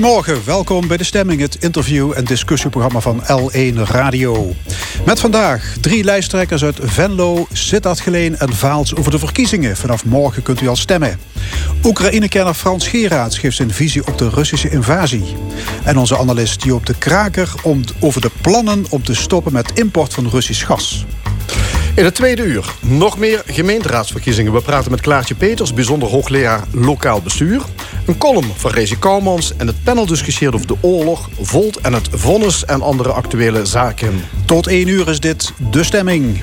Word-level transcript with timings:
Goedemorgen, 0.00 0.44
welkom 0.44 0.88
bij 0.88 0.96
De 0.96 1.04
Stemming, 1.04 1.40
het 1.40 1.56
interview- 1.60 2.12
en 2.12 2.24
discussieprogramma 2.24 3.00
van 3.00 3.22
L1 3.22 3.74
Radio. 3.74 4.54
Met 5.04 5.20
vandaag 5.20 5.76
drie 5.80 6.04
lijsttrekkers 6.04 6.64
uit 6.64 6.78
Venlo, 6.82 7.46
Sittard 7.52 8.00
Geleen 8.00 8.38
en 8.38 8.52
Vaals 8.52 8.96
over 8.96 9.10
de 9.10 9.18
verkiezingen. 9.18 9.76
Vanaf 9.76 10.04
morgen 10.04 10.42
kunt 10.42 10.60
u 10.60 10.68
al 10.68 10.76
stemmen. 10.76 11.20
Oekraïne-kenner 11.84 12.54
Frans 12.54 12.88
Geraerts 12.88 13.38
geeft 13.38 13.56
zijn 13.56 13.72
visie 13.72 14.06
op 14.06 14.18
de 14.18 14.28
Russische 14.28 14.70
invasie. 14.70 15.36
En 15.84 15.98
onze 15.98 16.18
analist 16.18 16.64
Joop 16.64 16.86
de 16.86 16.94
Kraker 16.98 17.52
om, 17.62 17.80
over 17.98 18.20
de 18.20 18.30
plannen 18.40 18.84
om 18.90 19.02
te 19.02 19.14
stoppen 19.14 19.52
met 19.52 19.78
import 19.78 20.14
van 20.14 20.28
Russisch 20.28 20.66
gas. 20.66 21.06
In 21.94 22.04
het 22.04 22.14
tweede 22.14 22.42
uur 22.42 22.74
nog 22.80 23.18
meer 23.18 23.42
gemeenteraadsverkiezingen. 23.46 24.52
We 24.52 24.60
praten 24.60 24.90
met 24.90 25.00
Klaartje 25.00 25.34
Peters, 25.34 25.74
bijzonder 25.74 26.08
hoogleraar 26.08 26.64
lokaal 26.72 27.22
bestuur. 27.22 27.62
Een 28.06 28.18
column 28.18 28.52
van 28.56 28.70
Rezi 28.70 28.98
Kouwmans 28.98 29.56
en 29.56 29.66
het 29.66 29.82
panel 29.84 30.06
discussieert 30.06 30.54
over 30.54 30.66
de 30.66 30.76
oorlog, 30.80 31.28
Volt 31.40 31.76
en 31.76 31.92
het 31.92 32.08
vonnis 32.12 32.64
en 32.64 32.82
andere 32.82 33.12
actuele 33.12 33.66
zaken. 33.66 34.24
Tot 34.44 34.66
één 34.66 34.88
uur 34.88 35.08
is 35.08 35.20
dit 35.20 35.52
De 35.70 35.84
Stemming. 35.84 36.42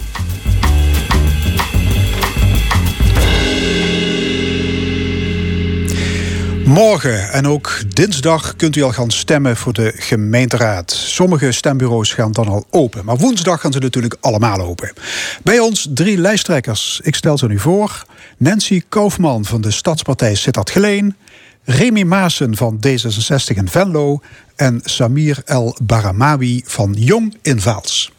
Morgen 6.67 7.31
en 7.31 7.47
ook 7.47 7.81
dinsdag 7.93 8.55
kunt 8.55 8.75
u 8.75 8.81
al 8.81 8.91
gaan 8.91 9.11
stemmen 9.11 9.57
voor 9.57 9.73
de 9.73 9.93
gemeenteraad. 9.95 10.91
Sommige 10.91 11.51
stembureaus 11.51 12.13
gaan 12.13 12.31
dan 12.31 12.47
al 12.47 12.65
open, 12.69 13.05
maar 13.05 13.17
woensdag 13.17 13.61
gaan 13.61 13.71
ze 13.71 13.79
natuurlijk 13.79 14.15
allemaal 14.19 14.61
open. 14.61 14.93
Bij 15.43 15.59
ons 15.59 15.87
drie 15.89 16.17
lijsttrekkers. 16.17 16.99
Ik 17.03 17.15
stel 17.15 17.37
ze 17.37 17.47
nu 17.47 17.59
voor. 17.59 18.05
Nancy 18.37 18.81
Kaufman 18.89 19.45
van 19.45 19.61
de 19.61 19.71
Stadspartij 19.71 20.35
Sittard 20.35 20.69
Geleen. 20.69 21.15
Remy 21.63 22.03
Maassen 22.03 22.55
van 22.55 22.79
D66 22.87 23.55
in 23.55 23.69
Venlo. 23.69 24.19
En 24.55 24.81
Samir 24.83 25.41
El 25.45 25.77
Baramawi 25.83 26.61
van 26.65 26.93
Jong 26.97 27.37
in 27.41 27.61
Vaals. 27.61 28.11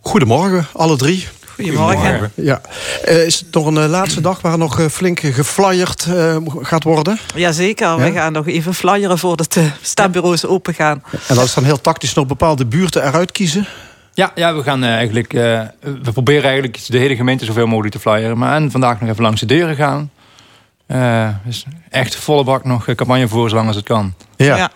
Goedemorgen, 0.00 0.66
alle 0.72 0.96
drie. 0.96 1.28
Goedemorgen. 1.54 2.32
Ja. 2.34 2.60
Uh, 3.08 3.26
is 3.26 3.38
het 3.38 3.54
nog 3.54 3.66
een 3.66 3.76
uh, 3.76 3.88
laatste 3.88 4.20
dag 4.20 4.40
waar 4.40 4.58
nog 4.58 4.80
uh, 4.80 4.86
flink 4.86 5.20
geflyerd 5.20 6.08
gaat 6.60 6.82
worden? 6.82 7.18
Jazeker, 7.34 7.86
ja? 7.86 7.96
we 7.96 8.12
gaan 8.12 8.32
nog 8.32 8.46
even 8.46 8.74
flyeren 8.74 9.18
voordat 9.18 9.52
de 9.52 9.70
stembureaus 9.80 10.46
open 10.46 10.74
gaan. 10.74 11.02
En 11.28 11.34
dat 11.34 11.44
is 11.44 11.54
dan 11.54 11.64
heel 11.64 11.80
tactisch 11.80 12.14
nog 12.14 12.26
bepaalde 12.26 12.66
buurten 12.66 13.06
eruit 13.06 13.32
kiezen? 13.32 13.66
Ja, 14.14 14.32
ja 14.34 14.54
we 14.54 14.62
gaan 14.62 14.84
eigenlijk. 14.84 15.32
we 15.32 16.12
proberen 16.12 16.44
eigenlijk 16.44 16.86
de 16.86 16.98
hele 16.98 17.16
gemeente 17.16 17.44
zoveel 17.44 17.66
mogelijk 17.66 17.94
te 17.94 18.00
flyeren. 18.00 18.38
Maar 18.38 18.56
en 18.56 18.70
vandaag 18.70 19.00
nog 19.00 19.10
even 19.10 19.22
langs 19.22 19.40
de 19.40 19.46
deuren 19.46 19.76
gaan. 19.76 20.10
Dus 21.44 21.64
echt 21.90 22.16
volle 22.16 22.44
bak 22.44 22.64
nog 22.64 22.84
campagne 22.84 23.28
voor 23.28 23.48
zolang 23.48 23.66
als 23.66 23.76
het 23.76 23.84
kan. 23.84 24.14
Ja. 24.36 24.56
ja. 24.56 24.72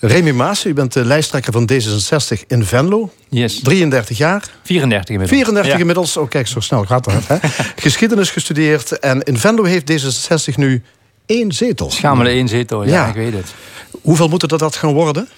Remy 0.00 0.30
Maas, 0.30 0.66
u 0.66 0.72
bent 0.72 0.92
de 0.92 1.04
lijsttrekker 1.04 1.52
van 1.52 1.70
D66 1.72 2.46
in 2.46 2.64
Venlo. 2.64 3.12
Yes. 3.28 3.60
33 3.62 4.18
jaar. 4.18 4.48
34 4.62 5.14
inmiddels. 5.14 5.40
34 5.40 5.72
ja. 5.72 5.78
inmiddels. 5.78 6.16
Oh 6.16 6.28
kijk, 6.28 6.46
zo 6.46 6.60
snel 6.60 6.84
gaat 6.84 7.04
dat. 7.04 7.26
Hè? 7.26 7.36
Geschiedenis 7.76 8.30
gestudeerd. 8.30 8.98
En 8.98 9.22
in 9.22 9.38
Venlo 9.38 9.64
heeft 9.64 9.92
D66 9.92 10.54
nu 10.54 10.82
één 11.26 11.52
zetel. 11.52 11.90
Schamele 11.90 12.28
één 12.28 12.48
zetel, 12.48 12.84
ja, 12.84 12.90
ja, 12.90 13.08
ik 13.08 13.14
weet 13.14 13.32
het. 13.32 13.54
Hoeveel 14.02 14.28
moeten 14.28 14.48
er 14.48 14.58
dat 14.58 14.76
gaan 14.76 14.92
worden? 14.92 15.28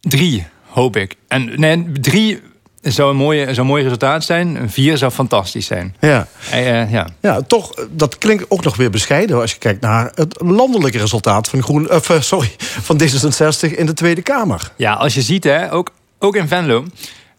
Drie, 0.00 0.46
hoop 0.66 0.96
ik. 0.96 1.16
En 1.28 1.60
nee, 1.60 1.92
drie 1.92 2.40
zou 2.82 3.10
een, 3.10 3.16
mooie, 3.16 3.44
zou 3.44 3.58
een 3.58 3.66
mooi 3.66 3.82
resultaat 3.82 4.24
zijn. 4.24 4.56
Een 4.56 4.70
vier 4.70 4.98
zou 4.98 5.12
fantastisch 5.12 5.66
zijn. 5.66 5.96
Ja. 6.00 6.26
Uh, 6.54 6.92
ja. 6.92 7.08
ja, 7.20 7.40
toch, 7.40 7.74
dat 7.90 8.18
klinkt 8.18 8.44
ook 8.48 8.64
nog 8.64 8.76
weer 8.76 8.90
bescheiden... 8.90 9.40
als 9.40 9.52
je 9.52 9.58
kijkt 9.58 9.80
naar 9.80 10.12
het 10.14 10.40
landelijke 10.40 10.98
resultaat 10.98 11.48
van, 11.48 11.62
Groen, 11.62 11.88
uh, 11.90 12.20
sorry, 12.20 12.54
van 12.58 13.00
D66 13.02 13.76
in 13.76 13.86
de 13.86 13.92
Tweede 13.94 14.22
Kamer. 14.22 14.72
Ja, 14.76 14.92
als 14.92 15.14
je 15.14 15.22
ziet, 15.22 15.44
hè, 15.44 15.72
ook, 15.72 15.90
ook 16.18 16.36
in 16.36 16.48
Venlo, 16.48 16.84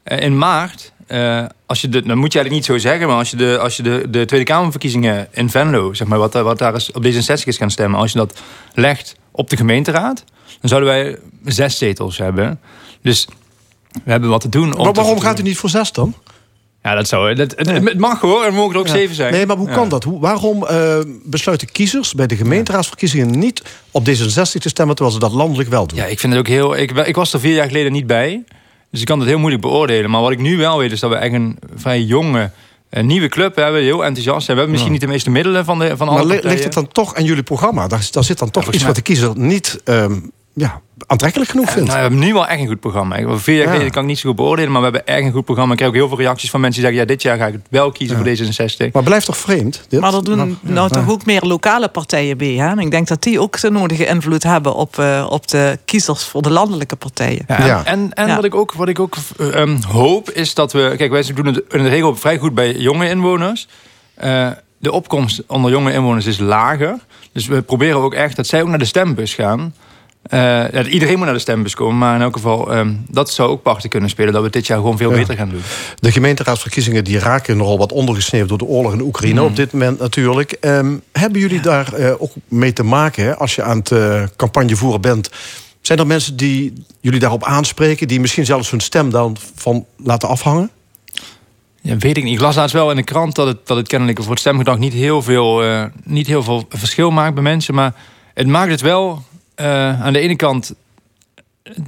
uh, 0.06 0.20
in 0.20 0.38
maart... 0.38 0.92
als 1.66 1.82
je 1.82 1.90
de, 1.90 2.02
dan 2.02 2.18
moet 2.18 2.34
je 2.34 2.40
eigenlijk 2.40 2.50
niet 2.50 2.66
zo 2.66 2.88
zeggen, 2.88 3.08
maar 3.08 3.18
als 3.18 3.30
je 3.30 3.38
de, 3.38 3.58
als 3.60 3.78
je 3.78 3.84
de, 3.84 4.06
de 4.10 4.26
Tweede 4.26 4.46
Kamerverkiezingen 4.46 5.28
in 5.32 5.50
Venlo, 5.50 5.94
zeg 5.94 6.08
maar, 6.08 6.20
wat, 6.20 6.34
wat 6.34 6.58
daar 6.58 6.76
is, 6.76 6.92
op 6.92 7.06
D66 7.06 7.44
is 7.44 7.58
gaan 7.58 7.72
stemmen, 7.72 8.00
als 8.00 8.12
je 8.12 8.18
dat 8.18 8.42
legt 8.74 9.16
op 9.32 9.50
de 9.50 9.58
gemeenteraad, 9.58 10.24
dan 10.60 10.70
zouden 10.70 10.90
wij 10.90 11.18
zes 11.46 11.78
zetels 11.78 12.18
hebben. 12.18 12.60
Dus 13.02 13.28
we 14.04 14.12
hebben 14.12 14.30
wat 14.30 14.42
te 14.42 14.50
doen. 14.50 14.78
Om 14.78 14.84
maar 14.84 14.94
waarom 14.94 15.20
gaat 15.20 15.40
u 15.40 15.42
niet 15.42 15.58
voor 15.58 15.70
zes 15.70 15.92
dan? 15.92 16.16
Ja, 16.84 16.96
dat 16.96 17.08
zou. 17.08 17.34
Dat, 17.34 17.54
het, 17.56 17.68
het 17.70 17.98
mag 17.98 18.20
hoor, 18.20 18.44
er 18.44 18.54
mogen 18.54 18.74
er 18.74 18.80
ook 18.80 18.88
ja. 18.88 18.94
zeven 18.94 19.16
zijn. 19.16 19.34
Nee, 19.34 19.46
maar 19.46 19.58
hoe 19.58 19.70
kan 19.70 19.90
dat? 19.90 20.04
Hoe, 20.04 20.20
waarom 20.20 20.64
uh, 20.64 20.98
besluiten 21.24 21.72
kiezers 21.72 22.14
bij 22.14 22.28
de 22.28 22.36
gemeenteraadsverkiezingen 22.36 23.40
niet 23.40 23.62
op 23.92 24.10
D66 24.10 24.60
te 24.60 24.70
stemmen 24.70 24.96
terwijl 24.96 25.16
ze 25.16 25.20
dat 25.20 25.32
landelijk 25.32 25.70
wel 25.70 25.88
doen? 25.88 25.98
Ja, 25.98 26.06
ik 26.06 26.20
vind 26.20 26.34
het 26.34 26.42
ook 26.42 26.48
heel. 26.48 26.78
Ik, 26.78 26.92
ik 26.92 27.16
was 27.16 27.34
er 27.34 27.40
vier 27.40 27.54
jaar 27.54 27.68
geleden 27.68 27.92
niet 27.92 28.08
bij. 28.08 28.44
Dus 28.92 29.02
ik 29.02 29.08
kan 29.08 29.20
het 29.20 29.28
heel 29.28 29.38
moeilijk 29.38 29.62
beoordelen. 29.62 30.10
Maar 30.10 30.22
wat 30.22 30.32
ik 30.32 30.40
nu 30.40 30.58
wel 30.58 30.78
weet, 30.78 30.92
is 30.92 31.00
dat 31.00 31.10
we 31.10 31.16
echt 31.16 31.34
een 31.34 31.60
vrij 31.76 32.02
jonge. 32.02 32.52
Een 32.90 33.06
nieuwe 33.06 33.28
club 33.28 33.56
hebben, 33.56 33.82
heel 33.82 34.06
enthousiast. 34.06 34.48
We 34.48 34.54
hebben 34.54 34.72
misschien 34.72 34.92
niet 34.92 35.02
de 35.02 35.08
meeste 35.08 35.30
middelen 35.30 35.66
van, 35.66 35.80
de, 35.80 35.98
van 35.98 36.08
alle 36.08 36.26
Maar 36.26 36.40
ligt 36.42 36.64
het 36.64 36.74
dan 36.74 36.88
toch 36.88 37.16
aan 37.16 37.24
jullie 37.24 37.44
programma? 37.44 37.88
Daar, 37.88 38.08
daar 38.12 38.24
zit 38.24 38.40
dan 38.40 38.52
toch 38.52 38.74
iets 38.74 38.84
wat 38.84 38.96
de 38.96 39.02
kiezer 39.02 39.32
niet 39.38 39.82
um, 39.86 40.32
ja, 40.54 40.82
aantrekkelijk 41.08 41.50
genoeg 41.50 41.72
vindt. 41.72 41.88
Nou, 41.88 41.96
we 41.96 42.02
hebben 42.02 42.20
nu 42.20 42.34
wel 42.34 42.48
echt 42.48 42.62
een 42.62 42.68
goed 42.68 42.80
programma. 42.80 43.38
Vier 43.38 43.58
jaar 43.58 43.68
geleden 43.68 43.92
kan 43.92 44.02
ik 44.02 44.08
niet 44.08 44.20
zo 44.20 44.28
goed 44.28 44.38
beoordelen, 44.38 44.72
maar 44.72 44.82
we 44.82 44.88
hebben 44.88 45.08
echt 45.08 45.26
een 45.26 45.32
goed 45.32 45.46
programma. 45.46 45.72
Ik 45.72 45.78
krijg 45.78 45.94
ook 45.94 46.00
heel 46.00 46.08
veel 46.08 46.18
reacties 46.18 46.50
van 46.50 46.62
mensen 46.62 46.82
die 46.82 46.90
zeggen: 46.90 47.08
ja, 47.08 47.16
dit 47.16 47.24
jaar 47.24 47.38
ga 47.38 47.48
ik 47.48 47.60
wel 47.70 47.92
kiezen 47.92 48.18
voor 48.18 48.26
D66. 48.26 48.92
Maar 48.92 49.04
blijft 49.04 49.26
toch 49.26 49.38
vreemd? 49.38 49.86
Dit? 49.90 50.00
Maar 50.00 50.14
er 50.14 50.24
doen 50.24 50.58
nou 50.62 50.90
toch 50.90 51.10
ook 51.10 51.26
meer 51.26 51.42
lokale 51.42 51.88
partijen 51.88 52.38
bij. 52.38 52.54
Hè? 52.54 52.68
En 52.68 52.80
ik 52.80 52.92
denk 52.92 53.08
dat 53.08 53.24
die 53.24 53.40
ook 53.40 53.60
de 53.60 53.72
nodige 53.72 54.06
invloed 54.06 54.44
hebben 54.44 54.76
op, 54.76 54.98
uh, 54.98 55.28
op 55.30 55.48
de 55.48 55.80
kiezers 55.86 56.24
voor 56.24 56.42
de 56.42 56.52
landelijke 56.52 56.96
partijen. 56.96 57.46
Ja, 57.48 57.86
en, 57.86 58.14
en 58.14 58.36
wat 58.36 58.44
ik 58.44 58.56
ook, 58.56 58.74
wat 58.74 58.88
ik 58.88 59.00
ook 59.00 59.16
um, 59.40 59.80
hoop 59.88 60.30
is 60.30 60.54
dat 60.54 60.74
we. 60.74 60.94
Kijk, 60.98 61.12
wij 61.12 61.32
doen 61.36 61.46
het 61.46 61.62
in 61.70 61.84
de 61.84 61.90
regel 61.90 62.16
vrij 62.16 62.38
goed 62.38 62.54
bij 62.54 62.76
jonge 62.76 63.10
inwoners. 63.10 63.68
Uh, 64.24 64.48
de 64.78 64.92
opkomst 64.92 65.44
onder 65.48 65.72
jonge 65.72 65.94
inwoners 65.94 66.26
is 66.26 66.40
lager. 66.40 67.00
Dus 67.32 67.48
we 67.48 67.62
proberen 67.62 67.98
ook 67.98 68.14
echt 68.14 68.36
dat 68.36 68.48
zij 68.48 68.62
ook 68.62 68.68
naar 68.68 68.80
de 68.80 68.86
stembus 68.86 69.34
gaan. 69.34 69.74
Uh, 70.32 70.40
ja, 70.72 70.84
iedereen 70.86 71.16
moet 71.16 71.26
naar 71.26 71.34
de 71.34 71.40
stembus 71.40 71.76
komen, 71.76 71.98
maar 71.98 72.16
in 72.16 72.22
elk 72.22 72.34
geval... 72.34 72.76
Um, 72.78 73.06
dat 73.10 73.30
zou 73.30 73.50
ook 73.50 73.62
parten 73.62 73.90
kunnen 73.90 74.10
spelen, 74.10 74.34
dat 74.34 74.44
we 74.44 74.50
dit 74.50 74.68
jaar 74.68 74.78
gewoon 74.78 74.98
veel 74.98 75.12
ja. 75.12 75.18
beter 75.18 75.36
gaan 75.36 75.50
doen. 75.50 75.62
De 76.00 76.12
gemeenteraadsverkiezingen 76.12 77.04
die 77.04 77.20
raken 77.20 77.58
nogal 77.58 77.78
wat 77.78 77.92
ondergesneeuwd... 77.92 78.50
door 78.50 78.58
de 78.58 78.66
oorlog 78.66 78.94
in 78.94 79.02
Oekraïne 79.02 79.40
mm. 79.40 79.46
op 79.46 79.56
dit 79.56 79.74
moment 79.74 80.00
natuurlijk. 80.00 80.58
Um, 80.62 81.02
hebben 81.12 81.40
jullie 81.40 81.60
daar 81.60 82.00
uh, 82.00 82.14
ook 82.18 82.32
mee 82.48 82.74
te 82.74 82.84
maken, 82.84 83.24
hè, 83.24 83.38
als 83.38 83.56
je 83.56 83.64
aan 83.64 83.78
het 83.78 83.92
uh, 83.92 84.24
campagne 84.36 84.76
voeren 84.76 85.02
bent... 85.02 85.30
Zijn 85.82 86.00
er 86.00 86.08
mensen 86.08 86.36
die 86.36 86.74
jullie 87.00 87.20
daarop 87.20 87.44
aanspreken... 87.44 88.08
die 88.08 88.20
misschien 88.20 88.46
zelfs 88.46 88.70
hun 88.70 88.80
stem 88.80 89.10
dan 89.10 89.38
van 89.56 89.86
laten 89.98 90.30
afhangen? 90.30 90.70
Ja, 91.82 91.98
weet 91.98 92.18
ik 92.18 92.24
niet. 92.24 92.34
Ik 92.34 92.40
las 92.40 92.56
laatst 92.56 92.76
wel 92.76 92.90
in 92.90 92.96
de 92.96 93.04
krant 93.04 93.36
dat 93.36 93.48
het, 93.48 93.68
dat 93.68 93.78
het 93.78 93.88
kennelijk 93.88 94.22
voor 94.22 94.32
het 94.32 94.40
stemgedrag... 94.40 94.78
niet 94.78 94.94
heel, 94.94 95.22
veel, 95.22 95.64
niet 96.04 96.28
heel 96.28 96.44
veel 96.44 96.66
verschil 96.70 97.12
maakt 97.12 97.34
bij 97.34 97.44
mensen. 97.44 97.74
Maar 97.74 97.94
het 98.34 98.48
maakt 98.48 98.72
het 98.72 98.82
wel 98.82 99.24
uh, 99.56 100.02
aan 100.02 100.14
de 100.14 100.20
ene 100.20 100.36
kant 100.36 100.74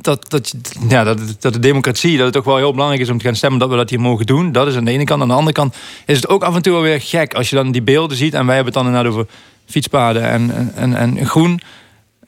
dat, 0.02 0.30
dat, 0.30 0.54
ja, 0.88 1.04
dat, 1.04 1.20
dat 1.40 1.54
de 1.54 1.60
democratie, 1.60 2.16
dat 2.18 2.26
het 2.26 2.34
toch 2.34 2.44
wel 2.44 2.58
heel 2.58 2.72
belangrijk 2.72 3.02
is 3.02 3.10
om 3.10 3.18
te 3.18 3.26
gaan 3.26 3.36
stemmen 3.36 3.60
dat 3.60 3.70
we 3.70 3.76
dat 3.76 3.90
hier 3.90 4.00
mogen 4.00 4.26
doen. 4.26 4.52
Dat 4.52 4.68
is 4.68 4.76
aan 4.76 4.86
de 4.86 4.92
ene 4.92 5.04
kant. 5.04 5.22
Aan 5.22 5.28
de 5.28 5.34
andere 5.34 5.54
kant 5.54 5.76
is 6.06 6.16
het 6.16 6.30
ook 6.30 6.44
af 6.44 6.56
en 6.56 6.62
toe 6.62 6.82
weer 6.82 7.02
gek 7.02 7.34
als 7.34 7.50
je 7.50 7.56
dan 7.56 7.72
die 7.72 7.82
beelden 7.82 8.18
ziet. 8.18 8.34
En 8.34 8.46
wij 8.46 8.56
hebben 8.56 8.74
het 8.74 8.84
dan 8.84 8.94
inderdaad 8.94 9.12
over 9.12 9.34
fietspaden 9.66 10.24
en, 10.24 10.72
en, 10.76 10.96
en 10.96 11.26
groen. 11.26 11.62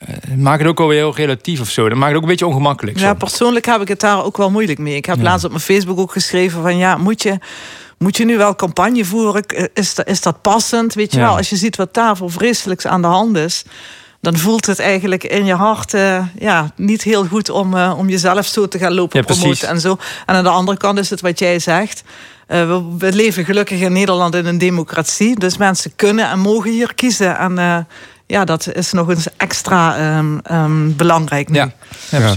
Uh, 0.08 0.36
maakt 0.36 0.60
het 0.60 0.68
ook 0.68 0.78
wel 0.78 0.88
weer 0.88 0.98
heel 0.98 1.14
relatief 1.14 1.60
of 1.60 1.70
zo. 1.70 1.88
Dat 1.88 1.98
maakt 1.98 2.08
het 2.08 2.16
ook 2.16 2.22
een 2.22 2.28
beetje 2.28 2.46
ongemakkelijk. 2.46 2.98
Ja, 2.98 3.14
persoonlijk 3.14 3.66
heb 3.66 3.80
ik 3.80 3.88
het 3.88 4.00
daar 4.00 4.24
ook 4.24 4.36
wel 4.36 4.50
moeilijk 4.50 4.78
mee. 4.78 4.96
Ik 4.96 5.06
heb 5.06 5.16
ja. 5.16 5.22
laatst 5.22 5.44
op 5.44 5.50
mijn 5.50 5.62
Facebook 5.62 5.98
ook 5.98 6.12
geschreven 6.12 6.62
van 6.62 6.76
ja, 6.76 6.96
moet 6.96 7.22
je 7.22 7.38
moet 7.98 8.16
je 8.16 8.24
nu 8.24 8.36
wel 8.36 8.56
campagne 8.56 9.04
voeren? 9.04 9.44
Is 9.74 9.94
dat, 9.94 10.06
is 10.08 10.20
dat 10.20 10.42
passend? 10.42 10.94
Weet 10.94 11.12
je 11.12 11.18
ja. 11.18 11.24
wel, 11.24 11.36
als 11.36 11.50
je 11.50 11.56
ziet 11.56 11.76
wat 11.76 11.94
daar 11.94 12.16
voor 12.16 12.30
vreselijks 12.30 12.86
aan 12.86 13.02
de 13.02 13.08
hand 13.08 13.36
is 13.36 13.64
dan 14.20 14.36
voelt 14.36 14.66
het 14.66 14.78
eigenlijk 14.78 15.24
in 15.24 15.44
je 15.44 15.54
hart 15.54 15.94
uh, 15.94 16.24
ja, 16.38 16.72
niet 16.76 17.02
heel 17.02 17.26
goed 17.26 17.50
om, 17.50 17.74
uh, 17.74 17.94
om 17.96 18.08
jezelf 18.08 18.46
zo 18.46 18.68
te 18.68 18.78
gaan 18.78 18.94
lopen 18.94 19.18
ja, 19.18 19.34
promoten 19.34 19.68
en 19.68 19.80
zo. 19.80 19.96
En 20.26 20.34
aan 20.34 20.44
de 20.44 20.50
andere 20.50 20.78
kant 20.78 20.98
is 20.98 21.10
het 21.10 21.20
wat 21.20 21.38
jij 21.38 21.58
zegt. 21.58 22.02
Uh, 22.48 22.66
we, 22.66 22.96
we, 22.98 23.12
leven 23.12 23.44
gelukkig 23.44 23.80
in 23.80 23.92
Nederland 23.92 24.34
in 24.34 24.46
een 24.46 24.58
democratie. 24.58 25.38
Dus 25.38 25.56
mensen 25.56 25.92
kunnen 25.96 26.30
en 26.30 26.38
mogen 26.38 26.70
hier 26.70 26.94
kiezen. 26.94 27.38
En 27.38 27.86
ja, 28.26 28.44
dat 28.44 28.68
is 28.72 28.92
nog 28.92 29.08
eens 29.08 29.26
extra 29.36 30.16
um, 30.18 30.40
um, 30.50 30.96
belangrijk 30.96 31.48
nu. 31.48 31.56
Ja, 31.56 31.72
ja, 32.10 32.18
ja. 32.18 32.34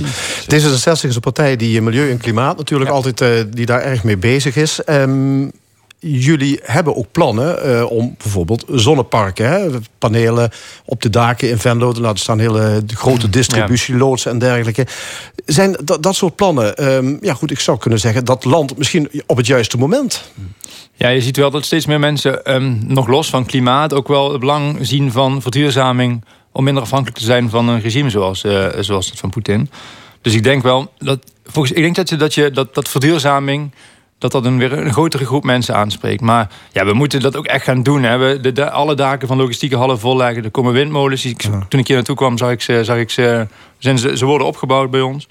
D66 0.56 1.02
is 1.02 1.16
een 1.16 1.20
partij 1.20 1.56
die 1.56 1.82
milieu 1.82 2.10
en 2.12 2.18
klimaat 2.18 2.58
natuurlijk 2.58 2.90
altijd 2.90 3.54
die 3.54 3.66
daar 3.66 3.82
erg 3.82 4.04
mee 4.04 4.18
bezig 4.18 4.56
is. 4.56 4.80
Um, 4.86 5.52
jullie 6.04 6.60
hebben 6.64 6.96
ook 6.96 7.12
plannen 7.12 7.70
uh, 7.70 7.92
om 7.92 8.16
bijvoorbeeld 8.18 8.66
zonneparken, 8.70 9.50
hè, 9.50 9.70
panelen 9.98 10.52
op 10.86 11.02
de 11.02 11.10
daken 11.10 11.50
in 11.50 11.58
Venlo 11.58 11.92
te 11.92 12.02
laten 12.02 12.20
staan, 12.20 12.40
hele 12.40 12.84
grote 12.88 13.30
distributieloodsen 13.30 14.32
en 14.32 14.40
dergelijke. 14.40 14.88
Zijn 15.46 15.78
dat, 15.84 16.04
dat 16.04 16.16
soort 16.16 16.36
plannen, 16.36 16.94
um, 16.94 17.18
ja 17.22 17.34
goed, 17.34 17.52
ik 17.52 17.60
zou 17.60 17.78
kunnen 17.78 18.00
zeggen, 18.00 18.26
dat 18.26 18.46
land 18.46 18.78
misschien 18.78 19.10
op 19.26 19.38
het 19.38 19.48
juiste 19.48 19.78
moment. 19.78 20.32
Ja, 20.94 21.08
je 21.08 21.22
ziet 21.22 21.38
wel 21.38 21.52
dat 21.52 21.66
steeds 21.66 21.86
meer 21.86 22.00
mensen 22.00 22.54
um, 22.54 22.80
nog 22.88 23.08
los 23.08 23.30
van 23.30 23.46
klimaat 23.46 23.94
ook 23.94 24.08
wel 24.08 24.32
het 24.32 24.40
belang 24.40 24.78
zien 24.82 25.12
van 25.12 25.42
verduurzaming 25.42 26.24
om 26.52 26.64
minder 26.64 26.84
afhankelijk 26.84 27.18
te 27.18 27.26
zijn 27.26 27.50
van 27.50 27.68
een 27.68 27.82
regime 27.82 28.10
zoals, 28.10 28.44
uh, 28.44 28.68
zoals 28.80 29.10
het 29.10 29.20
van 29.20 29.30
Poetin. 29.30 29.70
Dus 30.22 30.34
ik 30.34 30.44
denk 30.44 30.64
wel 30.64 30.92
dat. 30.98 31.20
Volgens, 31.46 31.76
ik 31.76 31.84
denk 31.84 31.96
dat, 31.96 32.10
je, 32.10 32.16
dat, 32.16 32.34
je, 32.34 32.52
dat, 32.52 32.74
dat 32.74 32.90
verduurzaming 32.90 33.72
dat 34.22 34.32
dat 34.32 34.46
een, 34.46 34.58
weer 34.58 34.74
een 34.74 34.94
grotere 34.94 35.26
groep 35.26 35.44
mensen 35.44 35.76
aanspreekt. 35.76 36.22
Maar 36.22 36.50
ja, 36.72 36.86
we 36.86 36.94
moeten 36.94 37.20
dat 37.20 37.36
ook 37.36 37.46
echt 37.46 37.64
gaan 37.64 37.84
doen. 37.84 38.04
Hè. 38.04 38.18
We, 38.18 38.52
de, 38.52 38.70
alle 38.70 38.96
daken 38.96 39.28
van 39.28 39.38
logistieke 39.38 39.76
hallen 39.76 40.00
volleggen. 40.00 40.44
Er 40.44 40.52
komen 40.52 40.74
windmolens. 40.74 41.34
Toen 41.68 41.80
ik 41.80 41.88
hier 41.88 41.96
naartoe 41.96 42.16
kwam, 42.16 42.38
zag 42.38 42.52
ik 42.52 42.62
ze, 42.62 42.84
zag 42.84 42.98
ik 42.98 43.10
ze, 43.10 43.48
zijn 43.78 43.98
ze, 43.98 44.18
ze 44.18 44.26
worden 44.26 44.48
opgebouwd 44.48 44.92
bij 44.92 45.02
ons. 45.02 45.28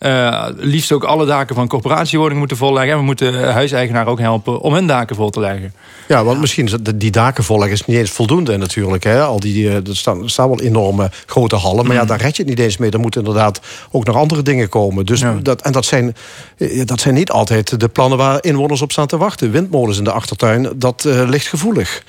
Uh, 0.00 0.46
liefst 0.56 0.92
ook 0.92 1.04
alle 1.04 1.26
daken 1.26 1.54
van 1.54 1.68
corporatiewoningen 1.68 2.38
moeten 2.38 2.56
volleggen. 2.56 2.92
En 2.92 2.98
we 2.98 3.04
moeten 3.04 3.52
huiseigenaar 3.52 4.06
ook 4.06 4.18
helpen 4.18 4.60
om 4.60 4.74
hun 4.74 4.86
daken 4.86 5.16
vol 5.16 5.30
te 5.30 5.40
leggen. 5.40 5.72
Ja, 6.08 6.24
want 6.24 6.40
misschien 6.40 6.64
is 6.64 6.74
die 6.94 7.10
daken 7.10 7.44
volleggen 7.44 7.72
is 7.72 7.86
niet 7.86 7.96
eens 7.96 8.10
voldoende 8.10 8.56
natuurlijk. 8.56 9.04
Hè? 9.04 9.22
Al 9.22 9.40
die, 9.40 9.68
eh, 9.68 9.74
er, 9.74 9.96
staan, 9.96 10.22
er 10.22 10.30
staan 10.30 10.48
wel 10.48 10.60
enorme 10.60 11.10
grote 11.26 11.56
hallen. 11.56 11.86
Maar 11.86 11.94
ja, 11.94 12.02
mm. 12.02 12.08
daar 12.08 12.20
red 12.20 12.36
je 12.36 12.42
het 12.42 12.50
niet 12.50 12.60
eens 12.60 12.76
mee. 12.76 12.90
Er 12.90 13.00
moeten 13.00 13.20
inderdaad 13.20 13.60
ook 13.90 14.04
nog 14.04 14.16
andere 14.16 14.42
dingen 14.42 14.68
komen. 14.68 15.06
Dus 15.06 15.24
dat, 15.42 15.62
en 15.62 15.72
dat 15.72 15.84
zijn, 15.84 16.14
eh, 16.56 16.86
dat 16.86 17.00
zijn 17.00 17.14
niet 17.14 17.30
altijd 17.30 17.80
de 17.80 17.88
plannen 17.88 18.18
waar 18.18 18.44
inwoners 18.44 18.82
op 18.82 18.92
staan 18.92 19.06
te 19.06 19.16
wachten. 19.16 19.50
Windmolens 19.50 19.98
in 19.98 20.04
de 20.04 20.12
achtertuin, 20.12 20.68
dat 20.76 21.04
uh, 21.06 21.28
ligt 21.28 21.46
gevoelig. 21.46 22.02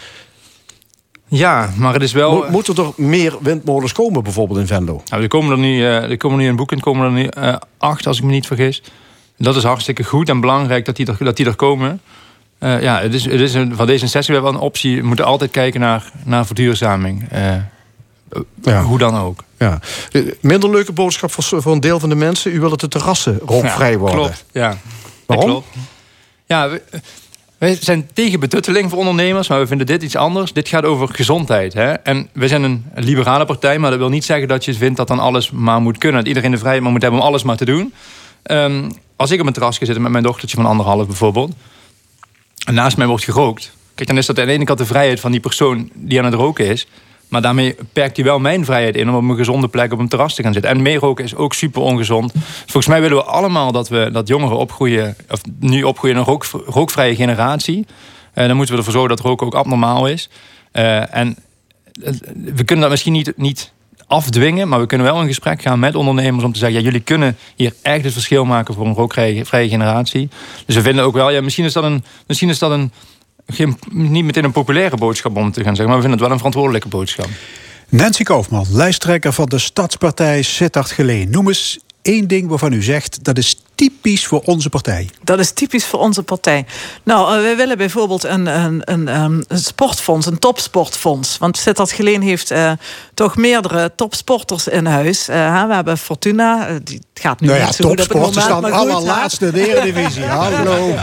Ja, 1.32 1.70
maar 1.78 1.94
het 1.94 2.02
is 2.02 2.12
wel... 2.12 2.36
Mo 2.36 2.50
moeten 2.50 2.76
er 2.76 2.92
meer 2.96 3.38
windmolens 3.42 3.92
komen 3.92 4.24
bijvoorbeeld 4.24 4.60
in 4.60 4.68
Venlo? 4.68 5.02
Nou, 5.10 5.22
er 5.22 5.28
komen 5.28 5.52
er 5.52 5.58
nu, 5.58 5.78
uh, 5.78 6.10
er 6.10 6.18
komen 6.18 6.38
nu 6.38 6.48
in 6.48 6.56
boeken 6.56 6.80
komen 6.80 7.06
er 7.06 7.12
nu 7.12 7.30
uh, 7.38 7.56
acht, 7.78 8.08
als 8.08 8.18
ik 8.18 8.24
me 8.24 8.32
niet 8.32 8.48
vergis. 8.48 8.84
Dat 9.38 9.56
is 9.56 9.64
hartstikke 9.64 10.04
goed 10.04 10.30
en 10.30 10.40
belangrijk 10.40 10.86
dat 10.86 10.96
die 10.96 11.06
er, 11.06 11.16
dat 11.20 11.38
die 11.38 11.46
er 11.46 11.56
komen. 11.56 12.02
Uh, 12.60 12.82
ja, 12.82 13.00
het 13.00 13.14
is, 13.14 13.26
het 13.26 13.40
is 13.40 13.54
een, 13.54 13.76
van 13.76 13.88
deze 13.88 14.08
sessie 14.08 14.36
wel 14.36 14.48
een 14.48 14.60
optie. 14.60 15.02
We 15.02 15.08
moeten 15.08 15.26
altijd 15.26 15.52
kijken 15.52 15.80
naar, 15.80 16.12
naar 16.24 16.46
verduurzaming. 16.46 17.28
ja. 18.62 18.84
Hoe 18.84 18.98
dan 18.98 19.18
ook. 19.18 19.44
Ja. 19.58 19.80
Minder 20.42 20.70
leuke 20.70 20.92
boodschap 20.92 21.32
voor, 21.32 21.62
voor 21.62 21.72
een 21.72 21.80
deel 21.80 22.00
van 22.00 22.10
de 22.10 22.16
mensen. 22.16 22.54
U 22.54 22.60
wil 22.60 22.70
dat 22.70 22.80
de 22.80 22.88
terrassen 22.88 23.40
rookvrij 23.46 23.98
worden. 23.98 24.20
Klopt, 24.20 24.46
ja. 24.52 24.78
Waarom? 25.26 25.46
klopt. 25.46 25.68
Ja, 26.46 26.70
wij 27.62 27.78
zijn 27.80 28.10
tegen 28.14 28.40
betutteling 28.40 28.90
voor 28.90 29.00
ondernemers, 29.00 29.48
maar 29.48 29.60
we 29.60 29.68
vinden 29.68 29.86
dit 29.86 30.04
iets 30.04 30.16
anders. 30.16 30.54
Dit 30.54 30.68
gaat 30.68 30.84
over 30.84 31.10
gezondheid. 31.10 31.74
Hè? 31.74 31.92
En 31.92 32.30
we 32.34 32.48
zijn 32.48 32.64
een 32.64 32.86
liberale 32.96 33.46
partij, 33.46 33.80
maar 33.80 33.90
dat 33.90 34.00
wil 34.00 34.10
niet 34.10 34.26
zeggen 34.26 34.48
dat 34.48 34.66
je 34.66 34.74
vindt 34.74 34.98
dat 34.98 35.08
dan 35.08 35.20
alles 35.20 35.52
maar 35.52 35.82
moet 35.82 35.98
kunnen. 35.98 36.20
Dat 36.20 36.28
iedereen 36.28 36.52
de 36.52 36.58
vrijheid 36.58 36.84
moet 36.84 37.02
hebben 37.02 37.20
om 37.20 37.26
alles 37.26 37.44
maar 37.44 37.58
te 37.58 37.66
doen. 37.66 37.94
Um, 38.44 38.92
als 39.16 39.32
ik 39.32 39.40
op 39.40 39.48
een 39.48 39.54
terrasje 39.54 39.86
zit 39.86 40.00
met 40.00 40.12
mijn 40.12 40.24
dochtertje 40.24 40.58
van 40.58 40.66
anderhalf 40.66 41.08
bijvoorbeeld, 41.08 41.52
en 42.66 42.74
naast 42.74 42.98
mij 42.98 43.08
wordt 43.08 43.24
gerookt. 43.24 43.72
Kijk, 43.96 44.08
dan 44.08 44.18
is 44.18 44.26
dat 44.26 44.40
aan 44.40 44.46
de 44.46 44.52
ene 44.52 44.64
kant 44.64 44.80
de 44.80 44.86
vrijheid 44.86 45.20
van 45.20 45.32
die 45.32 45.40
persoon 45.40 45.90
die 45.94 46.20
aan 46.20 46.26
het 46.26 46.34
roken 46.34 46.66
is. 46.66 46.88
Maar 47.32 47.42
daarmee 47.42 47.76
perkt 47.94 48.16
hij 48.16 48.26
wel 48.26 48.40
mijn 48.40 48.66
vrijheid 48.66 48.96
in 48.96 49.10
om 49.10 49.16
op 49.16 49.30
een 49.30 49.38
gezonde 49.38 49.68
plek 49.68 49.92
op 49.94 50.00
een 50.00 50.08
terras 50.08 50.36
te 50.36 50.44
gaan 50.44 50.54
zitten. 50.54 50.72
En 50.72 50.82
meeroken 50.82 51.24
is 51.24 51.36
ook 51.36 51.54
super 51.54 51.82
ongezond. 51.82 52.34
Volgens 52.44 52.88
mij 52.88 53.02
willen 53.02 53.18
we 53.18 53.24
allemaal 53.24 53.72
dat, 53.72 53.90
we, 53.90 54.10
dat 54.12 54.28
jongeren 54.28 54.58
opgroeien, 54.58 55.16
of 55.30 55.42
nu 55.60 55.84
opgroeien 55.84 56.16
in 56.16 56.22
een 56.22 56.28
rook, 56.28 56.46
rookvrije 56.66 57.16
generatie. 57.16 57.86
Uh, 58.36 58.48
dan 58.48 58.56
moeten 58.56 58.74
we 58.74 58.80
ervoor 58.80 58.94
zorgen 58.94 59.16
dat 59.16 59.26
roken 59.26 59.46
ook 59.46 59.56
abnormaal 59.56 60.08
is. 60.08 60.30
Uh, 60.74 61.16
en 61.16 61.38
eh, 62.04 62.14
we 62.34 62.64
kunnen 62.64 62.80
dat 62.80 62.90
misschien 62.90 63.14
niet, 63.14 63.34
niet 63.36 63.72
afdwingen, 64.08 64.68
maar 64.68 64.80
we 64.80 64.86
kunnen 64.86 65.08
wel 65.08 65.22
in 65.22 65.28
gesprek 65.28 65.62
gaan 65.62 65.80
met 65.80 65.96
ondernemers 65.96 66.44
om 66.44 66.54
te 66.54 66.60
zeggen: 66.60 66.80
ja, 66.80 66.86
jullie 66.86 67.02
kunnen 67.02 67.38
hier 67.56 67.74
echt 67.82 68.04
het 68.04 68.14
verschil 68.14 68.46
maken 68.46 68.74
voor 68.74 68.86
een 68.86 68.94
rookvrije 68.94 69.70
generatie. 69.70 70.30
Dus 70.66 70.76
we 70.76 70.82
vinden 70.82 71.04
ook 71.04 71.14
wel, 71.14 71.32
ja, 71.32 71.42
misschien 71.42 71.66
is 71.66 71.74
dat 71.74 71.84
een, 71.84 72.04
misschien 72.28 72.50
is 72.50 72.60
dat 72.60 72.72
een 72.72 72.92
geen, 73.48 73.78
niet 73.92 74.26
meteen 74.26 74.44
een 74.44 74.52
populaire 74.52 74.98
boodschap 74.98 75.36
om 75.36 75.52
te 75.52 75.64
gaan 75.64 75.76
zeggen, 75.76 75.88
maar 75.88 75.96
we 75.96 76.02
vinden 76.02 76.12
het 76.12 76.20
wel 76.20 76.32
een 76.32 76.38
verantwoordelijke 76.38 76.88
boodschap. 76.88 77.30
Nancy 77.90 78.24
Kaufman, 78.24 78.66
lijsttrekker 78.70 79.34
van 79.34 79.46
de 79.46 79.60
Stadspartij 79.60 80.42
Sittard 80.42 80.92
Geleen. 80.92 81.30
Noem 81.30 81.48
eens 81.48 81.80
één 82.02 82.28
ding 82.28 82.50
waarvan 82.50 82.74
u 82.74 82.84
zegt 82.84 83.24
dat 83.24 83.38
is 83.38 83.64
typisch 83.82 84.28
voor 84.28 84.42
onze 84.46 84.70
partij? 84.70 85.10
Dat 85.24 85.40
is 85.40 85.52
typisch 85.52 85.86
voor 85.86 86.00
onze 86.00 86.24
partij. 86.24 86.66
Nou, 87.04 87.36
uh, 87.36 87.42
wij 87.42 87.56
willen 87.56 87.78
bijvoorbeeld 87.78 88.24
een, 88.24 88.46
een, 88.46 88.82
een, 88.86 89.08
een, 89.08 89.46
sportfonds, 89.50 90.26
een 90.26 90.40
topsportfonds. 90.40 91.38
Want 91.38 91.58
Sittard 91.58 91.92
Geleen 91.92 92.22
heeft 92.22 92.52
uh, 92.52 92.72
toch 93.14 93.38
meerdere 93.38 93.92
topsporters 93.96 94.68
in 94.68 94.86
huis. 94.86 95.30
Uh, 95.30 95.66
we 95.68 95.74
hebben 95.74 95.98
Fortuna, 95.98 96.80
die 96.84 97.02
gaat 97.14 97.40
nu 97.40 97.48
nou 97.48 97.60
ja, 97.60 97.66
niet 97.66 97.76
zo 97.76 97.90
goed 97.90 98.02
op 98.02 98.08
het 98.08 98.18
moment. 98.18 98.42
staan 98.42 98.72
allerlaatste 98.72 99.46
in 99.46 99.52
de 99.52 99.68
Eredivisie. 99.68 100.24
Hallo. 100.42 100.96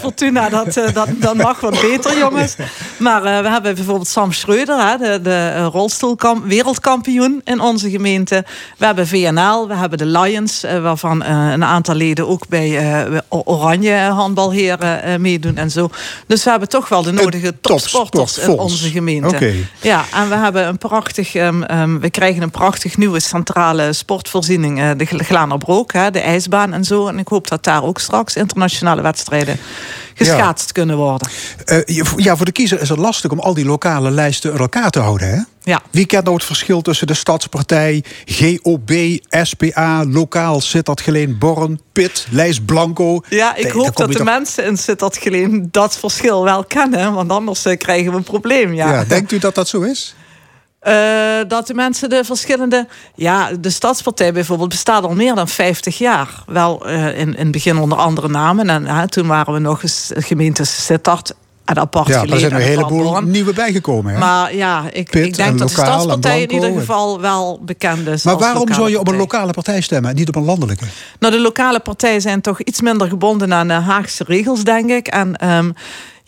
Fortuna, 0.00 0.48
dat, 0.48 0.74
dat, 0.74 1.08
dat 1.16 1.34
mag 1.34 1.60
wat 1.60 1.80
beter, 1.80 2.18
jongens. 2.18 2.56
Maar 2.98 3.22
we 3.22 3.48
hebben 3.48 3.74
bijvoorbeeld 3.74 4.08
Sam 4.08 4.32
Schreuder, 4.32 4.88
hè, 4.88 4.98
de, 4.98 5.20
de 5.22 5.64
rolstoelkamp, 5.64 6.44
wereldkampioen 6.44 7.40
in 7.44 7.60
onze 7.60 7.90
gemeente. 7.90 8.44
We 8.78 8.84
hebben 8.84 9.06
VNL, 9.06 9.68
we 9.68 9.74
hebben 9.74 9.98
de 9.98 10.06
Lions, 10.06 10.64
waarvan 10.82 11.24
een 11.24 11.64
aantal 11.64 11.94
leden 11.94 12.19
ook 12.26 12.48
bij 12.48 13.00
uh, 13.10 13.18
Oranje 13.28 13.94
handbalheren 13.94 15.08
uh, 15.08 15.16
meedoen 15.16 15.56
en 15.56 15.70
zo. 15.70 15.90
Dus 16.26 16.44
we 16.44 16.50
hebben 16.50 16.68
toch 16.68 16.88
wel 16.88 17.02
de 17.02 17.12
nodige 17.12 17.60
topsporters 17.60 18.38
in 18.38 18.58
onze 18.58 18.90
gemeente. 18.90 19.54
Ja, 19.80 20.04
en 20.14 20.28
we 20.28 20.34
hebben 20.34 20.66
een 20.66 20.78
prachtig, 20.78 21.34
um, 21.34 21.64
um, 21.70 22.00
we 22.00 22.10
krijgen 22.10 22.42
een 22.42 22.50
prachtig 22.50 22.96
nieuwe 22.96 23.20
centrale 23.20 23.92
sportvoorziening, 23.92 24.78
uh, 24.78 24.90
de 24.96 25.04
Glanerbrook, 25.04 25.92
hè, 25.92 26.10
de 26.10 26.20
ijsbaan 26.20 26.72
en 26.72 26.84
zo. 26.84 27.06
En 27.06 27.18
ik 27.18 27.28
hoop 27.28 27.48
dat 27.48 27.64
daar 27.64 27.84
ook 27.84 27.98
straks 27.98 28.36
internationale 28.36 29.02
wedstrijden 29.02 29.58
geschaatst 30.26 30.72
kunnen 30.72 30.96
worden. 30.96 31.28
ja, 32.16 32.36
voor 32.36 32.44
de 32.46 32.52
kiezer 32.52 32.80
is 32.80 32.88
het 32.88 32.98
lastig 32.98 33.30
om 33.30 33.38
al 33.38 33.54
die 33.54 33.64
lokale 33.64 34.10
lijsten 34.10 34.50
uit 34.50 34.60
elkaar 34.60 34.90
te 34.90 34.98
houden, 34.98 35.28
hè? 35.30 35.38
Ja. 35.62 35.82
Wie 35.90 36.06
kent 36.06 36.24
nou 36.24 36.36
het 36.36 36.44
verschil 36.44 36.82
tussen 36.82 37.06
de 37.06 37.14
Stadspartij, 37.14 38.04
GOB, 38.24 38.90
SPA, 39.30 40.04
Lokaal, 40.04 40.60
Sittard 40.60 41.00
Geleen, 41.00 41.38
Born, 41.38 41.80
Pit, 41.92 42.26
Lijst 42.30 42.64
Blanco? 42.64 43.20
Ja, 43.28 43.56
ik 43.56 43.70
hoop 43.70 43.96
dat 43.96 44.12
de 44.12 44.24
mensen 44.24 44.64
in 44.64 44.76
Sittard 44.76 45.16
Geleen 45.16 45.68
dat 45.70 45.96
verschil 45.96 46.44
wel 46.44 46.64
kennen, 46.64 47.12
want 47.12 47.30
anders 47.30 47.64
eh, 47.64 47.78
krijgen 47.78 48.10
we 48.10 48.16
een 48.16 48.22
probleem. 48.22 48.74
Ja. 48.74 48.92
ja 48.92 49.04
denkt 49.04 49.32
u 49.32 49.38
dat 49.38 49.54
dat 49.54 49.68
zo 49.68 49.80
is? 49.80 50.14
Uh, 50.88 51.48
dat 51.48 51.66
de 51.66 51.74
mensen 51.74 52.08
de 52.08 52.24
verschillende. 52.24 52.86
Ja, 53.14 53.50
de 53.60 53.70
Stadspartij 53.70 54.32
bijvoorbeeld 54.32 54.68
bestaat 54.68 55.04
al 55.04 55.14
meer 55.14 55.34
dan 55.34 55.48
50 55.48 55.98
jaar. 55.98 56.42
Wel 56.46 56.88
uh, 56.88 57.18
in, 57.18 57.28
in 57.28 57.36
het 57.36 57.50
begin 57.50 57.78
onder 57.78 57.98
andere 57.98 58.28
namen. 58.28 58.70
En 58.70 58.82
uh, 58.82 59.02
toen 59.02 59.26
waren 59.26 59.52
we 59.52 59.58
nog 59.58 59.82
eens 59.82 60.10
gemeente 60.14 60.64
Sittard 60.64 61.34
apart 61.78 62.08
ja, 62.08 62.22
Er 62.22 62.38
zijn 62.38 62.54
een 62.54 62.60
heleboel 62.60 63.20
nieuwe 63.20 63.52
bijgekomen. 63.52 64.12
Hè? 64.12 64.18
Maar 64.18 64.54
ja, 64.54 64.84
ik, 64.92 65.14
ik 65.14 65.36
denk 65.36 65.58
dat 65.58 65.68
de 65.68 65.74
Stadspartij 65.74 66.42
in 66.42 66.52
ieder 66.52 66.72
geval 66.72 67.20
wel 67.20 67.60
bekend 67.64 68.06
is. 68.06 68.24
Maar 68.24 68.38
waarom 68.38 68.72
zou 68.72 68.90
je 68.90 68.98
op 68.98 69.08
een 69.08 69.16
lokale 69.16 69.52
partij 69.52 69.80
stemmen 69.80 70.10
en 70.10 70.16
niet 70.16 70.28
op 70.28 70.36
een 70.36 70.44
landelijke? 70.44 70.84
Nou, 71.18 71.32
de 71.32 71.40
lokale 71.40 71.80
partijen 71.80 72.20
zijn 72.20 72.40
toch 72.40 72.62
iets 72.62 72.80
minder 72.80 73.08
gebonden 73.08 73.54
aan 73.54 73.68
de 73.68 73.74
Haagse 73.74 74.24
regels, 74.26 74.64
denk 74.64 74.90
ik. 74.90 75.06
En 75.06 75.48
um, 75.48 75.74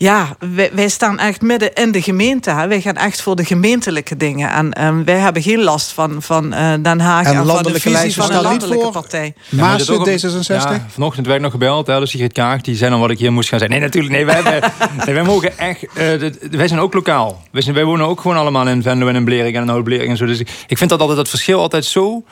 ja, 0.03 0.35
wij, 0.39 0.69
wij, 0.73 0.89
staan 0.89 1.19
echt 1.19 1.41
midden 1.41 1.73
in 1.73 1.91
de 1.91 2.01
gemeente. 2.01 2.49
Hè. 2.49 2.67
Wij 2.67 2.81
gaan 2.81 2.95
echt 2.95 3.21
voor 3.21 3.35
de 3.35 3.45
gemeentelijke 3.45 4.17
dingen. 4.17 4.51
En 4.51 4.85
um, 4.85 5.05
wij 5.05 5.17
hebben 5.17 5.41
geen 5.41 5.63
last 5.63 5.91
van, 5.91 6.21
van 6.21 6.53
uh, 6.53 6.73
Den 6.81 6.99
Haag 6.99 7.25
en, 7.25 7.35
en 7.35 7.45
van 7.45 7.63
de 7.63 7.79
visie 7.79 8.13
van 8.13 8.27
de 8.27 8.41
landelijke 8.41 8.89
partij. 8.89 9.33
Maar 9.49 9.77
ja, 9.77 10.17
D66? 10.17 10.45
Ja, 10.47 10.85
vanochtend 10.87 11.27
werd 11.27 11.41
nog 11.41 11.51
gebeld, 11.51 11.87
hè, 11.87 11.99
dus 11.99 12.09
Sigrid 12.09 12.33
Kaag, 12.33 12.61
die 12.61 12.75
zei 12.75 12.91
dan 12.91 12.99
wat 12.99 13.09
ik 13.09 13.19
hier 13.19 13.33
moest 13.33 13.49
gaan 13.49 13.59
zeggen. 13.59 13.77
Nee, 13.77 13.87
natuurlijk, 13.87 14.13
nee, 14.13 14.25
wij, 14.25 14.35
hebben, 14.41 14.71
nee, 15.05 15.15
wij 15.15 15.23
mogen 15.23 15.57
echt... 15.57 15.83
Uh, 15.83 16.31
wij 16.51 16.67
zijn 16.67 16.79
ook 16.79 16.93
lokaal. 16.93 17.41
Wij, 17.51 17.61
zijn, 17.61 17.75
wij 17.75 17.85
wonen 17.85 18.07
ook 18.07 18.21
gewoon 18.21 18.37
allemaal 18.37 18.67
in 18.67 18.81
Venlo 18.81 19.07
en 19.07 19.15
in 19.15 19.23
Blering 19.23 19.55
en 19.55 19.61
in 19.61 19.69
Oud-Blering 19.69 20.09
en 20.09 20.17
zo. 20.17 20.25
Dus 20.25 20.39
ik, 20.39 20.49
ik 20.67 20.77
vind 20.77 20.89
dat 20.89 20.99
altijd 20.99 21.17
het 21.17 21.29
verschil 21.29 21.59
altijd 21.59 21.85
zo 21.85 22.23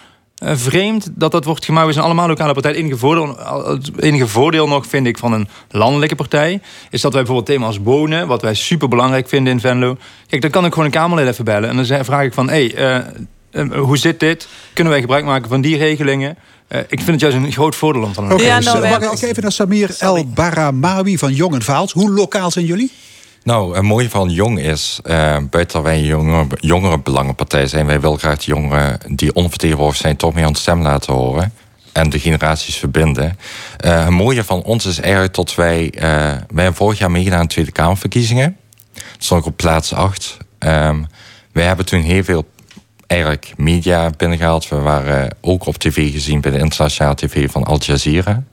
vreemd 0.42 1.10
dat 1.14 1.32
dat 1.32 1.46
wordt 1.46 1.66
gemaakt. 1.66 1.88
We 1.88 1.94
zijn 1.94 2.06
allemaal 2.06 2.28
lokale 2.28 2.54
partijen. 2.54 2.78
Het 2.78 2.86
enige 2.86 3.00
voordeel, 3.00 3.38
het 3.66 4.02
enige 4.02 4.28
voordeel 4.28 4.68
nog, 4.68 4.86
vind 4.86 5.08
ik, 5.08 5.18
van 5.18 5.34
een 5.34 5.48
landelijke 5.70 6.16
partij... 6.16 6.62
is 6.90 7.02
dat 7.02 7.14
wij 7.14 7.24
bijvoorbeeld 7.24 7.58
thema's 7.58 7.78
wonen... 7.84 8.28
wat 8.28 8.42
wij 8.42 8.54
super 8.54 8.88
belangrijk 8.88 9.30
vinden 9.30 9.54
in 9.54 9.60
Venlo... 9.60 9.98
Kijk, 10.28 10.42
dan 10.42 10.52
kan 10.52 10.66
ik 10.66 10.72
gewoon 10.72 10.86
een 10.86 10.94
Kamerlid 10.94 11.28
even 11.28 11.46
bellen. 11.46 11.70
En 11.70 11.76
dan 11.76 12.06
vraag 12.06 12.24
ik 12.24 12.34
van, 12.34 12.50
hé, 12.50 12.68
hey, 12.68 13.06
uh, 13.52 13.80
hoe 13.80 13.98
zit 13.98 14.20
dit? 14.20 14.48
Kunnen 14.74 14.94
wij 14.94 15.02
gebruik 15.02 15.26
maken 15.26 15.50
van 15.50 15.62
die 15.62 15.78
regelingen? 15.78 16.38
Uh, 16.70 16.80
ik 16.80 17.02
vind 17.02 17.08
het 17.08 17.20
juist 17.20 17.38
een 17.38 17.52
groot 17.52 17.76
voordeel 17.76 18.04
om 18.04 18.14
van 18.14 18.24
een 18.26 18.32
okay, 18.32 18.46
ja, 18.46 18.60
nou, 18.60 18.90
Mag 18.90 19.14
ik 19.14 19.22
even 19.22 19.44
naar 19.44 19.52
Samir 19.52 19.96
El 20.00 20.26
Baramawi 20.26 21.18
van 21.18 21.34
Jong 21.34 21.54
en 21.54 21.62
Vaals. 21.62 21.92
Hoe 21.92 22.12
lokaal 22.12 22.52
zijn 22.52 22.66
jullie? 22.66 22.92
Nou, 23.44 23.76
het 23.76 23.84
mooie 23.84 24.10
van 24.10 24.30
Jong 24.30 24.60
is, 24.60 25.00
uh, 25.04 25.38
buiten 25.50 25.74
dat 25.74 25.84
wij 25.84 25.98
een 25.98 26.06
jongere, 26.06 26.48
jongerenbelangenpartij 26.60 27.68
zijn, 27.68 27.86
wij 27.86 28.02
willen 28.02 28.20
graag 28.20 28.38
de 28.38 28.46
jongeren 28.46 29.00
die 29.08 29.34
onvertegenwoordigd 29.34 30.02
zijn 30.02 30.16
toch 30.16 30.34
meer 30.34 30.46
aan 30.46 30.56
stem 30.56 30.82
laten 30.82 31.14
horen. 31.14 31.54
En 31.92 32.10
de 32.10 32.20
generaties 32.20 32.76
verbinden. 32.76 33.38
Uh, 33.86 34.04
het 34.04 34.10
mooie 34.10 34.44
van 34.44 34.64
ons 34.64 34.86
is 34.86 35.00
eigenlijk 35.00 35.34
dat 35.34 35.56
wij, 35.56 35.94
uh, 35.96 36.02
wij 36.02 36.64
hebben 36.64 36.76
vorig 36.76 37.00
jaar 37.00 37.12
meegedaan 37.12 37.40
aan 37.40 37.46
de 37.46 37.52
Tweede 37.54 37.72
Kamerverkiezingen. 37.72 38.58
stond 39.18 39.42
ik 39.42 39.48
op 39.48 39.58
plaats 39.58 39.94
8. 39.94 40.38
Um, 40.60 41.08
wij 41.52 41.66
hebben 41.66 41.86
toen 41.86 42.02
heel 42.02 42.24
veel 42.24 42.46
eigenlijk 43.08 43.54
media 43.58 44.10
binnengehaald. 44.18 44.70
We 44.70 44.76
waren 44.76 45.36
ook 45.42 45.66
op 45.66 45.78
tv 45.78 46.12
gezien 46.12 46.42
bij 46.42 46.52
de 46.52 46.58
internationale 46.58 47.16
tv 47.16 47.52
van 47.52 47.64
Al 47.64 47.80
Jazeera. 47.80 48.44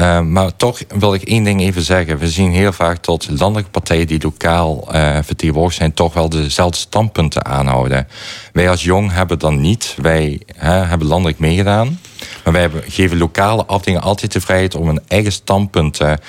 Uh, 0.00 0.20
maar 0.20 0.56
toch 0.56 0.80
wil 0.98 1.14
ik 1.14 1.22
één 1.22 1.44
ding 1.44 1.60
even 1.60 1.82
zeggen. 1.82 2.18
We 2.18 2.28
zien 2.28 2.52
heel 2.52 2.72
vaak 2.72 3.04
dat 3.04 3.28
landelijke 3.30 3.70
partijen 3.70 4.06
die 4.06 4.22
lokaal 4.22 4.88
uh, 4.94 5.18
vertegenwoordigd 5.22 5.76
zijn, 5.76 5.94
toch 5.94 6.14
wel 6.14 6.28
dezelfde 6.28 6.78
standpunten 6.78 7.44
aanhouden. 7.44 8.08
Wij 8.52 8.70
als 8.70 8.84
Jong 8.84 9.12
hebben 9.12 9.38
dan 9.38 9.60
niet. 9.60 9.94
Wij 10.00 10.40
hè, 10.56 10.70
hebben 10.70 11.06
landelijk 11.06 11.38
meegedaan. 11.38 12.00
Maar 12.44 12.52
wij 12.52 12.62
hebben, 12.62 12.82
geven 12.86 13.18
lokale 13.18 13.64
afdelingen 13.64 14.02
altijd 14.02 14.32
de 14.32 14.40
vrijheid 14.40 14.74
om 14.74 14.86
hun 14.86 15.00
eigen 15.08 15.32
standpunten 15.32 16.20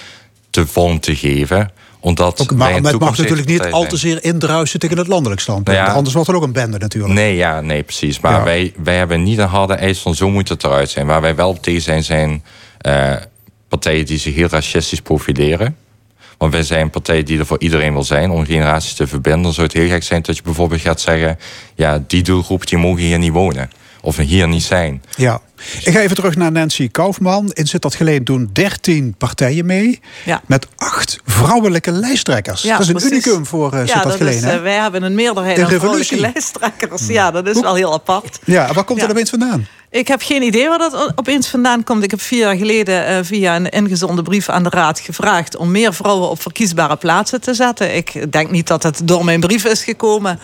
te 0.49 0.67
vorm 0.67 0.99
te 0.99 1.15
geven 1.15 1.71
omdat 1.99 2.41
ook, 2.41 2.53
maar 2.53 2.73
het 2.73 2.99
mag 2.99 3.17
natuurlijk 3.17 3.47
niet 3.47 3.71
al 3.71 3.85
te 3.85 3.97
zeer 3.97 4.23
indruisen 4.23 4.79
tegen 4.79 4.97
het 4.97 5.07
landelijk 5.07 5.41
standpunt. 5.41 5.77
Nou 5.77 5.91
anders 5.91 6.15
wordt 6.15 6.29
er 6.29 6.35
ook 6.35 6.43
een 6.43 6.51
bende 6.51 6.77
natuurlijk. 6.77 7.13
Nee, 7.13 7.35
ja, 7.35 7.61
nee 7.61 7.83
precies. 7.83 8.19
Maar 8.19 8.43
wij, 8.43 8.73
wij 8.83 8.97
hebben 8.97 9.23
niet 9.23 9.37
een 9.37 9.47
harde 9.47 9.73
eis 9.73 9.99
van 9.99 10.15
zo 10.15 10.29
moet 10.29 10.49
het 10.49 10.63
eruit 10.63 10.89
zijn. 10.89 11.05
Waar 11.05 11.21
wij 11.21 11.35
wel 11.35 11.49
op 11.49 11.61
tegen 11.61 11.81
zijn, 11.81 12.03
zijn 12.03 12.43
uh, 12.87 13.15
partijen 13.69 14.05
die 14.05 14.17
zich 14.17 14.35
heel 14.35 14.47
racistisch 14.47 15.01
profileren. 15.01 15.75
Want 16.37 16.53
wij 16.53 16.63
zijn 16.63 16.81
een 16.81 16.89
partij 16.89 17.23
die 17.23 17.39
er 17.39 17.45
voor 17.45 17.59
iedereen 17.59 17.93
wil 17.93 18.03
zijn 18.03 18.29
om 18.29 18.45
generaties 18.45 18.93
te 18.93 19.07
verbinden. 19.07 19.43
Dan 19.43 19.53
zou 19.53 19.67
het 19.67 19.75
heel 19.75 19.87
gek 19.87 20.03
zijn 20.03 20.21
dat 20.21 20.35
je 20.35 20.43
bijvoorbeeld 20.43 20.81
gaat 20.81 21.01
zeggen: 21.01 21.37
ja, 21.75 22.03
die 22.07 22.23
doelgroep 22.23 22.67
die 22.67 22.77
mogen 22.77 23.03
hier 23.03 23.19
niet 23.19 23.31
wonen 23.31 23.69
of 24.01 24.17
hier 24.17 24.47
niet 24.47 24.63
zijn. 24.63 25.03
Ja. 25.15 25.41
Ik 25.83 25.93
ga 25.93 25.99
even 25.99 26.15
terug 26.15 26.35
naar 26.35 26.51
Nancy 26.51 26.89
Kaufman. 26.91 27.51
In 27.53 27.67
Zit 27.67 27.81
dat 27.81 27.95
Geleen 27.95 28.23
doen 28.23 28.49
13 28.53 29.15
partijen 29.17 29.65
mee. 29.65 29.99
Ja. 30.25 30.41
Met 30.45 30.67
acht 30.75 31.19
vrouwelijke 31.25 31.91
lijsttrekkers. 31.91 32.61
Ja, 32.61 32.71
dat 32.71 32.81
is 32.81 32.87
een 32.87 32.93
precies. 32.93 33.11
unicum 33.11 33.45
voor 33.45 33.73
uh, 33.73 33.79
Zit 33.79 34.03
dat 34.03 34.15
Geleen. 34.15 34.43
Uh, 34.43 34.61
wij 34.61 34.75
hebben 34.75 35.03
een 35.03 35.15
meerderheid 35.15 35.59
aan 35.59 35.69
vrouwelijke 35.69 36.19
lijsttrekkers. 36.19 37.07
Ja, 37.07 37.31
dat 37.31 37.47
is 37.47 37.59
wel 37.59 37.75
heel 37.75 37.93
apart. 37.93 38.39
Ja, 38.43 38.73
waar 38.73 38.83
komt 38.83 39.01
er 39.01 39.09
opeens 39.09 39.29
vandaan? 39.29 39.67
Ik 39.91 40.07
heb 40.07 40.21
geen 40.21 40.41
idee 40.41 40.67
waar 40.67 40.77
dat 40.77 41.11
opeens 41.15 41.47
vandaan 41.47 41.83
komt. 41.83 42.03
Ik 42.03 42.11
heb 42.11 42.21
vier 42.21 42.39
jaar 42.39 42.55
geleden 42.55 43.11
uh, 43.11 43.17
via 43.21 43.55
een 43.55 43.69
ingezonde 43.69 44.21
brief 44.21 44.49
aan 44.49 44.63
de 44.63 44.69
Raad 44.69 44.99
gevraagd... 44.99 45.57
om 45.57 45.71
meer 45.71 45.93
vrouwen 45.93 46.29
op 46.29 46.41
verkiesbare 46.41 46.95
plaatsen 46.95 47.41
te 47.41 47.53
zetten. 47.53 47.95
Ik 47.95 48.31
denk 48.31 48.51
niet 48.51 48.67
dat 48.67 48.83
het 48.83 49.01
door 49.03 49.25
mijn 49.25 49.39
brief 49.39 49.65
is 49.65 49.83
gekomen... 49.83 50.39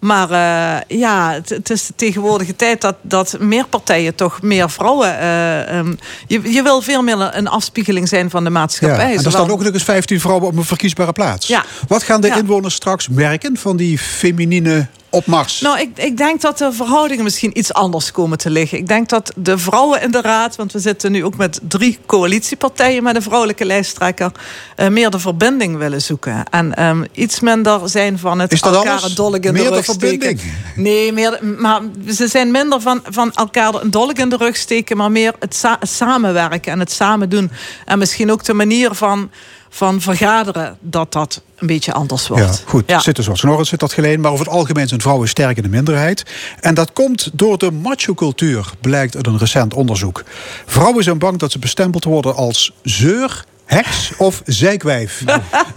Maar 0.00 0.30
uh, 0.30 0.98
ja, 0.98 1.32
het, 1.32 1.70
is 1.70 1.86
de 1.86 1.92
tegenwoordige 1.96 2.56
tijd 2.56 2.80
dat, 2.80 2.96
dat 3.02 3.36
meer 3.40 3.66
partijen 3.66 4.14
toch 4.14 4.42
meer 4.42 4.70
vrouwen. 4.70 5.18
Uh, 5.20 5.76
um, 5.78 5.98
je, 6.26 6.52
je 6.52 6.62
wil 6.62 6.80
veel 6.80 7.02
meer 7.02 7.36
een 7.36 7.48
afspiegeling 7.48 8.08
zijn 8.08 8.30
van 8.30 8.44
de 8.44 8.50
maatschappij. 8.50 9.12
Ja, 9.12 9.18
en 9.18 9.24
er 9.24 9.30
staan 9.30 9.50
ook 9.50 9.62
nog 9.62 9.72
eens 9.72 9.82
15 9.82 10.20
vrouwen 10.20 10.46
op 10.46 10.56
een 10.56 10.64
verkiesbare 10.64 11.12
plaats. 11.12 11.46
Ja. 11.46 11.64
Wat 11.88 12.02
gaan 12.02 12.20
de 12.20 12.28
inwoners 12.28 12.74
straks 12.74 13.08
merken 13.08 13.56
van 13.56 13.76
die 13.76 13.98
feminine 13.98 14.86
op 15.10 15.26
Mars? 15.26 15.60
Nou, 15.60 15.80
ik, 15.80 15.90
ik 15.94 16.16
denk 16.16 16.40
dat 16.40 16.58
de 16.58 16.72
verhoudingen 16.72 17.24
misschien 17.24 17.58
iets 17.58 17.72
anders 17.72 18.12
komen 18.12 18.38
te 18.38 18.50
liggen. 18.50 18.78
Ik 18.78 18.88
denk 18.88 19.08
dat 19.08 19.32
de 19.36 19.58
vrouwen 19.58 20.02
in 20.02 20.10
de 20.10 20.20
raad, 20.20 20.56
want 20.56 20.72
we 20.72 20.78
zitten 20.78 21.12
nu 21.12 21.24
ook 21.24 21.36
met 21.36 21.60
drie 21.62 21.98
coalitiepartijen 22.06 23.02
met 23.02 23.16
een 23.16 23.22
vrouwelijke 23.22 23.64
lijsttrekker, 23.64 24.32
uh, 24.76 24.88
meer 24.88 25.10
de 25.10 25.18
verbinding 25.18 25.76
willen 25.76 26.02
zoeken. 26.02 26.44
En 26.50 26.84
um, 26.84 27.06
iets 27.12 27.40
minder 27.40 27.88
zijn 27.88 28.18
van 28.18 28.38
het 28.38 28.52
Is 28.52 28.60
dat 28.60 28.74
elkaar 28.74 29.04
een 29.04 29.14
dolk 29.14 29.44
in 29.44 29.52
meer 29.52 29.62
de, 29.62 29.68
rug 29.68 29.84
verbinding? 29.84 30.38
steken. 30.38 30.82
Nee, 30.82 31.12
meer, 31.12 31.38
maar 31.58 31.80
ze 32.08 32.28
zijn 32.28 32.50
minder 32.50 32.80
van, 32.80 33.02
van 33.08 33.32
elkaar 33.34 33.74
een 33.74 33.90
dolk 33.90 34.18
in 34.18 34.28
de 34.28 34.36
rug 34.36 34.56
steken, 34.56 34.96
maar 34.96 35.10
meer 35.10 35.34
het, 35.38 35.54
sa 35.54 35.76
het 35.80 35.88
samenwerken 35.88 36.72
en 36.72 36.78
het 36.78 36.92
samen 36.92 37.28
doen. 37.28 37.50
En 37.84 37.98
misschien 37.98 38.32
ook 38.32 38.44
de 38.44 38.54
manier 38.54 38.94
van 38.94 39.30
van 39.70 40.00
vergaderen 40.00 40.78
dat 40.80 41.12
dat 41.12 41.42
een 41.56 41.66
beetje 41.66 41.92
anders 41.92 42.28
wordt. 42.28 42.44
Ja, 42.44 42.52
goed. 42.66 42.82
Ja. 42.86 43.00
Zitten 43.00 43.24
zoals 43.24 43.42
Norris 43.42 43.68
zit 43.68 43.80
dat 43.80 43.92
geleen. 43.92 44.20
Maar 44.20 44.32
over 44.32 44.44
het 44.44 44.54
algemeen 44.54 44.88
zijn 44.88 45.00
vrouwen 45.00 45.28
sterk 45.28 45.56
in 45.56 45.62
de 45.62 45.68
minderheid. 45.68 46.22
En 46.60 46.74
dat 46.74 46.92
komt 46.92 47.30
door 47.32 47.58
de 47.58 47.70
macho-cultuur, 47.70 48.70
blijkt 48.80 49.16
uit 49.16 49.26
een 49.26 49.38
recent 49.38 49.74
onderzoek. 49.74 50.22
Vrouwen 50.66 51.04
zijn 51.04 51.18
bang 51.18 51.38
dat 51.38 51.52
ze 51.52 51.58
bestempeld 51.58 52.04
worden 52.04 52.34
als 52.34 52.72
zeur, 52.82 53.44
heks 53.64 54.12
of 54.16 54.42
zijkwijf. 54.44 55.20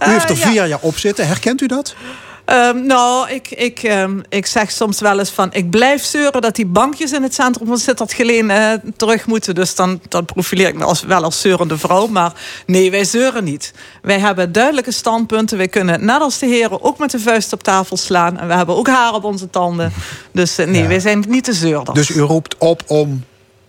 U 0.08 0.10
heeft 0.10 0.30
er 0.30 0.36
vier 0.36 0.66
jaar 0.66 0.80
op 0.80 0.98
zitten. 0.98 1.26
Herkent 1.26 1.60
u 1.60 1.66
dat? 1.66 1.94
Um, 2.46 2.86
nou, 2.86 3.30
ik, 3.30 3.50
ik, 3.50 3.82
um, 3.82 4.22
ik 4.28 4.46
zeg 4.46 4.70
soms 4.70 5.00
wel 5.00 5.18
eens 5.18 5.30
van... 5.30 5.52
ik 5.52 5.70
blijf 5.70 6.04
zeuren 6.04 6.40
dat 6.40 6.56
die 6.56 6.66
bankjes 6.66 7.12
in 7.12 7.22
het 7.22 7.34
centrum 7.34 7.66
van 7.66 7.78
Sittard 7.78 8.12
Geleen 8.12 8.50
uh, 8.50 8.72
terug 8.96 9.26
moeten. 9.26 9.54
Dus 9.54 9.74
dan, 9.74 10.00
dan 10.08 10.24
profileer 10.24 10.68
ik 10.68 10.74
me 10.74 10.84
als, 10.84 11.02
wel 11.02 11.22
als 11.22 11.40
zeurende 11.40 11.78
vrouw. 11.78 12.06
Maar 12.06 12.32
nee, 12.66 12.90
wij 12.90 13.04
zeuren 13.04 13.44
niet. 13.44 13.72
Wij 14.02 14.18
hebben 14.18 14.52
duidelijke 14.52 14.92
standpunten. 14.92 15.56
Wij 15.56 15.68
kunnen, 15.68 16.04
net 16.04 16.20
als 16.20 16.38
de 16.38 16.46
heren, 16.46 16.82
ook 16.82 16.98
met 16.98 17.10
de 17.10 17.18
vuist 17.18 17.52
op 17.52 17.62
tafel 17.62 17.96
slaan. 17.96 18.38
En 18.38 18.46
we 18.46 18.54
hebben 18.54 18.76
ook 18.76 18.88
haar 18.88 19.14
op 19.14 19.24
onze 19.24 19.50
tanden. 19.50 19.92
Dus 20.32 20.58
uh, 20.58 20.66
nee, 20.66 20.82
ja. 20.82 20.88
wij 20.88 21.00
zijn 21.00 21.24
niet 21.28 21.44
te 21.44 21.52
zeurders. 21.52 22.06
Dus 22.06 22.16
u 22.16 22.20
roept 22.20 22.54
op 22.58 22.82
om 22.86 23.24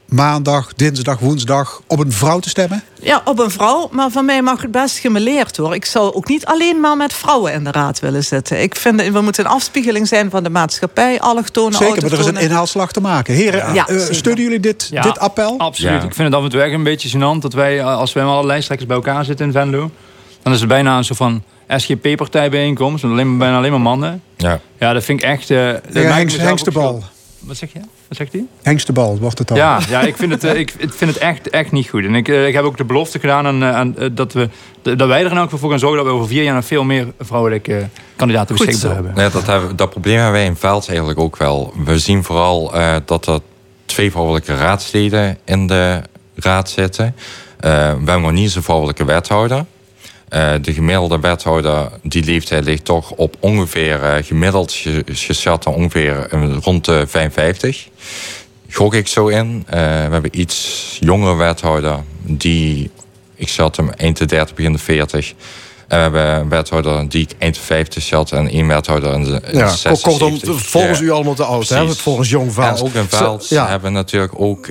maandag, 0.06 0.74
dinsdag, 0.76 1.20
woensdag 1.20 1.82
op 1.88 2.00
een 2.00 2.12
vrouw 2.12 2.40
te 2.40 2.50
stemmen? 2.50 2.84
Ja, 3.02 3.22
op 3.26 3.40
een 3.40 3.52
vrouw. 3.52 3.90
Maar 3.92 4.10
van 4.10 4.26
mij 4.26 4.42
mag 4.42 4.62
het 4.62 4.72
best 4.72 4.98
gemeleerd 4.98 5.58
hoor. 5.58 5.76
Ik 5.76 5.86
zou 5.86 6.14
ook 6.14 6.28
niet 6.28 6.46
alleen 6.46 6.80
maar 6.80 6.98
met 6.98 7.14
vrouwen 7.14 7.54
in 7.54 7.64
de 7.64 7.72
raad 7.72 8.00
willen 8.00 8.24
zitten. 8.24 8.62
Ik 8.62 8.76
vind 8.76 9.08
we 9.08 9.22
moeten 9.22 9.46
een 9.46 9.52
afspiegeling 9.52 10.08
zijn 10.08 10.30
van 10.30 10.44
de 10.44 10.50
maatschappij. 10.50 11.20
Allochtonen, 11.20 11.74
Zeker, 11.74 12.02
maar 12.02 12.12
er 12.12 12.20
is 12.20 12.26
een 12.26 12.38
inhaalslag 12.38 12.92
te 12.92 13.02
maken. 13.02 13.34
Heren, 13.34 13.74
ja. 13.74 13.90
uh, 13.90 14.02
steunen 14.10 14.44
jullie 14.44 14.60
dit, 14.60 14.90
dit 14.92 15.20
appel? 15.20 15.56
Absoluut. 15.58 16.04
Ik 16.04 16.14
vind 16.14 16.28
het 16.28 16.38
af 16.38 16.44
en 16.44 16.50
toe 16.50 16.62
echt 16.62 16.74
een 16.74 16.84
beetje 16.84 17.10
gênant 17.10 17.40
dat 17.40 17.54
wij, 17.54 17.80
eh, 17.80 17.98
als 17.98 18.14
wij 18.14 18.24
met 18.24 18.34
alle 18.34 18.46
lijsttrekkers 18.46 18.88
bij 18.88 18.98
elkaar 18.98 19.26
zitten 19.26 19.46
in 19.46 19.52
Venlo, 19.52 19.92
dan 20.42 20.54
is 20.54 20.60
het 20.60 20.70
bijna 20.70 20.98
een 20.98 21.04
soort 21.04 21.18
van 21.18 21.44
SGP-partij 21.68 22.50
bijeenkomst. 22.50 23.04
Alleen, 23.04 23.38
bijna 23.38 23.58
alleen 23.58 23.72
maar 23.72 23.82
mannen. 23.82 24.22
Ja, 24.38 24.60
ja 24.80 24.94
dat 24.94 25.04
vind 25.04 25.24
ik 25.24 25.30
echt... 25.30 25.50
Uh, 25.50 25.72
ja, 25.94 26.26
bal. 26.74 27.04
Wat 27.46 27.58
zeg 27.58 27.74
je? 27.74 27.80
Wat 28.08 28.18
zegt 28.18 28.32
hij? 28.32 28.46
Hengstebal 28.62 29.18
wordt 29.18 29.40
het 29.40 29.52
al. 29.52 29.58
Ja, 29.58 29.80
ja 29.90 30.02
ik, 30.02 30.16
vind 30.16 30.32
het, 30.32 30.44
eh, 30.44 30.60
ik, 30.60 30.74
vind 30.78 31.12
het 31.12 31.18
echt, 31.18 31.50
echt 31.50 31.72
niet 31.72 31.90
goed. 31.90 32.04
En 32.04 32.16
ik, 32.16 32.28
eh, 32.28 32.48
ik 32.48 32.54
heb 32.54 32.64
ook 32.64 32.78
de 32.78 32.86
belofte 32.86 33.20
gedaan 33.20 33.46
aan, 33.46 33.64
eh, 33.64 33.76
aan, 33.76 33.96
dat, 34.12 34.34
we, 34.34 34.50
dat 34.82 35.08
wij 35.08 35.24
er 35.24 35.32
in 35.32 35.38
elk 35.38 35.44
geval 35.44 35.60
voor 35.60 35.70
gaan 35.70 35.80
zorgen... 35.80 35.98
dat 35.98 36.08
we 36.08 36.14
over 36.14 36.28
vier 36.28 36.44
jaar 36.44 36.56
nog 36.56 36.66
veel 36.66 36.84
meer 36.84 37.14
vrouwelijke 37.20 37.90
kandidaten 38.16 38.56
beschikbaar 38.56 38.94
hebben. 38.94 39.14
Ja, 39.16 39.30
dat, 39.30 39.46
hebben. 39.46 39.76
dat 39.76 39.90
probleem 39.90 40.16
hebben 40.16 40.34
wij 40.34 40.46
in 40.46 40.56
Veld 40.56 40.88
eigenlijk 40.88 41.20
ook 41.20 41.38
wel. 41.38 41.74
We 41.86 42.00
zien 42.00 42.24
vooral 42.24 42.76
uh, 42.76 42.96
dat 43.06 43.28
er 43.28 43.40
twee 43.86 44.12
vrouwelijke 44.12 44.56
raadsleden 44.56 45.38
in 45.46 45.68
de 45.68 46.02
raad 46.36 46.70
zitten. 46.70 47.16
we 47.60 47.68
hebben 47.68 48.22
nog 48.22 48.32
niet 48.32 48.44
eens 48.44 48.56
een 48.56 48.64
vrouwelijke 48.64 49.06
wethouder. 49.06 49.66
Uh, 50.36 50.54
de 50.62 50.74
gemiddelde 50.74 51.20
wethouder, 51.20 51.92
die 52.04 52.24
leeftijd 52.24 52.64
ligt 52.64 52.86
toch 52.86 53.12
op 53.12 53.36
ongeveer 53.40 54.04
uh, 54.04 54.24
gemiddeld 54.24 54.76
geschat 55.06 55.66
ongeveer 55.66 56.28
uh, 56.34 56.58
rond 56.62 56.86
de 56.86 57.08
55. 57.08 57.88
Gok 58.70 58.94
ik 58.94 59.08
zo 59.08 59.28
in. 59.28 59.66
we 59.70 59.76
hebben 59.78 60.40
iets 60.40 60.98
jongere 61.00 61.36
wethouder, 61.36 62.00
die, 62.22 62.92
ik 63.36 63.50
zat 63.50 63.76
hem 63.76 63.90
eind 63.90 64.18
de 64.18 64.26
30, 64.26 64.56
begin 64.56 64.72
de 64.72 64.78
40. 64.78 65.34
En 65.88 65.98
we 65.98 66.04
hebben 66.04 66.36
een 66.36 66.50
wethouder 66.50 67.10
die 67.10 67.22
ik 67.22 67.32
eind 67.38 67.56
de 67.56 67.62
50 67.62 68.04
zat 68.04 68.32
en 68.32 68.50
één 68.50 68.68
wethouder 68.68 69.14
in 69.14 69.24
de, 69.24 69.42
ja, 69.52 69.68
60, 69.68 70.02
kortom, 70.02 70.40
volgens 70.58 71.00
u 71.00 71.12
allemaal 71.12 71.36
te 71.36 71.44
oud, 71.44 71.70
hè? 71.70 71.96
Volgens 71.96 72.30
Jong 72.30 72.54
Vaals. 72.54 72.80
En 72.80 72.86
ook 72.86 72.94
in 72.94 73.08
Vaals 73.10 73.50
ja. 73.50 73.68
hebben 73.68 73.92
we 73.92 73.98
natuurlijk 73.98 74.34
ook 74.40 74.70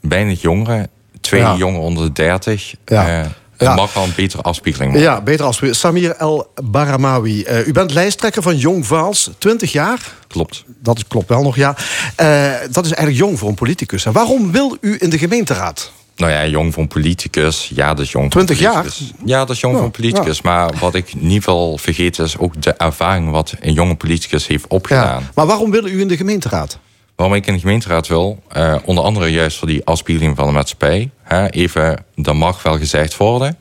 weinig 0.00 0.40
jongeren. 0.40 0.88
Twee 1.20 1.40
ja. 1.40 1.56
jongeren 1.56 1.86
onder 1.86 2.04
de 2.04 2.12
30. 2.12 2.74
Ja. 2.84 3.32
Het 3.68 3.76
mag 3.76 3.94
wel 3.94 4.04
een 4.04 4.12
betere 4.16 4.42
afspiegeling 4.42 4.98
Ja, 4.98 5.20
beter 5.20 5.44
afspiegeling. 5.44 5.80
Samir 5.80 6.16
El 6.16 6.50
Baramawi, 6.62 7.44
uh, 7.48 7.66
u 7.66 7.72
bent 7.72 7.92
lijsttrekker 7.92 8.42
van 8.42 8.56
Jong 8.56 8.86
Vaals, 8.86 9.30
20 9.38 9.72
jaar. 9.72 10.00
Klopt. 10.28 10.64
Dat 10.66 11.06
klopt 11.08 11.28
wel 11.28 11.42
nog, 11.42 11.56
ja. 11.56 11.76
Uh, 12.20 12.52
dat 12.70 12.84
is 12.84 12.92
eigenlijk 12.92 13.16
jong 13.16 13.38
voor 13.38 13.48
een 13.48 13.54
politicus. 13.54 14.04
En 14.04 14.12
waarom 14.12 14.52
wil 14.52 14.76
u 14.80 14.96
in 14.98 15.10
de 15.10 15.18
gemeenteraad? 15.18 15.92
Nou 16.16 16.32
ja, 16.32 16.46
jong 16.46 16.72
voor 16.72 16.82
een 16.82 16.88
politicus. 16.88 17.70
Ja, 17.74 17.94
dat 17.94 18.04
is 18.04 18.12
jong 18.12 18.30
20 18.30 18.58
jaar? 18.58 18.86
Ja, 19.24 19.38
dat 19.38 19.50
is 19.50 19.60
jong 19.60 19.76
voor 19.76 19.84
een 19.84 19.90
politicus. 19.90 20.42
Maar 20.42 20.70
wat 20.80 20.94
ik 20.94 21.14
niet 21.14 21.44
wil 21.44 21.78
vergeten 21.78 22.24
is 22.24 22.38
ook 22.38 22.62
de 22.62 22.72
ervaring... 22.72 23.30
wat 23.30 23.54
een 23.60 23.72
jonge 23.72 23.94
politicus 23.94 24.46
heeft 24.46 24.66
opgedaan. 24.66 25.30
Maar 25.34 25.46
waarom 25.46 25.70
wil 25.70 25.86
u 25.86 26.00
in 26.00 26.08
de 26.08 26.16
gemeenteraad? 26.16 26.78
Waarom 27.22 27.40
ik 27.40 27.46
in 27.46 27.54
de 27.54 27.60
gemeenteraad 27.60 28.08
wil, 28.08 28.42
uh, 28.56 28.76
onder 28.84 29.04
andere 29.04 29.26
juist 29.26 29.58
voor 29.58 29.68
die 29.68 29.84
afspiegeling 29.84 30.36
van 30.36 30.46
de 30.46 30.52
maatschappij. 30.52 31.10
Hè, 31.22 31.48
even, 31.48 32.04
dat 32.14 32.34
mag 32.34 32.62
wel 32.62 32.78
gezegd 32.78 33.16
worden. 33.16 33.58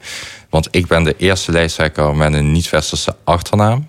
Want 0.50 0.68
ik 0.72 0.88
ben 0.88 1.04
de 1.04 1.16
eerste 1.18 1.52
lijsttrekker 1.52 2.16
met 2.16 2.34
een 2.34 2.52
niet-westerse 2.52 3.16
achternaam. 3.24 3.88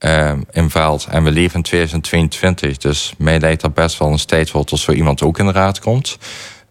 Uh, 0.00 0.32
in 0.50 0.70
Vaalt. 0.70 1.06
En 1.10 1.24
we 1.24 1.30
leven 1.30 1.56
in 1.56 1.62
2022. 1.62 2.76
Dus 2.76 3.12
mij 3.18 3.40
lijkt 3.40 3.60
dat 3.60 3.74
best 3.74 3.98
wel 3.98 4.08
een 4.08 4.26
tijd 4.26 4.50
voor 4.50 4.64
tot 4.64 4.78
zo 4.78 4.92
iemand 4.92 5.22
ook 5.22 5.38
in 5.38 5.46
de 5.46 5.52
raad 5.52 5.80
komt. 5.80 6.18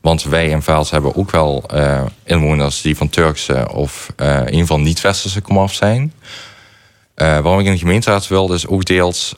Want 0.02 0.24
wij 0.24 0.48
in 0.48 0.62
Vaalt 0.62 0.90
hebben 0.90 1.16
ook 1.16 1.32
wel 1.32 1.64
uh, 1.74 2.02
inwoners 2.24 2.82
die 2.82 2.98
van 2.98 3.10
Turkse 3.10 3.72
of 3.74 4.14
uh, 4.18 4.36
in 4.36 4.46
ieder 4.46 4.60
geval 4.60 4.80
niet-westerse 4.80 5.42
komaf 5.42 5.74
zijn. 5.74 6.14
waarom 7.16 7.60
ik 7.60 7.66
in 7.66 7.72
de 7.72 7.78
gemeenteraad 7.78 8.28
wil, 8.28 8.54
is 8.54 8.68
ook 8.68 8.86
deels 8.86 9.36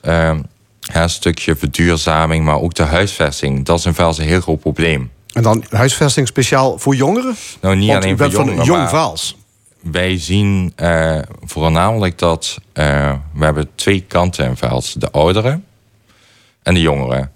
een 0.92 1.10
stukje 1.10 1.56
verduurzaming, 1.56 2.44
maar 2.44 2.60
ook 2.60 2.74
de 2.74 2.82
huisvesting. 2.82 3.64
Dat 3.64 3.78
is 3.78 3.86
in 3.86 3.94
Vaals 3.94 4.18
een 4.18 4.26
heel 4.26 4.40
groot 4.40 4.60
probleem. 4.60 5.10
En 5.32 5.42
dan 5.42 5.64
huisvesting 5.70 6.26
speciaal 6.26 6.78
voor 6.78 6.94
jongeren? 6.94 7.36
Nou, 7.60 7.76
niet 7.76 7.90
alleen 7.90 8.18
voor 8.18 8.28
jongeren. 8.28 8.56
Van 8.56 8.64
jong 8.64 8.88
Vaals. 8.88 9.36
Wij 9.80 10.18
zien 10.18 10.72
uh, 10.76 11.18
voornamelijk 11.44 12.18
dat 12.18 12.58
uh, 12.74 13.12
we 13.34 13.44
hebben 13.44 13.68
twee 13.74 14.00
kanten 14.00 14.48
in 14.48 14.56
Vaals. 14.56 14.92
De 14.92 15.10
ouderen 15.10 15.64
en 16.62 16.74
de 16.74 16.80
jongeren. 16.80 17.32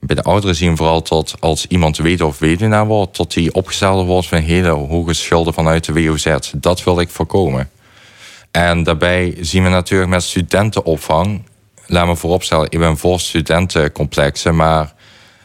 bij 0.00 0.16
de 0.16 0.22
ouderen 0.22 0.56
zien 0.56 0.70
we 0.70 0.76
vooral 0.76 1.02
tot 1.02 1.34
als 1.40 1.66
iemand 1.66 1.96
weet 1.96 2.20
of 2.20 2.38
weduwnaar 2.38 2.86
wordt, 2.86 3.14
tot 3.14 3.34
die 3.34 3.54
opgesteld 3.54 4.06
wordt 4.06 4.28
van 4.28 4.38
hele 4.38 4.68
hoge 4.68 5.14
schulden 5.14 5.54
vanuit 5.54 5.84
de 5.84 5.92
WOZ. 5.92 6.36
Dat 6.56 6.84
wil 6.84 7.00
ik 7.00 7.08
voorkomen. 7.08 7.70
En 8.50 8.82
daarbij 8.82 9.36
zien 9.40 9.62
we 9.62 9.68
natuurlijk 9.68 10.10
met 10.10 10.22
studentenopvang. 10.22 11.42
Laat 11.90 12.06
me 12.06 12.16
vooropstellen, 12.16 12.66
ik 12.70 12.78
ben 12.78 12.98
voor 12.98 13.20
studentencomplexen, 13.20 14.56
maar 14.56 14.94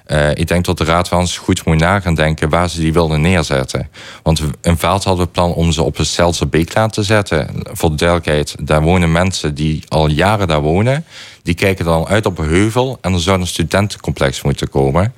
uh, 0.07 0.29
ik 0.29 0.47
denk 0.47 0.65
dat 0.65 0.77
de 0.77 0.83
raad 0.83 1.09
wel 1.09 1.19
eens 1.19 1.37
goed 1.37 1.65
moet 1.65 1.79
na 1.79 1.99
gaan 1.99 2.15
denken 2.15 2.49
waar 2.49 2.69
ze 2.69 2.79
die 2.79 2.93
wilden 2.93 3.21
neerzetten. 3.21 3.89
Want 4.23 4.41
in 4.61 4.77
Vaalt 4.77 5.03
hadden 5.03 5.25
we 5.25 5.31
plan 5.31 5.53
om 5.53 5.71
ze 5.71 5.83
op 5.83 5.97
een 5.97 6.05
Stelse 6.05 6.47
Beeklaan 6.47 6.89
te 6.89 7.03
zetten. 7.03 7.49
Voor 7.71 7.89
de 7.89 7.95
duidelijkheid, 7.95 8.55
daar 8.67 8.81
wonen 8.81 9.11
mensen 9.11 9.55
die 9.55 9.83
al 9.87 10.07
jaren 10.07 10.47
daar 10.47 10.61
wonen. 10.61 11.05
Die 11.43 11.55
kijken 11.55 11.85
dan 11.85 12.07
uit 12.07 12.25
op 12.25 12.37
een 12.37 12.49
heuvel 12.49 12.97
en 13.01 13.13
er 13.13 13.19
zou 13.19 13.39
een 13.39 13.47
studentencomplex 13.47 14.41
moeten 14.41 14.69
komen. 14.69 15.13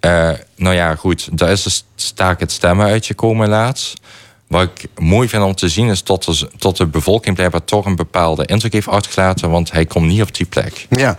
Uh, 0.00 0.30
nou 0.56 0.74
ja, 0.74 0.94
goed, 0.94 1.38
daar 1.38 1.50
is 1.50 1.62
de 1.62 1.70
staak 1.94 2.40
het 2.40 2.52
stemmen 2.52 2.86
uitgekomen 2.86 3.48
laatst. 3.48 4.00
Wat 4.46 4.62
ik 4.62 4.88
mooi 4.98 5.28
vind 5.28 5.42
om 5.42 5.54
te 5.54 5.68
zien 5.68 5.88
is 5.88 6.00
tot 6.00 6.24
de, 6.58 6.72
de 6.72 6.86
bevolking 6.86 7.34
blijkbaar 7.34 7.64
toch 7.64 7.84
een 7.86 7.96
bepaalde 7.96 8.46
indruk 8.46 8.72
heeft 8.72 8.88
uitgelaten, 8.88 9.50
want 9.50 9.72
hij 9.72 9.86
komt 9.86 10.06
niet 10.06 10.22
op 10.22 10.34
die 10.34 10.46
plek. 10.46 10.86
Ja, 10.90 11.16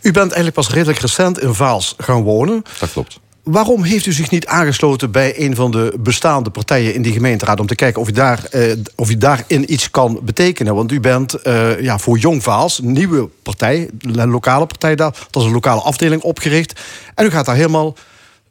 u 0.00 0.12
bent 0.12 0.26
eigenlijk 0.26 0.54
pas 0.54 0.68
redelijk 0.68 0.98
recent 0.98 1.40
in 1.40 1.54
Vaals 1.54 1.94
gaan 1.98 2.22
wonen. 2.22 2.62
Dat 2.78 2.92
klopt. 2.92 3.20
Waarom 3.42 3.82
heeft 3.82 4.06
u 4.06 4.12
zich 4.12 4.30
niet 4.30 4.46
aangesloten 4.46 5.10
bij 5.10 5.40
een 5.40 5.54
van 5.54 5.70
de 5.70 5.94
bestaande 5.98 6.50
partijen 6.50 6.94
in 6.94 7.02
die 7.02 7.12
gemeenteraad 7.12 7.60
om 7.60 7.66
te 7.66 7.74
kijken 7.74 8.02
of 8.02 8.08
u, 8.08 8.12
daar, 8.12 8.44
eh, 8.44 8.72
of 8.96 9.10
u 9.10 9.16
daarin 9.16 9.72
iets 9.72 9.90
kan 9.90 10.20
betekenen? 10.22 10.74
Want 10.74 10.92
u 10.92 11.00
bent 11.00 11.34
eh, 11.34 11.80
ja, 11.80 11.98
voor 11.98 12.18
Jong 12.18 12.42
Vaals, 12.42 12.78
een 12.78 12.92
nieuwe 12.92 13.28
partij, 13.42 13.90
een 14.00 14.30
lokale 14.30 14.66
partij 14.66 14.96
daar, 14.96 15.14
dat 15.30 15.42
is 15.42 15.48
een 15.48 15.54
lokale 15.54 15.80
afdeling 15.80 16.22
opgericht. 16.22 16.80
En 17.14 17.26
u 17.26 17.30
gaat 17.30 17.46
daar 17.46 17.54
helemaal 17.54 17.96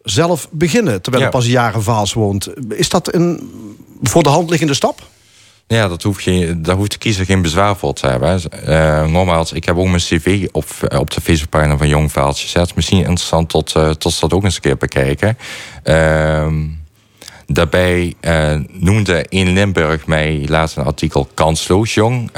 zelf 0.10 0.48
beginnen, 0.51 1.01
terwijl 1.01 1.25
u 1.25 1.30
pas 1.30 1.48
in 1.48 1.82
Vaals 1.82 2.13
woont. 2.13 2.50
Is 2.70 2.89
dat 2.89 3.13
een 3.13 3.51
voor 4.01 4.24
de 4.24 4.30
hand 4.30 4.50
liggende 4.50 4.74
stap? 4.74 5.01
Ja, 5.68 5.88
dat 5.88 6.04
hoeft 6.04 6.24
je, 6.24 6.62
daar 6.62 6.75
hoeft 6.75 6.92
de 6.92 6.98
kiezer 6.98 7.25
geen 7.25 7.42
bezwaar 7.42 7.75
voor 7.75 7.94
te 7.94 8.08
hebben. 8.08 8.42
Uh, 8.68 9.06
nogmaals, 9.06 9.51
ik 9.51 9.66
heb 9.66 9.78
ook 9.78 9.86
mijn 9.86 9.98
cv 9.98 10.48
op, 10.51 10.66
op 10.98 11.12
de 11.12 11.22
Facebookpagina 11.22 11.78
van 11.78 11.88
Jong 11.88 12.12
Vaaltje 12.12 12.44
gezet. 12.44 12.75
Misschien 12.75 12.98
interessant 12.98 13.50
tot, 13.50 13.75
uh, 13.78 13.89
tot 13.89 14.13
ze 14.13 14.20
dat 14.20 14.34
ook 14.34 14.44
eens 14.44 14.56
een 14.56 14.62
keer 14.62 14.78
bekijken. 14.78 15.38
Uh, 15.84 16.54
daarbij 17.46 18.13
noemde 18.70 19.25
in 19.30 19.54
Limburg 19.54 20.06
mij 20.06 20.46
laatst 20.48 20.78
een 20.78 20.86
artikel 20.86 21.30
kansloos 21.34 21.94
jong. 21.94 22.32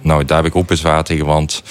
nou, 0.00 0.24
daar 0.24 0.36
heb 0.36 0.46
ik 0.46 0.56
ook 0.56 0.66
bezwaar 0.66 1.04
tegen, 1.04 1.26
want 1.26 1.62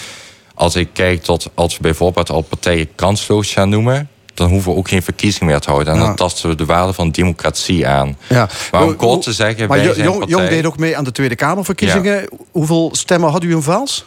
als 0.54 0.76
ik 0.76 0.90
kijk 0.94 1.24
tot 1.24 1.50
als 1.54 1.76
we 1.76 1.82
bijvoorbeeld 1.82 2.30
al 2.30 2.42
partijen 2.42 2.90
kansloos 2.96 3.54
gaan 3.54 3.70
noemen 3.70 4.10
dan 4.40 4.50
hoeven 4.50 4.72
we 4.72 4.78
ook 4.78 4.90
geen 4.90 5.04
verkiezing 5.04 5.46
meer 5.46 5.60
te 5.60 5.70
houden. 5.70 5.94
En 5.94 6.00
dan 6.00 6.16
tasten 6.16 6.50
we 6.50 6.56
de 6.56 6.66
waarde 6.66 6.94
van 6.94 7.12
democratie 7.12 7.88
aan. 7.88 8.18
Ja. 8.28 8.50
Maar 8.72 8.84
om 8.84 8.96
kort 8.96 9.22
te 9.22 9.34
zeggen... 9.34 9.68
Maar 9.68 9.78
wij 9.78 9.86
Jong, 9.86 10.20
partij... 10.20 10.38
Jong 10.38 10.50
deed 10.50 10.66
ook 10.66 10.78
mee 10.78 10.98
aan 10.98 11.04
de 11.04 11.12
Tweede 11.12 11.36
Kamerverkiezingen. 11.36 12.30
Hoeveel 12.52 12.90
stemmen 12.92 13.32
had 13.32 13.44
u 13.44 13.52
in 13.52 13.62
Vaals? 13.62 14.06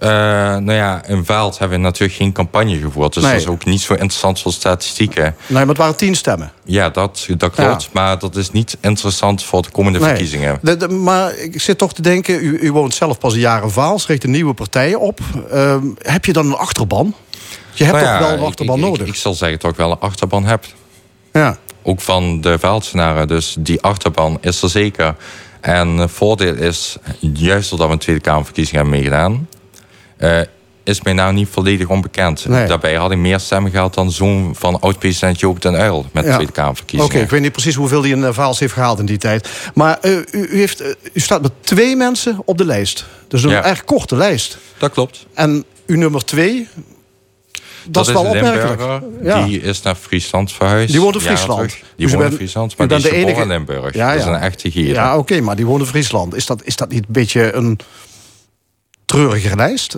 Uh, 0.00 0.08
nou 0.08 0.72
ja, 0.72 1.06
in 1.06 1.24
Vaals 1.24 1.58
hebben 1.58 1.78
we 1.78 1.84
natuurlijk 1.84 2.18
geen 2.18 2.32
campagne 2.32 2.78
gevoerd. 2.78 3.14
Dus 3.14 3.22
dat 3.22 3.32
is 3.32 3.46
ook 3.46 3.64
niet 3.64 3.80
zo 3.80 3.92
interessant 3.92 4.40
voor 4.40 4.52
statistieken. 4.52 5.22
Nee, 5.22 5.58
maar 5.58 5.66
het 5.66 5.76
waren 5.76 5.96
tien 5.96 6.14
stemmen. 6.14 6.52
Ja, 6.64 6.90
dat, 6.90 7.26
dat 7.36 7.50
klopt. 7.50 7.88
Maar 7.92 8.18
dat 8.18 8.36
is 8.36 8.50
niet 8.50 8.76
interessant 8.80 9.44
voor 9.44 9.62
de 9.62 9.70
komende 9.70 9.98
verkiezingen. 10.00 10.60
maar 11.02 11.34
ik 11.36 11.60
zit 11.60 11.78
toch 11.78 11.94
te 11.94 12.02
denken, 12.02 12.44
u, 12.44 12.58
u 12.58 12.72
woont 12.72 12.94
zelf 12.94 13.18
pas 13.18 13.32
een 13.32 13.40
jaar 13.40 13.62
in 13.62 13.70
Vaals... 13.70 14.06
richt 14.06 14.24
een 14.24 14.30
nieuwe 14.30 14.54
partij 14.54 14.94
op. 14.94 15.20
Uh, 15.52 15.76
heb 15.98 16.24
je 16.24 16.32
dan 16.32 16.46
een 16.46 16.56
achterban? 16.56 17.14
Je 17.72 17.84
hebt 17.84 18.00
nou 18.00 18.18
toch 18.18 18.28
wel 18.28 18.38
een 18.38 18.44
achterban 18.44 18.78
ik, 18.78 18.84
nodig? 18.84 19.00
Ik, 19.00 19.06
ik, 19.06 19.14
zal 19.14 19.34
zeggen 19.34 19.58
dat 19.58 19.70
ik 19.70 19.76
wel 19.76 19.90
een 19.90 20.00
achterban 20.00 20.44
heb. 20.44 20.64
Ja. 21.32 21.56
Ook 21.82 22.00
van 22.00 22.40
de 22.40 22.58
veldsenaren. 22.58 23.28
Dus 23.28 23.56
die 23.58 23.80
achterban 23.80 24.38
is 24.40 24.62
er 24.62 24.68
zeker. 24.68 25.14
En 25.60 25.88
het 25.88 26.10
voordeel 26.10 26.54
is, 26.54 26.96
juist 27.20 27.70
doordat 27.70 27.86
we 27.86 27.92
een 27.92 27.98
Tweede 27.98 28.22
Kamerverkiezing 28.22 28.76
hebben 28.76 28.94
meegedaan... 28.94 29.48
Uh, 30.18 30.40
is 30.84 31.02
mij 31.02 31.12
nou 31.12 31.32
niet 31.32 31.48
volledig 31.48 31.88
onbekend. 31.88 32.46
Daarbij 32.48 32.94
had 32.94 33.10
ik 33.10 33.18
meer 33.18 33.40
stemmen 33.40 33.70
gehad 33.70 33.94
dan 33.94 34.10
zoon 34.10 34.54
van 34.58 34.80
oud-president 34.80 35.40
Joop 35.40 35.62
den 35.62 35.74
Uyl... 35.74 36.06
met 36.12 36.24
de 36.24 36.32
Tweede 36.32 36.52
Kamerverkiezingen. 36.52 37.14
Oké, 37.14 37.24
ik 37.24 37.30
weet 37.30 37.40
niet 37.40 37.52
precies 37.52 37.74
hoeveel 37.74 38.02
hij 38.02 38.10
in 38.10 38.18
uh, 38.18 38.28
Vaals 38.32 38.58
heeft 38.58 38.72
gehaald 38.72 38.98
in 38.98 39.06
die 39.06 39.18
tijd. 39.18 39.48
Maar 39.74 39.98
uh, 40.02 40.12
u, 40.12 40.24
u, 40.30 40.58
heeft, 40.58 40.82
u 41.12 41.20
staat 41.20 41.42
met 41.42 41.52
twee 41.60 41.96
mensen 41.96 42.42
op 42.44 42.58
de 42.58 42.64
lijst. 42.64 43.04
Dus 43.28 43.42
een 43.42 43.50
erg 43.50 43.84
korte 43.84 44.16
lijst. 44.16 44.58
Dat 44.78 44.92
klopt. 44.92 45.26
En 45.34 45.64
u 45.86 45.96
nummer 45.96 46.24
twee, 46.24 46.68
dat, 47.88 48.06
is 48.06 48.12
wel 48.12 48.24
opmerkelijk. 48.24 49.02
Ja. 49.22 49.44
Die 49.44 49.60
is 49.60 49.82
naar 49.82 49.94
Friesland 49.94 50.52
verhuisd. 50.52 50.92
Die 50.92 51.00
woont 51.00 51.14
in 51.14 51.20
Friesland. 51.20 51.70
Die 51.96 52.06
dus 52.06 52.14
woont 52.14 52.30
in 52.30 52.36
Friesland, 52.36 52.76
maar 52.76 52.88
die 52.88 52.96
is 52.96 53.02
de 53.02 53.10
enige... 53.10 53.40
in 53.40 53.48
Limburg. 53.48 53.94
Ja, 53.94 54.12
ja. 54.12 54.18
Dat 54.18 54.26
is 54.26 54.34
een 54.34 54.40
echte 54.40 54.70
gier. 54.70 54.94
Ja, 54.94 55.18
oké, 55.18 55.40
maar 55.40 55.56
die 55.56 55.66
woont 55.66 55.80
in 55.80 55.86
Friesland. 55.86 56.34
Is 56.34 56.46
dat, 56.46 56.62
is 56.64 56.76
dat 56.76 56.88
niet 56.88 57.04
een 57.06 57.12
beetje 57.12 57.52
een 57.52 57.78
treurige 59.04 59.56
lijst? 59.56 59.96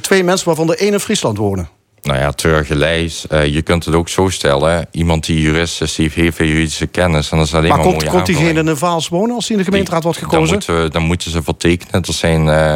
Twee 0.00 0.24
mensen 0.24 0.46
waarvan 0.46 0.66
de 0.66 0.76
één 0.76 0.92
in 0.92 1.00
Friesland 1.00 1.38
wonen. 1.38 1.68
Nou 2.04 2.18
ja, 2.18 2.32
treurige 2.32 2.76
lijst. 2.76 3.26
Uh, 3.30 3.46
je 3.46 3.62
kunt 3.62 3.84
het 3.84 3.94
ook 3.94 4.08
zo 4.08 4.28
stellen. 4.28 4.86
Iemand 4.90 5.26
die 5.26 5.40
jurist 5.40 5.82
is, 5.82 5.94
die 5.94 6.04
heeft 6.04 6.16
heel 6.16 6.32
veel 6.32 6.46
juridische 6.46 6.86
kennis. 6.86 7.30
En 7.30 7.38
dat 7.38 7.46
is 7.46 7.54
alleen 7.54 7.68
maar, 7.68 7.78
maar 7.78 7.86
komt, 7.86 8.04
komt 8.04 8.26
diegene 8.26 8.58
in 8.58 8.66
een 8.66 8.76
Vaals 8.76 9.08
wonen 9.08 9.34
als 9.34 9.48
hij 9.48 9.56
in 9.56 9.62
de 9.62 9.68
gemeenteraad 9.70 10.02
wordt 10.02 10.18
gekozen? 10.18 10.40
Dan 10.40 10.52
moeten, 10.52 10.82
we, 10.82 10.88
dan 10.88 11.02
moeten 11.02 11.30
ze 11.30 11.42
voor 11.42 11.56
tekenen. 11.56 12.02
Er 12.02 12.12
zijn, 12.12 12.46
uh, 12.46 12.74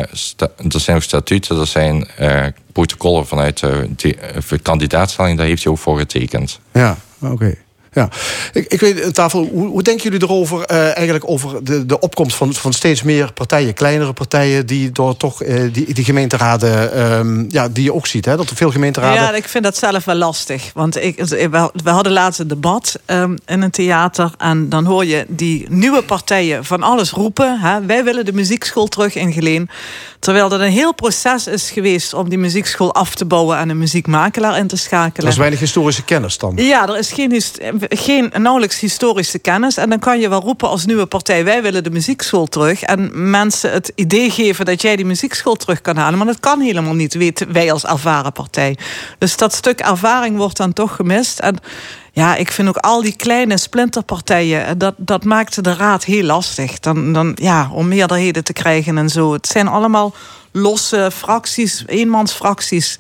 er 0.73 0.81
zijn 0.81 0.97
ook 0.97 1.03
statuten, 1.03 1.59
er 1.59 1.67
zijn 1.67 2.09
uh, 2.21 2.47
protocollen 2.73 3.27
vanuit 3.27 3.59
de 3.97 4.59
kandidaatstelling. 4.63 5.39
Daar 5.39 5.47
heeft 5.47 5.63
hij 5.63 5.73
ook 5.73 5.79
voor 5.79 5.99
getekend. 5.99 6.61
Ja, 6.73 6.97
oké. 7.21 7.55
Ja, 7.99 8.09
ik, 8.53 8.67
ik 8.67 8.81
weet, 8.81 9.15
tafel, 9.15 9.49
hoe, 9.53 9.67
hoe 9.67 9.83
denken 9.83 10.03
jullie 10.11 10.23
erover, 10.23 10.71
uh, 10.71 10.83
eigenlijk 10.85 11.29
over 11.29 11.65
de, 11.65 11.87
de 11.87 12.01
opkomst 12.01 12.37
van, 12.37 12.55
van 12.55 12.73
steeds 12.73 13.03
meer 13.03 13.33
partijen, 13.33 13.75
kleinere 13.75 14.13
partijen, 14.13 14.67
die 14.67 14.93
door 14.93 15.17
toch 15.17 15.43
uh, 15.43 15.73
die, 15.73 15.95
die 15.95 16.05
gemeenteraden, 16.05 17.01
um, 17.19 17.47
ja, 17.49 17.69
die 17.69 17.85
je 17.85 17.95
ook 17.95 18.07
ziet, 18.07 18.25
hè, 18.25 18.37
dat 18.37 18.51
er 18.51 18.57
veel 18.57 18.71
gemeenteraden. 18.71 19.23
Ja, 19.23 19.35
ik 19.35 19.49
vind 19.49 19.65
dat 19.65 19.77
zelf 19.77 20.05
wel 20.05 20.15
lastig. 20.15 20.71
Want 20.75 20.97
ik, 21.03 21.25
we 21.25 21.91
hadden 21.91 22.13
laatst 22.13 22.41
een 22.41 22.49
debat 22.49 22.99
um, 23.07 23.39
in 23.47 23.63
een 23.63 23.71
theater. 23.71 24.31
En 24.39 24.69
dan 24.69 24.85
hoor 24.85 25.05
je 25.05 25.25
die 25.29 25.67
nieuwe 25.69 26.03
partijen 26.03 26.65
van 26.65 26.83
alles 26.83 27.11
roepen. 27.11 27.61
Hè, 27.61 27.85
wij 27.85 28.05
willen 28.05 28.25
de 28.25 28.33
muziekschool 28.33 28.87
terug 28.87 29.15
in 29.15 29.33
Geleen. 29.33 29.71
Terwijl 30.19 30.53
er 30.53 30.61
een 30.61 30.73
heel 30.73 30.95
proces 30.95 31.47
is 31.47 31.71
geweest 31.71 32.15
om 32.15 32.29
die 32.29 32.39
muziekschool 32.39 32.95
af 32.95 33.15
te 33.15 33.25
bouwen 33.25 33.59
en 33.59 33.69
een 33.69 33.79
muziekmakelaar 33.79 34.59
in 34.59 34.67
te 34.67 34.77
schakelen. 34.77 35.27
Er 35.27 35.33
is 35.33 35.39
weinig 35.39 35.59
historische 35.61 36.05
kennis 36.05 36.39
dan. 36.39 36.53
Ja, 36.57 36.89
er 36.89 36.99
is 36.99 37.13
geen, 37.13 37.43
geen 37.89 38.33
nauwelijks 38.37 38.81
historische 38.81 39.39
kennis. 39.39 39.77
En 39.77 39.91
dan 39.91 39.99
kan 39.99 40.21
je 40.21 40.29
wel 40.29 40.41
roepen 40.41 40.69
als 40.69 40.87
nieuwe 40.87 41.07
partij: 41.07 41.45
wij 41.45 41.63
willen 41.63 41.85
de 41.85 41.91
muziekschool 41.91 42.47
terug. 42.47 42.83
En 42.83 43.31
mensen 43.31 43.73
het 43.73 43.93
idee 43.95 44.31
geven 44.31 44.65
dat 44.65 44.83
jij 44.83 44.97
die 44.97 45.05
muziekschool 45.05 45.55
terug 45.55 45.81
kan 45.81 45.97
halen. 45.97 46.19
Maar 46.19 46.27
dat 46.27 46.41
kan 46.41 46.61
helemaal 46.61 46.95
niet, 46.95 47.15
weten 47.15 47.53
wij 47.53 47.73
als 47.73 47.85
ervaren 47.85 48.33
partij. 48.33 48.77
Dus 49.19 49.37
dat 49.37 49.55
stuk 49.55 49.81
ervaring 49.81 50.37
wordt 50.37 50.57
dan 50.57 50.73
toch 50.73 50.97
gemist. 50.97 51.39
En 51.39 51.59
ja, 52.13 52.37
ik 52.37 52.53
vind 52.53 52.69
ook 52.69 52.77
al 52.77 53.03
die 53.03 53.17
kleine 53.17 53.59
splinterpartijen, 53.59 54.79
dat, 54.79 54.95
dat 54.97 55.25
maakt 55.25 55.65
de 55.65 55.75
raad 55.75 56.05
heel 56.05 56.23
lastig. 56.23 56.79
Dan, 56.79 57.13
dan, 57.13 57.33
ja, 57.35 57.71
om 57.73 57.89
meerderheden 57.89 58.45
te 58.45 58.53
krijgen 58.53 58.99
en 58.99 59.09
zo. 59.09 59.33
Het 59.33 59.47
zijn 59.47 59.69
allemaal 59.69 60.15
losse 60.53 61.11
fracties, 61.15 61.85
eenmansfracties. 61.87 62.99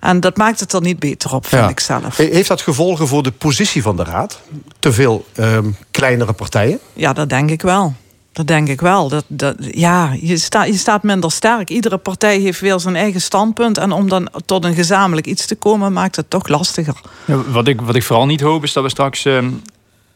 En 0.00 0.20
dat 0.20 0.36
maakt 0.36 0.60
het 0.60 0.72
er 0.72 0.80
niet 0.80 0.98
beter 0.98 1.34
op, 1.34 1.46
vind 1.46 1.70
ik 1.70 1.80
zelf. 1.80 2.16
Heeft 2.16 2.48
dat 2.48 2.60
gevolgen 2.60 3.08
voor 3.08 3.22
de 3.22 3.30
positie 3.30 3.82
van 3.82 3.96
de 3.96 4.04
raad? 4.04 4.40
Te 4.78 4.92
veel 4.92 5.26
um, 5.36 5.76
kleinere 5.90 6.32
partijen? 6.32 6.78
Ja, 6.92 7.12
dat 7.12 7.28
denk 7.28 7.50
ik 7.50 7.62
wel. 7.62 7.94
Dat 8.32 8.46
denk 8.46 8.68
ik 8.68 8.80
wel. 8.80 9.08
Dat, 9.08 9.24
dat, 9.28 9.56
ja, 9.58 10.16
je, 10.20 10.36
sta, 10.36 10.64
je 10.64 10.76
staat 10.76 11.02
minder 11.02 11.32
sterk. 11.32 11.70
Iedere 11.70 11.96
partij 11.96 12.38
heeft 12.38 12.60
weer 12.60 12.80
zijn 12.80 12.96
eigen 12.96 13.20
standpunt. 13.20 13.78
En 13.78 13.92
om 13.92 14.08
dan 14.08 14.28
tot 14.44 14.64
een 14.64 14.74
gezamenlijk 14.74 15.26
iets 15.26 15.46
te 15.46 15.54
komen, 15.54 15.92
maakt 15.92 16.16
het 16.16 16.30
toch 16.30 16.48
lastiger. 16.48 17.00
Ja, 17.24 17.42
wat, 17.42 17.68
ik, 17.68 17.80
wat 17.80 17.94
ik 17.94 18.02
vooral 18.02 18.26
niet 18.26 18.40
hoop, 18.40 18.62
is 18.62 18.72
dat 18.72 18.82
we 18.82 18.88
straks, 18.88 19.26
uh, 19.26 19.44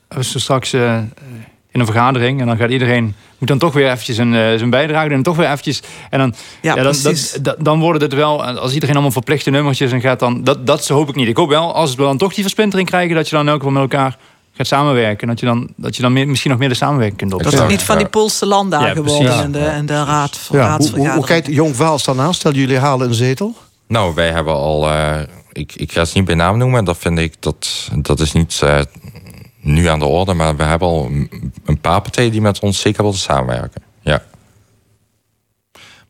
we 0.08 0.22
straks 0.22 0.72
uh, 0.72 0.98
in 1.72 1.80
een 1.80 1.86
vergadering... 1.86 2.40
en 2.40 2.46
dan 2.46 2.56
gaat 2.56 2.70
iedereen 2.70 3.14
moet 3.38 3.48
dan 3.48 3.58
toch 3.58 3.72
weer 3.72 3.90
eventjes 3.90 4.16
een, 4.16 4.32
uh, 4.32 4.40
zijn 4.56 4.70
bijdrage 4.70 5.10
en 5.10 5.22
toch 5.22 5.36
weer 5.36 5.46
eventjes... 5.46 5.82
En 6.10 6.18
dan, 6.18 6.34
ja, 6.62 6.74
ja 6.74 6.82
dan, 6.82 6.94
dat, 7.42 7.56
dan 7.58 7.80
worden 7.80 8.02
het 8.02 8.14
wel, 8.14 8.44
als 8.44 8.72
iedereen 8.72 8.94
allemaal 8.94 9.12
verplichte 9.12 9.50
nummertjes 9.50 9.92
en 9.92 10.00
gaat 10.00 10.18
dan... 10.18 10.44
Dat, 10.44 10.66
dat 10.66 10.88
hoop 10.88 11.08
ik 11.08 11.14
niet. 11.14 11.28
Ik 11.28 11.36
hoop 11.36 11.48
wel, 11.48 11.74
als 11.74 11.94
we 11.94 12.02
dan 12.02 12.18
toch 12.18 12.34
die 12.34 12.42
versplintering 12.42 12.88
krijgen... 12.88 13.14
dat 13.14 13.28
je 13.28 13.36
dan 13.36 13.50
ook 13.50 13.62
wel 13.62 13.70
met 13.70 13.82
elkaar 13.82 14.16
gaat 14.52 14.66
samenwerken. 14.66 15.28
Dat 15.28 15.40
je 15.40 15.46
dan, 15.46 15.68
dat 15.76 15.96
je 15.96 16.02
dan 16.02 16.12
meer, 16.12 16.28
misschien 16.28 16.50
nog 16.50 16.60
meer 16.60 16.68
de 16.68 16.74
samenwerking 16.74 17.18
kunt 17.18 17.32
opzetten. 17.32 17.60
Dat 17.60 17.70
is 17.70 17.76
niet 17.76 17.86
van 17.86 17.98
die 17.98 18.08
Poolse 18.08 18.46
landen 18.46 18.80
ja, 18.80 18.92
geworden 18.92 19.42
en 19.42 19.52
de, 19.52 19.64
en 19.64 19.86
de 19.86 20.04
raad 20.04 20.36
van 20.36 20.58
ja. 20.58 20.76
Hoe, 20.76 21.10
hoe, 21.10 21.26
kijkt 21.26 21.46
Jong 21.46 21.76
Waals 21.76 22.04
dan 22.04 22.20
aan? 22.20 22.34
Stel 22.34 22.52
jullie 22.52 22.78
halen 22.78 23.08
een 23.08 23.14
zetel? 23.14 23.54
Nou, 23.86 24.14
wij 24.14 24.30
hebben 24.30 24.54
al... 24.54 24.88
Uh, 24.88 25.20
ik, 25.52 25.72
ik 25.76 25.92
ga 25.92 26.00
het 26.00 26.14
niet 26.14 26.24
bij 26.24 26.34
naam 26.34 26.58
noemen. 26.58 26.84
Dat 26.84 26.98
vind 26.98 27.18
ik, 27.18 27.34
dat, 27.40 27.90
dat 27.96 28.20
is 28.20 28.32
niet 28.32 28.60
uh, 28.64 28.80
nu 29.60 29.86
aan 29.86 29.98
de 29.98 30.04
orde. 30.04 30.34
Maar 30.34 30.56
we 30.56 30.62
hebben 30.62 30.88
al 30.88 31.10
een 31.64 31.80
paar 31.80 32.00
partijen 32.00 32.30
die 32.30 32.40
met 32.40 32.58
ons 32.58 32.80
zeker 32.80 33.02
willen 33.02 33.18
samenwerken. 33.18 33.82
Ja. 34.00 34.22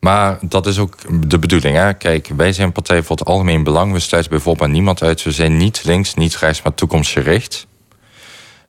Maar 0.01 0.39
dat 0.41 0.67
is 0.67 0.79
ook 0.79 0.97
de 1.29 1.39
bedoeling. 1.39 1.77
Hè? 1.77 1.95
Kijk, 1.95 2.31
wij 2.37 2.53
zijn 2.53 2.67
een 2.67 2.73
partij 2.73 3.03
voor 3.03 3.17
het 3.17 3.27
algemeen 3.27 3.63
belang. 3.63 3.93
We 3.93 4.01
sluiten 4.01 4.33
bijvoorbeeld 4.33 4.71
niemand 4.71 5.03
uit. 5.03 5.23
We 5.23 5.33
zijn 5.33 5.57
niet 5.57 5.85
links, 5.85 6.15
niet 6.15 6.37
rechts, 6.37 6.63
maar 6.63 6.75
toekomstgericht. 6.75 7.67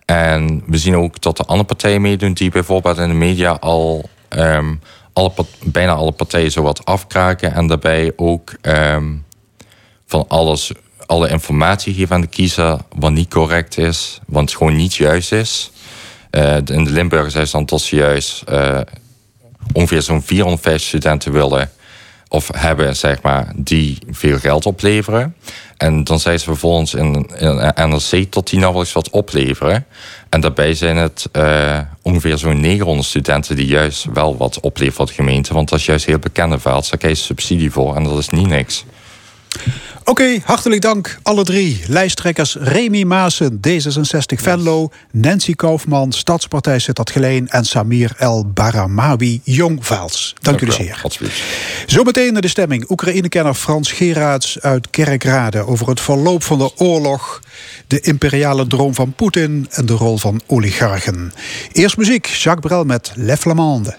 En 0.06 0.63
we 0.65 0.78
zien 0.78 0.96
ook 0.96 1.22
dat 1.22 1.38
de 1.38 1.46
andere 1.46 1.67
partijen 1.67 2.02
meedoen... 2.02 2.34
die 2.34 2.52
bijvoorbeeld 2.52 2.98
in 2.98 3.08
de 3.08 3.13
media 3.13 3.52
al 3.52 4.10
um, 4.30 4.80
alle, 5.13 5.32
bijna 5.63 5.94
alle 5.94 6.12
partijen 6.12 6.52
zo 6.52 6.62
wat 6.62 6.86
afkraken... 6.86 7.54
en 7.54 7.67
daarbij 7.67 8.13
ook 8.15 8.54
um, 8.62 9.26
van 10.06 10.26
alles, 10.28 10.72
alle 11.12 11.30
informatie 11.30 11.93
geven 11.93 12.15
aan 12.15 12.21
de 12.21 12.28
kiezer... 12.28 12.78
wat 12.95 13.12
niet 13.12 13.30
correct 13.30 13.78
is, 13.78 14.19
wat 14.28 14.54
gewoon 14.54 14.76
niet 14.76 14.95
juist 14.95 15.32
is. 15.32 15.71
Uh, 16.32 16.56
in 16.56 16.84
de 16.84 16.91
Limburgers 16.91 17.36
is 17.36 17.52
dan 17.52 17.65
tot 17.65 17.82
ze 17.82 17.95
juist... 17.95 18.43
Uh, 18.50 18.80
ongeveer 19.74 20.02
zo'n 20.02 20.21
450 20.21 20.88
studenten 20.88 21.32
willen 21.32 21.71
of 22.28 22.50
hebben, 22.56 22.95
zeg 22.95 23.21
maar, 23.21 23.54
die 23.56 23.97
veel 24.10 24.38
geld 24.38 24.65
opleveren. 24.65 25.36
En 25.78 26.04
dan 26.04 26.19
zijn 26.19 26.39
ze 26.39 26.45
vervolgens 26.45 26.93
in, 26.93 27.30
in 27.38 27.56
NRC 27.76 28.32
tot 28.32 28.50
die 28.50 28.60
wel 28.60 28.80
eens 28.80 28.93
wat 28.93 29.10
opleveren. 29.10 29.86
En 30.30 30.41
daarbij 30.41 30.74
zijn 30.74 30.97
het 30.97 31.30
uh, 31.34 31.80
ongeveer 32.02 32.38
zo'n 32.38 32.60
900 32.60 33.08
studenten 33.08 33.56
die 33.56 33.67
juist 33.67 34.06
wel 34.13 34.38
wat 34.38 34.60
opleveren 34.60 34.95
voor 34.95 35.06
de 35.06 35.13
gemeente. 35.13 35.54
Want 35.54 35.69
dat 35.69 35.80
is 35.80 35.86
juist 35.86 36.06
heel 36.06 36.19
bekende 36.19 36.60
veld. 36.60 36.89
Daar 36.89 37.00
krijg 37.00 37.17
je 37.17 37.24
subsidie 37.24 37.71
voor 37.71 37.95
en 37.95 38.04
dat 38.04 38.17
is 38.17 38.30
niet 38.30 38.47
niks. 38.47 38.86
Oké, 40.03 40.39
hartelijk 40.43 40.81
dank 40.81 41.19
alle 41.23 41.43
drie. 41.43 41.81
Lijsttrekkers 41.87 42.55
Remy 42.59 43.03
Maassen, 43.03 43.59
D66 43.67 44.41
Venlo, 44.41 44.89
Nancy 45.11 45.53
Kaufman, 45.53 46.11
Stadspartij 46.11 46.79
Sittard 46.79 47.11
Geleen 47.11 47.47
en 47.47 47.65
Samir 47.65 48.13
El 48.17 48.45
Baramawi, 48.53 49.41
Jong 49.43 49.85
Vaals. 49.85 50.35
Dank, 50.39 50.59
jullie 50.59 50.75
zeer. 50.75 51.01
Zometeen 51.85 52.33
naar 52.33 52.41
de 52.41 52.47
stemming. 52.47 52.89
Oekraïne-kenner 52.89 53.53
Frans 53.53 53.91
Geraerts 53.91 54.59
uit 54.59 54.89
Kerkrade 54.89 55.67
over 55.67 55.87
het 55.89 56.01
verloop 56.01 56.43
van 56.43 56.57
de 56.57 56.71
oorlog, 56.77 57.41
de 57.87 57.99
imperiale 57.99 58.67
droom 58.67 58.93
van 58.93 59.13
Poetin 59.13 59.67
en 59.69 59.85
de 59.85 59.93
rol 59.93 60.17
van 60.17 60.41
oligarchen. 60.45 61.33
Eerst 61.71 61.97
muziek, 61.97 62.25
Jacques 62.25 62.65
Brel 62.65 62.83
met 62.83 63.11
Le 63.15 63.37
Flamande. 63.37 63.97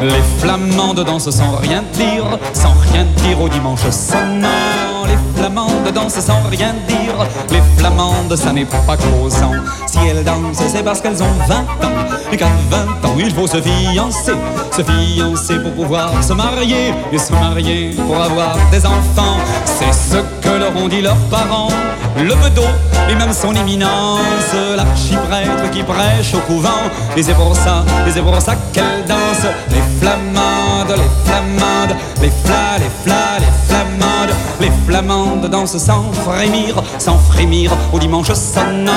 Les 0.00 0.22
flamandes 0.38 1.04
dansent 1.04 1.30
sans 1.30 1.56
rien 1.56 1.82
dire, 1.94 2.38
sans 2.52 2.74
rien 2.92 3.04
dire 3.16 3.40
au 3.40 3.48
dimanche 3.48 3.88
sonnant. 3.90 4.87
Les 5.18 5.40
flamandes 5.40 5.92
dansent 5.94 6.20
sans 6.20 6.42
rien 6.50 6.74
dire, 6.86 7.14
les 7.50 7.62
flamandes 7.76 8.36
ça 8.36 8.52
n'est 8.52 8.64
pas 8.64 8.96
causant. 8.96 9.52
Si 9.86 9.98
elles 9.98 10.24
dansent, 10.24 10.62
c'est 10.68 10.82
parce 10.82 11.00
qu'elles 11.00 11.22
ont 11.22 11.34
20 11.48 11.54
ans, 11.56 11.98
et 12.32 12.36
qu'à 12.36 12.48
20 12.70 13.08
ans 13.08 13.14
il 13.18 13.32
faut 13.32 13.46
se 13.46 13.60
fiancer, 13.60 14.32
se 14.76 14.82
fiancer 14.82 15.58
pour 15.60 15.72
pouvoir 15.72 16.10
se 16.22 16.32
marier, 16.32 16.92
et 17.12 17.18
se 17.18 17.32
marier 17.32 17.90
pour 18.06 18.20
avoir 18.20 18.56
des 18.70 18.84
enfants. 18.84 19.38
C'est 19.64 19.92
ce 19.92 20.18
que 20.40 20.58
leur 20.58 20.76
ont 20.76 20.88
dit 20.88 21.00
leurs 21.00 21.24
parents, 21.30 21.68
le 22.16 22.34
bedeau 22.34 22.68
et 23.10 23.14
même 23.14 23.32
son 23.32 23.54
éminence, 23.54 24.54
l'archiprêtre 24.76 25.70
qui 25.72 25.82
prêche 25.82 26.34
au 26.34 26.40
couvent, 26.40 26.84
et 27.16 27.22
c'est 27.22 27.34
pour 27.34 27.54
ça, 27.56 27.84
c'est 28.12 28.22
pour 28.22 28.40
ça 28.40 28.54
qu'elles 28.72 29.04
dansent 29.06 29.48
flamandes, 30.00 30.96
les 30.96 31.10
flamandes, 31.24 31.96
les 32.22 32.30
flas, 32.44 32.78
les 32.78 32.90
flas, 33.04 33.38
les 33.40 33.52
flamandes, 33.66 34.17
les 34.60 34.70
flamandes 34.86 35.46
dansent 35.48 35.78
sans 35.78 36.12
frémir, 36.12 36.82
sans 36.98 37.18
frémir 37.18 37.72
au 37.92 37.98
dimanche 37.98 38.32
sonnant. 38.32 38.92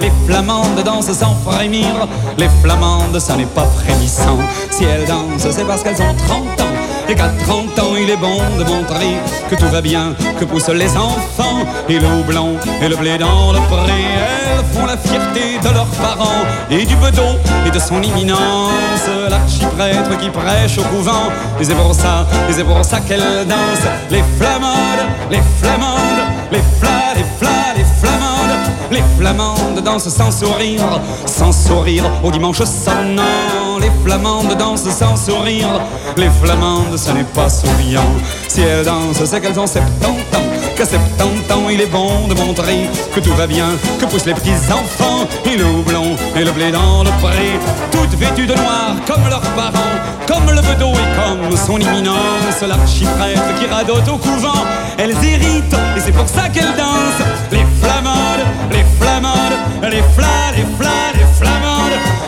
Les 0.00 0.12
flamandes 0.26 0.82
dansent 0.84 1.12
sans 1.12 1.34
frémir, 1.46 2.08
les 2.38 2.48
flamandes, 2.62 3.18
ça 3.18 3.36
n'est 3.36 3.44
pas 3.46 3.66
frémissant. 3.66 4.38
Si 4.70 4.84
elles 4.84 5.06
dansent, 5.06 5.50
c'est 5.50 5.66
parce 5.66 5.82
qu'elles 5.82 6.02
ont 6.02 6.14
30 6.26 6.60
ans 6.60 6.74
et 7.08 7.14
qu'à 7.14 7.28
30 7.46 7.78
ans 7.78 7.96
il 8.00 8.08
est 8.08 8.16
bon 8.16 8.38
de 8.58 8.64
montrer 8.64 9.16
que 9.48 9.56
tout 9.56 9.68
va 9.68 9.80
bien, 9.80 10.14
que 10.38 10.44
poussent 10.44 10.68
les 10.68 10.96
enfants 10.96 11.66
et 11.88 11.98
le 11.98 12.22
blanc 12.22 12.52
et 12.80 12.88
le 12.88 12.96
blé 12.96 13.18
dans 13.18 13.52
le 13.52 13.58
pré. 13.68 14.49
Font 14.72 14.86
la 14.86 14.96
fierté 14.96 15.58
de 15.62 15.74
leurs 15.74 15.86
parents 15.86 16.44
et 16.70 16.84
du 16.84 16.94
bedon 16.96 17.36
et 17.66 17.70
de 17.70 17.78
son 17.78 18.00
imminence, 18.02 19.08
l'archiprêtre 19.28 20.16
qui 20.18 20.30
prêche 20.30 20.78
au 20.78 20.82
couvent. 20.84 21.28
Et 21.60 21.64
c'est 21.64 21.74
pour 21.74 21.94
ça, 21.94 22.26
et 22.48 22.52
c'est 22.52 22.64
ça 22.82 23.00
qu'elle 23.00 23.20
danse 23.46 23.86
les 24.10 24.22
flamandes, 24.38 25.06
les 25.30 25.42
flamandes, 25.60 26.24
les 26.52 26.62
flas, 26.78 27.14
les 27.16 27.24
flas, 27.38 27.74
les 27.76 27.84
flamandes, 28.00 28.58
les 28.90 29.02
flamandes 29.18 29.80
dansent 29.84 30.08
sans 30.08 30.30
sourire, 30.30 31.00
sans 31.26 31.52
sourire 31.52 32.04
au 32.22 32.30
dimanche 32.30 32.62
sonnant. 32.62 33.78
Les 33.80 33.90
flamandes 34.04 34.56
dansent 34.56 34.88
sans 34.88 35.16
sourire, 35.16 35.80
les 36.16 36.30
flamandes 36.42 36.96
ce 36.96 37.10
n'est 37.12 37.24
pas 37.24 37.48
souriant. 37.48 38.10
Si 38.48 38.60
elles 38.60 38.84
dansent, 38.84 39.24
c'est 39.24 39.40
qu'elles 39.40 39.58
ont 39.58 39.66
70 39.66 40.06
ans. 40.36 40.69
Qu'à 40.80 40.86
70 40.86 41.52
ans, 41.52 41.68
il 41.68 41.78
est 41.82 41.92
bon 41.92 42.26
de 42.26 42.32
montrer 42.32 42.88
que 43.14 43.20
tout 43.20 43.34
va 43.34 43.46
bien, 43.46 43.68
que 44.00 44.06
poussent 44.06 44.24
les 44.24 44.32
petits 44.32 44.72
enfants, 44.72 45.28
et 45.44 45.58
le 45.58 45.66
houblon 45.66 46.16
et 46.34 46.42
le 46.42 46.50
blé 46.52 46.72
dans 46.72 47.04
le 47.04 47.10
pré. 47.20 47.60
Toutes 47.90 48.18
vêtues 48.18 48.46
de 48.46 48.54
noir 48.54 48.96
comme 49.06 49.28
leurs 49.28 49.42
parents, 49.42 49.98
comme 50.26 50.46
le 50.46 50.62
bedeau 50.62 50.92
et 50.92 51.20
comme 51.20 51.54
son 51.54 51.78
imminence, 51.78 52.62
l'archiprêtre 52.66 53.42
qui 53.58 53.66
radote 53.66 54.08
au 54.08 54.16
couvent. 54.16 54.64
Elles 54.96 55.22
héritent, 55.22 55.76
et 55.98 56.00
c'est 56.00 56.12
pour 56.12 56.26
ça 56.26 56.48
qu'elles 56.48 56.74
dansent. 56.74 57.26
Les 57.52 57.66
flamandes, 57.82 58.46
les 58.72 58.86
flamandes, 58.98 59.58
les 59.82 60.02
flas, 60.16 60.52
les 60.56 60.64
flas, 60.78 61.12
les 61.12 61.26
flamandes. 61.38 61.69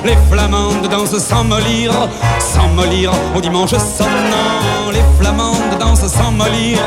Les 0.04 0.16
flamandes 0.30 0.88
dansent 0.88 1.18
sans 1.18 1.44
mollir, 1.44 1.92
sans 2.40 2.68
mollir 2.68 3.12
au 3.36 3.40
dimanche 3.40 3.70
sonnant. 3.70 4.90
Les 4.92 5.02
flamandes 5.18 5.78
dansent 5.78 6.08
sans 6.08 6.32
mollir, 6.32 6.78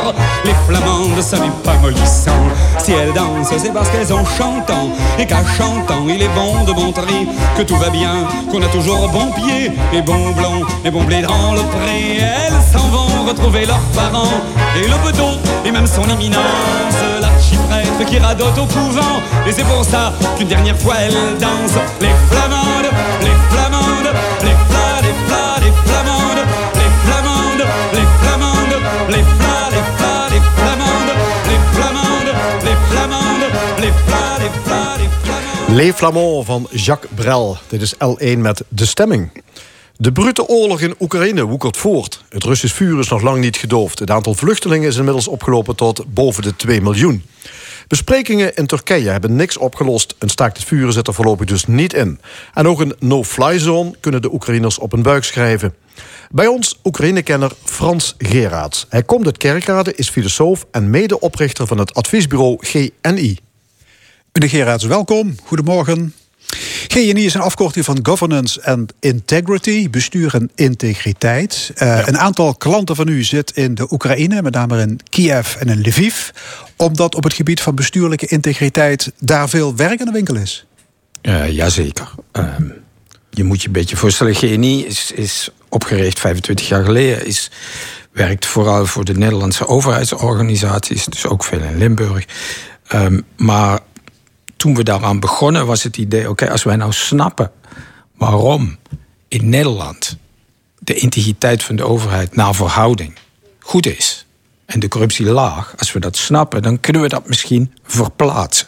les 0.43 0.53
flamandes 0.67 1.21
ce 1.21 1.37
n'est 1.37 1.51
pas 1.63 1.75
mollissant. 1.81 2.31
Si 2.77 2.91
elles 2.91 3.13
dansent, 3.13 3.53
c'est 3.57 3.73
parce 3.73 3.89
qu'elles 3.89 4.13
ont 4.13 4.25
chantant, 4.25 4.89
et 5.17 5.25
qu'à 5.25 5.43
chantant, 5.57 6.03
il 6.07 6.21
est 6.21 6.35
bon 6.35 6.65
de 6.65 6.73
montrer 6.73 7.27
que 7.57 7.63
tout 7.63 7.77
va 7.77 7.89
bien, 7.89 8.27
qu'on 8.51 8.61
a 8.61 8.67
toujours 8.67 9.07
bon 9.09 9.31
pied, 9.31 9.71
et 9.93 10.01
bon 10.01 10.31
blanc, 10.31 10.61
et 10.83 10.91
bon 10.91 11.03
blé 11.03 11.21
dans 11.21 11.53
le 11.53 11.61
pré. 11.61 12.19
Elles 12.19 12.79
s'en 12.79 12.87
vont 12.89 13.25
retrouver 13.27 13.65
leurs 13.65 13.87
parents, 13.95 14.41
et 14.75 14.87
le 14.87 14.97
bedon, 15.05 15.39
et 15.65 15.71
même 15.71 15.87
son 15.87 16.03
éminence, 16.09 16.99
l'archiprêtre 17.21 18.05
qui 18.07 18.19
radote 18.19 18.57
au 18.57 18.65
couvent. 18.65 19.21
Et 19.47 19.51
c'est 19.51 19.63
pour 19.63 19.83
ça 19.85 20.13
qu'une 20.37 20.47
dernière 20.47 20.77
fois 20.77 20.95
elles 20.99 21.37
dansent, 21.39 21.81
les 22.01 22.13
flamandes, 22.29 22.91
les 23.25 23.37
flamandes, 23.49 24.11
les 24.47 24.57
flas, 24.69 24.97
les 25.05 25.15
flas, 25.25 25.53
les 25.63 25.73
flamandes, 25.85 26.43
les 26.79 26.91
flamandes, 27.03 27.65
les 27.97 28.07
flamandes, 28.19 28.77
les 29.09 29.25
flas, 29.37 29.65
les 29.75 29.85
flas, 29.97 30.29
les 30.33 30.43
flamandes, 30.55 31.15
les 35.75 35.91
Flamands 35.91 36.45
van 36.45 36.67
Jacques 36.71 37.09
Brel. 37.15 37.57
Dit 37.67 37.81
is 37.81 37.93
L1 37.93 38.37
met 38.37 38.63
De 38.69 38.85
Stemming. 38.85 39.44
De 39.97 40.11
brute 40.11 40.47
oorlog 40.47 40.81
in 40.81 40.95
Oekraïne 40.99 41.43
woekert 41.43 41.77
voort. 41.77 42.23
Het 42.29 42.43
Russisch 42.43 42.75
vuur 42.75 42.99
is 42.99 43.09
nog 43.09 43.21
lang 43.21 43.39
niet 43.39 43.57
gedoofd. 43.57 43.99
Het 43.99 44.11
aantal 44.11 44.33
vluchtelingen 44.33 44.87
is 44.87 44.97
inmiddels 44.97 45.27
opgelopen 45.27 45.75
tot 45.75 46.13
boven 46.13 46.43
de 46.43 46.55
2 46.55 46.81
miljoen. 46.81 47.23
Besprekingen 47.87 48.55
in 48.55 48.65
Turkije 48.65 49.09
hebben 49.09 49.35
niks 49.35 49.57
opgelost. 49.57 50.15
Een 50.19 50.29
staakt 50.29 50.57
het 50.57 50.65
vuren 50.65 50.93
zit 50.93 51.07
er 51.07 51.13
voorlopig 51.13 51.47
dus 51.47 51.65
niet 51.65 51.93
in. 51.93 52.19
En 52.53 52.67
ook 52.67 52.79
een 52.79 52.95
no-fly 52.99 53.59
zone 53.59 53.93
kunnen 53.99 54.21
de 54.21 54.33
Oekraïners 54.33 54.79
op 54.79 54.93
een 54.93 55.01
buik 55.01 55.23
schrijven. 55.23 55.75
Bij 56.29 56.47
ons 56.47 56.79
Oekraïne-kenner 56.83 57.51
Frans 57.63 58.15
Geraerts. 58.17 58.85
Hij 58.89 59.03
komt 59.03 59.25
uit 59.25 59.37
Kerkrade, 59.37 59.95
is 59.95 60.09
filosoof 60.09 60.65
en 60.71 60.89
medeoprichter 60.89 61.67
van 61.67 61.77
het 61.77 61.93
adviesbureau 61.93 62.57
GNI. 62.59 63.37
Meneer 64.31 64.49
Geraerts, 64.49 64.83
welkom. 64.83 65.35
Goedemorgen. 65.43 66.13
GNI 66.87 67.25
is 67.25 67.33
een 67.33 67.41
afkorting 67.41 67.85
van 67.85 67.99
Governance 68.03 68.65
and 68.65 68.93
Integrity, 68.99 69.89
bestuur 69.89 70.35
en 70.35 70.51
integriteit. 70.55 71.71
Uh, 71.77 72.07
Een 72.07 72.17
aantal 72.17 72.55
klanten 72.55 72.95
van 72.95 73.07
u 73.07 73.23
zit 73.23 73.51
in 73.51 73.75
de 73.75 73.87
Oekraïne, 73.91 74.41
met 74.41 74.53
name 74.53 74.81
in 74.81 74.99
Kiev 75.09 75.55
en 75.55 75.67
in 75.67 75.79
Lviv, 75.79 76.29
omdat 76.75 77.15
op 77.15 77.23
het 77.23 77.33
gebied 77.33 77.61
van 77.61 77.75
bestuurlijke 77.75 78.27
integriteit 78.27 79.11
daar 79.19 79.49
veel 79.49 79.75
werk 79.75 79.99
aan 79.99 80.05
de 80.05 80.11
winkel 80.11 80.35
is. 80.35 80.65
Uh, 81.21 81.51
jazeker. 81.51 82.11
Uh, 82.33 82.55
je 83.29 83.43
moet 83.43 83.61
je 83.61 83.67
een 83.67 83.73
beetje 83.73 83.97
voorstellen, 83.97 84.35
GNI 84.35 84.85
is, 84.85 85.11
is 85.11 85.49
opgericht 85.69 86.19
25 86.19 86.67
jaar 86.67 86.83
geleden, 86.83 87.25
is, 87.25 87.51
werkt 88.11 88.45
vooral 88.45 88.85
voor 88.85 89.05
de 89.05 89.13
Nederlandse 89.13 89.67
overheidsorganisaties, 89.67 91.05
dus 91.05 91.25
ook 91.25 91.43
veel 91.43 91.61
in 91.61 91.77
Limburg. 91.77 92.25
Um, 92.93 93.25
maar 93.37 93.79
toen 94.57 94.75
we 94.75 94.83
daaraan 94.83 95.19
begonnen 95.19 95.65
was 95.65 95.83
het 95.83 95.97
idee: 95.97 96.29
oké, 96.29 96.51
als 96.51 96.63
wij 96.63 96.75
nou 96.75 96.91
snappen 96.91 97.51
waarom 98.17 98.77
in 99.27 99.49
Nederland 99.49 100.17
de 100.79 100.93
integriteit 100.93 101.63
van 101.63 101.75
de 101.75 101.83
overheid 101.83 102.35
naar 102.35 102.55
verhouding 102.55 103.13
goed 103.59 103.85
is 103.85 104.25
en 104.65 104.79
de 104.79 104.87
corruptie 104.87 105.25
laag, 105.25 105.73
als 105.77 105.93
we 105.93 105.99
dat 105.99 106.17
snappen, 106.17 106.61
dan 106.61 106.79
kunnen 106.79 107.01
we 107.01 107.07
dat 107.07 107.27
misschien 107.27 107.73
verplaatsen. 107.83 108.67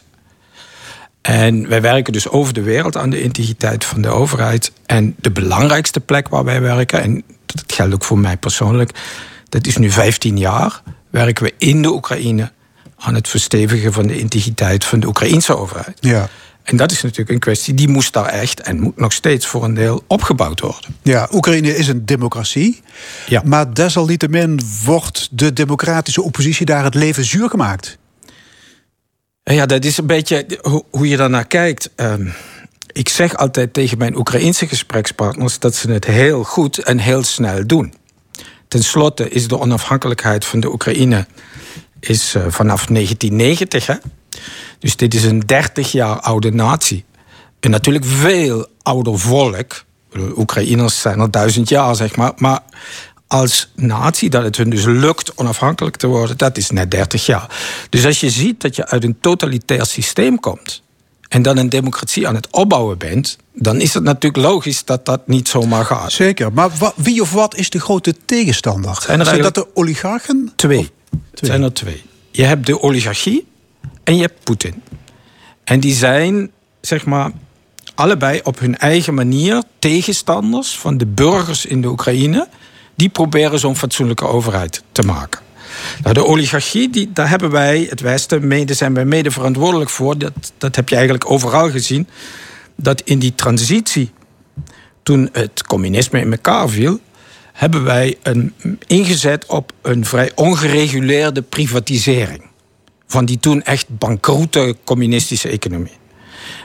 En 1.22 1.68
wij 1.68 1.82
werken 1.82 2.14
dus 2.14 2.30
over 2.30 2.54
de 2.54 2.62
wereld 2.62 2.98
aan 2.98 3.10
de 3.10 3.22
integriteit 3.22 3.86
van 3.86 4.02
de 4.02 4.08
overheid. 4.08 4.72
En 4.86 5.16
de 5.20 5.32
belangrijkste 5.32 6.00
plek 6.00 6.28
waar 6.28 6.44
wij 6.44 6.62
werken, 6.62 7.02
en 7.02 7.24
dat 7.46 7.64
geldt 7.68 7.94
ook 7.94 8.04
voor 8.04 8.20
mij 8.20 8.38
persoonlijk, 8.38 8.92
dat 9.50 9.68
is 9.68 9.78
nu 9.78 9.92
15 9.92 10.38
jaar, 10.38 10.82
werken 11.10 11.44
we 11.44 11.54
in 11.58 11.82
de 11.82 11.92
Oekraïne 11.92 12.52
aan 12.98 13.16
het 13.16 13.28
verstevigen 13.28 13.94
van 13.94 14.08
de 14.08 14.20
integriteit 14.20 14.86
van 14.86 15.00
de 15.00 15.08
Oekraïnse 15.08 15.58
overheid. 15.58 15.98
Ja. 16.00 16.30
En 16.64 16.78
dat 16.78 16.92
is 16.92 17.02
natuurlijk 17.02 17.30
een 17.30 17.40
kwestie 17.40 17.74
die 17.74 17.88
moest 17.88 18.14
daar 18.14 18.26
echt 18.26 18.62
en 18.62 18.80
moet 18.80 18.98
nog 18.98 19.14
steeds 19.14 19.48
voor 19.48 19.64
een 19.64 19.74
deel 19.74 20.04
opgebouwd 20.08 20.60
worden. 20.60 20.96
Ja, 21.02 21.30
Oekraïne 21.32 21.76
is 21.76 21.88
een 21.88 22.06
democratie. 22.06 22.82
Ja. 23.28 23.42
Maar 23.46 23.74
desalniettemin 23.74 24.60
wordt 24.86 25.28
de 25.32 25.54
democratische 25.54 26.22
oppositie 26.22 26.66
daar 26.66 26.84
het 26.84 26.96
leven 26.96 27.26
zuur 27.26 27.50
gemaakt. 27.50 27.98
Ja, 29.44 29.66
dat 29.66 29.86
is 29.86 29.98
een 29.98 30.06
beetje 30.06 30.46
hoe, 30.92 31.08
je 31.08 31.18
daarnaar 31.18 31.48
kijkt. 31.48 31.90
Ehm, 31.96 32.28
ik 32.92 33.10
zeg 33.10 33.38
altijd 33.38 33.74
tegen 33.74 33.98
mijn 33.98 34.18
Oekraïnse 34.18 34.68
gesprekspartners 34.68 35.60
dat 35.60 35.76
ze 35.76 35.92
het 35.92 36.06
heel 36.06 36.44
goed 36.44 36.78
en 36.78 36.98
heel 36.98 37.24
snel 37.24 37.68
doen. 37.68 37.94
Ten 38.68 38.84
slotte 38.84 39.30
is 39.30 39.48
de 39.48 39.60
onafhankelijkheid 39.60 40.46
van 40.46 40.60
de 40.60 40.72
Oekraïne 40.72 41.26
is, 42.00 42.36
uh, 42.36 42.44
vanaf 42.48 42.86
1990. 42.86 43.88
Hè? 43.88 43.96
Dus 44.80 44.96
dit 44.96 45.14
is 45.14 45.24
een 45.24 45.40
30 45.40 45.92
jaar 45.92 46.20
oude 46.20 46.52
natie. 46.52 47.06
En 47.60 47.72
natuurlijk 47.72 48.06
veel 48.06 48.68
ouder 48.82 49.20
volk. 49.20 49.86
Oekraïners 50.36 51.02
zijn 51.02 51.20
al 51.20 51.30
duizend 51.30 51.70
jaar, 51.70 51.96
zeg 51.96 52.16
maar. 52.16 52.32
Maar 52.36 52.60
als 53.28 53.72
natie, 53.76 54.30
dat 54.30 54.44
het 54.44 54.58
hun 54.58 54.70
dus 54.70 54.86
lukt 54.86 55.36
onafhankelijk 55.36 55.96
te 55.96 56.08
worden, 56.08 56.38
dat 56.38 56.58
is 56.58 56.70
net 56.70 56.92
30 56.92 57.26
jaar. 57.26 57.58
Dus 57.90 58.06
als 58.06 58.20
je 58.20 58.30
ziet 58.30 58.62
dat 58.62 58.76
je 58.76 58.88
uit 58.88 59.04
een 59.04 59.18
totalitair 59.22 59.86
systeem 59.86 60.40
komt 60.40 60.82
en 61.28 61.42
dan 61.42 61.58
een 61.58 61.70
democratie 61.70 62.28
aan 62.28 62.36
het 62.36 62.48
opbouwen 62.52 62.98
bent, 62.98 63.38
dan 63.54 63.82
is 63.82 63.94
het 63.94 64.04
natuurlijk 64.04 64.44
logisch 64.44 64.86
dat 64.86 65.06
dat 65.06 65.28
niet 65.28 65.48
zomaar 65.48 65.86
gaat. 65.86 66.12
Zeker, 66.12 66.54
maar 66.54 66.70
wie 66.96 67.22
of 67.22 67.32
wat 67.32 67.56
is 67.56 67.70
de 67.70 67.80
grote 67.80 68.16
tegenstander? 68.26 68.98
Zijn, 69.02 69.26
zijn 69.26 69.42
dat 69.42 69.56
de 69.56 69.76
oligarchen? 69.76 70.52
Twee. 70.56 70.92
Het 71.32 71.46
zijn 71.46 71.62
er 71.62 71.74
twee. 71.74 72.04
Je 72.32 72.44
hebt 72.44 72.66
de 72.66 72.82
oligarchie 72.82 73.48
en 74.04 74.16
je 74.16 74.22
hebt 74.22 74.44
Poetin. 74.44 74.82
En 75.64 75.80
die 75.80 75.94
zijn, 75.94 76.52
zeg 76.82 77.06
maar, 77.06 77.32
allebei 77.96 78.40
op 78.44 78.60
hun 78.60 78.78
eigen 78.78 79.14
manier 79.14 79.64
tegenstanders 79.80 80.78
van 80.78 80.98
de 80.98 81.06
burgers 81.06 81.66
in 81.66 81.82
de 81.82 81.88
Oekraïne. 81.88 82.48
Die 82.96 83.10
proberen 83.10 83.60
zo'n 83.60 83.76
fatsoenlijke 83.76 84.26
overheid 84.26 84.84
te 84.92 85.02
maken. 85.02 85.42
Nou, 86.02 86.14
de 86.14 86.26
oligarchie, 86.26 86.90
die, 86.90 87.12
daar 87.14 87.30
hebben 87.30 87.52
wij, 87.52 87.88
het 87.90 88.02
Westen, 88.02 88.48
mede, 88.48 88.74
zijn 88.74 88.94
wij 88.94 89.06
mede 89.06 89.32
verantwoordelijk 89.32 89.90
voor. 89.90 90.18
Dat, 90.18 90.54
dat 90.58 90.76
heb 90.76 90.90
je 90.90 90.96
eigenlijk 90.96 91.32
overal 91.32 91.70
gezien. 91.70 92.08
Dat 92.76 93.02
in 93.02 93.20
die 93.20 93.36
transitie, 93.36 94.12
toen 95.04 95.30
het 95.32 95.64
communisme 95.64 96.20
in 96.20 96.32
elkaar 96.32 96.70
viel, 96.70 97.00
hebben 97.58 97.84
wij 97.84 98.18
een, 98.24 98.54
ingezet 98.88 99.46
op 99.46 99.72
een 99.82 100.06
vrij 100.06 100.32
ongereguleerde 100.36 101.42
privatisering. 101.42 102.46
Van 103.08 103.26
die 103.26 103.40
toen 103.40 103.64
echt 103.64 103.86
bankroete 103.90 104.76
communistische 104.84 105.50
economie. 105.50 105.98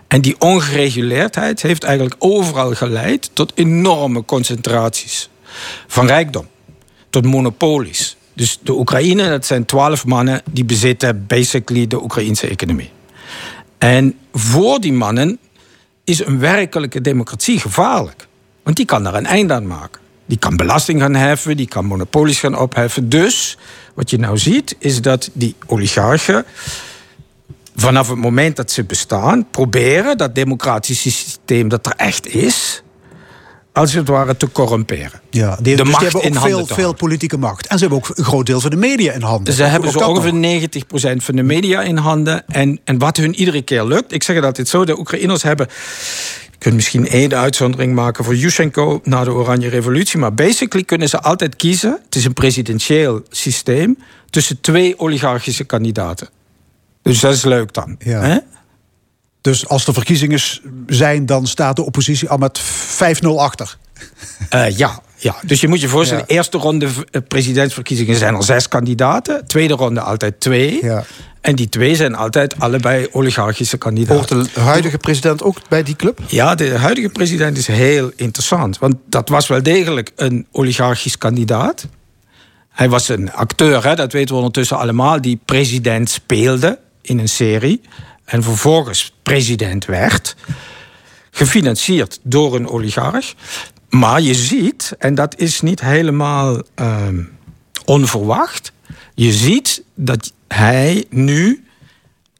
En 0.08 0.20
die 0.20 0.34
ongereguleerdheid 0.38 1.62
heeft 1.62 1.84
eigenlijk 1.84 2.16
overal 2.18 2.74
geleid 2.74 3.30
tot 3.32 3.52
enorme 3.54 4.24
concentraties 4.24 5.28
van 5.86 6.06
rijkdom, 6.06 6.46
tot 7.10 7.24
monopolies. 7.24 8.16
Dus 8.32 8.58
de 8.62 8.72
Oekraïne, 8.72 9.28
dat 9.28 9.46
zijn 9.46 9.64
twaalf 9.64 10.06
mannen 10.06 10.42
die 10.50 10.64
bezitten 10.64 11.26
basically 11.26 11.86
de 11.86 12.02
Oekraïnse 12.02 12.46
economie. 12.46 12.90
En 13.78 14.18
voor 14.32 14.80
die 14.80 14.92
mannen 14.92 15.38
is 16.04 16.26
een 16.26 16.38
werkelijke 16.38 17.00
democratie 17.00 17.60
gevaarlijk. 17.60 18.26
Want 18.62 18.76
die 18.76 18.86
kan 18.86 19.02
daar 19.02 19.14
een 19.14 19.26
eind 19.26 19.50
aan 19.50 19.66
maken. 19.66 20.01
Die 20.32 20.40
kan 20.40 20.56
belasting 20.56 21.00
gaan 21.00 21.14
heffen, 21.14 21.56
die 21.56 21.68
kan 21.68 21.84
monopolies 21.84 22.38
gaan 22.38 22.58
opheffen. 22.58 23.08
Dus 23.08 23.58
wat 23.94 24.10
je 24.10 24.18
nou 24.18 24.38
ziet, 24.38 24.76
is 24.78 25.00
dat 25.00 25.30
die 25.32 25.54
oligarchen 25.66 26.44
vanaf 27.76 28.08
het 28.08 28.18
moment 28.18 28.56
dat 28.56 28.70
ze 28.70 28.84
bestaan, 28.84 29.46
proberen 29.50 30.16
dat 30.16 30.34
democratische 30.34 31.10
systeem 31.10 31.68
dat 31.68 31.86
er 31.86 31.92
echt 31.96 32.26
is, 32.26 32.82
als 33.72 33.92
het 33.92 34.08
ware 34.08 34.36
te 34.36 34.52
corrumperen. 34.52 35.20
Ja, 35.30 35.56
die, 35.60 35.76
de 35.76 35.82
dus 35.82 35.92
macht 35.92 36.12
die 36.12 36.20
hebben 36.20 36.40
ook 36.40 36.46
veel, 36.46 36.66
veel 36.66 36.92
politieke 36.94 37.38
macht. 37.38 37.66
En 37.66 37.78
ze 37.78 37.84
hebben 37.84 37.98
ook 37.98 38.18
een 38.18 38.24
groot 38.24 38.46
deel 38.46 38.60
van 38.60 38.70
de 38.70 38.76
media 38.76 39.12
in 39.12 39.22
handen. 39.22 39.54
Ze 39.54 39.62
hebben 39.62 39.90
zo 39.90 39.98
ongeveer 39.98 40.70
90% 41.16 41.16
van 41.16 41.36
de 41.36 41.42
media 41.42 41.82
in 41.82 41.96
handen. 41.96 42.46
En, 42.46 42.80
en 42.84 42.98
wat 42.98 43.16
hun 43.16 43.34
iedere 43.34 43.62
keer 43.62 43.84
lukt, 43.84 44.12
ik 44.12 44.22
zeg 44.22 44.36
het 44.36 44.44
altijd 44.44 44.68
zo, 44.68 44.84
de 44.84 44.98
Oekraïners 44.98 45.42
hebben 45.42 45.68
kunt 46.62 46.74
misschien 46.74 47.08
één 47.08 47.34
uitzondering 47.34 47.94
maken 47.94 48.24
voor 48.24 48.36
Yushchenko 48.36 49.00
na 49.04 49.24
de 49.24 49.30
Oranje 49.30 49.68
Revolutie. 49.68 50.18
Maar 50.18 50.34
basically 50.34 50.84
kunnen 50.84 51.08
ze 51.08 51.20
altijd 51.20 51.56
kiezen. 51.56 52.00
Het 52.04 52.14
is 52.14 52.24
een 52.24 52.32
presidentieel 52.32 53.22
systeem. 53.30 53.98
Tussen 54.30 54.60
twee 54.60 54.98
oligarchische 54.98 55.64
kandidaten. 55.64 56.28
Dus 57.02 57.20
dat 57.20 57.34
is 57.34 57.44
leuk 57.44 57.72
dan. 57.72 57.96
Ja. 57.98 58.42
Dus 59.40 59.68
als 59.68 59.86
er 59.86 59.92
verkiezingen 59.92 60.40
zijn, 60.86 61.26
dan 61.26 61.46
staat 61.46 61.76
de 61.76 61.84
oppositie 61.84 62.28
al 62.28 62.38
met 62.38 62.60
5-0 62.60 62.64
achter. 63.36 63.76
Uh, 64.54 64.76
ja, 64.76 65.02
ja, 65.22 65.36
dus 65.46 65.60
je 65.60 65.68
moet 65.68 65.80
je 65.80 65.88
voorstellen, 65.88 66.24
de 66.26 66.34
eerste 66.34 66.58
ronde 66.58 66.88
eh, 67.10 67.20
presidentsverkiezingen 67.28 68.16
zijn 68.16 68.34
er 68.34 68.42
zes 68.42 68.68
kandidaten. 68.68 69.46
Tweede 69.46 69.74
ronde 69.74 70.00
altijd 70.00 70.40
twee. 70.40 70.84
Ja. 70.84 71.04
En 71.40 71.54
die 71.54 71.68
twee 71.68 71.96
zijn 71.96 72.14
altijd 72.14 72.54
allebei 72.58 73.08
oligarchische 73.12 73.76
kandidaten. 73.76 74.36
Hoort 74.36 74.54
de 74.54 74.60
huidige 74.60 74.98
president 74.98 75.42
ook 75.42 75.56
bij 75.68 75.82
die 75.82 75.96
club? 75.96 76.20
Ja, 76.26 76.54
de 76.54 76.70
huidige 76.70 77.08
president 77.08 77.58
is 77.58 77.66
heel 77.66 78.10
interessant. 78.16 78.78
Want 78.78 78.94
dat 79.08 79.28
was 79.28 79.46
wel 79.46 79.62
degelijk 79.62 80.10
een 80.16 80.46
oligarchisch 80.52 81.18
kandidaat. 81.18 81.86
Hij 82.68 82.88
was 82.88 83.08
een 83.08 83.32
acteur, 83.32 83.84
hè, 83.84 83.94
dat 83.94 84.12
weten 84.12 84.28
we 84.28 84.36
ondertussen 84.36 84.78
allemaal, 84.78 85.20
die 85.20 85.40
president 85.44 86.10
speelde 86.10 86.78
in 87.00 87.18
een 87.18 87.28
serie. 87.28 87.80
En 88.24 88.42
vervolgens 88.42 89.12
president 89.22 89.84
werd. 89.84 90.36
Gefinancierd 91.30 92.18
door 92.22 92.54
een 92.54 92.68
oligarch. 92.68 93.34
Maar 93.94 94.20
je 94.20 94.34
ziet, 94.34 94.94
en 94.98 95.14
dat 95.14 95.38
is 95.38 95.60
niet 95.60 95.80
helemaal 95.80 96.62
uh, 96.80 97.08
onverwacht. 97.84 98.72
Je 99.14 99.32
ziet 99.32 99.82
dat 99.94 100.32
hij 100.48 101.04
nu 101.10 101.64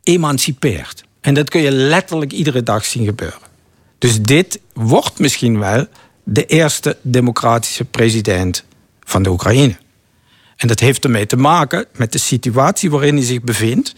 emancipeert. 0.02 1.04
En 1.20 1.34
dat 1.34 1.50
kun 1.50 1.60
je 1.60 1.70
letterlijk 1.70 2.32
iedere 2.32 2.62
dag 2.62 2.84
zien 2.84 3.04
gebeuren. 3.04 3.48
Dus 3.98 4.22
dit 4.22 4.60
wordt 4.72 5.18
misschien 5.18 5.58
wel 5.58 5.86
de 6.24 6.46
eerste 6.46 6.96
democratische 7.02 7.84
president 7.84 8.64
van 9.00 9.22
de 9.22 9.30
Oekraïne. 9.30 9.76
En 10.62 10.68
dat 10.68 10.80
heeft 10.80 11.04
ermee 11.04 11.26
te 11.26 11.36
maken 11.36 11.86
met 11.96 12.12
de 12.12 12.18
situatie 12.18 12.90
waarin 12.90 13.16
hij 13.16 13.24
zich 13.24 13.40
bevindt. 13.40 13.94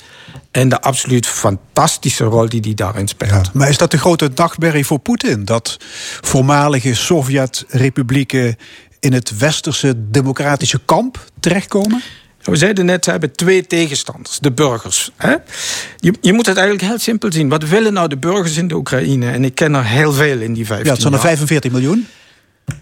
En 0.50 0.68
de 0.68 0.81
absoluut 0.81 1.27
fantastische 1.27 2.24
rol 2.24 2.48
die 2.48 2.61
hij 2.61 2.74
daarin 2.74 3.09
speelt. 3.09 3.53
maar 3.53 3.68
is 3.68 3.79
dat 3.79 3.90
de 3.90 3.98
grote 3.98 4.31
nachtmerrie 4.35 4.87
voor 4.87 4.98
Poetin? 4.98 5.44
Dat 5.44 5.77
voormalige 6.20 6.94
Sovjet-republieken 6.94 8.57
in 9.00 9.12
het 9.12 9.38
westerse 9.38 9.94
democratische 10.11 10.81
kamp 10.85 11.24
terechtkomen? 11.40 12.03
We 12.42 12.57
zeiden 12.57 12.85
net, 12.85 13.05
ze 13.05 13.11
hebben 13.11 13.33
twee 13.33 13.66
tegenstanders, 13.66 14.38
de 14.38 14.53
burgers. 14.53 15.11
Hè? 15.16 15.35
Je, 15.96 16.14
je 16.20 16.33
moet 16.33 16.46
het 16.46 16.57
eigenlijk 16.57 16.88
heel 16.88 16.98
simpel 16.98 17.33
zien. 17.33 17.48
Wat 17.48 17.68
willen 17.68 17.92
nou 17.92 18.09
de 18.09 18.16
burgers 18.16 18.57
in 18.57 18.68
de 18.68 18.74
Oekraïne? 18.74 19.31
En 19.31 19.44
ik 19.44 19.55
ken 19.55 19.74
er 19.74 19.85
heel 19.85 20.12
veel 20.12 20.40
in 20.40 20.53
die 20.53 20.66
15 20.66 20.87
Ja, 20.87 20.92
het 20.92 21.03
zijn 21.03 21.14
er 21.14 21.20
45 21.20 21.70
miljoen. 21.70 22.07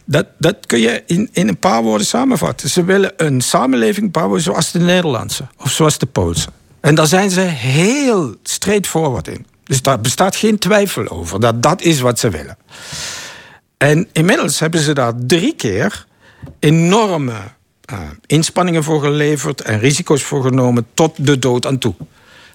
Dat, 0.05 0.27
dat 0.38 0.66
kun 0.66 0.81
je 0.81 1.03
in, 1.07 1.29
in 1.33 1.49
een 1.49 1.59
paar 1.59 1.83
woorden 1.83 2.07
samenvatten. 2.07 2.68
Ze 2.68 2.85
willen 2.85 3.12
een 3.16 3.40
samenleving 3.40 4.12
bouwen 4.12 4.40
zoals 4.40 4.71
de 4.71 4.79
Nederlandse 4.79 5.47
of 5.59 5.71
zoals 5.71 5.99
de 5.99 6.07
Poolse. 6.07 6.49
En 6.81 6.95
daar 6.95 7.07
zijn 7.07 7.31
ze 7.31 7.40
heel 7.40 8.35
straightforward 8.42 9.29
in. 9.29 9.47
Dus 9.64 9.83
daar 9.83 10.01
bestaat 10.01 10.37
geen 10.37 10.59
twijfel 10.59 11.09
over 11.09 11.40
dat 11.40 11.62
dat 11.62 11.83
is 11.83 12.01
wat 12.01 12.18
ze 12.18 12.31
willen. 12.31 12.57
En 13.77 14.09
inmiddels 14.12 14.59
hebben 14.59 14.81
ze 14.81 14.92
daar 14.92 15.12
drie 15.27 15.55
keer 15.55 16.07
enorme 16.59 17.33
uh, 17.92 17.99
inspanningen 18.27 18.85
voor 18.85 19.01
geleverd 19.01 19.61
en 19.61 19.79
risico's 19.79 20.23
voor 20.23 20.42
genomen 20.42 20.87
tot 20.95 21.27
de 21.27 21.38
dood 21.38 21.66
aan 21.66 21.79
toe. 21.79 21.95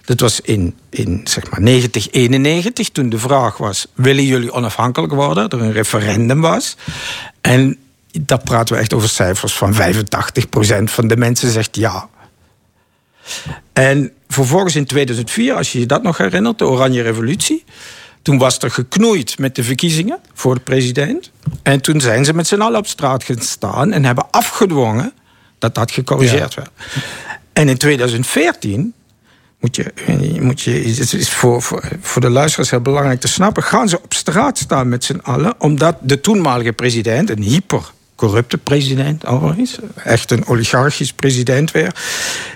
Dat 0.08 0.20
was 0.20 0.40
in, 0.40 0.76
in 0.90 1.20
zeg 1.24 1.50
maar 1.50 1.62
1991, 1.62 2.88
toen 2.88 3.08
de 3.08 3.18
vraag 3.18 3.56
was: 3.56 3.86
willen 3.94 4.24
jullie 4.24 4.52
onafhankelijk 4.52 5.12
worden? 5.12 5.48
Er 5.48 5.62
een 5.62 5.72
referendum 5.72 6.40
was. 6.40 6.76
En 7.40 7.78
daar 8.20 8.42
praten 8.42 8.74
we 8.74 8.80
echt 8.80 8.92
over 8.94 9.08
cijfers 9.08 9.52
van 9.52 9.74
85% 9.74 9.76
van 10.84 11.08
de 11.08 11.16
mensen 11.16 11.50
zegt 11.50 11.76
ja. 11.76 12.08
En 13.72 14.12
vervolgens 14.28 14.76
in 14.76 14.84
2004, 14.84 15.54
als 15.54 15.72
je 15.72 15.78
je 15.78 15.86
dat 15.86 16.02
nog 16.02 16.18
herinnert, 16.18 16.58
de 16.58 16.66
Oranje 16.66 17.02
Revolutie. 17.02 17.64
Toen 18.22 18.38
was 18.38 18.58
er 18.58 18.70
geknoeid 18.70 19.38
met 19.38 19.54
de 19.54 19.62
verkiezingen 19.62 20.18
voor 20.34 20.54
de 20.54 20.60
president. 20.60 21.30
En 21.62 21.80
toen 21.80 22.00
zijn 22.00 22.24
ze 22.24 22.34
met 22.34 22.46
z'n 22.46 22.60
allen 22.60 22.78
op 22.78 22.86
straat 22.86 23.24
gaan 23.24 23.40
staan 23.40 23.92
en 23.92 24.04
hebben 24.04 24.30
afgedwongen 24.30 25.12
dat 25.58 25.74
dat 25.74 25.90
gecorrigeerd 25.90 26.54
werd. 26.54 26.70
En 27.52 27.68
in 27.68 27.78
2014 27.78 28.94
moet 29.60 29.76
je, 29.76 29.92
moet 30.40 30.60
je, 30.60 30.70
het 30.70 31.12
is 31.12 31.30
voor, 31.30 31.62
voor, 31.62 31.88
voor 32.00 32.20
de 32.20 32.30
luisteraars 32.30 32.70
heel 32.70 32.80
belangrijk 32.80 33.20
te 33.20 33.28
snappen. 33.28 33.62
Gaan 33.62 33.88
ze 33.88 34.02
op 34.02 34.14
straat 34.14 34.58
staan 34.58 34.88
met 34.88 35.04
z'n 35.04 35.20
allen, 35.22 35.54
omdat 35.58 35.96
de 36.00 36.20
toenmalige 36.20 36.72
president, 36.72 37.30
een 37.30 37.42
hyper 37.42 37.92
corrupte 38.14 38.58
president 38.58 39.26
overigens, 39.26 39.78
echt 39.94 40.30
een 40.30 40.46
oligarchisch 40.46 41.12
president 41.12 41.70
weer. 41.70 41.94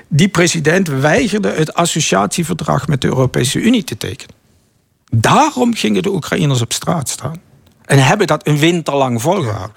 Die 0.09 0.29
president 0.29 0.89
weigerde 0.89 1.53
het 1.53 1.75
associatieverdrag 1.75 2.89
met 2.89 3.01
de 3.01 3.07
Europese 3.07 3.61
Unie 3.61 3.85
te 3.85 3.97
tekenen. 3.97 4.35
Daarom 5.11 5.75
gingen 5.75 6.03
de 6.03 6.13
Oekraïners 6.13 6.61
op 6.61 6.73
straat 6.73 7.09
staan. 7.09 7.41
En 7.85 7.99
hebben 7.99 8.27
dat 8.27 8.47
een 8.47 8.59
winter 8.59 8.95
lang 8.95 9.23
volgehouden. 9.23 9.77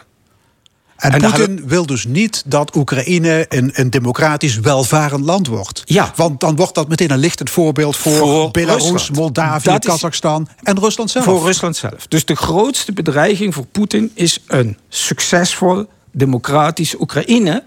En, 0.96 1.12
En 1.12 1.22
Poetin 1.22 1.64
wil 1.68 1.86
dus 1.86 2.06
niet 2.06 2.44
dat 2.46 2.76
Oekraïne 2.76 3.46
een, 3.50 3.72
een 3.74 3.90
democratisch 3.90 4.60
welvarend 4.60 5.26
land 5.26 5.48
wordt. 5.48 5.82
Ja. 5.86 6.14
Want 6.16 6.40
dan 6.40 6.56
wordt 6.56 6.76
dat 6.76 6.88
meteen 6.88 7.12
een 7.12 7.18
lichtend 7.20 7.50
voorbeeld 7.50 7.96
voor, 7.98 8.12
Voor 8.16 8.52
Belarus, 8.52 8.84
Rusland. 8.84 9.16
Moldavië, 9.20 9.70
Dat 9.70 9.84
is- 9.86 9.90
Kazachstan 9.92 10.48
en 10.64 10.80
Rusland 10.80 11.12
zelf. 11.12 11.26
Voor 11.26 11.42
Rusland 11.46 11.76
zelf. 11.76 12.08
Dus 12.08 12.26
de 12.26 12.36
grootste 12.36 12.92
bedreiging 12.94 13.54
voor 13.54 13.66
Poetin 13.66 14.12
is 14.14 14.40
een 14.48 14.78
succesvol, 14.90 15.86
democratisch 16.12 17.00
Oekraïne. 17.00 17.64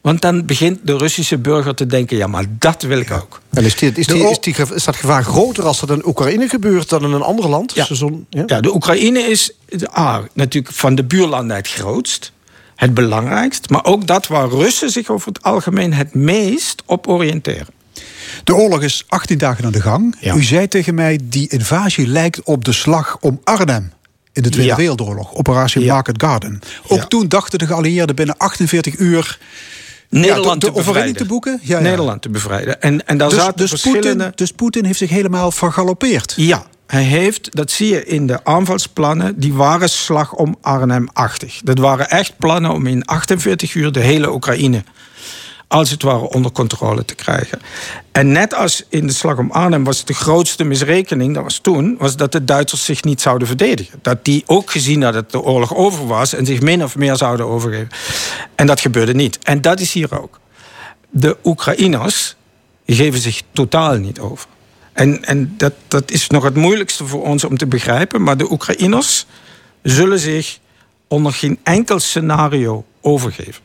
Want 0.00 0.20
dan 0.20 0.46
begint 0.46 0.78
de 0.86 0.96
Russische 0.96 1.38
burger 1.38 1.74
te 1.74 1.86
denken: 1.86 2.16
ja, 2.16 2.26
maar 2.26 2.44
dat 2.58 2.82
wil 2.82 2.98
ik 3.00 3.10
ook. 3.10 3.40
En 3.50 3.64
is, 3.64 3.76
die, 3.76 3.92
is, 3.92 4.06
die, 4.06 4.28
is, 4.30 4.40
die, 4.40 4.54
ge- 4.54 4.74
is 4.74 4.84
dat 4.84 4.96
gevaar 4.96 5.24
groter 5.24 5.64
als 5.64 5.80
dat 5.80 5.90
in 5.90 6.06
Oekraïne 6.06 6.48
gebeurt 6.48 6.88
dan 6.88 7.04
in 7.04 7.12
een 7.12 7.22
ander 7.22 7.48
land? 7.48 7.72
Ja. 7.74 7.94
Zo- 7.94 8.24
ja? 8.30 8.42
Ja, 8.46 8.60
de 8.60 8.74
Oekraïne 8.74 9.18
is 9.18 9.52
A, 9.98 10.22
natuurlijk 10.32 10.74
van 10.74 10.94
de 10.94 11.04
buurlanden 11.04 11.56
het 11.56 11.68
grootst, 11.68 12.32
het 12.80 12.94
belangrijkst, 12.94 13.70
maar 13.70 13.84
ook 13.84 14.06
dat 14.06 14.26
waar 14.26 14.48
Russen 14.48 14.90
zich 14.90 15.08
over 15.08 15.28
het 15.28 15.42
algemeen 15.42 15.92
het 15.92 16.14
meest 16.14 16.82
op 16.86 17.08
oriënteren. 17.08 17.74
De 18.44 18.54
oorlog 18.54 18.82
is 18.82 19.04
18 19.08 19.38
dagen 19.38 19.64
aan 19.64 19.72
de 19.72 19.80
gang. 19.80 20.16
Ja. 20.20 20.34
U 20.34 20.42
zei 20.42 20.68
tegen 20.68 20.94
mij, 20.94 21.18
die 21.24 21.48
invasie 21.48 22.06
lijkt 22.06 22.42
op 22.42 22.64
de 22.64 22.72
slag 22.72 23.16
om 23.20 23.40
Arnhem. 23.44 23.92
In 24.32 24.42
de 24.42 24.48
Tweede 24.48 24.70
Ja. 24.70 24.76
Wereldoorlog, 24.76 25.34
operatie 25.34 25.84
Ja. 25.84 25.92
Market 25.92 26.22
Garden. 26.22 26.60
Ook 26.88 27.02
toen 27.02 27.28
dachten 27.28 27.58
de 27.58 27.66
geallieerden 27.66 28.16
binnen 28.16 28.36
48 28.36 28.98
uur 28.98 29.38
Nederland 30.08 30.60
de, 30.60 30.66
de 30.66 30.72
te 30.72 30.78
bevrijden. 30.78 31.16
te 31.16 31.24
boeken. 31.24 31.60
Ja, 31.62 31.76
ja. 31.76 31.82
Nederland 31.82 32.22
te 32.22 32.28
bevrijden. 32.28 32.82
En, 32.82 33.06
en 33.06 33.18
daar 33.18 33.28
Dus, 33.28 33.38
zaten 33.38 33.56
dus, 33.56 33.68
verschillende... 33.70 34.08
Poetin, 34.14 34.32
dus 34.34 34.52
Poetin 34.52 34.84
heeft 34.84 34.98
zich 34.98 35.10
helemaal 35.10 35.50
vergalopeerd. 35.50 36.32
Ja, 36.36 36.66
hij 36.90 37.02
heeft, 37.02 37.56
dat 37.56 37.70
zie 37.70 37.88
je 37.88 38.04
in 38.04 38.26
de 38.26 38.44
aanvalsplannen, 38.44 39.38
die 39.40 39.52
waren 39.52 39.88
slag 39.88 40.32
om 40.32 40.56
Arnhem-achtig. 40.60 41.60
Dat 41.64 41.78
waren 41.78 42.10
echt 42.10 42.38
plannen 42.38 42.72
om 42.72 42.86
in 42.86 43.04
48 43.04 43.74
uur 43.74 43.92
de 43.92 44.00
hele 44.00 44.32
Oekraïne 44.32 44.84
als 45.68 45.90
het 45.90 46.02
ware 46.02 46.28
onder 46.28 46.52
controle 46.52 47.04
te 47.04 47.14
krijgen. 47.14 47.60
En 48.12 48.32
net 48.32 48.54
als 48.54 48.84
in 48.88 49.06
de 49.06 49.12
slag 49.12 49.38
om 49.38 49.50
Arnhem 49.50 49.84
was 49.84 50.04
de 50.04 50.14
grootste 50.14 50.64
misrekening, 50.64 51.34
dat 51.34 51.42
was 51.42 51.58
toen, 51.58 51.96
was 51.98 52.16
dat 52.16 52.32
de 52.32 52.44
Duitsers 52.44 52.84
zich 52.84 53.04
niet 53.04 53.20
zouden 53.20 53.46
verdedigen. 53.46 53.98
Dat 54.02 54.24
die 54.24 54.42
ook 54.46 54.70
gezien 54.70 55.00
dat 55.00 55.30
de 55.30 55.40
oorlog 55.40 55.74
over 55.74 56.06
was 56.06 56.32
en 56.32 56.46
zich 56.46 56.60
min 56.60 56.84
of 56.84 56.96
meer 56.96 57.16
zouden 57.16 57.46
overgeven. 57.46 57.88
En 58.54 58.66
dat 58.66 58.80
gebeurde 58.80 59.14
niet. 59.14 59.38
En 59.42 59.60
dat 59.60 59.80
is 59.80 59.92
hier 59.92 60.20
ook. 60.20 60.40
De 61.10 61.36
Oekraïners 61.44 62.36
geven 62.86 63.20
zich 63.20 63.42
totaal 63.52 63.96
niet 63.96 64.20
over. 64.20 64.46
En, 65.00 65.24
en 65.24 65.54
dat, 65.56 65.72
dat 65.88 66.10
is 66.10 66.26
nog 66.26 66.44
het 66.44 66.54
moeilijkste 66.54 67.06
voor 67.06 67.22
ons 67.22 67.44
om 67.44 67.56
te 67.56 67.66
begrijpen. 67.66 68.22
Maar 68.22 68.36
de 68.36 68.50
Oekraïners 68.50 69.26
zullen 69.82 70.18
zich 70.18 70.58
onder 71.08 71.32
geen 71.32 71.58
enkel 71.62 71.98
scenario 71.98 72.84
overgeven. 73.00 73.62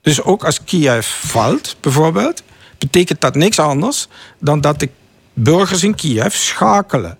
Dus 0.00 0.22
ook 0.22 0.44
als 0.44 0.64
Kiev 0.64 1.06
valt, 1.06 1.76
bijvoorbeeld, 1.80 2.42
betekent 2.78 3.20
dat 3.20 3.34
niks 3.34 3.58
anders 3.58 4.08
dan 4.38 4.60
dat 4.60 4.80
de 4.80 4.88
burgers 5.32 5.82
in 5.82 5.94
Kiev 5.94 6.34
schakelen 6.34 7.18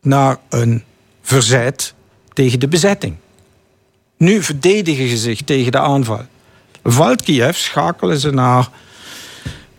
naar 0.00 0.36
een 0.48 0.84
verzet 1.22 1.94
tegen 2.32 2.60
de 2.60 2.68
bezetting. 2.68 3.16
Nu 4.16 4.42
verdedigen 4.42 5.08
ze 5.08 5.16
zich 5.16 5.42
tegen 5.42 5.72
de 5.72 5.80
aanval. 5.80 6.26
Valt 6.82 7.22
Kiev, 7.22 7.56
schakelen 7.56 8.18
ze 8.18 8.30
naar 8.30 8.68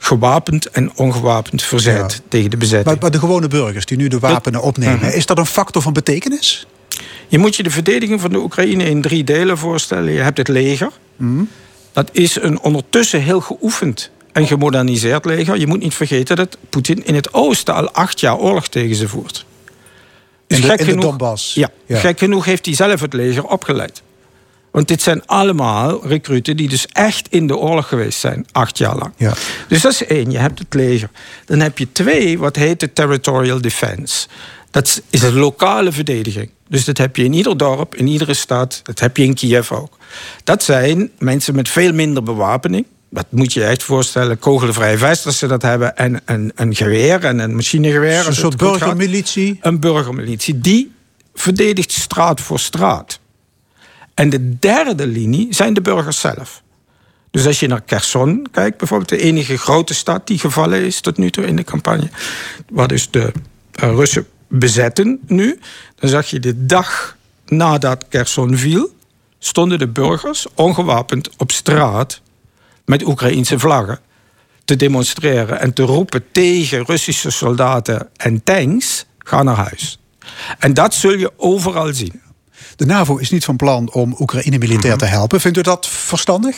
gewapend 0.01 0.69
en 0.69 0.91
ongewapend 0.95 1.61
verzet 1.63 2.11
Ja. 2.13 2.19
tegen 2.27 2.49
de 2.49 2.57
bezetting. 2.57 2.85
Maar, 2.89 2.97
maar 3.01 3.11
de 3.11 3.19
gewone 3.19 3.47
burgers 3.47 3.85
die 3.85 3.97
nu 3.97 4.07
de 4.07 4.19
wapenen 4.19 4.61
opnemen, 4.61 4.95
Mhm. 5.05 5.17
is 5.17 5.25
dat 5.25 5.37
een 5.37 5.45
factor 5.45 5.81
van 5.81 5.93
betekenis? 5.93 6.67
Je 7.27 7.37
moet 7.37 7.55
je 7.55 7.63
de 7.63 7.69
verdediging 7.71 8.21
van 8.21 8.29
de 8.29 8.37
Oekraïne 8.37 8.83
in 8.83 9.01
drie 9.01 9.23
delen 9.23 9.57
voorstellen. 9.57 10.11
Je 10.11 10.19
hebt 10.19 10.37
het 10.37 10.47
leger. 10.47 10.89
Dat 11.93 12.09
is 12.11 12.35
een 12.41 12.59
ondertussen 12.61 13.21
heel 13.21 13.41
geoefend 13.41 14.11
en 14.31 14.47
gemoderniseerd 14.47 15.25
leger. 15.25 15.57
Je 15.59 15.67
moet 15.67 15.79
niet 15.79 15.93
vergeten 15.93 16.35
dat 16.35 16.57
Poetin 16.69 17.05
in 17.05 17.15
het 17.15 17.33
oosten 17.33 17.73
al 17.75 17.91
acht 17.91 18.19
jaar 18.19 18.37
oorlog 18.37 18.67
tegen 18.67 18.95
ze 18.95 19.07
voert. 19.07 19.45
Dus 20.47 20.57
In 20.57 20.63
de, 20.63 20.69
gek 20.69 20.79
in 20.79 20.85
de 20.85 20.91
genoeg- 20.91 21.05
Donbass. 21.05 21.53
Ja, 21.53 21.69
Ja. 21.85 21.99
gek 21.99 22.19
genoeg 22.19 22.45
heeft 22.45 22.65
hij 22.65 22.75
zelf 22.75 23.01
het 23.01 23.13
leger 23.13 23.43
opgeleid. 23.45 24.01
Want 24.71 24.87
dit 24.87 25.01
zijn 25.01 25.25
allemaal 25.25 26.07
recruten 26.07 26.57
die 26.57 26.69
dus 26.69 26.87
echt 26.87 27.27
in 27.29 27.47
de 27.47 27.57
oorlog 27.57 27.87
geweest 27.87 28.19
zijn, 28.19 28.45
acht 28.51 28.77
jaar 28.77 28.97
lang. 28.97 29.11
Ja. 29.17 29.33
Dus 29.67 29.81
dat 29.81 29.91
is 29.91 30.05
één, 30.05 30.31
je 30.31 30.37
hebt 30.37 30.59
het 30.59 30.73
leger. 30.73 31.09
Dan 31.45 31.59
heb 31.59 31.77
je 31.77 31.91
twee, 31.91 32.39
wat 32.39 32.55
heet 32.55 32.79
de 32.79 32.93
territorial 32.93 33.61
defense. 33.61 34.27
Dat 34.71 35.01
is 35.09 35.21
een 35.21 35.33
lokale 35.33 35.91
verdediging. 35.91 36.49
Dus 36.67 36.85
dat 36.85 36.97
heb 36.97 37.15
je 37.15 37.23
in 37.23 37.33
ieder 37.33 37.57
dorp, 37.57 37.95
in 37.95 38.07
iedere 38.07 38.33
stad. 38.33 38.79
Dat 38.83 38.99
heb 38.99 39.17
je 39.17 39.23
in 39.23 39.33
Kiev 39.33 39.71
ook. 39.71 39.97
Dat 40.43 40.63
zijn 40.63 41.11
mensen 41.19 41.55
met 41.55 41.69
veel 41.69 41.93
minder 41.93 42.23
bewapening. 42.23 42.85
Dat 43.09 43.25
moet 43.29 43.53
je 43.53 43.59
je 43.59 43.65
echt 43.65 43.83
voorstellen. 43.83 44.39
Kogelvrije 44.39 44.97
vest 44.97 45.25
als 45.25 45.37
ze 45.37 45.47
dat 45.47 45.61
hebben. 45.61 45.97
En 45.97 46.21
een, 46.25 46.51
een 46.55 46.75
geweer 46.75 47.23
en 47.23 47.39
een 47.39 47.55
machinegeweer. 47.55 48.27
Een 48.27 48.33
soort 48.33 48.61
gaat. 48.61 48.71
burgermilitie. 48.71 49.59
Een 49.61 49.79
burgermilitie. 49.79 50.59
Die 50.59 50.91
verdedigt 51.33 51.91
straat 51.91 52.41
voor 52.41 52.59
straat. 52.59 53.18
En 54.19 54.29
de 54.29 54.59
derde 54.59 55.07
linie 55.07 55.47
zijn 55.49 55.73
de 55.73 55.81
burgers 55.81 56.19
zelf. 56.19 56.61
Dus 57.31 57.45
als 57.45 57.59
je 57.59 57.67
naar 57.67 57.81
Kherson 57.81 58.47
kijkt, 58.51 58.77
bijvoorbeeld 58.77 59.09
de 59.09 59.17
enige 59.17 59.57
grote 59.57 59.93
stad 59.93 60.27
die 60.27 60.39
gevallen 60.39 60.85
is 60.85 61.01
tot 61.01 61.17
nu 61.17 61.29
toe 61.29 61.45
in 61.45 61.55
de 61.55 61.63
campagne, 61.63 62.09
waar 62.71 62.87
dus 62.87 63.11
de 63.11 63.31
eh, 63.71 63.89
Russen 63.89 64.27
bezetten 64.47 65.19
nu, 65.27 65.59
dan 65.95 66.09
zag 66.09 66.29
je 66.29 66.39
de 66.39 66.65
dag 66.65 67.17
nadat 67.45 68.05
Kherson 68.09 68.57
viel, 68.57 68.95
stonden 69.37 69.79
de 69.79 69.87
burgers 69.87 70.47
ongewapend 70.55 71.29
op 71.37 71.51
straat 71.51 72.21
met 72.85 73.07
Oekraïense 73.07 73.59
vlaggen 73.59 73.99
te 74.65 74.75
demonstreren 74.75 75.59
en 75.59 75.73
te 75.73 75.83
roepen 75.83 76.23
tegen 76.31 76.85
Russische 76.85 77.29
soldaten 77.29 78.09
en 78.15 78.43
tanks: 78.43 79.05
ga 79.17 79.43
naar 79.43 79.55
huis. 79.55 79.99
En 80.57 80.73
dat 80.73 80.93
zul 80.93 81.17
je 81.17 81.31
overal 81.37 81.93
zien. 81.93 82.21
De 82.79 82.85
NAVO 82.85 83.17
is 83.17 83.29
niet 83.29 83.45
van 83.45 83.55
plan 83.55 83.91
om 83.93 84.15
Oekraïne 84.19 84.57
militair 84.57 84.95
Mhm. 84.95 84.97
te 85.03 85.05
helpen. 85.05 85.41
Vindt 85.41 85.57
u 85.57 85.61
dat 85.61 85.87
verstandig? 85.87 86.55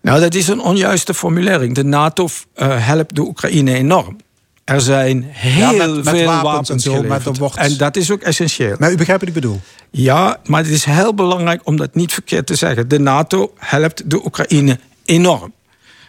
Nou, 0.00 0.20
dat 0.20 0.34
is 0.34 0.48
een 0.48 0.60
onjuiste 0.60 1.14
formulering. 1.14 1.74
De 1.74 1.84
NATO 1.84 2.28
eh, 2.54 2.86
helpt 2.86 3.14
de 3.14 3.20
Oekraïne 3.20 3.74
enorm. 3.74 4.16
Er 4.64 4.80
zijn 4.80 5.22
heel 5.28 5.58
Ja, 5.74 5.86
met- 5.86 5.94
met 6.04 6.08
veel 6.08 6.26
wapens 6.26 6.42
wapens, 6.52 6.70
en 6.70 6.80
zo, 6.80 6.94
geleverd. 6.94 7.26
er 7.26 7.32
wordt- 7.34 7.56
En 7.56 7.76
dat 7.76 7.96
is 7.96 8.10
ook 8.10 8.20
essentieel. 8.22 8.76
Maar 8.78 8.92
u 8.92 8.96
begrijpt 8.96 9.20
wat 9.24 9.28
ik 9.34 9.40
bedoel. 9.42 9.60
Ja, 9.90 10.36
maar 10.44 10.62
het 10.62 10.70
is 10.72 10.84
heel 10.84 11.14
belangrijk 11.14 11.60
om 11.64 11.76
dat 11.76 11.94
niet 11.94 12.12
verkeerd 12.12 12.46
te 12.46 12.54
zeggen. 12.54 12.88
De 12.88 12.98
NATO 12.98 13.52
helpt 13.56 14.10
de 14.10 14.24
Oekraïne 14.24 14.78
enorm. 15.04 15.52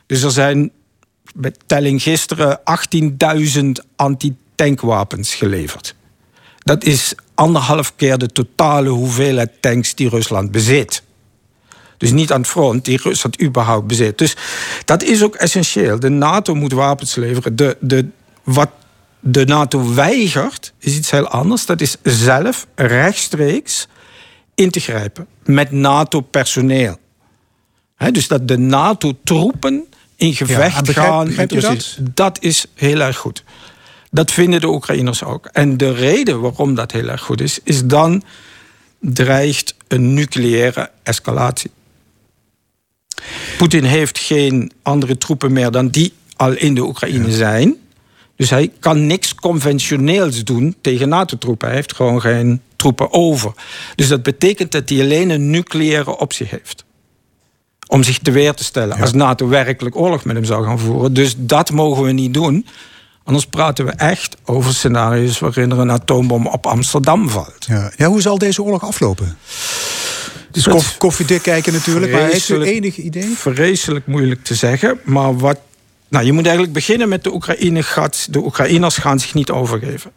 Dus 0.05 0.21
er 0.23 0.31
zijn 0.31 0.71
bij 1.35 1.53
telling 1.65 2.01
gisteren 2.01 2.59
18.000 2.63 3.83
antitankwapens 3.95 5.35
geleverd. 5.35 5.95
Dat 6.57 6.83
is 6.83 7.15
anderhalf 7.35 7.95
keer 7.95 8.17
de 8.17 8.27
totale 8.27 8.89
hoeveelheid 8.89 9.51
tanks 9.59 9.95
die 9.95 10.09
Rusland 10.09 10.51
bezit. 10.51 11.03
Dus 11.97 12.11
niet 12.11 12.31
aan 12.31 12.41
het 12.41 12.49
front 12.49 12.85
die 12.85 12.99
Rusland 13.03 13.41
überhaupt 13.41 13.87
bezit. 13.87 14.17
Dus 14.17 14.35
dat 14.85 15.03
is 15.03 15.23
ook 15.23 15.35
essentieel. 15.35 15.99
De 15.99 16.09
NATO 16.09 16.55
moet 16.55 16.71
wapens 16.71 17.15
leveren. 17.15 17.55
De, 17.55 17.77
de, 17.79 18.07
wat 18.43 18.69
de 19.19 19.45
NATO 19.45 19.93
weigert, 19.93 20.73
is 20.79 20.95
iets 20.95 21.11
heel 21.11 21.27
anders. 21.27 21.65
Dat 21.65 21.81
is 21.81 21.95
zelf 22.03 22.67
rechtstreeks 22.75 23.87
in 24.55 24.71
te 24.71 24.79
grijpen 24.79 25.27
met 25.43 25.71
NATO-personeel. 25.71 26.97
Dus 28.11 28.27
dat 28.27 28.47
de 28.47 28.57
NATO-troepen 28.57 29.85
in 30.15 30.33
gevecht 30.33 30.85
begrijp- 30.85 31.07
gaan. 31.07 31.33
dat 32.13 32.37
is 32.41 32.65
heel 32.75 32.99
erg 32.99 33.17
goed. 33.17 33.43
Dat 34.13 34.31
vinden 34.31 34.61
de 34.61 34.67
Oekraïners 34.67 35.23
ook. 35.23 35.45
En 35.45 35.77
de 35.77 35.93
reden 35.93 36.41
waarom 36.41 36.75
dat 36.75 36.91
heel 36.91 37.07
erg 37.07 37.21
goed 37.21 37.41
is, 37.41 37.59
is 37.63 37.85
dan 37.85 38.23
dreigt 38.99 39.75
een 39.87 40.13
nucleaire 40.13 40.89
escalatie. 41.03 41.71
Poetin 43.57 43.83
heeft 43.83 44.19
geen 44.19 44.71
andere 44.81 45.17
troepen 45.17 45.53
meer 45.53 45.71
dan 45.71 45.87
die 45.87 46.13
al 46.35 46.51
in 46.51 46.75
de 46.75 46.81
Oekraïne 46.81 47.31
zijn. 47.31 47.75
Dus 48.35 48.49
hij 48.49 48.71
kan 48.79 49.07
niks 49.07 49.35
conventioneels 49.35 50.43
doen 50.43 50.75
tegen 50.81 51.09
NATO-troepen. 51.09 51.67
Hij 51.67 51.77
heeft 51.77 51.95
gewoon 51.95 52.21
geen 52.21 52.61
troepen 52.75 53.11
over. 53.11 53.53
Dus 53.95 54.07
dat 54.07 54.23
betekent 54.23 54.71
dat 54.71 54.89
hij 54.89 55.01
alleen 55.01 55.29
een 55.29 55.49
nucleaire 55.49 56.17
optie 56.17 56.47
heeft. 56.49 56.85
om 57.87 58.03
zich 58.03 58.19
te 58.19 58.31
weer 58.31 58.53
te 58.53 58.63
stellen 58.63 58.99
als 59.01 59.13
NATO 59.13 59.47
werkelijk 59.47 59.95
oorlog 59.95 60.25
met 60.25 60.35
hem 60.35 60.45
zou 60.45 60.65
gaan 60.65 60.79
voeren. 60.79 61.13
Dus 61.13 61.35
dat 61.37 61.71
mogen 61.71 62.03
we 62.03 62.11
niet 62.11 62.33
doen. 62.33 62.65
Anders 63.23 63.45
praten 63.45 63.85
we 63.85 63.91
echt 63.91 64.35
over 64.45 64.73
scenario's 64.73 65.39
waarin 65.39 65.71
er 65.71 65.79
een 65.79 65.91
atoombom 65.91 66.47
op 66.47 66.65
Amsterdam 66.65 67.29
valt. 67.29 67.65
Ja. 67.67 67.91
ja, 67.97 68.07
hoe 68.07 68.21
zal 68.21 68.37
deze 68.37 68.63
oorlog 68.63 68.83
aflopen? 68.83 69.37
Dus 70.51 70.67
koff, 70.67 70.97
koffiedik 70.97 71.41
kijken 71.41 71.73
natuurlijk, 71.73 72.11
maar 72.11 72.21
heeft 72.21 72.49
u 72.49 72.61
enig 72.61 72.97
idee? 72.97 73.33
Vreselijk 73.35 74.07
moeilijk 74.07 74.43
te 74.43 74.55
zeggen, 74.55 74.99
maar 75.03 75.37
wat... 75.37 75.59
Nou, 76.07 76.25
je 76.25 76.31
moet 76.31 76.43
eigenlijk 76.43 76.73
beginnen 76.73 77.09
met 77.09 77.23
de 77.23 77.33
Oekraïne. 77.33 77.83
Gaat, 77.83 78.27
de 78.29 78.39
Oekraïners 78.39 78.97
gaan 78.97 79.19
zich 79.19 79.33
niet 79.33 79.51
overgeven. 79.51 80.11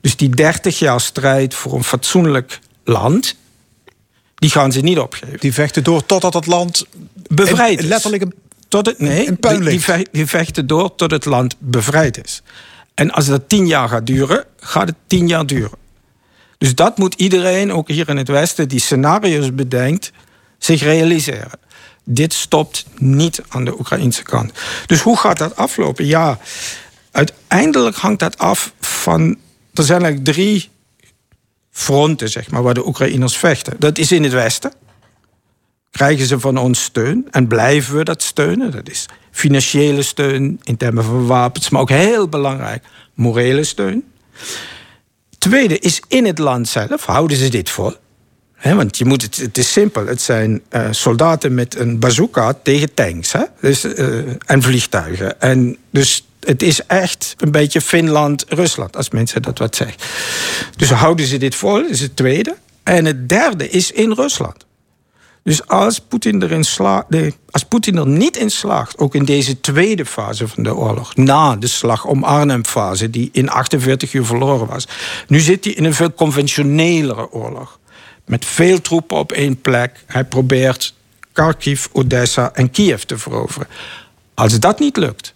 Dus 0.00 0.16
die 0.16 0.28
30 0.28 0.78
jaar 0.78 1.00
strijd 1.00 1.54
voor 1.54 1.74
een 1.74 1.84
fatsoenlijk 1.84 2.58
land, 2.84 3.36
die 4.34 4.50
gaan 4.50 4.72
ze 4.72 4.80
niet 4.80 4.98
opgeven. 4.98 5.38
Die 5.38 5.52
vechten 5.52 5.84
door 5.84 6.06
totdat 6.06 6.34
het 6.34 6.46
land 6.46 6.86
bevrijd 7.28 7.78
is. 7.78 7.84
Letterlijk 7.84 8.22
een, 8.22 8.34
tot 8.68 8.86
het, 8.86 8.98
nee, 8.98 9.36
die 10.10 10.26
vechten 10.26 10.66
door 10.66 10.94
tot 10.94 11.10
het 11.10 11.24
land 11.24 11.56
bevrijd 11.58 12.24
is. 12.24 12.42
En 12.94 13.10
als 13.10 13.26
dat 13.26 13.48
tien 13.48 13.66
jaar 13.66 13.88
gaat 13.88 14.06
duren, 14.06 14.44
gaat 14.56 14.88
het 14.88 14.96
tien 15.06 15.28
jaar 15.28 15.46
duren. 15.46 15.78
Dus 16.58 16.74
dat 16.74 16.98
moet 16.98 17.14
iedereen, 17.14 17.72
ook 17.72 17.88
hier 17.88 18.08
in 18.08 18.16
het 18.16 18.28
Westen, 18.28 18.68
die 18.68 18.80
scenario's 18.80 19.54
bedenkt, 19.54 20.12
zich 20.58 20.82
realiseren. 20.82 21.58
Dit 22.04 22.32
stopt 22.32 22.84
niet 22.96 23.42
aan 23.48 23.64
de 23.64 23.78
Oekraïnse 23.78 24.22
kant. 24.22 24.52
Dus 24.86 25.00
hoe 25.00 25.16
gaat 25.16 25.38
dat 25.38 25.56
aflopen? 25.56 26.06
Ja, 26.06 26.38
uiteindelijk 27.10 27.96
hangt 27.96 28.20
dat 28.20 28.38
af 28.38 28.72
van. 28.80 29.36
Er 29.74 29.84
zijn 29.84 30.02
eigenlijk 30.02 30.32
drie 30.32 30.68
fronten, 31.70 32.28
zeg 32.28 32.50
maar, 32.50 32.62
waar 32.62 32.74
de 32.74 32.86
Oekraïners 32.86 33.36
vechten. 33.36 33.74
Dat 33.78 33.98
is 33.98 34.12
in 34.12 34.22
het 34.22 34.32
Westen. 34.32 34.72
Krijgen 35.90 36.26
ze 36.26 36.40
van 36.40 36.56
ons 36.56 36.82
steun 36.82 37.26
en 37.30 37.46
blijven 37.46 37.96
we 37.96 38.04
dat 38.04 38.22
steunen? 38.22 38.70
Dat 38.70 38.88
is 38.88 39.06
financiële 39.30 40.02
steun 40.02 40.60
in 40.62 40.76
termen 40.76 41.04
van 41.04 41.26
wapens, 41.26 41.68
maar 41.68 41.80
ook 41.80 41.90
heel 41.90 42.28
belangrijk, 42.28 42.84
morele 43.14 43.64
steun. 43.64 44.04
Tweede 45.38 45.78
is 45.78 46.02
in 46.08 46.26
het 46.26 46.38
land 46.38 46.68
zelf, 46.68 47.04
houden 47.04 47.36
ze 47.36 47.48
dit 47.48 47.70
vol? 47.70 47.94
want 48.62 48.98
je 48.98 49.04
moet 49.04 49.22
het, 49.22 49.36
het 49.36 49.58
is 49.58 49.72
simpel. 49.72 50.06
Het 50.06 50.20
zijn 50.20 50.62
uh, 50.70 50.88
soldaten 50.90 51.54
met 51.54 51.76
een 51.78 51.98
bazooka 51.98 52.54
tegen 52.62 52.94
tanks 52.94 53.32
hè? 53.32 53.42
Dus, 53.60 53.84
uh, 53.84 54.18
en 54.46 54.62
vliegtuigen. 54.62 55.40
En 55.40 55.76
dus 55.90 56.26
het 56.40 56.62
is 56.62 56.86
echt 56.86 57.34
een 57.38 57.50
beetje 57.50 57.80
Finland-Rusland, 57.80 58.96
als 58.96 59.10
mensen 59.10 59.42
dat 59.42 59.58
wat 59.58 59.76
zeggen. 59.76 59.96
Dus 60.76 60.90
houden 60.90 61.26
ze 61.26 61.36
dit 61.36 61.54
vol, 61.54 61.84
is 61.84 62.00
het 62.00 62.16
tweede. 62.16 62.56
En 62.82 63.04
het 63.04 63.28
derde 63.28 63.68
is 63.68 63.90
in 63.92 64.12
Rusland. 64.12 64.66
Dus 65.48 65.66
als 65.66 66.00
Poetin, 66.00 66.42
erin 66.42 66.64
slaagt, 66.64 67.06
als 67.50 67.66
er 67.80 68.06
niet 68.06 68.36
in 68.36 68.50
slaagt, 68.50 68.98
ook 68.98 69.14
in 69.14 69.24
deze 69.24 69.60
tweede 69.60 70.06
fase 70.06 70.48
van 70.48 70.62
de 70.62 70.74
oorlog, 70.74 71.16
na 71.16 71.56
de 71.56 71.66
slag 71.66 72.04
om 72.04 72.24
Arnhem-fase, 72.24 73.10
die 73.10 73.28
in 73.32 73.48
48 73.48 74.12
uur 74.12 74.24
verloren 74.24 74.66
was, 74.66 74.88
nu 75.26 75.40
zit 75.40 75.64
hij 75.64 75.72
in 75.72 75.84
een 75.84 75.94
veel 75.94 76.12
conventionelere 76.12 77.32
oorlog. 77.32 77.78
Met 78.24 78.44
veel 78.44 78.80
troepen 78.80 79.16
op 79.16 79.32
één 79.32 79.60
plek. 79.60 80.04
Hij 80.06 80.24
probeert 80.24 80.94
Kharkiv, 81.32 81.86
Odessa 81.92 82.50
en 82.52 82.70
Kiev 82.70 83.02
te 83.02 83.18
veroveren. 83.18 83.68
Als 84.34 84.58
dat 84.58 84.78
niet 84.78 84.96
lukt, 84.96 85.34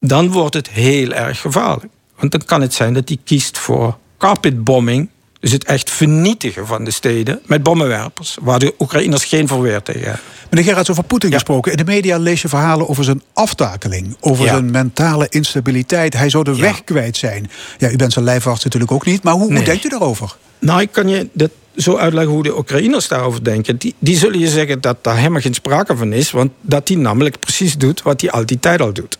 dan 0.00 0.30
wordt 0.30 0.54
het 0.54 0.68
heel 0.68 1.12
erg 1.12 1.40
gevaarlijk. 1.40 1.92
Want 2.16 2.32
dan 2.32 2.44
kan 2.44 2.60
het 2.60 2.74
zijn 2.74 2.94
dat 2.94 3.08
hij 3.08 3.18
kiest 3.24 3.58
voor 3.58 3.98
carpetbombing 4.18 5.08
dus 5.40 5.52
het 5.52 5.64
echt 5.64 5.90
vernietigen 5.90 6.66
van 6.66 6.84
de 6.84 6.90
steden 6.90 7.40
met 7.46 7.62
bommenwerpers, 7.62 8.36
waar 8.40 8.58
de 8.58 8.74
Oekraïners 8.78 9.24
geen 9.24 9.48
verweer 9.48 9.82
tegen 9.82 10.02
hebben. 10.02 10.20
Meneer 10.50 10.64
Gerrits, 10.64 10.90
over 10.90 11.04
Poetin 11.04 11.32
gesproken. 11.32 11.70
In 11.70 11.76
de 11.76 11.84
media 11.84 12.18
lees 12.18 12.42
je 12.42 12.48
verhalen 12.48 12.88
over 12.88 13.04
zijn 13.04 13.22
aftakeling, 13.32 14.16
over 14.20 14.46
zijn 14.46 14.70
mentale 14.70 15.26
instabiliteit. 15.28 16.14
Hij 16.14 16.30
zou 16.30 16.44
de 16.44 16.56
weg 16.56 16.84
kwijt 16.84 17.16
zijn. 17.16 17.50
Ja, 17.78 17.90
u 17.90 17.96
bent 17.96 18.12
zijn 18.12 18.24
lijfarts 18.24 18.64
natuurlijk 18.64 18.92
ook 18.92 19.06
niet, 19.06 19.22
maar 19.22 19.34
hoe, 19.34 19.52
hoe 19.52 19.64
denkt 19.64 19.84
u 19.84 19.88
daarover? 19.88 20.36
Nou, 20.58 20.80
ik 20.80 20.92
kan 20.92 21.08
je 21.08 21.28
dat 21.32 21.50
zo 21.76 21.96
uitleggen 21.96 22.32
hoe 22.32 22.42
de 22.42 22.58
Oekraïners 22.58 23.08
daarover 23.08 23.44
denken. 23.44 23.76
Die, 23.76 23.94
die 23.98 24.16
zullen 24.16 24.38
je 24.38 24.48
zeggen 24.48 24.80
dat 24.80 25.04
daar 25.04 25.16
helemaal 25.16 25.40
geen 25.40 25.54
sprake 25.54 25.96
van 25.96 26.12
is, 26.12 26.30
want 26.30 26.50
dat 26.60 26.88
hij 26.88 26.96
namelijk 26.96 27.38
precies 27.38 27.76
doet 27.76 28.02
wat 28.02 28.20
hij 28.20 28.30
al 28.30 28.46
die 28.46 28.58
tijd 28.60 28.80
al 28.80 28.92
doet. 28.92 29.18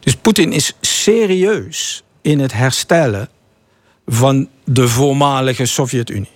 Dus 0.00 0.16
Poetin 0.16 0.52
is 0.52 0.76
serieus 0.80 2.02
in 2.22 2.38
het 2.40 2.52
herstellen 2.52 3.28
van 4.06 4.48
de 4.64 4.88
voormalige 4.88 5.66
Sovjet-Unie. 5.66 6.30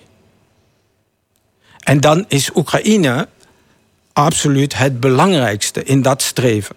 En 1.78 2.00
dan 2.00 2.24
is 2.28 2.50
Oekraïne 2.54 3.28
absoluut 4.12 4.76
het 4.76 5.00
belangrijkste 5.00 5.84
in 5.84 6.02
dat 6.02 6.22
streven. 6.22 6.76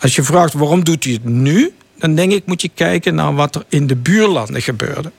Als 0.00 0.16
je 0.16 0.22
vraagt 0.22 0.52
waarom 0.52 0.84
doet 0.84 1.04
hij 1.04 1.12
het 1.12 1.24
nu, 1.24 1.74
dan 1.98 2.14
denk 2.14 2.32
ik 2.32 2.46
moet 2.46 2.62
je 2.62 2.70
kijken 2.74 3.14
naar 3.14 3.34
wat 3.34 3.54
er 3.54 3.64
in 3.68 3.86
de 3.86 3.96
buurlanden 3.96 4.62
gebeurde. 4.62 5.12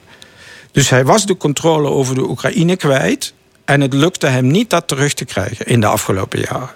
Dus 0.72 0.90
hij 0.90 1.04
was 1.04 1.26
de 1.26 1.36
controle 1.36 1.88
over 1.88 2.14
de 2.14 2.28
Oekraïne 2.28 2.76
kwijt 2.76 3.34
en 3.64 3.80
het 3.80 3.92
lukte 3.92 4.26
hem 4.26 4.46
niet 4.46 4.70
dat 4.70 4.88
terug 4.88 5.14
te 5.14 5.24
krijgen 5.24 5.66
in 5.66 5.80
de 5.80 5.86
afgelopen 5.86 6.40
jaren. 6.40 6.74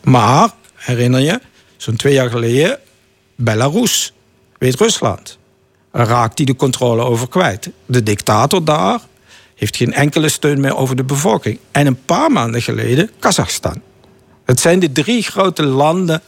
Maar, 0.00 0.50
herinner 0.74 1.20
je, 1.20 1.40
zo'n 1.76 1.96
twee 1.96 2.12
jaar 2.12 2.30
geleden, 2.30 2.78
Belarus, 3.34 4.12
Wit-Rusland 4.58 5.38
raakt 5.92 6.36
hij 6.38 6.46
de 6.46 6.56
controle 6.56 7.02
over 7.02 7.28
kwijt. 7.28 7.70
De 7.86 8.02
dictator 8.02 8.64
daar 8.64 9.00
heeft 9.54 9.76
geen 9.76 9.92
enkele 9.92 10.28
steun 10.28 10.60
meer 10.60 10.76
over 10.76 10.96
de 10.96 11.04
bevolking. 11.04 11.58
En 11.70 11.86
een 11.86 12.04
paar 12.04 12.30
maanden 12.30 12.62
geleden 12.62 13.10
Kazachstan. 13.18 13.80
Het 14.44 14.60
zijn 14.60 14.78
de 14.78 14.92
drie 14.92 15.22
grote 15.22 15.62
landen 15.62 16.22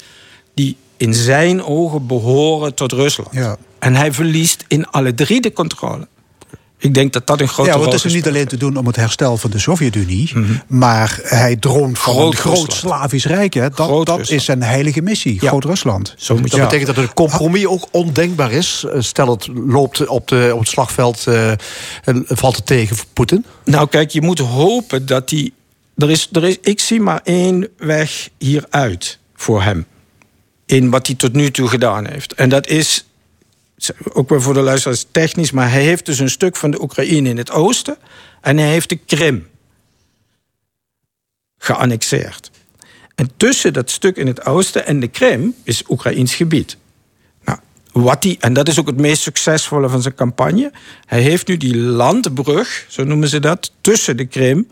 die 0.55 0.77
in 0.97 1.15
zijn 1.15 1.65
ogen 1.65 2.07
behoren 2.07 2.75
tot 2.75 2.93
Rusland. 2.93 3.29
Ja. 3.33 3.57
En 3.79 3.95
hij 3.95 4.13
verliest 4.13 4.65
in 4.69 4.87
alle 4.87 5.15
drie 5.15 5.41
de 5.41 5.53
controle. 5.53 6.09
Ik 6.85 6.95
denk 6.95 7.13
dat 7.13 7.27
dat 7.27 7.41
een 7.41 7.49
grote 7.49 7.71
rol 7.71 7.81
is. 7.81 7.87
Ja, 7.87 7.93
het 7.93 8.05
is 8.05 8.13
niet 8.13 8.27
alleen 8.27 8.47
te 8.47 8.57
doen 8.57 8.77
om 8.77 8.87
het 8.87 8.97
herstel 8.97 9.37
van 9.37 9.51
de 9.51 9.59
Sovjet-Unie... 9.59 10.31
Mhm. 10.35 10.53
maar 10.67 11.21
hij 11.23 11.57
droomt 11.57 11.99
van 11.99 12.15
groot 12.15 12.33
een 12.33 12.39
groot 12.39 12.73
Slavisch 12.73 13.25
Rijk. 13.25 13.55
Hè. 13.55 13.71
Dat, 13.71 14.07
dat 14.07 14.31
is 14.31 14.45
zijn 14.45 14.63
heilige 14.63 15.03
missie, 15.03 15.39
Groot-Rusland. 15.39 16.15
dat 16.27 16.41
betekent 16.41 16.87
dat 16.87 16.97
een 16.97 17.15
compromis 17.15 17.67
ook 17.67 17.89
ondenkbaar 17.91 18.53
is. 18.53 18.85
Eh, 18.93 19.01
stel 19.01 19.31
het 19.31 19.49
loopt 19.67 20.07
op, 20.07 20.29
de, 20.29 20.51
op 20.53 20.59
het 20.59 20.69
slagveld 20.69 21.25
uh, 21.29 21.51
en 22.05 22.25
valt 22.27 22.57
het 22.57 22.67
tegen 22.67 22.97
voor 22.97 23.07
Poetin. 23.13 23.45
Nou 23.65 23.89
kijk, 23.89 24.11
je 24.11 24.23
moet 24.23 24.39
hopen 24.39 25.07
dat 25.07 25.31
hij... 25.31 25.51
Er 25.97 26.11
is, 26.11 26.29
er 26.33 26.45
is, 26.45 26.59
ik 26.63 26.81
zie 26.81 27.01
maar 27.01 27.21
één 27.25 27.69
weg 27.77 28.29
hieruit 28.39 29.19
voor 29.35 29.63
hem. 29.63 29.87
In 30.67 30.91
wat 30.91 31.07
hij 31.07 31.17
tot 31.17 31.33
nu 31.33 31.51
toe 31.51 31.69
gedaan 31.69 32.07
heeft. 32.07 32.35
En 32.35 32.49
dat 32.49 32.67
is 32.67 33.05
ook 34.13 34.29
wel 34.29 34.41
voor 34.41 34.55
de 34.55 34.61
luisteraars 34.61 35.07
technisch, 35.11 35.51
maar 35.51 35.71
hij 35.71 35.83
heeft 35.83 36.07
dus 36.07 36.19
een 36.19 36.31
stuk 36.31 36.57
van 36.57 36.71
de 36.71 36.83
Oekraïne 36.83 37.29
in 37.29 37.37
het 37.37 37.51
oosten 37.51 37.97
en 38.41 38.57
hij 38.57 38.69
heeft 38.69 38.89
de 38.89 38.97
Krim 38.97 39.47
geannexeerd. 41.59 42.51
En 43.15 43.31
tussen 43.37 43.73
dat 43.73 43.91
stuk 43.91 44.17
in 44.17 44.27
het 44.27 44.47
oosten 44.47 44.87
en 44.87 45.01
de 45.01 45.09
Krim 45.09 45.55
is 45.63 45.83
Oekraïns 45.89 46.35
gebied. 46.35 46.77
Nou, 47.45 47.59
wat 47.93 48.23
die, 48.23 48.37
en 48.41 48.53
dat 48.53 48.69
is 48.69 48.79
ook 48.79 48.87
het 48.87 49.01
meest 49.01 49.23
succesvolle 49.23 49.89
van 49.89 50.03
zijn 50.03 50.15
campagne. 50.15 50.73
Hij 51.07 51.21
heeft 51.21 51.47
nu 51.47 51.57
die 51.57 51.77
landbrug, 51.77 52.87
zo 52.89 53.05
noemen 53.05 53.29
ze 53.29 53.41
dat, 53.41 53.73
tussen 53.81 54.17
de 54.17 54.25
Krim 54.25 54.69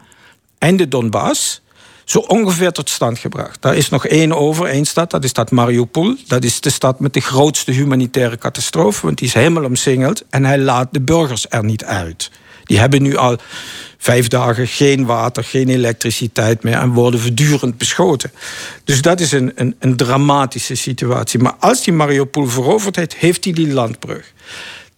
en 0.59 0.77
de 0.77 0.89
Donbass 0.89 1.63
zo 2.05 2.19
ongeveer 2.19 2.73
tot 2.73 2.91
stand 2.91 3.19
gebracht. 3.19 3.63
Daar 3.63 3.77
is 3.77 3.89
nog 3.89 4.07
één 4.07 4.33
over, 4.33 4.67
één 4.67 4.85
stad, 4.85 5.11
dat 5.11 5.25
is 5.25 5.31
stad 5.31 5.51
Mariupol. 5.51 6.17
Dat 6.27 6.45
is 6.45 6.61
de 6.61 6.71
stad 6.71 7.01
met 7.01 7.15
de 7.15 7.21
grootste 7.21 7.73
humanitaire 7.73 8.39
catastrofe, 8.39 9.07
want 9.07 9.19
die 9.19 9.27
is 9.27 9.35
helemaal 9.35 9.65
omsingeld 9.65 10.25
en 10.31 10.45
hij 10.45 10.59
laat 10.59 10.89
de 10.91 11.01
burgers 11.01 11.47
er 11.49 11.65
niet 11.65 11.85
uit. 11.85 12.31
Die 12.65 12.79
hebben 12.79 13.03
nu 13.03 13.17
al 13.17 13.37
vijf 13.99 14.29
dagen 14.29 14.69
geen 14.69 15.07
water, 15.07 15.45
geen 15.45 15.69
elektriciteit 15.69 16.63
meer 16.63 16.79
en 16.79 16.93
worden 16.93 17.21
voortdurend 17.21 17.79
beschoten. 17.79 18.33
Dus 18.85 19.03
dat 19.03 19.21
is 19.21 19.33
een, 19.33 19.53
een, 19.55 19.77
een 19.79 19.97
dramatische 19.97 20.75
situatie. 20.75 21.41
Maar 21.41 21.55
als 21.59 21.85
die 21.85 21.93
Mariupol 21.93 22.47
veroverd 22.47 22.97
heeft, 22.97 23.15
heeft 23.15 23.45
hij 23.45 23.53
die 23.53 23.73
landbrug. 23.73 24.33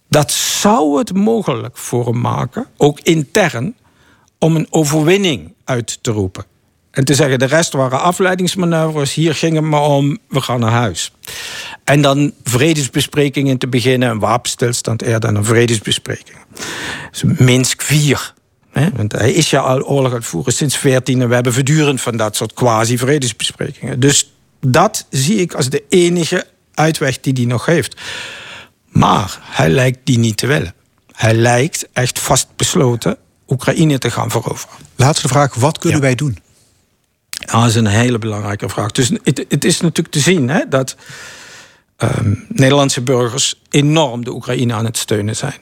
Dat 0.09 0.31
zou 0.31 0.97
het 0.97 1.13
mogelijk 1.13 1.77
voor 1.77 2.05
hem 2.05 2.21
maken, 2.21 2.67
ook 2.77 2.99
intern, 2.99 3.75
om 4.39 4.55
een 4.55 4.67
overwinning 4.69 5.53
uit 5.63 5.99
te 6.01 6.11
roepen. 6.11 6.45
En 6.95 7.05
te 7.05 7.13
zeggen, 7.13 7.39
de 7.39 7.45
rest 7.45 7.73
waren 7.73 8.01
afleidingsmanoeuvres. 8.01 9.13
Hier 9.13 9.35
ging 9.35 9.55
het 9.55 9.63
maar 9.63 9.81
om, 9.81 10.17
we 10.29 10.41
gaan 10.41 10.59
naar 10.59 10.71
huis. 10.71 11.11
En 11.83 12.01
dan 12.01 12.31
vredesbesprekingen 12.43 13.57
te 13.57 13.67
beginnen. 13.67 14.09
Een 14.09 14.19
wapenstilstand 14.19 15.01
eerder 15.01 15.19
dan 15.19 15.35
een 15.35 15.45
vredesbespreking. 15.45 16.37
Dus 17.11 17.23
Minsk 17.23 17.81
4. 17.81 18.33
Hè? 18.71 18.89
Want 18.95 19.11
hij 19.11 19.31
is 19.31 19.49
ja 19.49 19.59
al 19.59 19.81
oorlog 19.81 20.11
aan 20.11 20.17
het 20.17 20.25
voeren 20.25 20.53
sinds 20.53 20.77
14. 20.77 21.21
En 21.21 21.27
we 21.27 21.33
hebben 21.33 21.53
voortdurend 21.53 22.01
van 22.01 22.17
dat 22.17 22.35
soort 22.35 22.53
quasi-vredesbesprekingen. 22.53 23.99
Dus 23.99 24.31
dat 24.59 25.05
zie 25.09 25.35
ik 25.35 25.53
als 25.53 25.69
de 25.69 25.83
enige 25.89 26.45
uitweg 26.73 27.19
die 27.19 27.33
hij 27.33 27.45
nog 27.45 27.65
heeft. 27.65 28.01
Maar 28.89 29.39
hij 29.41 29.69
lijkt 29.69 29.99
die 30.03 30.17
niet 30.17 30.37
te 30.37 30.47
willen. 30.47 30.73
Hij 31.11 31.33
lijkt 31.33 31.87
echt 31.93 32.19
vastbesloten 32.19 33.17
Oekraïne 33.47 33.97
te 33.97 34.11
gaan 34.11 34.31
veroveren. 34.31 34.77
Laatste 34.95 35.27
vraag, 35.27 35.55
wat 35.55 35.77
kunnen 35.77 36.01
wij 36.01 36.15
doen? 36.15 36.43
Dat 37.45 37.65
is 37.65 37.75
een 37.75 37.87
hele 37.87 38.17
belangrijke 38.17 38.69
vraag. 38.69 38.91
Dus 38.91 39.11
het, 39.23 39.65
is 39.65 39.81
natuurlijk 39.81 40.15
te 40.15 40.19
zien 40.19 40.49
hè, 40.49 40.61
dat 40.69 40.95
ehm, 41.97 42.33
Nederlandse 42.47 43.01
burgers 43.01 43.61
enorm 43.69 44.23
de 44.23 44.31
Oekraïne 44.31 44.73
aan 44.73 44.85
het 44.85 44.97
steunen 44.97 45.35
zijn. 45.35 45.59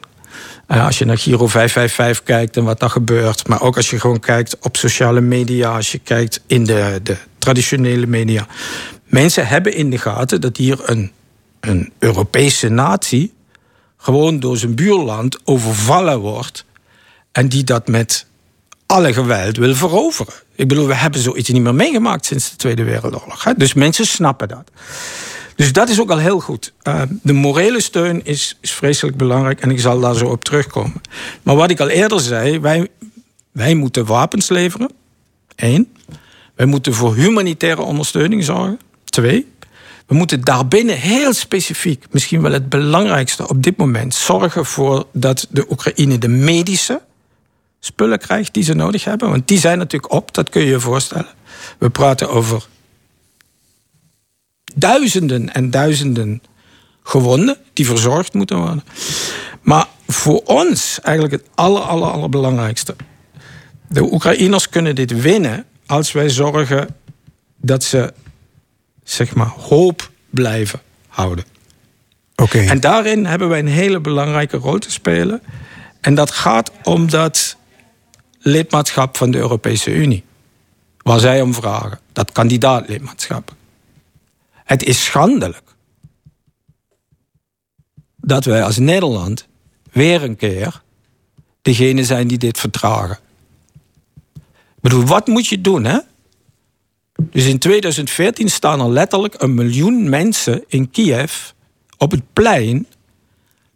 Uh, 0.68 0.86
als 0.86 0.98
je 0.98 1.06
naar 1.06 1.18
Giro 1.18 1.48
555 1.48 2.24
kijkt 2.24 2.58
en 2.58 2.64
wat 2.64 2.80
daar 2.80 2.90
gebeurt. 2.90 3.48
Maar 3.48 3.62
ook 3.62 3.76
als 3.76 3.90
je 3.90 4.00
gewoon 4.00 4.20
kijkt 4.20 4.58
op 4.60 4.78
sociale 4.78 5.22
media. 5.22 5.76
Als 5.76 5.92
je 5.92 5.98
kijkt 5.98 6.42
in 6.48 6.64
de, 6.64 7.00
de 7.04 7.18
traditionele 7.38 8.06
media. 8.06 8.48
Mensen 9.06 9.48
hebben 9.48 9.74
in 9.74 9.90
de 9.90 9.98
gaten 9.98 10.42
dat 10.42 10.58
hier 10.58 10.80
een, 10.90 11.12
een 11.60 11.94
Europese 12.00 12.70
natie. 12.70 13.34
gewoon 13.98 14.40
door 14.40 14.58
zijn 14.58 14.76
buurland 14.76 15.40
overvallen 15.44 16.20
wordt. 16.20 16.66
En 17.32 17.48
die 17.48 17.64
dat 17.64 17.88
met 17.88 18.26
alle 18.86 19.14
geweld 19.14 19.58
wil 19.58 19.76
veroveren. 19.76 20.34
Ik 20.56 20.68
bedoel, 20.68 20.88
we 20.88 20.96
hebben 20.96 21.22
zoiets 21.22 21.50
niet 21.50 21.62
meer 21.62 21.76
meegemaakt 21.76 22.26
sinds 22.26 22.50
de 22.50 22.56
Tweede 22.56 22.84
Wereldoorlog. 22.84 23.44
Hè? 23.44 23.54
Dus 23.58 23.74
mensen 23.74 24.06
snappen 24.06 24.48
dat. 24.48 24.72
Dus 25.56 25.74
dat 25.74 25.90
is 25.90 26.00
ook 26.00 26.10
al 26.10 26.18
heel 26.18 26.40
goed. 26.40 26.74
Uh, 26.84 27.02
de 27.22 27.34
morele 27.34 27.82
steun 27.82 28.26
is, 28.26 28.58
is 28.62 28.72
vreselijk 28.72 29.18
belangrijk 29.18 29.62
en 29.62 29.70
ik 29.70 29.80
zal 29.80 30.00
daar 30.00 30.16
zo 30.16 30.26
op 30.26 30.44
terugkomen. 30.44 31.02
Maar 31.44 31.56
wat 31.56 31.70
ik 31.70 31.80
al 31.80 31.90
eerder 31.90 32.20
zei, 32.20 32.60
wij, 32.60 32.88
wij 33.52 33.74
moeten 33.76 34.06
wapens 34.06 34.50
leveren. 34.50 34.90
Eén. 35.56 35.94
Wij 36.56 36.66
moeten 36.66 36.94
voor 36.94 37.16
humanitaire 37.16 37.82
ondersteuning 37.82 38.44
zorgen. 38.44 38.80
Twee. 39.06 39.52
We 40.06 40.16
moeten 40.16 40.44
daarbinnen 40.44 40.98
heel 40.98 41.34
specifiek, 41.34 42.06
misschien 42.12 42.42
wel 42.42 42.52
het 42.52 42.70
belangrijkste 42.70 43.48
op 43.48 43.64
dit 43.64 43.78
moment, 43.78 44.16
zorgen 44.16 44.66
voor 44.66 45.06
dat 45.14 45.48
de 45.50 45.66
Oekraïne 45.70 46.18
de 46.18 46.28
medische 46.28 47.02
spullen 47.86 48.20
krijgt 48.20 48.54
die 48.54 48.64
ze 48.64 48.74
nodig 48.74 49.04
hebben. 49.04 49.30
Want 49.30 49.48
die 49.48 49.60
zijn 49.60 49.78
natuurlijk 49.78 50.14
op, 50.14 50.34
dat 50.34 50.50
kun 50.50 50.62
je 50.62 50.68
je 50.68 50.80
voorstellen. 50.80 51.28
We 51.78 51.90
praten 51.90 52.30
over 52.30 52.68
duizenden 54.76 55.54
en 55.54 55.72
duizenden 55.72 56.44
gewonden 57.04 57.58
die 57.74 57.86
verzorgd 57.86 58.34
moeten 58.34 58.58
worden. 58.58 58.84
Maar 59.62 59.88
voor 60.08 60.42
ons 60.46 61.00
eigenlijk 61.02 61.44
het 61.44 61.52
aller, 61.56 61.82
aller, 61.82 62.10
allerbelangrijkste. 62.10 62.96
De 63.88 64.14
Oekraïners 64.14 64.70
kunnen 64.70 64.96
dit 64.96 65.22
winnen 65.22 65.66
als 65.86 66.12
wij 66.12 66.30
zorgen 66.30 66.96
dat 67.58 67.84
ze 67.84 68.14
zeg 69.04 69.36
maar 69.36 69.54
hoop 69.58 70.12
blijven 70.30 70.82
houden. 71.08 71.46
Oké. 72.36 72.60
En 72.60 72.80
daarin 72.80 73.26
hebben 73.26 73.50
wij 73.50 73.60
een 73.60 73.68
hele 73.68 74.00
belangrijke 74.00 74.58
rol 74.58 74.80
te 74.80 74.92
spelen. 74.92 75.42
En 76.02 76.16
dat 76.16 76.32
gaat 76.32 76.72
om 76.84 77.10
dat 77.10 77.58
lidmaatschap 78.44 79.18
van 79.18 79.32
de 79.32 79.38
Europese 79.38 79.92
Unie. 79.92 80.24
Waar 80.98 81.20
zij 81.20 81.42
om 81.42 81.54
vragen. 81.54 82.00
Dat 82.12 82.32
kandidaatlidmaatschap. 82.32 83.56
Het 84.54 84.84
is 84.84 85.04
schandelijk 85.04 85.76
dat 88.16 88.46
wij 88.46 88.64
als 88.64 88.78
Nederland 88.78 89.48
weer 89.92 90.24
een 90.24 90.36
keer 90.36 90.82
degene 91.62 92.04
zijn 92.04 92.28
die 92.28 92.38
dit 92.38 92.60
vertragen. 92.60 93.18
Ik 94.36 94.90
bedoel, 94.90 95.06
wat 95.06 95.28
moet 95.28 95.48
je 95.48 95.62
doen, 95.62 95.84
hè? 95.84 96.00
Dus 97.16 97.46
in 97.46 97.60
2014 97.60 98.50
staan 98.50 98.80
er 98.80 98.90
letterlijk 98.90 99.42
een 99.42 99.54
miljoen 99.54 100.10
mensen 100.10 100.64
in 100.68 100.92
Kiev 100.92 101.50
op 101.98 102.12
het 102.12 102.34
plein 102.34 102.88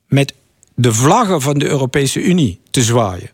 met 0.08 0.34
de 0.76 0.94
vlaggen 0.94 1.42
van 1.42 1.58
de 1.58 1.68
Europese 1.68 2.22
Unie 2.22 2.60
te 2.70 2.84
zwaaien. 2.84 3.30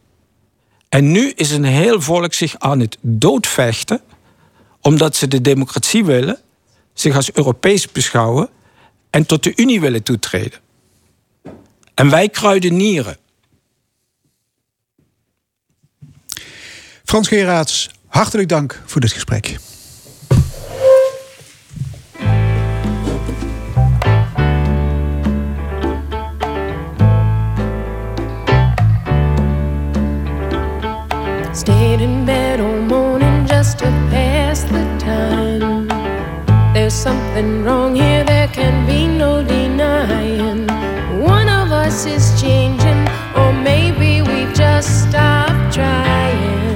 En 0.94 1.12
nu 1.12 1.30
is 1.30 1.52
een 1.52 1.64
heel 1.64 2.02
volk 2.02 2.34
zich 2.34 2.60
aan 2.60 2.80
het 2.80 2.98
doodvechten 3.02 4.02
omdat 4.82 5.16
ze 5.16 5.28
de 5.28 5.42
democratie 5.42 6.06
willen 6.06 6.40
zich 6.94 7.16
als 7.16 7.32
Europees 7.32 7.92
beschouwen 7.92 8.50
en 9.10 9.26
tot 9.26 9.44
de 9.44 9.54
Unie 9.56 9.82
willen 9.82 10.04
toetreden. 10.04 10.60
En 11.94 12.10
wij 12.10 12.30
kruidenieren. 12.30 13.18
Frans 17.04 17.28
Geraerts, 17.28 17.90
hartelijk 18.08 18.50
dank 18.50 18.82
voor 18.86 19.02
dit 19.02 19.12
gesprek. 19.12 19.58
Stayed 31.94 32.06
in 32.06 32.26
bed 32.26 32.60
all 32.60 32.82
morning 32.82 33.46
just 33.46 33.78
to 33.78 33.86
pass 34.10 34.64
the 34.64 34.84
time. 34.98 35.88
There's 36.74 36.92
something 36.92 37.64
wrong 37.64 37.94
here, 37.96 38.24
there 38.24 38.48
can 38.48 38.88
be 38.88 39.06
no 39.06 39.44
denying. 39.44 40.66
One 41.22 41.48
of 41.48 41.72
us 41.72 42.08
is 42.08 42.42
changing, 42.42 43.08
or 43.36 43.54
maybe 43.54 44.24
we've 44.24 44.56
just 44.56 45.08
stopped 45.08 45.76
trying. 45.76 46.73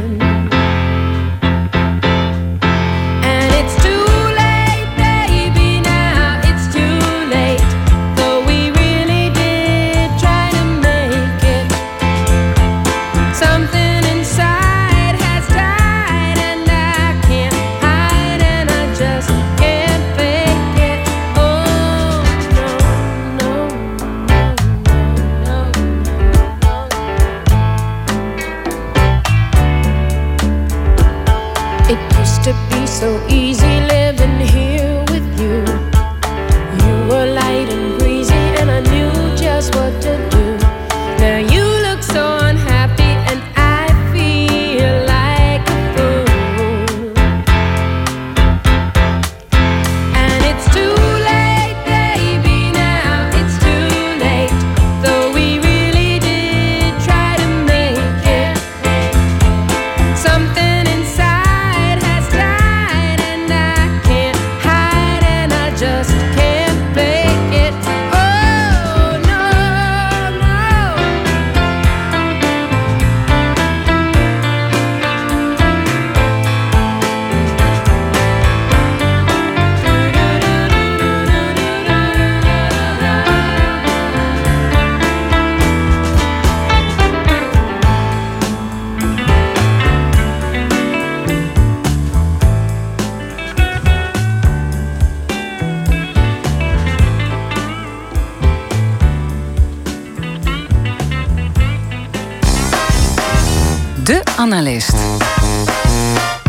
Analist. 104.47 104.95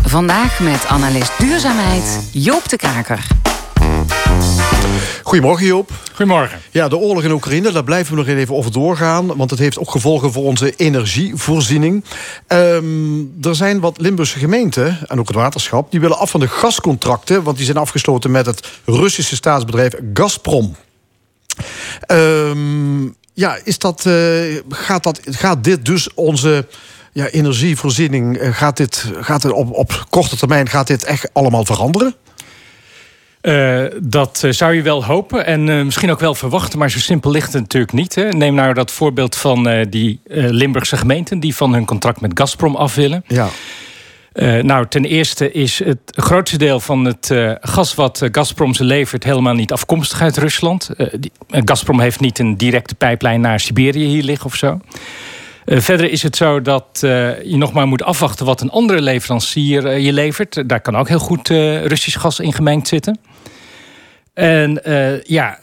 Vandaag 0.03 0.59
met 0.59 0.85
analist 0.85 1.31
duurzaamheid 1.39 2.29
Joop 2.31 2.69
de 2.69 2.77
Kaker. 2.77 3.27
Goedemorgen 5.23 5.65
Joop. 5.65 5.91
Goedemorgen. 6.13 6.59
Ja, 6.71 6.87
de 6.87 6.97
oorlog 6.97 7.23
in 7.23 7.31
Oekraïne, 7.31 7.71
daar 7.71 7.83
blijven 7.83 8.11
we 8.15 8.19
nog 8.19 8.27
even 8.27 8.55
over 8.55 8.71
doorgaan. 8.71 9.37
Want 9.37 9.49
het 9.49 9.59
heeft 9.59 9.79
ook 9.79 9.91
gevolgen 9.91 10.31
voor 10.31 10.43
onze 10.43 10.75
energievoorziening. 10.75 12.03
Ehm, 12.47 13.19
er 13.41 13.55
zijn 13.55 13.79
wat 13.79 14.01
Limburgse 14.01 14.39
gemeenten, 14.39 14.97
en 15.07 15.19
ook 15.19 15.27
het 15.27 15.35
waterschap... 15.35 15.91
die 15.91 15.99
willen 15.99 16.17
af 16.17 16.29
van 16.29 16.39
de 16.39 16.47
gascontracten... 16.47 17.43
want 17.43 17.57
die 17.57 17.65
zijn 17.65 17.77
afgesloten 17.77 18.31
met 18.31 18.45
het 18.45 18.67
Russische 18.85 19.35
staatsbedrijf 19.35 19.93
Gazprom. 20.13 20.75
Ehm, 22.01 23.05
ja, 23.33 23.57
is 23.63 23.77
dat, 23.77 24.05
eh, 24.05 24.13
gaat, 24.69 25.03
dat, 25.03 25.19
gaat 25.23 25.63
dit 25.63 25.85
dus 25.85 26.13
onze 26.13 26.65
ja, 27.11 27.27
energievoorziening, 27.27 28.37
eh, 28.37 28.53
gaat 28.53 28.77
dit, 28.77 29.11
gaat 29.19 29.41
dit 29.41 29.51
op, 29.51 29.71
op 29.71 30.05
korte 30.09 30.37
termijn 30.37 30.69
gaat 30.69 30.87
dit 30.87 31.03
echt 31.03 31.29
allemaal 31.33 31.65
veranderen? 31.65 32.15
Uh, 33.41 33.83
dat 34.01 34.41
uh, 34.45 34.51
zou 34.51 34.73
je 34.73 34.81
wel 34.81 35.05
hopen 35.05 35.45
en 35.45 35.67
uh, 35.67 35.83
misschien 35.83 36.11
ook 36.11 36.19
wel 36.19 36.35
verwachten, 36.35 36.79
maar 36.79 36.91
zo 36.91 36.99
simpel 36.99 37.31
ligt 37.31 37.53
het 37.53 37.61
natuurlijk 37.61 37.93
niet. 37.93 38.15
Hè. 38.15 38.29
Neem 38.29 38.53
nou 38.53 38.73
dat 38.73 38.91
voorbeeld 38.91 39.35
van 39.35 39.85
die 39.89 40.21
Limburgse 40.23 40.97
gemeenten 40.97 41.39
die 41.39 41.55
van 41.55 41.73
hun 41.73 41.85
contract 41.85 42.21
met 42.21 42.31
Gazprom 42.33 42.75
af 42.75 42.95
willen. 42.95 43.23
Ja. 43.27 43.49
nou, 44.61 44.87
ten 44.87 45.05
eerste 45.05 45.51
is 45.51 45.79
het 45.83 45.99
grootste 46.05 46.57
deel 46.57 46.79
van 46.79 47.05
het 47.05 47.33
gas 47.61 47.95
wat 47.95 48.21
Gazprom 48.31 48.73
ze 48.73 48.83
levert 48.83 49.23
helemaal 49.23 49.53
niet 49.53 49.71
afkomstig 49.71 50.21
uit 50.21 50.37
Rusland. 50.37 50.89
Die, 51.19 51.31
Gazprom 51.49 51.99
heeft 51.99 52.19
niet 52.19 52.39
een 52.39 52.57
directe 52.57 52.95
pijplijn 52.95 53.41
naar 53.41 53.59
Siberië 53.59 54.05
hier 54.05 54.23
liggen 54.23 54.45
of 54.45 54.55
zo. 54.55 54.79
Verder 55.69 56.11
is 56.11 56.23
het 56.23 56.35
zo 56.35 56.61
dat 56.61 56.87
je 57.01 57.55
nog 57.55 57.73
maar 57.73 57.87
moet 57.87 58.03
afwachten 58.03 58.45
wat 58.45 58.61
een 58.61 58.69
andere 58.69 59.01
leverancier 59.01 59.97
je 59.97 60.13
levert. 60.13 60.69
Daar 60.69 60.81
kan 60.81 60.97
ook 60.97 61.07
heel 61.07 61.19
goed 61.19 61.47
Russisch 61.47 62.19
gas 62.19 62.39
in 62.39 62.53
gemengd 62.53 62.87
zitten. 62.87 63.19
En 64.33 64.81
ja, 65.23 65.59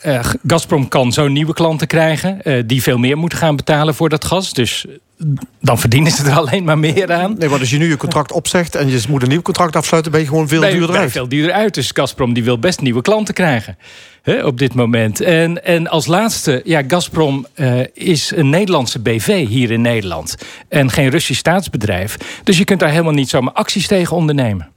Gazprom 0.46 0.88
kan 0.88 1.12
zo 1.12 1.28
nieuwe 1.28 1.54
klanten 1.54 1.86
krijgen... 1.86 2.66
Die 2.66 2.82
veel 2.82 2.98
meer 2.98 3.18
moeten 3.18 3.38
gaan 3.38 3.56
betalen 3.56 3.94
voor 3.94 4.08
dat 4.08 4.24
gas. 4.24 4.52
Dus 4.52 4.86
dan 5.60 5.78
verdienen 5.78 6.12
ze 6.12 6.24
er 6.24 6.36
alleen 6.36 6.64
maar 6.64 6.78
meer 6.78 7.12
aan. 7.12 7.34
Nee, 7.38 7.48
maar 7.48 7.58
als 7.58 7.70
je 7.70 7.78
nu 7.78 7.88
je 7.88 7.96
contract 7.96 8.32
opzegt... 8.32 8.74
en 8.74 8.88
je 8.88 9.02
moet 9.08 9.22
een 9.22 9.28
nieuw 9.28 9.42
contract 9.42 9.76
afsluiten... 9.76 10.12
ben 10.12 10.20
je 10.20 10.26
gewoon 10.26 10.48
veel 10.48 10.60
duurder 10.60 10.86
ben 10.86 10.96
uit. 10.96 11.12
veel 11.12 11.28
duurder 11.28 11.52
uit. 11.52 11.74
Dus 11.74 11.90
Gazprom 11.94 12.32
die 12.32 12.44
wil 12.44 12.58
best 12.58 12.80
nieuwe 12.80 13.02
klanten 13.02 13.34
krijgen. 13.34 13.78
Hè, 14.22 14.44
op 14.44 14.58
dit 14.58 14.74
moment. 14.74 15.20
En, 15.20 15.64
en 15.64 15.88
als 15.88 16.06
laatste, 16.06 16.60
ja, 16.64 16.82
Gazprom 16.88 17.46
is 17.94 18.32
een 18.34 18.50
Nederlandse 18.50 18.98
BV 18.98 19.46
hier 19.46 19.70
in 19.70 19.80
Nederland. 19.80 20.36
En 20.68 20.90
geen 20.90 21.08
Russisch 21.08 21.40
staatsbedrijf. 21.40 22.16
Dus 22.44 22.58
je 22.58 22.64
kunt 22.64 22.80
daar 22.80 22.90
helemaal 22.90 23.12
niet 23.12 23.28
zomaar 23.28 23.52
acties 23.52 23.86
tegen 23.86 24.16
ondernemen. 24.16 24.68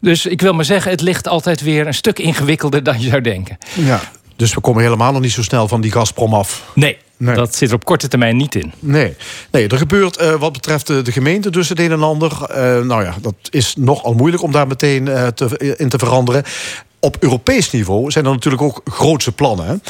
Dus 0.00 0.26
ik 0.26 0.40
wil 0.40 0.52
maar 0.52 0.64
zeggen, 0.64 0.90
het 0.90 1.00
ligt 1.00 1.28
altijd 1.28 1.60
weer 1.60 1.86
een 1.86 1.94
stuk 1.94 2.18
ingewikkelder 2.18 2.82
dan 2.82 3.00
je 3.00 3.08
zou 3.08 3.20
denken. 3.20 3.58
Ja, 3.74 4.00
dus 4.36 4.54
we 4.54 4.60
komen 4.60 4.82
helemaal 4.82 5.12
nog 5.12 5.20
niet 5.20 5.32
zo 5.32 5.42
snel 5.42 5.68
van 5.68 5.80
die 5.80 5.92
Gazprom 5.92 6.34
af. 6.34 6.70
Nee, 6.74 6.98
Nee. 7.24 7.34
Dat 7.34 7.54
zit 7.54 7.68
er 7.68 7.74
op 7.74 7.84
korte 7.84 8.08
termijn 8.08 8.36
niet 8.36 8.54
in. 8.54 8.72
Nee, 8.78 9.16
nee 9.50 9.68
er 9.68 9.78
gebeurt 9.78 10.20
uh, 10.20 10.34
wat 10.34 10.52
betreft 10.52 10.86
de, 10.86 11.02
de, 11.02 11.12
gemeente 11.12 11.50
dus 11.50 11.68
het 11.68 11.78
een 11.78 11.92
en 11.92 12.02
ander. 12.02 12.32
Uh, 12.50 12.56
nou 12.80 13.04
ja, 13.04 13.14
dat 13.22 13.34
is 13.50 13.74
nogal 13.78 14.14
moeilijk 14.14 14.42
om 14.42 14.52
daar 14.52 14.66
meteen 14.66 15.06
uh, 15.06 15.26
te, 15.26 15.74
in 15.78 15.88
te 15.88 15.98
veranderen. 15.98 16.42
Op 17.00 17.16
Europees 17.20 17.70
niveau 17.70 18.10
zijn 18.10 18.24
er 18.24 18.30
natuurlijk 18.30 18.62
ook 18.62 18.80
grootse 18.84 19.32
plannen. 19.32 19.82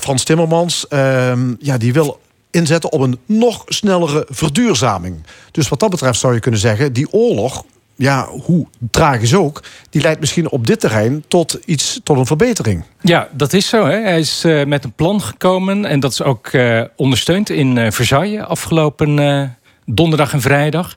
Frans 0.00 0.24
Timmermans, 0.24 0.88
ehm, 0.88 1.54
ja, 1.58 1.78
die 1.78 1.92
wil 1.92 2.20
inzetten 2.50 2.92
op 2.92 3.00
een 3.00 3.18
nog 3.26 3.62
snellere 3.66 4.26
verduurzaming. 4.28 5.16
Dus 5.50 5.68
wat 5.68 5.80
dat 5.80 5.90
betreft 5.90 6.20
zou 6.20 6.34
je 6.34 6.40
kunnen 6.40 6.60
zeggen... 6.60 6.92
die 6.92 7.12
oorlog 7.12 7.64
ja, 7.98 8.26
hoe 8.26 8.66
tragisch 8.90 9.34
ook, 9.34 9.62
die 9.90 10.02
leidt 10.02 10.20
misschien 10.20 10.50
op 10.50 10.66
dit 10.66 10.80
terrein 10.80 11.24
tot 11.28 11.58
iets, 11.64 12.00
tot 12.02 12.18
een 12.18 12.26
verbetering. 12.26 12.84
Ja, 13.00 13.28
dat 13.32 13.52
is 13.52 13.68
zo. 13.68 13.86
Hè. 13.86 14.00
Hij 14.00 14.18
is 14.18 14.44
uh, 14.44 14.64
met 14.64 14.84
een 14.84 14.92
plan 14.92 15.20
gekomen 15.20 15.84
en 15.84 16.00
dat 16.00 16.12
is 16.12 16.22
ook 16.22 16.52
uh, 16.52 16.82
ondersteund 16.96 17.50
in 17.50 17.76
uh, 17.76 17.90
Versailles 17.90 18.40
afgelopen 18.40 19.56
donderdag 19.84 20.32
en 20.32 20.40
vrijdag. 20.40 20.96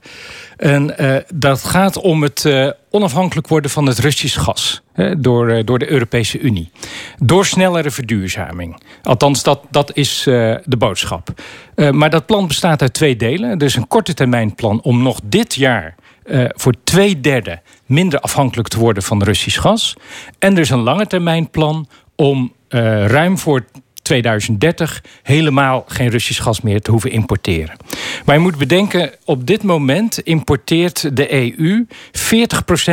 En 0.57 0.95
dat 1.33 1.63
gaat 1.63 1.97
om 1.97 2.23
het 2.23 2.49
onafhankelijk 2.89 3.47
worden 3.47 3.71
van 3.71 3.85
het 3.85 3.99
Russisch 3.99 4.39
gas 4.39 4.81
door, 5.17 5.65
door 5.65 5.79
de 5.79 5.91
Europese 5.91 6.39
Unie. 6.39 6.71
Door 7.17 7.45
snellere 7.45 7.91
verduurzaming. 7.91 8.81
Althans, 9.03 9.43
dat, 9.43 9.61
dat 9.69 9.95
is 9.95 10.21
de 10.65 10.77
boodschap. 10.77 11.29
maar 11.91 12.09
dat 12.09 12.25
plan 12.25 12.47
bestaat 12.47 12.81
uit 12.81 12.93
twee 12.93 13.15
delen. 13.15 13.49
Er 13.49 13.65
is 13.65 13.75
een 13.75 13.87
korte 13.87 14.13
termijn 14.13 14.55
plan 14.55 14.81
om 14.81 15.03
nog 15.03 15.19
dit 15.23 15.55
jaar 15.55 15.95
uh, 16.25 16.45
voor 16.49 16.73
twee 16.83 17.19
derde 17.19 17.61
minder 17.85 18.19
afhankelijk 18.19 18.67
te 18.67 18.79
worden 18.79 19.03
van 19.03 19.23
Russisch 19.23 19.61
gas. 19.61 19.95
En 20.39 20.53
er 20.53 20.61
is 20.61 20.69
een 20.69 20.79
lange 20.79 21.07
termijn 21.07 21.49
plan 21.49 21.87
om 22.15 22.53
uh, 22.69 23.05
ruim 23.05 23.37
voor 23.37 23.65
2030 24.01 25.03
helemaal 25.23 25.83
geen 25.87 26.09
Russisch 26.09 26.41
gas 26.41 26.61
meer 26.61 26.81
te 26.81 26.91
hoeven 26.91 27.11
importeren. 27.11 27.77
Maar 28.25 28.35
je 28.35 28.41
moet 28.41 28.57
bedenken, 28.57 29.11
op 29.25 29.47
dit 29.47 29.63
moment 29.63 30.19
importeert 30.19 31.15
de 31.15 31.33
EU 31.33 31.85
40% 31.87 31.89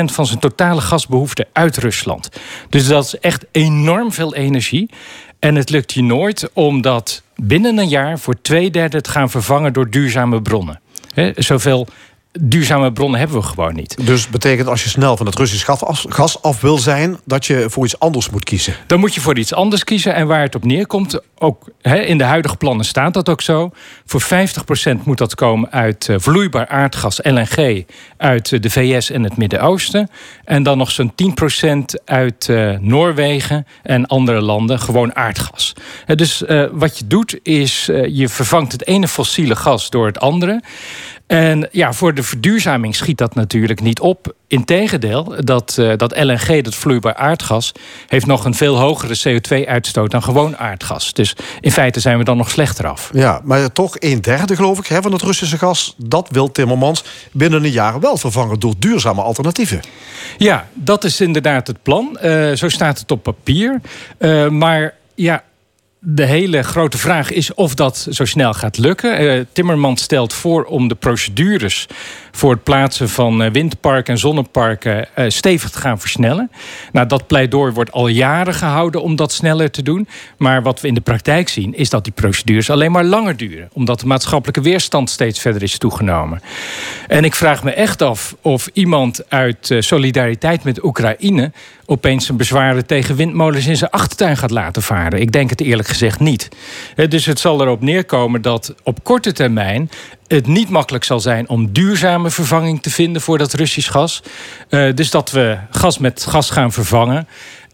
van 0.04 0.26
zijn 0.26 0.38
totale 0.38 0.80
gasbehoefte 0.80 1.46
uit 1.52 1.76
Rusland. 1.76 2.28
Dus 2.68 2.86
dat 2.86 3.04
is 3.04 3.18
echt 3.18 3.46
enorm 3.52 4.12
veel 4.12 4.34
energie. 4.34 4.90
En 5.38 5.54
het 5.54 5.70
lukt 5.70 5.92
je 5.92 6.02
nooit 6.02 6.50
om 6.52 6.80
dat 6.80 7.22
binnen 7.36 7.78
een 7.78 7.88
jaar 7.88 8.18
voor 8.18 8.40
twee 8.42 8.70
derde 8.70 9.00
te 9.00 9.10
gaan 9.10 9.30
vervangen 9.30 9.72
door 9.72 9.90
duurzame 9.90 10.42
bronnen. 10.42 10.80
He, 11.14 11.32
zoveel 11.34 11.86
duurzame 12.32 12.92
bronnen 12.92 13.18
hebben 13.18 13.36
we 13.36 13.42
gewoon 13.42 13.74
niet. 13.74 14.06
Dus 14.06 14.28
betekent 14.28 14.68
als 14.68 14.82
je 14.82 14.88
snel 14.88 15.16
van 15.16 15.26
het 15.26 15.34
Russisch 15.34 15.68
gas 16.08 16.42
af 16.42 16.60
wil 16.60 16.78
zijn... 16.78 17.18
dat 17.24 17.46
je 17.46 17.66
voor 17.70 17.84
iets 17.84 17.98
anders 17.98 18.30
moet 18.30 18.44
kiezen? 18.44 18.74
Dan 18.86 19.00
moet 19.00 19.14
je 19.14 19.20
voor 19.20 19.38
iets 19.38 19.54
anders 19.54 19.84
kiezen. 19.84 20.14
En 20.14 20.26
waar 20.26 20.42
het 20.42 20.54
op 20.54 20.64
neerkomt, 20.64 21.20
ook 21.38 21.68
in 21.82 22.18
de 22.18 22.24
huidige 22.24 22.56
plannen 22.56 22.84
staat 22.84 23.14
dat 23.14 23.28
ook 23.28 23.42
zo. 23.42 23.70
Voor 24.04 24.22
50% 24.22 24.24
moet 25.04 25.18
dat 25.18 25.34
komen 25.34 25.70
uit 25.72 26.08
uh, 26.08 26.16
vloeibaar 26.18 26.68
aardgas, 26.68 27.20
LNG... 27.22 27.84
uit 28.16 28.50
uh, 28.50 28.60
de 28.60 28.70
VS 28.70 29.10
en 29.10 29.22
het 29.22 29.36
Midden-Oosten. 29.36 30.10
En 30.44 30.62
dan 30.62 30.78
nog 30.78 30.90
zo'n 30.90 31.12
10% 31.98 32.04
uit 32.04 32.48
uh, 32.50 32.78
Noorwegen 32.78 33.66
en 33.82 34.06
andere 34.06 34.40
landen, 34.40 34.80
gewoon 34.80 35.16
aardgas. 35.16 35.72
dus 36.06 36.42
wat 36.72 36.98
je 36.98 37.06
doet 37.06 37.38
is, 37.42 37.86
je 38.08 38.28
vervangt 38.28 38.72
het 38.72 38.86
ene 38.86 39.08
fossiele 39.08 39.56
gas 39.56 39.90
door 39.90 40.06
het 40.06 40.20
andere... 40.20 40.62
En 41.28 41.68
ja, 41.72 41.92
voor 41.92 42.14
de 42.14 42.22
verduurzaming 42.22 42.94
schiet 42.96 43.18
dat 43.18 43.34
natuurlijk 43.34 43.80
niet 43.80 44.00
op. 44.00 44.34
Integendeel, 44.46 45.34
dat, 45.44 45.76
uh, 45.80 45.92
dat 45.96 46.18
LNG, 46.18 46.62
dat 46.62 46.74
vloeibaar 46.74 47.14
aardgas... 47.14 47.72
heeft 48.06 48.26
nog 48.26 48.44
een 48.44 48.54
veel 48.54 48.78
hogere 48.78 49.18
CO2-uitstoot 49.18 50.10
dan 50.10 50.22
gewoon 50.22 50.56
aardgas. 50.56 51.12
Dus 51.12 51.36
in 51.60 51.72
feite 51.72 52.00
zijn 52.00 52.18
we 52.18 52.24
dan 52.24 52.36
nog 52.36 52.50
slechter 52.50 52.86
af. 52.86 53.10
Ja, 53.12 53.40
maar 53.44 53.72
toch 53.72 53.96
een 53.98 54.20
derde, 54.20 54.56
geloof 54.56 54.78
ik, 54.78 54.86
hè, 54.86 55.02
van 55.02 55.12
het 55.12 55.22
Russische 55.22 55.58
gas... 55.58 55.94
dat 55.96 56.28
wil 56.30 56.52
Timmermans 56.52 57.04
binnen 57.32 57.64
een 57.64 57.70
jaar 57.70 58.00
wel 58.00 58.16
vervangen 58.16 58.60
door 58.60 58.74
duurzame 58.78 59.22
alternatieven. 59.22 59.80
Ja, 60.38 60.68
dat 60.74 61.04
is 61.04 61.20
inderdaad 61.20 61.66
het 61.66 61.82
plan. 61.82 62.18
Uh, 62.22 62.52
zo 62.52 62.68
staat 62.68 62.98
het 62.98 63.10
op 63.10 63.22
papier. 63.22 63.80
Uh, 64.18 64.48
maar 64.48 64.94
ja, 65.14 65.42
de 66.00 66.24
hele 66.24 66.62
grote 66.62 66.98
vraag 66.98 67.30
is 67.30 67.54
of 67.54 67.74
dat 67.74 68.06
zo 68.10 68.24
snel 68.24 68.54
gaat 68.54 68.78
lukken. 68.78 69.22
Uh, 69.22 69.44
Timmermans 69.52 70.02
stelt 70.02 70.32
voor 70.32 70.64
om 70.64 70.88
de 70.88 70.94
procedures 70.94 71.86
voor 72.30 72.50
het 72.50 72.62
plaatsen 72.62 73.08
van 73.08 73.42
uh, 73.42 73.50
windparken 73.50 74.12
en 74.12 74.18
zonneparken 74.18 75.08
uh, 75.16 75.24
stevig 75.28 75.70
te 75.70 75.78
gaan 75.78 76.00
versnellen. 76.00 76.50
Nou, 76.92 77.06
dat 77.06 77.26
pleidooi 77.26 77.72
wordt 77.72 77.92
al 77.92 78.08
jaren 78.08 78.54
gehouden 78.54 79.02
om 79.02 79.16
dat 79.16 79.32
sneller 79.32 79.70
te 79.70 79.82
doen. 79.82 80.08
Maar 80.36 80.62
wat 80.62 80.80
we 80.80 80.88
in 80.88 80.94
de 80.94 81.00
praktijk 81.00 81.48
zien, 81.48 81.74
is 81.74 81.90
dat 81.90 82.04
die 82.04 82.12
procedures 82.12 82.70
alleen 82.70 82.92
maar 82.92 83.04
langer 83.04 83.36
duren. 83.36 83.68
Omdat 83.72 84.00
de 84.00 84.06
maatschappelijke 84.06 84.60
weerstand 84.60 85.10
steeds 85.10 85.40
verder 85.40 85.62
is 85.62 85.78
toegenomen. 85.78 86.40
En 87.08 87.24
ik 87.24 87.34
vraag 87.34 87.64
me 87.64 87.70
echt 87.70 88.02
af 88.02 88.36
of 88.42 88.68
iemand 88.72 89.30
uit 89.30 89.74
solidariteit 89.78 90.64
met 90.64 90.84
Oekraïne 90.84 91.52
opeens 91.90 92.26
zijn 92.26 92.38
bezwaren 92.38 92.86
tegen 92.86 93.16
windmolens 93.16 93.66
in 93.66 93.76
zijn 93.76 93.90
achtertuin 93.90 94.36
gaat 94.36 94.50
laten 94.50 94.82
varen. 94.82 95.20
Ik 95.20 95.32
denk 95.32 95.50
het 95.50 95.60
eerlijk 95.60 95.88
gezegd 95.88 96.20
niet. 96.20 96.48
Dus 97.08 97.26
het 97.26 97.38
zal 97.38 97.60
erop 97.60 97.80
neerkomen 97.80 98.42
dat 98.42 98.74
op 98.82 99.04
korte 99.04 99.32
termijn 99.32 99.90
het 100.26 100.46
niet 100.46 100.68
makkelijk 100.68 101.04
zal 101.04 101.20
zijn 101.20 101.48
om 101.48 101.72
duurzame 101.72 102.30
vervanging 102.30 102.82
te 102.82 102.90
vinden 102.90 103.22
voor 103.22 103.38
dat 103.38 103.52
Russisch 103.52 103.90
gas. 103.90 104.22
Uh, 104.70 104.94
dus 104.94 105.10
dat 105.10 105.30
we 105.30 105.58
gas 105.70 105.98
met 105.98 106.26
gas 106.28 106.50
gaan 106.50 106.72
vervangen. 106.72 107.28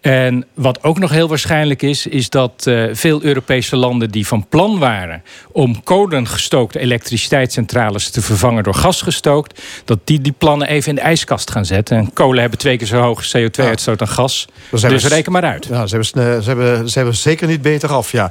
En 0.05 0.47
wat 0.55 0.83
ook 0.83 0.99
nog 0.99 1.11
heel 1.11 1.29
waarschijnlijk 1.29 1.83
is, 1.83 2.07
is 2.07 2.31
dat 2.31 2.65
uh, 2.69 2.89
veel 2.93 3.23
Europese 3.23 3.77
landen 3.77 4.11
die 4.11 4.27
van 4.27 4.47
plan 4.49 4.79
waren 4.79 5.23
om 5.53 5.83
kolengestookte 5.83 6.79
elektriciteitscentrales 6.79 8.11
te 8.11 8.23
vervangen 8.23 8.63
door 8.63 8.75
gasgestookt, 8.75 9.63
dat 9.85 9.99
die 10.05 10.21
die 10.21 10.35
plannen 10.39 10.69
even 10.69 10.89
in 10.89 10.95
de 10.95 11.01
ijskast 11.01 11.51
gaan 11.51 11.65
zetten. 11.65 11.97
En 11.97 12.13
kolen 12.13 12.41
hebben 12.41 12.59
twee 12.59 12.77
keer 12.77 12.87
zo 12.87 13.01
hoge 13.01 13.49
CO2-uitstoot 13.49 13.99
dan 13.99 14.09
gas. 14.09 14.49
Dus 14.71 15.07
reken 15.07 15.33
maar 15.33 15.45
uit. 15.45 15.67
Ja, 15.67 15.87
ze, 15.87 15.97
hebben, 15.97 16.43
ze, 16.43 16.49
hebben, 16.49 16.89
ze 16.89 16.99
hebben 16.99 17.17
zeker 17.17 17.49
niet 17.49 17.63
beter 17.63 17.93
af. 17.93 18.13
Ja. 18.13 18.31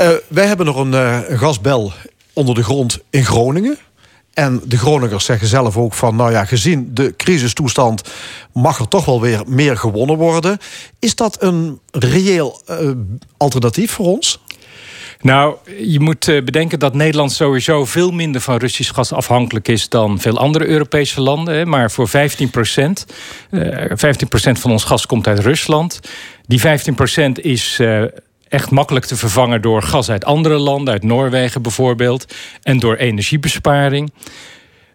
Uh, 0.00 0.08
wij 0.28 0.46
hebben 0.46 0.66
nog 0.66 0.76
een, 0.76 0.92
uh, 0.92 1.18
een 1.28 1.38
gasbel 1.38 1.92
onder 2.32 2.54
de 2.54 2.64
grond 2.64 2.98
in 3.10 3.24
Groningen. 3.24 3.78
En 4.38 4.60
de 4.64 4.78
Groningers 4.78 5.24
zeggen 5.24 5.48
zelf 5.48 5.76
ook 5.76 5.94
van, 5.94 6.16
nou 6.16 6.32
ja, 6.32 6.44
gezien 6.44 6.90
de 6.94 7.14
crisistoestand 7.16 8.02
mag 8.52 8.78
er 8.78 8.88
toch 8.88 9.04
wel 9.04 9.20
weer 9.20 9.42
meer 9.46 9.76
gewonnen 9.76 10.16
worden. 10.16 10.58
Is 10.98 11.14
dat 11.14 11.42
een 11.42 11.80
reëel 11.90 12.60
uh, 12.70 12.90
alternatief 13.36 13.90
voor 13.90 14.06
ons? 14.06 14.42
Nou, 15.20 15.56
je 15.78 16.00
moet 16.00 16.28
eh, 16.28 16.42
bedenken 16.42 16.78
dat 16.78 16.94
Nederland 16.94 17.32
sowieso 17.32 17.84
veel 17.84 18.10
minder 18.10 18.40
van 18.40 18.56
Russisch 18.56 18.94
gas 18.94 19.12
afhankelijk 19.12 19.68
is 19.68 19.88
dan 19.88 20.20
veel 20.20 20.38
andere 20.38 20.66
Europese 20.66 21.20
landen. 21.20 21.68
Maar 21.68 21.90
voor 21.90 22.08
15 22.08 22.50
procent, 22.50 23.06
15 23.90 24.28
procent 24.28 24.58
van 24.58 24.70
ons 24.70 24.84
gas 24.84 25.06
komt 25.06 25.26
uit 25.26 25.38
Rusland. 25.38 26.00
Die 26.46 26.60
15 26.60 26.94
procent 26.94 27.40
is 27.40 27.80
echt 28.48 28.70
makkelijk 28.70 29.04
te 29.04 29.16
vervangen 29.16 29.62
door 29.62 29.82
gas 29.82 30.10
uit 30.10 30.24
andere 30.24 30.58
landen, 30.58 30.92
uit 30.92 31.02
Noorwegen 31.02 31.62
bijvoorbeeld, 31.62 32.34
en 32.62 32.78
door 32.78 32.94
energiebesparing. 32.94 34.12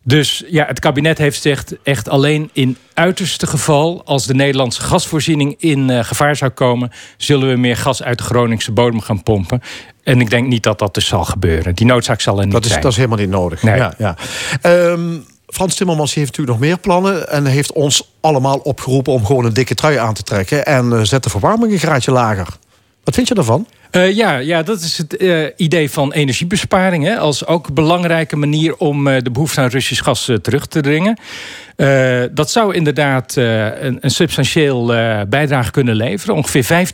Dus 0.06 0.44
ja, 0.48 0.66
het 0.66 0.80
kabinet 0.80 1.18
heeft 1.18 1.36
gezegd 1.36 1.76
echt 1.84 2.10
alleen 2.10 2.50
in 2.54 2.78
uiterste 2.94 3.48
geval... 3.48 4.02
als 4.06 4.26
de 4.26 4.34
Nederlandse 4.34 4.82
gasvoorziening 4.82 5.56
in 5.60 5.90
uh, 5.90 6.04
gevaar 6.04 6.36
zou 6.36 6.52
komen... 6.52 6.92
zullen 7.18 7.50
we 7.50 7.56
meer 7.56 7.78
gas 7.78 8.04
uit 8.04 8.18
de 8.18 8.24
Groningse 8.24 8.72
bodem 8.72 9.02
gaan 9.02 9.24
pompen. 9.24 9.62
En 10.04 10.22
ik 10.22 10.30
denk 10.30 10.48
niet 10.48 10.64
dat 10.64 10.80
dat 10.80 10.94
dus 10.94 11.08
zal 11.08 11.26
gebeuren. 11.26 11.76
Die 11.76 11.86
noodzaak 11.86 12.22
zal 12.22 12.40
er 12.40 12.44
niet 12.44 12.54
dat 12.54 12.64
is, 12.64 12.70
zijn. 12.70 12.82
Dat 12.82 12.92
is 12.92 12.98
helemaal 12.98 13.18
niet 13.18 13.30
nodig. 13.30 13.64
Nee. 13.64 13.76
Ja, 13.76 13.94
ja. 13.98 14.16
Um, 14.64 15.26
Frans 15.48 15.76
Timmermans 15.76 16.14
heeft 16.14 16.28
natuurlijk 16.28 16.60
nog 16.60 16.68
meer 16.68 16.78
plannen... 16.78 17.30
en 17.30 17.46
heeft 17.46 17.72
ons 17.72 18.14
allemaal 18.22 18.58
opgeroepen 18.58 19.14
om 19.14 19.26
gewoon 19.26 19.46
een 19.46 19.54
dikke 19.54 19.76
trui 19.76 19.98
aan 19.98 20.14
te 20.14 20.24
trekken... 20.24 20.66
en 20.66 20.90
uh, 20.90 21.02
zet 21.02 21.24
de 21.24 21.30
verwarming 21.30 21.72
een 21.72 21.80
graadje 21.80 22.12
lager. 22.12 22.48
Wat 23.04 23.16
vind 23.16 23.28
je 23.28 23.34
daarvan? 23.34 23.68
Uh, 23.96 24.16
ja, 24.16 24.38
ja, 24.38 24.64
dat 24.64 24.82
is 24.82 24.98
het 24.98 25.22
uh, 25.22 25.46
idee 25.56 25.90
van 25.92 26.14
energiebesparing. 26.14 27.04
Hè, 27.04 27.18
als 27.18 27.46
ook 27.46 27.74
belangrijke 27.74 28.36
manier 28.36 28.76
om 28.76 29.08
uh, 29.08 29.18
de 29.22 29.32
behoefte 29.32 29.62
aan 29.62 29.68
Russisch 29.68 30.04
gas 30.04 30.32
terug 30.42 30.66
te 30.66 30.82
dringen. 30.82 31.18
dat 32.34 32.52
zou 32.52 32.76
inderdaad 32.76 33.36
een, 33.36 33.98
een, 34.02 34.12
substantieel 34.12 34.86
bijdrage 35.28 35.72
kunnen 35.72 35.96
leveren. 35.96 36.36
Ongeveer 36.36 36.88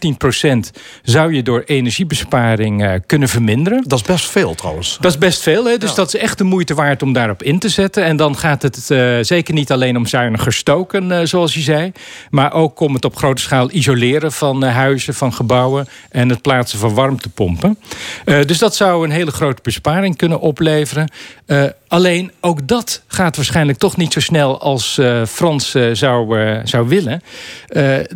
15% 0.48 0.82
zou 1.04 1.34
je 1.34 1.44
door 1.44 1.64
energiebesparing 1.66 3.02
kunnen 3.06 3.30
verminderen. 3.30 3.84
Dat 3.88 4.00
is 4.00 4.06
best 4.06 4.26
veel 4.26 4.56
trouwens. 4.56 4.98
Dat 5.02 5.12
is 5.12 5.18
best 5.18 5.42
veel, 5.42 5.66
hè? 5.66 5.78
dus 5.78 5.90
ja. 5.90 5.96
dat 5.96 6.14
is 6.14 6.20
echt 6.20 6.38
de 6.38 6.44
moeite 6.44 6.74
waard 6.74 7.02
om 7.02 7.14
daarop 7.14 7.44
in 7.44 7.60
te 7.60 7.70
zetten. 7.70 8.04
En 8.04 8.18
dan 8.18 8.38
gaat 8.38 8.62
het 8.62 8.86
zeker 9.28 9.54
niet 9.54 9.72
alleen 9.72 9.98
om 9.98 10.06
zuiniger 10.06 10.54
stoken, 10.54 11.28
zoals 11.28 11.54
je 11.54 11.62
zei. 11.62 11.92
Maar 12.30 12.54
ook 12.54 12.80
om 12.80 12.94
het 12.94 13.06
op 13.06 13.16
grote 13.16 13.42
schaal 13.42 13.72
isoleren 13.72 14.32
van 14.32 14.64
huizen, 14.64 15.14
van 15.14 15.34
gebouwen. 15.34 15.88
En 16.10 16.30
het 16.30 16.42
plaatsen 16.42 16.80
van 16.80 16.89
warmtepompen. 16.94 17.78
Uh, 18.26 18.42
dus 18.42 18.58
dat 18.58 18.76
zou 18.76 19.04
een 19.04 19.12
hele 19.12 19.32
grote 19.32 19.62
besparing 19.62 20.18
kunnen 20.18 20.40
opleveren. 20.40 21.12
Alleen 21.90 22.32
ook 22.40 22.68
dat 22.68 23.02
gaat 23.08 23.36
waarschijnlijk 23.36 23.78
toch 23.78 23.98
niet 23.98 24.14
zo 24.14 24.20
snel 24.20 24.62
als 24.62 24.98
uh, 24.98 25.26
Frans 25.26 25.76
zou, 25.92 26.38
zou 26.64 26.88
willen. 26.88 27.22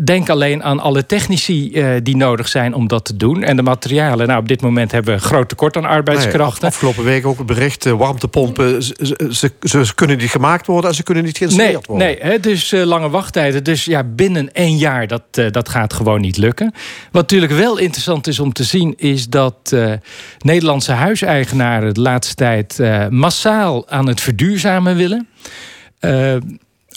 denk 0.04 0.30
alleen 0.30 0.64
aan 0.64 0.80
alle 0.80 1.06
technici 1.06 1.84
die 2.04 2.18
nodig 2.18 2.48
zijn 2.48 2.74
om 2.74 2.88
dat 2.88 3.06
te 3.06 3.18
doen. 3.18 3.44
En 3.44 3.56
de 3.56 3.62
materialen. 3.62 4.28
Nou, 4.28 4.40
op 4.40 4.48
dit 4.48 4.62
moment 4.62 4.92
hebben 4.92 5.16
we 5.16 5.22
groot 5.22 5.50
tekort 5.50 5.78
aan 5.78 5.86
arbeidskrachten. 5.86 6.62
Nee, 6.62 6.72
afgelopen 6.72 7.04
week 7.04 7.26
ook 7.26 7.38
het 7.38 7.46
bericht: 7.46 7.86
warmtepompen, 7.86 8.84
ze, 8.84 9.28
ze, 9.32 9.52
ze, 9.62 9.96
kunnen 9.96 10.18
niet 10.18 10.30
gemaakt 10.30 10.68
worden 10.68 10.90
en 10.90 10.96
ze 10.96 11.04
kunnen 11.04 11.24
niet 11.24 11.38
geïnstalleerd 11.38 11.88
nee, 11.88 11.98
worden. 11.98 12.08
Nee, 12.08 12.32
hè, 12.32 12.40
dus 12.40 12.72
lange 12.72 13.10
wachttijden. 13.10 13.64
Dus 13.64 13.86
ja, 13.86 14.04
binnen 14.04 14.54
één 14.54 14.78
jaar, 14.78 15.08
dat, 15.08 15.24
dat 15.52 15.70
gaat 15.70 15.94
gewoon 15.94 16.22
niet 16.22 16.38
lukken. 16.38 16.74
Wat 17.12 17.22
natuurlijk 17.22 17.54
wel 17.54 17.78
interessant 17.78 18.28
is 18.28 18.40
om 18.40 18.54
te 18.54 18.64
zien 18.64 18.94
is 18.98 19.28
dat 19.28 19.76
Nederlandse 20.40 20.92
huiseigenaren 20.92 21.94
de 21.94 22.02
laatste 22.02 22.36
tijd 22.36 22.78
uh, 22.80 23.08
aan 23.88 24.08
het 24.08 24.22
verduurzamen 24.22 24.96
willen. 24.96 25.28
Uh, 26.02 26.36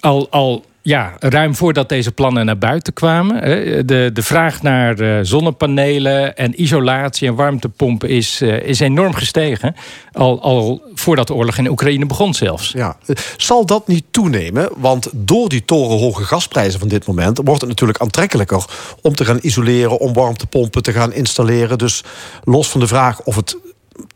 al, 0.01 0.31
al 0.31 0.65
ja, 0.83 1.13
ruim 1.19 1.55
voordat 1.55 1.89
deze 1.89 2.13
plannen 2.13 2.47
naar 2.47 2.59
buiten 2.59 2.93
kwamen. 2.93 3.41
De, 3.87 4.11
de 4.13 4.23
vraag 4.23 4.63
naar 4.63 5.27
zonnepanelen 5.27 6.37
en 6.37 6.63
isolatie 6.63 7.29
en 7.29 7.35
warmtepompen 7.35 8.09
is, 8.09 8.43
is 8.43 8.81
enorm 8.81 9.15
gestegen. 9.15 9.75
Al, 10.13 10.43
al 10.43 10.83
voordat 10.95 11.27
de 11.27 11.35
oorlog 11.35 11.59
in 11.59 11.69
Oekraïne 11.69 12.07
begon 12.07 12.35
zelfs. 12.35 12.73
Ja. 12.73 12.97
Zal 13.37 13.67
dat 13.67 13.89
niet 13.89 14.05
toenemen? 14.11 14.69
Want 14.77 15.11
door 15.13 15.49
die 15.49 15.65
torenhoge 15.65 16.25
gasprijzen 16.25 16.81
van 16.81 16.89
dit 16.89 17.07
moment... 17.07 17.41
wordt 17.45 17.61
het 17.61 17.71
natuurlijk 17.71 18.01
aantrekkelijker 18.01 18.65
om 19.03 19.15
te 19.15 19.25
gaan 19.25 19.39
isoleren... 19.41 19.99
om 19.99 20.13
warmtepompen 20.13 20.83
te 20.83 20.93
gaan 20.93 21.13
installeren. 21.13 21.79
Dus 21.79 22.05
los 22.45 22.69
van 22.69 22.81
de 22.81 22.87
vraag 22.87 23.23
of 23.23 23.37
het 23.37 23.57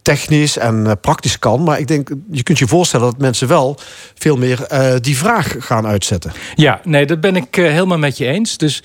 technisch 0.02 0.58
en 0.58 0.84
uh, 0.86 0.92
praktisch 1.00 1.38
kan. 1.38 1.62
Maar 1.62 1.78
ik 1.78 1.88
denk, 1.88 2.10
je 2.30 2.42
kunt 2.42 2.58
je 2.58 2.66
voorstellen 2.66 3.06
dat 3.06 3.20
mensen 3.20 3.48
wel 3.48 3.78
veel 4.14 4.36
meer 4.36 4.66
uh, 4.72 4.94
die 5.00 5.16
vraag 5.16 5.56
gaan 5.58 5.86
uitzetten. 5.86 6.32
Ja, 6.54 6.80
nee, 6.84 7.06
dat 7.06 7.20
ben 7.20 7.36
ik 7.36 7.56
uh, 7.56 7.70
helemaal 7.70 7.98
met 7.98 8.16
je 8.16 8.26
eens. 8.26 8.56
Dus 8.56 8.82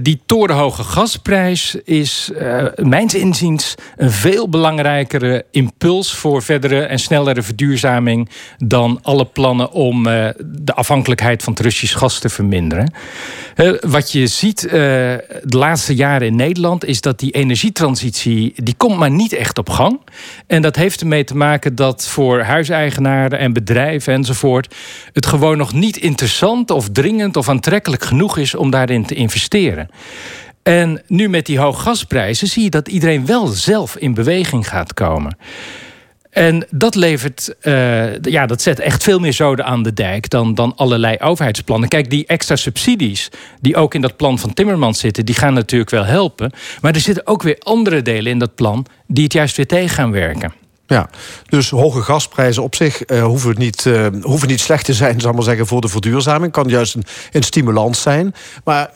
die 0.00 0.20
torenhoge 0.26 0.82
gasprijs 0.82 1.74
is, 1.74 2.30
mijns 2.76 3.14
inziens, 3.14 3.74
een 3.96 4.10
veel 4.10 4.48
belangrijkere 4.48 5.44
impuls 5.50 6.12
voor 6.12 6.42
verdere 6.42 6.80
en 6.80 6.98
snellere 6.98 7.42
verduurzaming 7.42 8.28
dan 8.58 8.98
alle 9.02 9.24
plannen 9.24 9.72
om 9.72 10.02
de 10.02 10.74
afhankelijkheid 10.74 11.42
van 11.42 11.52
het 11.52 11.62
Russisch 11.62 11.96
gas 11.98 12.18
te 12.18 12.28
verminderen. 12.28 12.92
wat 13.80 14.12
je 14.12 14.26
ziet 14.26 14.60
de 14.60 15.56
laatste 15.56 15.94
jaren 15.94 16.26
in 16.26 16.36
Nederland 16.36 16.84
is 16.84 17.00
dat 17.00 17.18
die 17.18 17.30
energietransitie 17.30 18.52
die 18.56 18.74
komt 18.76 18.98
maar 18.98 19.10
niet 19.10 19.32
echt 19.32 19.58
op 19.58 19.70
gang. 19.70 20.00
En 20.46 20.62
dat 20.62 20.76
heeft 20.76 21.00
ermee 21.00 21.24
te 21.24 21.36
maken 21.36 21.74
dat 21.74 22.06
voor 22.06 22.40
huiseigenaren 22.40 23.38
en 23.38 23.52
bedrijven 23.52 24.12
enzovoort... 24.12 24.74
het 25.12 25.26
gewoon 25.26 25.56
nog 25.56 25.72
niet 25.72 25.96
interessant 25.96 26.70
of 26.70 26.88
dringend 26.90 27.36
of 27.36 27.48
aantrekkelijk 27.48 28.04
genoeg 28.04 28.38
is 28.38 28.54
om 28.54 28.70
daarin 28.70 29.06
te 29.06 29.14
investeren. 29.14 29.52
En 30.62 31.02
nu 31.06 31.28
met 31.28 31.46
die 31.46 31.58
hoge 31.58 31.80
gasprijzen 31.80 32.48
zie 32.48 32.62
je 32.62 32.70
dat 32.70 32.88
iedereen 32.88 33.26
wel 33.26 33.46
zelf 33.46 33.96
in 33.96 34.14
beweging 34.14 34.68
gaat 34.68 34.94
komen. 34.94 35.36
En 36.30 36.66
dat 36.70 36.94
levert, 36.94 37.54
uh, 37.62 38.20
ja, 38.20 38.46
dat 38.46 38.62
zet 38.62 38.80
echt 38.80 39.02
veel 39.02 39.18
meer 39.18 39.32
zoden 39.32 39.64
aan 39.64 39.82
de 39.82 39.92
dijk 39.92 40.30
dan, 40.30 40.54
dan 40.54 40.76
allerlei 40.76 41.16
overheidsplannen. 41.18 41.88
Kijk, 41.88 42.10
die 42.10 42.26
extra 42.26 42.56
subsidies 42.56 43.28
die 43.60 43.76
ook 43.76 43.94
in 43.94 44.00
dat 44.00 44.16
plan 44.16 44.38
van 44.38 44.52
Timmermans 44.52 44.98
zitten, 44.98 45.24
die 45.26 45.34
gaan 45.34 45.54
natuurlijk 45.54 45.90
wel 45.90 46.04
helpen. 46.04 46.52
Maar 46.80 46.94
er 46.94 47.00
zitten 47.00 47.26
ook 47.26 47.42
weer 47.42 47.56
andere 47.58 48.02
delen 48.02 48.32
in 48.32 48.38
dat 48.38 48.54
plan 48.54 48.86
die 49.06 49.24
het 49.24 49.32
juist 49.32 49.56
weer 49.56 49.66
tegen 49.66 49.94
gaan 49.94 50.10
werken. 50.10 50.63
Ja, 50.94 51.08
dus 51.48 51.70
hoge 51.70 52.02
gasprijzen 52.02 52.62
op 52.62 52.74
zich 52.74 53.10
uh, 53.10 53.24
hoeven, 53.24 53.54
niet, 53.58 53.84
uh, 53.84 54.06
hoeven 54.22 54.48
niet 54.48 54.60
slecht 54.60 54.84
te 54.84 54.94
zijn, 54.94 55.20
zal 55.20 55.32
maar 55.32 55.42
zeggen, 55.42 55.66
voor 55.66 55.80
de 55.80 55.88
verduurzaming. 55.88 56.52
Kan 56.52 56.68
juist 56.68 56.94
een, 56.94 57.04
een 57.32 57.42
stimulans 57.42 58.02
zijn. 58.02 58.34
Maar 58.64 58.90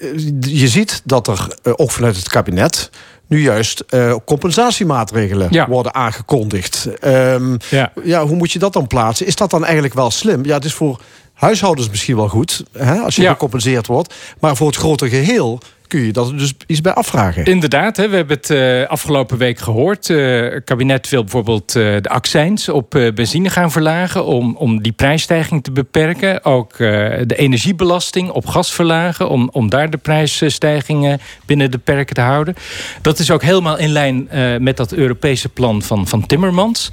uh, 0.00 0.28
je 0.40 0.68
ziet 0.68 1.02
dat 1.04 1.28
er 1.28 1.58
ook 1.62 1.90
vanuit 1.90 2.16
het 2.16 2.28
kabinet 2.28 2.90
nu 3.26 3.42
juist 3.42 3.84
uh, 3.90 4.14
compensatiemaatregelen 4.24 5.48
ja. 5.50 5.68
worden 5.68 5.94
aangekondigd. 5.94 6.88
Um, 7.04 7.56
ja. 7.70 7.92
ja, 8.04 8.26
hoe 8.26 8.36
moet 8.36 8.52
je 8.52 8.58
dat 8.58 8.72
dan 8.72 8.86
plaatsen? 8.86 9.26
Is 9.26 9.36
dat 9.36 9.50
dan 9.50 9.64
eigenlijk 9.64 9.94
wel 9.94 10.10
slim? 10.10 10.44
Ja, 10.44 10.54
het 10.54 10.64
is 10.64 10.74
voor 10.74 11.00
huishoudens 11.32 11.90
misschien 11.90 12.16
wel 12.16 12.28
goed, 12.28 12.64
hè, 12.72 12.98
als 12.98 13.16
je 13.16 13.22
ja. 13.22 13.30
gecompenseerd 13.30 13.86
wordt. 13.86 14.14
Maar 14.40 14.56
voor 14.56 14.66
het 14.66 14.76
grote 14.76 15.08
geheel 15.08 15.60
kun 15.90 16.00
je 16.00 16.12
dat 16.12 16.38
dus 16.38 16.54
iets 16.66 16.80
bij 16.80 16.92
afvragen. 16.92 17.44
Inderdaad, 17.44 17.96
hè, 17.96 18.08
we 18.08 18.16
hebben 18.16 18.36
het 18.36 18.50
uh, 18.50 18.86
afgelopen 18.86 19.38
week 19.38 19.58
gehoord. 19.58 20.08
Uh, 20.08 20.50
het 20.50 20.64
kabinet 20.64 21.08
wil 21.08 21.22
bijvoorbeeld 21.22 21.76
uh, 21.76 21.96
de 22.00 22.08
accijns 22.08 22.68
op 22.68 22.90
benzine 22.90 23.50
gaan 23.50 23.70
verlagen... 23.70 24.24
Om, 24.24 24.56
om 24.56 24.82
die 24.82 24.92
prijsstijging 24.92 25.62
te 25.62 25.70
beperken. 25.70 26.44
Ook 26.44 26.76
de 26.78 27.34
energiebelasting 27.36 28.30
op 28.30 28.46
gas 28.46 28.72
verlagen... 28.72 29.28
om, 29.28 29.48
om 29.52 29.70
daar 29.70 29.90
de 29.90 29.96
prijsstijgingen 29.96 31.20
binnen 31.46 31.70
de 31.70 31.78
perken 31.78 32.14
te 32.14 32.20
houden. 32.20 32.54
Dat 33.02 33.18
is 33.18 33.30
ook 33.30 33.42
helemaal 33.42 33.78
in 33.78 33.90
lijn 33.90 34.28
met 34.62 34.76
dat 34.76 34.92
Europese 34.92 35.48
plan 35.48 35.82
van, 35.82 36.06
van 36.06 36.26
Timmermans. 36.26 36.88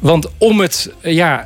Want 0.00 0.28
om 0.38 0.60
het 0.60 0.92
ja, 1.02 1.44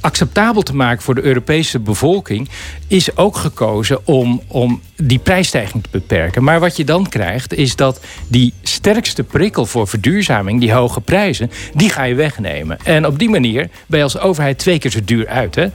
acceptabel 0.00 0.62
te 0.62 0.76
maken 0.76 1.02
voor 1.02 1.14
de 1.14 1.22
Europese 1.22 1.78
bevolking... 1.78 2.48
is 2.90 3.16
ook 3.16 3.36
gekozen 3.36 4.06
om, 4.06 4.42
om 4.46 4.80
die 4.96 5.18
prijsstijging 5.18 5.82
te 5.82 5.88
beperken. 5.90 6.44
Maar 6.44 6.60
wat 6.60 6.76
je 6.76 6.84
dan 6.84 7.08
krijgt, 7.08 7.54
is 7.54 7.76
dat 7.76 8.00
die 8.28 8.52
sterkste 8.62 9.22
prikkel 9.22 9.66
voor 9.66 9.88
verduurzaming, 9.88 10.60
die 10.60 10.72
hoge 10.72 11.00
prijzen, 11.00 11.50
die 11.74 11.90
ga 11.90 12.02
je 12.02 12.14
wegnemen. 12.14 12.78
En 12.84 13.06
op 13.06 13.18
die 13.18 13.28
manier 13.28 13.68
ben 13.86 13.98
je 13.98 14.04
als 14.04 14.18
overheid 14.18 14.58
twee 14.58 14.78
keer 14.78 14.90
zo 14.90 14.98
duur 15.04 15.28
uit. 15.28 15.54
Hè? 15.54 15.66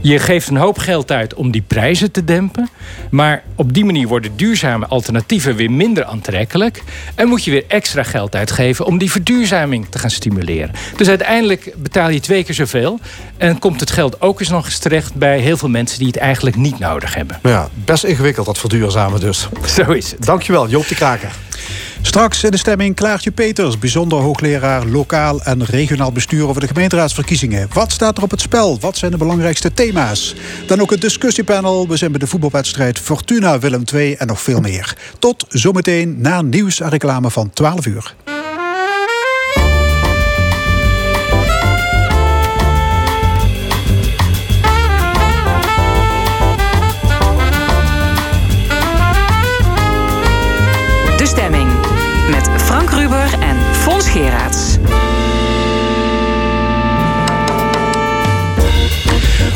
Je 0.00 0.18
geeft 0.18 0.48
een 0.48 0.56
hoop 0.56 0.78
geld 0.78 1.12
uit 1.12 1.34
om 1.34 1.50
die 1.50 1.62
prijzen 1.66 2.10
te 2.10 2.24
dempen. 2.24 2.68
Maar 3.10 3.42
op 3.54 3.74
die 3.74 3.84
manier 3.84 4.08
worden 4.08 4.36
duurzame 4.36 4.86
alternatieven 4.86 5.56
weer 5.56 5.70
minder 5.70 6.04
aantrekkelijk. 6.04 6.82
En 7.14 7.28
moet 7.28 7.44
je 7.44 7.50
weer 7.50 7.64
extra 7.68 8.02
geld 8.02 8.34
uitgeven 8.34 8.86
om 8.86 8.98
die 8.98 9.10
verduurzaming 9.10 9.86
te 9.88 9.98
gaan 9.98 10.10
stimuleren. 10.10 10.74
Dus 10.96 11.08
uiteindelijk 11.08 11.74
betaal 11.76 12.10
je 12.10 12.20
twee 12.20 12.44
keer 12.44 12.54
zoveel. 12.54 13.00
En 13.36 13.58
komt 13.58 13.80
het 13.80 13.90
geld 13.90 14.20
ook 14.20 14.40
eens 14.40 14.48
nog 14.48 14.64
eens 14.64 14.78
terecht 14.78 15.14
bij 15.14 15.38
heel 15.38 15.56
veel 15.56 15.68
mensen 15.68 15.98
die 15.98 16.06
het 16.06 16.16
eigenlijk 16.16 16.56
niet 16.58 16.78
nodig 16.78 17.14
hebben. 17.14 17.38
Ja, 17.42 17.68
best 17.84 18.04
ingewikkeld 18.04 18.46
dat 18.46 18.58
verduurzamen 18.58 19.20
dus. 19.20 19.48
Zo 19.76 19.90
is 19.90 20.10
het. 20.10 20.24
Dankjewel, 20.24 20.68
Joop 20.68 20.88
de 20.88 20.94
Kraker. 20.94 21.30
Straks 22.02 22.44
in 22.44 22.50
de 22.50 22.56
stemming 22.56 22.94
Klaartje 22.94 23.30
Peters, 23.30 23.78
bijzonder 23.78 24.18
hoogleraar 24.18 24.86
lokaal 24.86 25.42
en 25.42 25.64
regionaal 25.64 26.12
bestuur 26.12 26.48
over 26.48 26.60
de 26.60 26.66
gemeenteraadsverkiezingen. 26.66 27.68
Wat 27.72 27.92
staat 27.92 28.16
er 28.16 28.22
op 28.22 28.30
het 28.30 28.40
spel? 28.40 28.78
Wat 28.80 28.96
zijn 28.96 29.10
de 29.10 29.16
belangrijkste 29.16 29.72
thema's? 29.72 30.34
Dan 30.66 30.80
ook 30.80 30.90
het 30.90 31.00
discussiepanel. 31.00 31.88
We 31.88 31.96
zijn 31.96 32.10
bij 32.10 32.20
de 32.20 32.26
voetbalwedstrijd 32.26 32.98
Fortuna 32.98 33.58
Willem 33.58 33.82
II 33.94 34.14
en 34.14 34.26
nog 34.26 34.40
veel 34.40 34.60
meer. 34.60 34.96
Tot 35.18 35.44
zometeen 35.48 36.20
na 36.20 36.42
nieuws 36.42 36.80
en 36.80 36.88
reclame 36.88 37.30
van 37.30 37.50
12 37.50 37.86
uur. 37.86 38.14
Geraerts. 54.06 54.76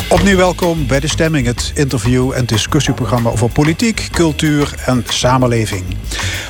Opnieuw 0.08 0.36
welkom 0.36 0.86
bij 0.86 1.00
De 1.00 1.08
Stemming, 1.08 1.46
het 1.46 1.72
interview- 1.74 2.32
en 2.32 2.44
discussieprogramma 2.44 3.30
over 3.30 3.50
politiek, 3.50 4.08
cultuur 4.12 4.74
en 4.86 5.04
samenleving. 5.08 5.84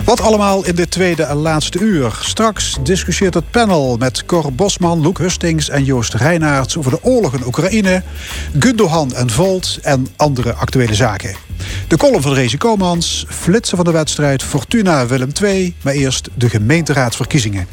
Wat 0.05 0.21
allemaal 0.21 0.67
in 0.67 0.75
dit 0.75 0.91
tweede 0.91 1.23
en 1.23 1.37
laatste 1.37 1.79
uur. 1.79 2.19
Straks 2.21 2.77
discussieert 2.83 3.35
het 3.35 3.51
panel 3.51 3.97
met 3.97 4.27
Cor 4.27 4.53
Bosman, 4.53 5.03
Loek 5.03 5.19
Hustings 5.19 5.69
en 5.69 5.85
Joost 5.85 6.15
Reinaerts 6.15 6.77
over 6.77 6.91
de 6.91 7.03
oorlog 7.03 7.35
in 7.35 7.47
Oekraïne, 7.47 8.03
Gundogan 8.59 9.15
en 9.15 9.31
Volt 9.31 9.79
en 9.83 10.07
andere 10.17 10.53
actuele 10.53 10.95
zaken. 10.95 11.35
De 11.89 11.97
column 11.97 12.23
van 12.23 12.35
Rezi 12.35 12.57
Komans, 12.57 13.27
flitsen 13.29 13.77
van 13.77 13.87
de 13.87 13.93
wedstrijd 13.93 14.43
Fortuna 14.43 15.07
Willem 15.07 15.31
II, 15.43 15.75
maar 15.83 15.95
eerst 15.95 16.29
de 16.35 16.49
gemeenteraadsverkiezingen. 16.49 17.67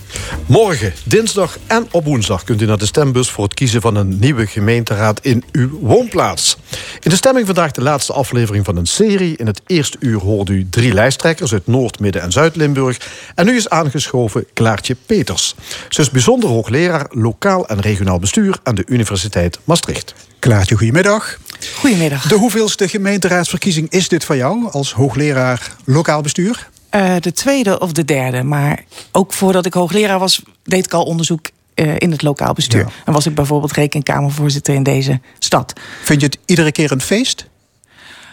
Morgen, 0.46 0.94
dinsdag 1.04 1.58
en 1.68 1.88
op 1.92 2.06
woensdag 2.06 2.44
kunt 2.44 2.62
u 2.62 2.66
naar 2.66 2.78
de 2.78 2.86
stembus 2.86 3.30
voor 3.30 3.44
het 3.44 3.54
kiezen 3.54 3.82
van 3.82 3.96
een 3.96 4.20
nieuwe 4.20 4.48
gemeenteraad 4.48 5.20
in 5.22 5.44
uw 5.52 5.80
woonplaats. 5.80 6.58
In 7.00 7.10
de 7.10 7.16
stemming 7.16 7.46
vandaag 7.46 7.72
de 7.72 7.82
laatste 7.82 8.14
aflevering 8.14 8.66
van 8.66 8.78
een 8.78 8.86
serie. 8.86 9.38
In 9.38 9.48
het 9.48 9.62
eerste 9.68 9.98
uur 10.00 10.20
hoorde 10.20 10.54
u 10.54 10.68
drie 10.70 10.94
lijsttrekkers 10.94 11.54
uit 11.54 11.68
Noord, 11.68 12.00
Midden 12.00 12.22
en 12.22 12.32
Zuid-Limburg. 12.32 12.98
En 13.36 13.46
nu 13.46 13.56
is 13.56 13.70
aangeschoven 13.70 14.46
Klaartje 14.54 14.96
Peters. 15.06 15.56
Ze 15.90 16.02
is 16.02 16.10
bijzonder 16.10 16.50
hoogleraar 16.50 17.08
lokaal 17.10 17.68
en 17.68 17.80
regionaal 17.80 18.20
bestuur 18.20 18.58
aan 18.64 18.76
de 18.76 18.84
Universiteit 18.88 19.60
Maastricht. 19.64 20.14
Klaartje, 20.40 20.76
goedemiddag. 20.76 21.38
Goedemiddag. 21.76 22.28
De 22.28 22.36
hoeveelste 22.36 22.88
gemeenteraadsverkiezing 22.88 23.89
is 23.89 24.07
dit 24.07 24.26
van 24.26 24.38
jou 24.38 24.72
als 24.72 24.93
hoogleraar 24.93 25.76
lokaal 25.86 26.22
bestuur? 26.22 26.70
Uh, 26.95 27.16
de 27.20 27.32
tweede 27.32 27.80
of 27.80 27.91
de 27.91 28.05
derde. 28.05 28.43
Maar 28.43 28.84
ook 29.12 29.34
voordat 29.34 29.66
ik 29.66 29.74
hoogleraar 29.74 30.20
was, 30.20 30.41
deed 30.64 30.86
ik 30.86 30.93
al 30.93 31.03
onderzoek 31.03 31.49
uh, 31.76 31.95
in 31.97 32.12
het 32.12 32.22
lokaal 32.22 32.53
bestuur. 32.53 32.80
Ja. 32.80 32.91
En 33.05 33.14
was 33.14 33.26
ik 33.26 33.36
bijvoorbeeld 33.36 33.72
rekenkamervoorzitter 33.72 34.74
in 34.74 34.84
deze 34.84 35.20
stad. 35.39 35.74
Vind 36.03 36.22
je 36.22 36.28
het 36.28 36.38
iedere 36.45 36.72
keer 36.72 36.91
een 36.91 37.01
feest? 37.01 37.45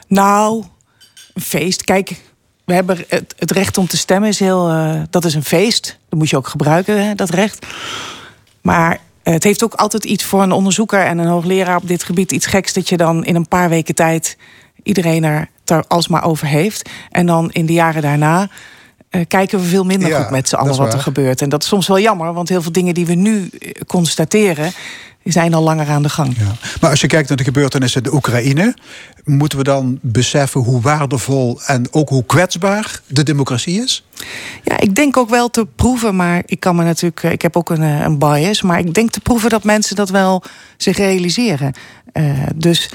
Nou, 0.08 0.64
een 1.34 1.42
feest. 1.42 1.84
Kijk, 1.84 2.14
we 2.64 2.74
hebben 2.74 3.04
het, 3.08 3.34
het 3.38 3.50
recht 3.50 3.78
om 3.78 3.86
te 3.86 3.96
stemmen 3.96 4.28
is 4.28 4.38
heel. 4.38 4.70
Uh, 4.70 5.02
dat 5.10 5.24
is 5.24 5.34
een 5.34 5.44
feest. 5.44 5.98
Dat 6.08 6.18
moet 6.18 6.30
je 6.30 6.36
ook 6.36 6.48
gebruiken, 6.48 7.04
hè, 7.04 7.14
dat 7.14 7.30
recht. 7.30 7.66
Maar 8.60 9.00
het 9.32 9.44
heeft 9.44 9.64
ook 9.64 9.74
altijd 9.74 10.04
iets 10.04 10.24
voor 10.24 10.42
een 10.42 10.52
onderzoeker 10.52 11.00
en 11.00 11.18
een 11.18 11.26
hoogleraar 11.26 11.76
op 11.76 11.88
dit 11.88 12.04
gebied 12.04 12.32
iets 12.32 12.46
geks 12.46 12.72
dat 12.72 12.88
je 12.88 12.96
dan 12.96 13.24
in 13.24 13.34
een 13.34 13.48
paar 13.48 13.68
weken 13.68 13.94
tijd 13.94 14.36
iedereen 14.82 15.24
er 15.24 15.48
alsmaar 15.88 16.24
over 16.24 16.46
heeft. 16.46 16.90
En 17.10 17.26
dan 17.26 17.50
in 17.52 17.66
de 17.66 17.72
jaren 17.72 18.02
daarna 18.02 18.48
uh, 19.10 19.22
kijken 19.28 19.58
we 19.58 19.64
veel 19.64 19.84
minder 19.84 20.08
Ja, 20.08 20.20
goed 20.20 20.30
met 20.30 20.48
z'n 20.48 20.54
allen 20.54 20.76
wat 20.76 20.92
er 20.92 21.00
gebeurt. 21.00 21.42
En 21.42 21.48
dat 21.48 21.62
is 21.62 21.68
soms 21.68 21.86
wel 21.86 21.98
jammer, 21.98 22.32
want 22.32 22.48
heel 22.48 22.62
veel 22.62 22.72
dingen 22.72 22.94
die 22.94 23.06
we 23.06 23.14
nu 23.14 23.48
eh, 23.48 23.70
constateren, 23.86 24.72
zijn 25.32 25.54
al 25.54 25.62
langer 25.62 25.88
aan 25.88 26.02
de 26.02 26.08
gang. 26.08 26.36
Ja. 26.38 26.52
Maar 26.80 26.90
als 26.90 27.00
je 27.00 27.06
kijkt 27.06 27.28
naar 27.28 27.36
de 27.36 27.44
gebeurtenissen 27.44 28.02
in 28.02 28.10
de 28.10 28.16
Oekraïne, 28.16 28.74
moeten 29.24 29.58
we 29.58 29.64
dan 29.64 29.98
beseffen 30.02 30.60
hoe 30.60 30.80
waardevol 30.80 31.60
en 31.66 31.86
ook 31.90 32.08
hoe 32.08 32.24
kwetsbaar 32.24 33.00
de 33.06 33.22
democratie 33.22 33.82
is? 33.82 34.04
Ja, 34.62 34.80
ik 34.80 34.94
denk 34.94 35.16
ook 35.16 35.28
wel 35.28 35.50
te 35.50 35.66
proeven, 35.76 36.16
maar 36.16 36.42
ik 36.46 36.60
kan 36.60 36.76
me 36.76 36.84
natuurlijk, 36.84 37.22
eh, 37.22 37.32
ik 37.32 37.42
heb 37.42 37.56
ook 37.56 37.70
een, 37.70 37.82
eh, 37.82 38.00
een 38.00 38.18
bias, 38.18 38.62
maar 38.62 38.78
ik 38.78 38.94
denk 38.94 39.10
te 39.10 39.20
proeven 39.20 39.50
dat 39.50 39.64
mensen 39.64 39.96
dat 39.96 40.10
wel 40.10 40.42
zich 40.76 40.96
realiseren. 40.96 41.74
Eh, 42.12 42.24
dus 42.54 42.90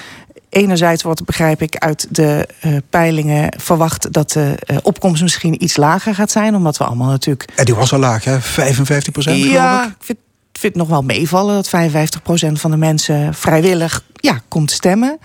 enerzijds 0.50 1.04
wordt, 1.04 1.26
begrijp 1.26 1.62
ik, 1.62 1.76
uit 1.76 2.08
de 2.10 2.48
peilingen 2.90 3.54
verwacht 3.58 4.14
dat 4.14 4.32
de 4.32 4.56
opkomst 4.84 5.22
misschien 5.22 5.64
iets 5.64 5.78
lager 5.78 6.16
gaat 6.16 6.32
zijn, 6.32 6.56
omdat 6.56 6.78
we 6.78 6.84
allemaal 6.84 7.10
natuurlijk 7.10 7.50
En 7.56 7.66
die 7.66 7.76
was 7.76 7.94
al 7.94 8.00
laag, 8.00 8.24
hè? 8.24 8.42
55 8.42 9.14
procent, 9.14 9.38
ja, 9.38 9.44
geloof 9.44 9.86
ik. 9.86 9.92
ik 9.92 10.06
vind, 10.06 10.20
vind 10.62 10.74
het 10.74 10.76
nog 10.76 10.88
wel 10.88 11.02
meevallen 11.02 11.56
dat 11.56 11.68
55% 11.70 12.52
van 12.52 12.72
de 12.72 12.78
mensen 12.78 13.34
vrijwillig 13.34 14.04
ja, 14.14 14.42
komt 14.48 14.72
stemmen. 14.72 15.18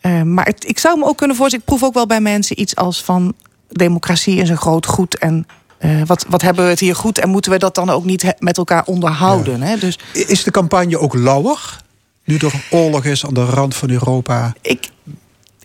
Eh, 0.00 0.22
maar 0.22 0.44
het- 0.46 0.68
ik 0.68 0.78
zou 0.78 0.98
me 0.98 1.04
ook 1.04 1.16
kunnen 1.16 1.36
voorstellen, 1.36 1.64
ik 1.68 1.70
proef 1.76 1.88
ook 1.88 1.94
wel 1.94 2.06
bij 2.06 2.20
mensen 2.20 2.60
iets 2.60 2.76
als 2.76 3.02
van 3.04 3.34
democratie 3.68 4.36
is 4.36 4.48
een 4.48 4.56
groot 4.56 4.86
goed 4.86 5.18
en 5.18 5.46
eh, 5.78 6.02
wat, 6.06 6.24
wat 6.28 6.42
hebben 6.42 6.64
we 6.64 6.70
het 6.70 6.80
hier 6.80 6.94
goed 6.96 7.18
en 7.18 7.28
moeten 7.28 7.50
we 7.52 7.58
dat 7.58 7.74
dan 7.74 7.90
ook 7.90 8.04
niet 8.04 8.34
met 8.38 8.56
elkaar 8.58 8.84
onderhouden? 8.84 9.62
Hè? 9.62 9.76
Dus 9.76 9.98
Is 10.12 10.42
de 10.44 10.50
campagne 10.50 10.98
ook 10.98 11.14
lauwer? 11.14 11.80
Nu 12.24 12.36
er 12.36 12.52
oorlog 12.70 13.04
is 13.04 13.26
aan 13.26 13.34
de 13.34 13.44
rand 13.44 13.76
van 13.76 13.90
Europa. 13.90 14.52
ik, 14.62 14.88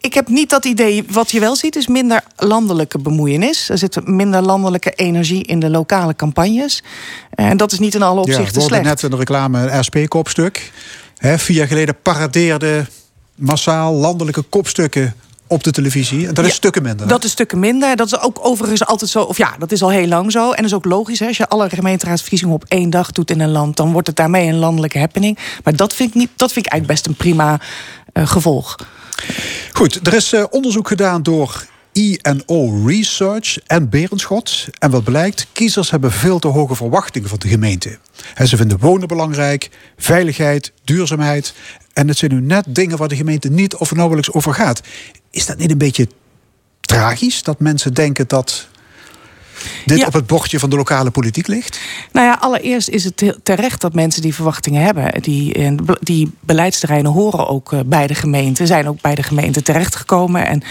ik 0.06 0.14
heb 0.14 0.28
niet 0.28 0.50
dat 0.50 0.66
idee. 0.66 1.06
Wat 1.10 1.32
je 1.32 1.40
wel 1.40 1.56
ziet 1.56 1.76
is 1.76 1.88
minder 1.88 2.24
landelijke 2.36 3.00
bemoeienis. 3.00 3.70
Er 3.70 3.78
zit 3.78 4.08
minder 4.08 4.42
landelijke 4.42 4.92
energie 4.92 5.44
in 5.44 5.60
de 5.60 5.70
lokale 5.70 6.16
campagnes. 6.16 6.84
En 7.30 7.58
dat 7.58 7.72
is 7.72 7.80
niet 7.80 7.96
in 7.96 8.02
alle 8.02 8.16
Ja, 8.16 8.22
opzichten 8.22 8.54
we 8.54 8.60
hoorden 8.60 8.80
slecht. 8.84 9.02
net 9.02 9.12
de 9.12 9.18
reclame 9.18 9.70
een 9.72 9.84
SP-kopstuk. 9.84 10.72
Vier 11.16 11.58
jaar 11.58 11.68
geleden 11.68 11.96
paradeerden 12.02 12.88
massaal 13.36 13.94
landelijke 13.94 14.42
kopstukken 14.42 15.16
op 15.48 15.64
de 15.64 15.72
televisie. 15.72 16.28
Dat 16.32 16.40
is 16.46 16.50
Ja, 16.50 16.56
stukken 16.56 16.84
minder. 16.84 17.02
hè? 17.06 17.12
Dat 17.12 17.24
is 17.24 17.32
stukken 17.32 17.60
minder. 17.60 17.96
Dat 17.96 18.08
is 18.08 18.20
ook 18.20 18.40
overigens 18.42 18.86
altijd 18.86 19.10
zo. 19.12 19.22
Of 19.22 19.38
ja, 19.38 19.56
dat 19.60 19.72
is 19.72 19.82
al 19.84 19.90
heel 19.92 20.08
lang 20.08 20.32
zo. 20.32 20.50
En 20.52 20.56
dat 20.56 20.66
is 20.66 20.74
ook 20.74 20.86
logisch. 20.86 21.20
Hè. 21.20 21.28
Als 21.28 21.38
je 21.38 21.48
alle 21.48 21.70
gemeenteraadsverkiezingen 21.70 22.54
op 22.54 22.66
één 22.68 22.90
dag 22.90 23.12
doet 23.12 23.32
in 23.32 23.40
een 23.40 23.52
land, 23.52 23.78
dan 23.78 23.92
wordt 23.92 24.08
het 24.08 24.16
daarmee 24.16 24.48
een 24.48 24.58
landelijke 24.58 25.00
happening. 25.00 25.38
Maar 25.64 25.76
dat 25.76 25.94
vind 25.94 26.10
ik, 26.10 26.16
niet, 26.16 26.30
dat 26.36 26.52
vind 26.52 26.66
ik 26.66 26.72
eigenlijk 26.72 27.02
best 27.02 27.12
een 27.12 27.24
prima 27.24 27.60
eh, 28.14 28.28
gevolg. 28.28 28.76
Goed, 29.74 30.08
er 30.08 30.14
is 30.14 30.34
eh, 30.34 30.44
onderzoek 30.50 30.88
gedaan 30.88 31.24
door 31.24 31.66
INO 31.92 32.86
Research 32.86 33.60
en 33.68 33.90
Berenschot. 33.90 34.68
En 34.80 34.92
wat 34.92 35.04
blijkt, 35.04 35.48
kiezers 35.52 35.92
hebben 35.92 36.12
veel 36.12 36.40
te 36.40 36.48
hoge 36.48 36.76
verwachtingen 36.76 37.30
van 37.30 37.40
de 37.40 37.48
gemeente. 37.48 37.98
Ze 38.46 38.58
vinden 38.58 38.80
wonen 38.80 39.08
belangrijk, 39.08 39.70
veiligheid, 39.98 40.72
duurzaamheid. 40.84 41.54
En 41.94 42.08
het 42.08 42.18
zijn 42.18 42.34
nu 42.34 42.42
net 42.42 42.66
dingen 42.68 42.98
waar 42.98 43.08
de 43.08 43.16
gemeente 43.16 43.50
niet 43.50 43.76
of 43.76 43.96
nauwelijks 43.96 44.32
over 44.32 44.54
gaat. 44.54 44.82
Is 45.32 45.46
dat 45.46 45.58
niet 45.58 45.72
een 45.72 45.78
beetje 45.78 46.08
tragisch 46.82 47.44
dat 47.44 47.60
mensen 47.60 47.94
denken 47.94 48.28
dat 48.28 48.68
dit 49.86 49.98
Ja. 49.98 50.06
op 50.06 50.14
het 50.14 50.28
bordje 50.28 50.60
van 50.60 50.70
de 50.70 50.76
lokale 50.76 51.12
politiek 51.12 51.48
ligt? 51.48 51.80
Nou 52.12 52.28
ja, 52.28 52.38
allereerst 52.40 52.90
is 52.90 53.04
het 53.04 53.38
terecht 53.44 53.82
dat 53.82 53.94
mensen 53.94 54.22
die 54.22 54.34
verwachtingen 54.36 54.82
hebben. 54.84 55.22
Die, 55.22 55.54
eh, 55.54 55.72
die 56.02 56.32
beleidsterreinen 56.40 57.12
horen 57.12 57.48
ook 57.48 57.74
eh, 57.74 57.80
bij 57.86 58.08
de 58.08 58.16
gemeente, 58.16 58.66
zijn 58.66 58.88
ook 58.88 59.02
bij 59.02 59.16
de 59.16 59.24
gemeente 59.24 59.62
terechtgekomen. 59.62 60.48
En 60.48 60.62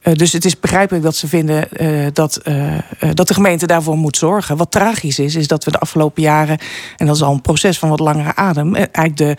eh, 0.00 0.14
dus 0.14 0.32
het 0.32 0.44
is 0.44 0.60
begrijpelijk 0.60 1.04
dat 1.04 1.16
ze 1.16 1.28
vinden 1.28 1.72
eh, 1.72 2.06
dat, 2.12 2.36
eh, 2.36 2.78
dat 3.14 3.28
de 3.28 3.34
gemeente 3.34 3.66
daarvoor 3.66 3.96
moet 3.96 4.16
zorgen. 4.16 4.56
Wat 4.56 4.70
tragisch 4.70 5.18
is, 5.18 5.34
is 5.34 5.46
dat 5.46 5.64
we 5.64 5.70
de 5.70 5.78
afgelopen 5.78 6.22
jaren, 6.22 6.58
en 6.96 7.06
dat 7.06 7.16
is 7.16 7.22
al 7.22 7.32
een 7.32 7.40
proces 7.40 7.78
van 7.78 7.88
wat 7.88 8.00
langere 8.00 8.34
adem, 8.34 8.74
eigenlijk 8.74 9.16
de, 9.16 9.36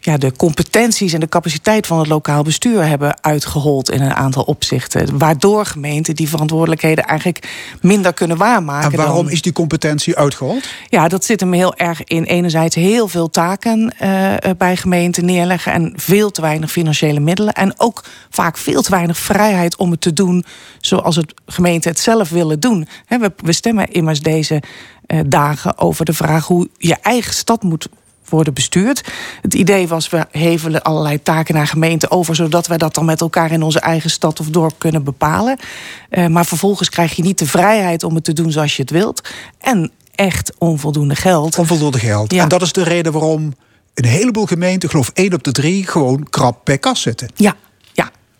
ja, 0.00 0.16
de 0.16 0.32
competenties 0.36 1.12
en 1.12 1.20
de 1.20 1.28
capaciteit 1.28 1.86
van 1.86 1.98
het 1.98 2.08
lokaal 2.08 2.42
bestuur 2.42 2.86
hebben 2.86 3.22
uitgehold 3.22 3.90
in 3.90 4.02
een 4.02 4.14
aantal 4.14 4.42
opzichten. 4.42 5.18
Waardoor 5.18 5.66
gemeenten 5.66 6.14
die 6.16 6.28
verantwoordelijkheden 6.28 7.04
eigenlijk 7.04 7.48
minder 7.80 8.12
kunnen 8.12 8.36
waarmaken. 8.36 8.90
En 8.90 8.96
waarom 8.96 9.24
dan- 9.24 9.32
is 9.32 9.42
die 9.42 9.52
competentie 9.52 10.16
uitgehold? 10.16 10.68
ja, 10.88 11.08
dat 11.08 11.24
zit 11.24 11.40
hem 11.40 11.52
heel 11.52 11.74
erg 11.76 12.04
in 12.04 12.24
enerzijds 12.24 12.74
heel 12.74 13.08
veel 13.08 13.30
taken 13.30 13.94
bij 14.58 14.76
gemeenten 14.76 15.24
neerleggen 15.24 15.72
en 15.72 15.92
veel 15.96 16.30
te 16.30 16.40
weinig 16.40 16.70
financiële 16.70 17.20
middelen. 17.20 17.52
En 17.52 17.74
ook 17.76 18.04
vaak 18.30 18.56
veel 18.56 18.82
te 18.82 18.90
weinig 18.90 19.18
vrijheid 19.18 19.76
om 19.76 19.90
het 19.90 20.03
te 20.04 20.12
doen 20.12 20.44
zoals 20.80 21.16
het 21.16 21.34
gemeente 21.46 21.88
het 21.88 21.98
zelf 21.98 22.28
willen 22.28 22.60
doen. 22.60 22.88
We, 23.36 23.52
stemmen 23.52 23.92
immers 23.92 24.20
deze 24.20 24.62
eh, 25.06 25.20
dagen 25.26 25.78
over 25.78 26.04
de 26.04 26.12
vraag 26.12 26.46
hoe 26.46 26.68
je 26.78 26.94
eigen 26.94 27.34
stad 27.34 27.62
moet 27.62 27.88
worden 28.28 28.54
bestuurd. 28.54 29.04
Het 29.42 29.54
idee 29.54 29.88
was, 29.88 30.08
we 30.08 30.26
hevelen 30.30 30.82
allerlei 30.82 31.22
taken 31.22 31.54
naar 31.54 31.66
gemeenten 31.66 32.10
over... 32.10 32.34
zodat 32.34 32.66
wij 32.66 32.78
dat 32.78 32.94
dan 32.94 33.04
met 33.04 33.20
elkaar 33.20 33.52
in 33.52 33.62
onze 33.62 33.80
eigen 33.80 34.10
stad 34.10 34.40
of 34.40 34.46
dorp 34.46 34.74
kunnen 34.78 35.04
bepalen. 35.04 35.58
Eh, 36.10 36.26
maar 36.26 36.46
vervolgens 36.46 36.88
krijg 36.88 37.16
je 37.16 37.22
niet 37.22 37.38
de 37.38 37.46
vrijheid 37.46 38.02
om 38.02 38.14
het 38.14 38.24
te 38.24 38.32
doen 38.32 38.52
zoals 38.52 38.76
je 38.76 38.82
het 38.82 38.90
wilt. 38.90 39.28
En 39.58 39.90
echt 40.14 40.52
onvoldoende 40.58 41.16
geld. 41.16 41.58
Onvoldoende 41.58 41.98
geld. 41.98 42.32
Ja. 42.32 42.42
En 42.42 42.48
dat 42.48 42.62
is 42.62 42.72
de 42.72 42.82
reden 42.82 43.12
waarom 43.12 43.54
een 43.94 44.04
heleboel 44.04 44.46
gemeenten, 44.46 44.88
geloof 44.88 45.10
één 45.14 45.34
op 45.34 45.44
de 45.44 45.52
drie, 45.52 45.86
gewoon 45.86 46.26
krap 46.30 46.64
per 46.64 46.78
kas 46.78 47.00
zitten. 47.00 47.28
Ja, 47.34 47.56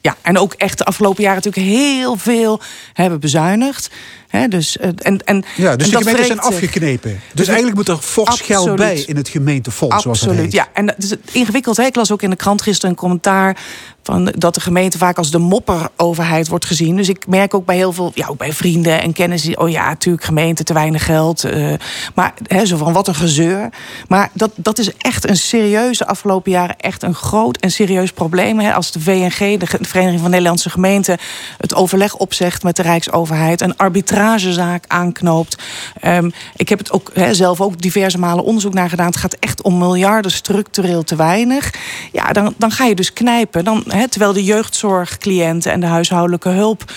ja. 0.04 0.16
En 0.22 0.38
ook 0.38 0.52
echt 0.52 0.78
de 0.78 0.84
afgelopen 0.84 1.22
jaren 1.22 1.42
natuurlijk 1.44 1.76
heel 1.76 2.16
veel 2.16 2.60
hebben 2.92 3.20
bezuinigd. 3.20 3.90
Dus, 4.48 4.76
eh, 4.76 4.88
en, 4.96 5.24
en, 5.24 5.44
Ja, 5.56 5.76
dus 5.76 5.86
en 5.86 5.92
de 5.92 5.98
gemeenten 5.98 6.26
zijn 6.26 6.40
afgeknepen. 6.40 7.20
Dus 7.34 7.46
eigenlijk 7.46 7.76
moet 7.76 7.88
er 7.88 7.96
fors 7.96 8.40
geld 8.40 8.76
bij 8.76 9.02
in 9.06 9.16
het 9.16 9.28
gemeentefonds. 9.28 10.06
Absoluut, 10.06 10.52
ja. 10.52 10.68
En 10.72 10.86
dat 10.86 10.94
is 10.98 11.14
ingewikkeld. 11.32 11.76
Hè? 11.76 11.84
Ik 11.84 11.96
las 11.96 12.12
ook 12.12 12.22
in 12.22 12.30
de 12.30 12.36
krant 12.36 12.62
gisteren 12.62 12.90
een 12.90 12.96
commentaar 12.96 13.56
van 14.04 14.32
dat 14.36 14.54
de 14.54 14.60
gemeente 14.60 14.98
vaak 14.98 15.18
als 15.18 15.30
de 15.30 15.38
mopperoverheid 15.38 16.48
wordt 16.48 16.64
gezien. 16.64 16.96
Dus 16.96 17.08
ik 17.08 17.26
merk 17.26 17.54
ook 17.54 17.64
bij 17.64 17.76
heel 17.76 17.92
veel, 17.92 18.12
ja, 18.14 18.26
ook 18.26 18.38
bij 18.38 18.52
vrienden 18.52 19.02
en 19.02 19.12
kennissen, 19.12 19.60
oh 19.60 19.70
ja, 19.70 19.88
natuurlijk 19.88 20.24
gemeente, 20.24 20.64
te 20.64 20.72
weinig 20.72 21.04
geld. 21.04 21.44
Uh, 21.44 21.72
maar 22.14 22.34
hè, 22.46 22.66
zo 22.66 22.76
van 22.76 22.92
wat 22.92 23.08
een 23.08 23.14
gezeur. 23.14 23.68
Maar 24.08 24.30
dat, 24.32 24.50
dat 24.54 24.78
is 24.78 24.96
echt 24.96 25.28
een 25.28 25.36
serieuze 25.36 26.06
afgelopen 26.06 26.50
jaren, 26.50 26.76
echt 26.78 27.02
een 27.02 27.14
groot 27.14 27.56
en 27.56 27.70
serieus 27.70 28.12
probleem. 28.12 28.60
Hè. 28.60 28.74
Als 28.74 28.92
de 28.92 29.00
VNG, 29.00 29.58
de 29.58 29.66
Vereniging 29.80 30.20
van 30.20 30.30
Nederlandse 30.30 30.70
Gemeenten, 30.70 31.18
het 31.58 31.74
overleg 31.74 32.16
opzegt 32.16 32.62
met 32.62 32.76
de 32.76 32.82
Rijksoverheid, 32.82 33.60
een 33.60 33.76
arbitragezaak 33.76 34.84
aanknoopt. 34.88 35.62
Um, 36.04 36.32
ik 36.56 36.68
heb 36.68 36.78
het 36.78 36.92
ook 36.92 37.10
hè, 37.14 37.34
zelf 37.34 37.60
ook 37.60 37.80
diverse 37.80 38.18
malen 38.18 38.44
onderzoek 38.44 38.74
naar 38.74 38.88
gedaan. 38.88 39.06
Het 39.06 39.16
gaat 39.16 39.36
echt 39.40 39.62
om 39.62 39.78
miljarden 39.78 40.30
structureel 40.30 41.02
te 41.02 41.16
weinig. 41.16 41.72
Ja, 42.12 42.32
dan, 42.32 42.54
dan 42.56 42.70
ga 42.70 42.84
je 42.84 42.94
dus 42.94 43.12
knijpen. 43.12 43.64
Dan 43.64 43.84
terwijl 44.08 44.32
de 44.32 44.44
jeugdzorgcliënten 44.44 45.72
en 45.72 45.80
de 45.80 45.86
huishoudelijke 45.86 46.48
hulp 46.48 46.92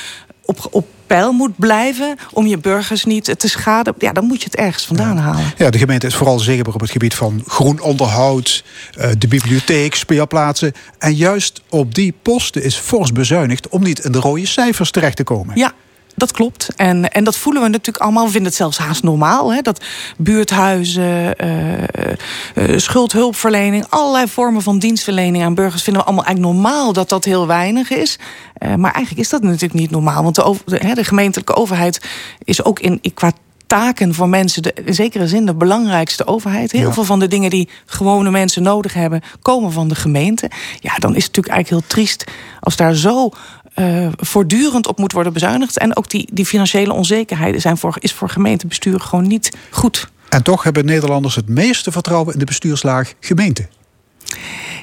op, 0.45 0.67
op 0.71 0.87
peil 1.07 1.31
moet 1.31 1.57
blijven 1.57 2.17
om 2.33 2.47
je 2.47 2.57
burgers 2.57 3.05
niet 3.05 3.39
te 3.39 3.49
schaden, 3.49 3.93
ja, 3.97 4.11
dan 4.11 4.25
moet 4.25 4.39
je 4.39 4.45
het 4.45 4.55
ergens 4.55 4.85
vandaan 4.85 5.17
halen. 5.17 5.53
Ja, 5.57 5.69
de 5.69 5.77
gemeente 5.77 6.07
is 6.07 6.15
vooral 6.15 6.39
zichtbaar 6.39 6.73
op 6.73 6.81
het 6.81 6.91
gebied 6.91 7.15
van 7.15 7.43
groen 7.47 7.81
onderhoud, 7.81 8.63
eh, 8.97 9.09
de 9.17 9.27
bibliotheek, 9.27 9.95
speelplaatsen. 9.95 10.73
En 10.99 11.15
juist 11.15 11.61
op 11.69 11.95
die 11.95 12.13
posten 12.21 12.63
is 12.63 12.75
fors 12.75 13.11
bezuinigd 13.11 13.67
om 13.67 13.83
niet 13.83 14.05
in 14.05 14.11
de 14.11 14.19
rode 14.19 14.45
cijfers 14.45 14.91
terecht 14.91 15.15
te 15.15 15.23
komen. 15.23 15.57
Ja, 15.57 15.73
dat 16.17 16.31
klopt. 16.31 16.69
En, 16.75 17.11
en 17.11 17.23
dat 17.23 17.37
voelen 17.37 17.61
we 17.61 17.67
natuurlijk 17.67 18.03
allemaal. 18.03 18.25
We 18.25 18.31
vinden 18.31 18.47
het 18.47 18.57
zelfs 18.57 18.77
haast 18.77 19.03
normaal. 19.03 19.53
Hè? 19.53 19.61
Dat 19.61 19.85
buurthuizen, 20.17 21.35
uh, 21.45 21.71
uh, 22.55 22.77
schuldhulpverlening... 22.77 23.85
allerlei 23.89 24.27
vormen 24.27 24.61
van 24.61 24.79
dienstverlening 24.79 25.43
aan 25.43 25.53
burgers... 25.53 25.83
vinden 25.83 26.01
we 26.01 26.07
allemaal 26.07 26.25
eigenlijk 26.25 26.55
normaal 26.55 26.93
dat 26.93 27.09
dat 27.09 27.25
heel 27.25 27.47
weinig 27.47 27.89
is. 27.89 28.19
Uh, 28.59 28.75
maar 28.75 28.91
eigenlijk 28.91 29.25
is 29.25 29.29
dat 29.29 29.41
natuurlijk 29.41 29.73
niet 29.73 29.91
normaal. 29.91 30.23
Want 30.23 30.35
de, 30.35 30.43
over, 30.43 30.65
de, 30.65 30.93
de 30.93 31.03
gemeentelijke 31.03 31.55
overheid 31.55 32.01
is 32.43 32.63
ook 32.63 32.79
in, 32.79 33.01
qua 33.13 33.31
taken 33.67 34.13
voor 34.13 34.29
mensen, 34.29 34.61
de, 34.61 34.73
in 34.85 34.93
zekere 34.93 35.27
zin 35.27 35.45
de 35.45 35.55
belangrijkste 35.55 36.27
overheid. 36.27 36.71
Heel 36.71 36.93
veel 36.93 37.03
van 37.03 37.19
de 37.19 37.27
dingen 37.27 37.49
die 37.49 37.69
gewone 37.85 38.31
mensen 38.31 38.63
nodig 38.63 38.93
hebben, 38.93 39.21
komen 39.41 39.71
van 39.71 39.87
de 39.87 39.95
gemeente. 39.95 40.49
Ja, 40.79 40.95
dan 40.95 41.15
is 41.15 41.23
het 41.23 41.35
natuurlijk 41.35 41.55
eigenlijk 41.55 41.69
heel 41.69 41.95
triest 41.95 42.23
als 42.59 42.75
daar 42.75 42.95
zo 42.95 43.31
uh, 43.79 44.07
voortdurend 44.15 44.87
op 44.87 44.97
moet 44.97 45.11
worden 45.11 45.33
bezuinigd. 45.33 45.77
En 45.77 45.97
ook 45.97 46.09
die, 46.09 46.29
die 46.33 46.45
financiële 46.45 46.93
onzekerheden 46.93 47.61
zijn 47.61 47.77
voor, 47.77 47.95
is 47.99 48.13
voor 48.13 48.29
gemeentebestuur 48.29 48.99
gewoon 48.99 49.27
niet 49.27 49.57
goed. 49.69 50.09
En 50.29 50.43
toch 50.43 50.63
hebben 50.63 50.85
Nederlanders 50.85 51.35
het 51.35 51.49
meeste 51.49 51.91
vertrouwen 51.91 52.33
in 52.33 52.39
de 52.39 52.45
bestuurslaag 52.45 53.13
gemeente. 53.19 53.67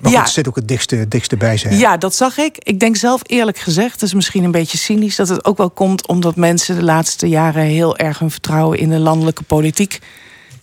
Maar 0.01 0.12
ja. 0.12 0.20
het 0.20 0.30
zit 0.30 0.49
ook 0.49 0.57
het 0.57 0.68
dichtste, 0.68 1.09
dichtste 1.09 1.36
bij 1.36 1.57
zijn. 1.57 1.78
Ja, 1.78 1.97
dat 1.97 2.14
zag 2.14 2.38
ik. 2.38 2.57
Ik 2.59 2.80
denk 2.80 2.97
zelf 2.97 3.20
eerlijk 3.26 3.59
gezegd, 3.59 4.01
dat 4.01 4.09
is 4.09 4.14
misschien 4.14 4.45
een 4.45 4.51
beetje 4.51 4.78
cynisch... 4.78 5.16
dat 5.16 5.28
het 5.28 5.45
ook 5.45 5.57
wel 5.57 5.70
komt 5.70 6.07
omdat 6.07 6.36
mensen 6.36 6.76
de 6.76 6.82
laatste 6.82 7.28
jaren... 7.28 7.62
heel 7.62 7.97
erg 7.97 8.18
hun 8.18 8.30
vertrouwen 8.30 8.78
in 8.78 8.90
de 8.90 8.99
landelijke 8.99 9.42
politiek 9.42 10.01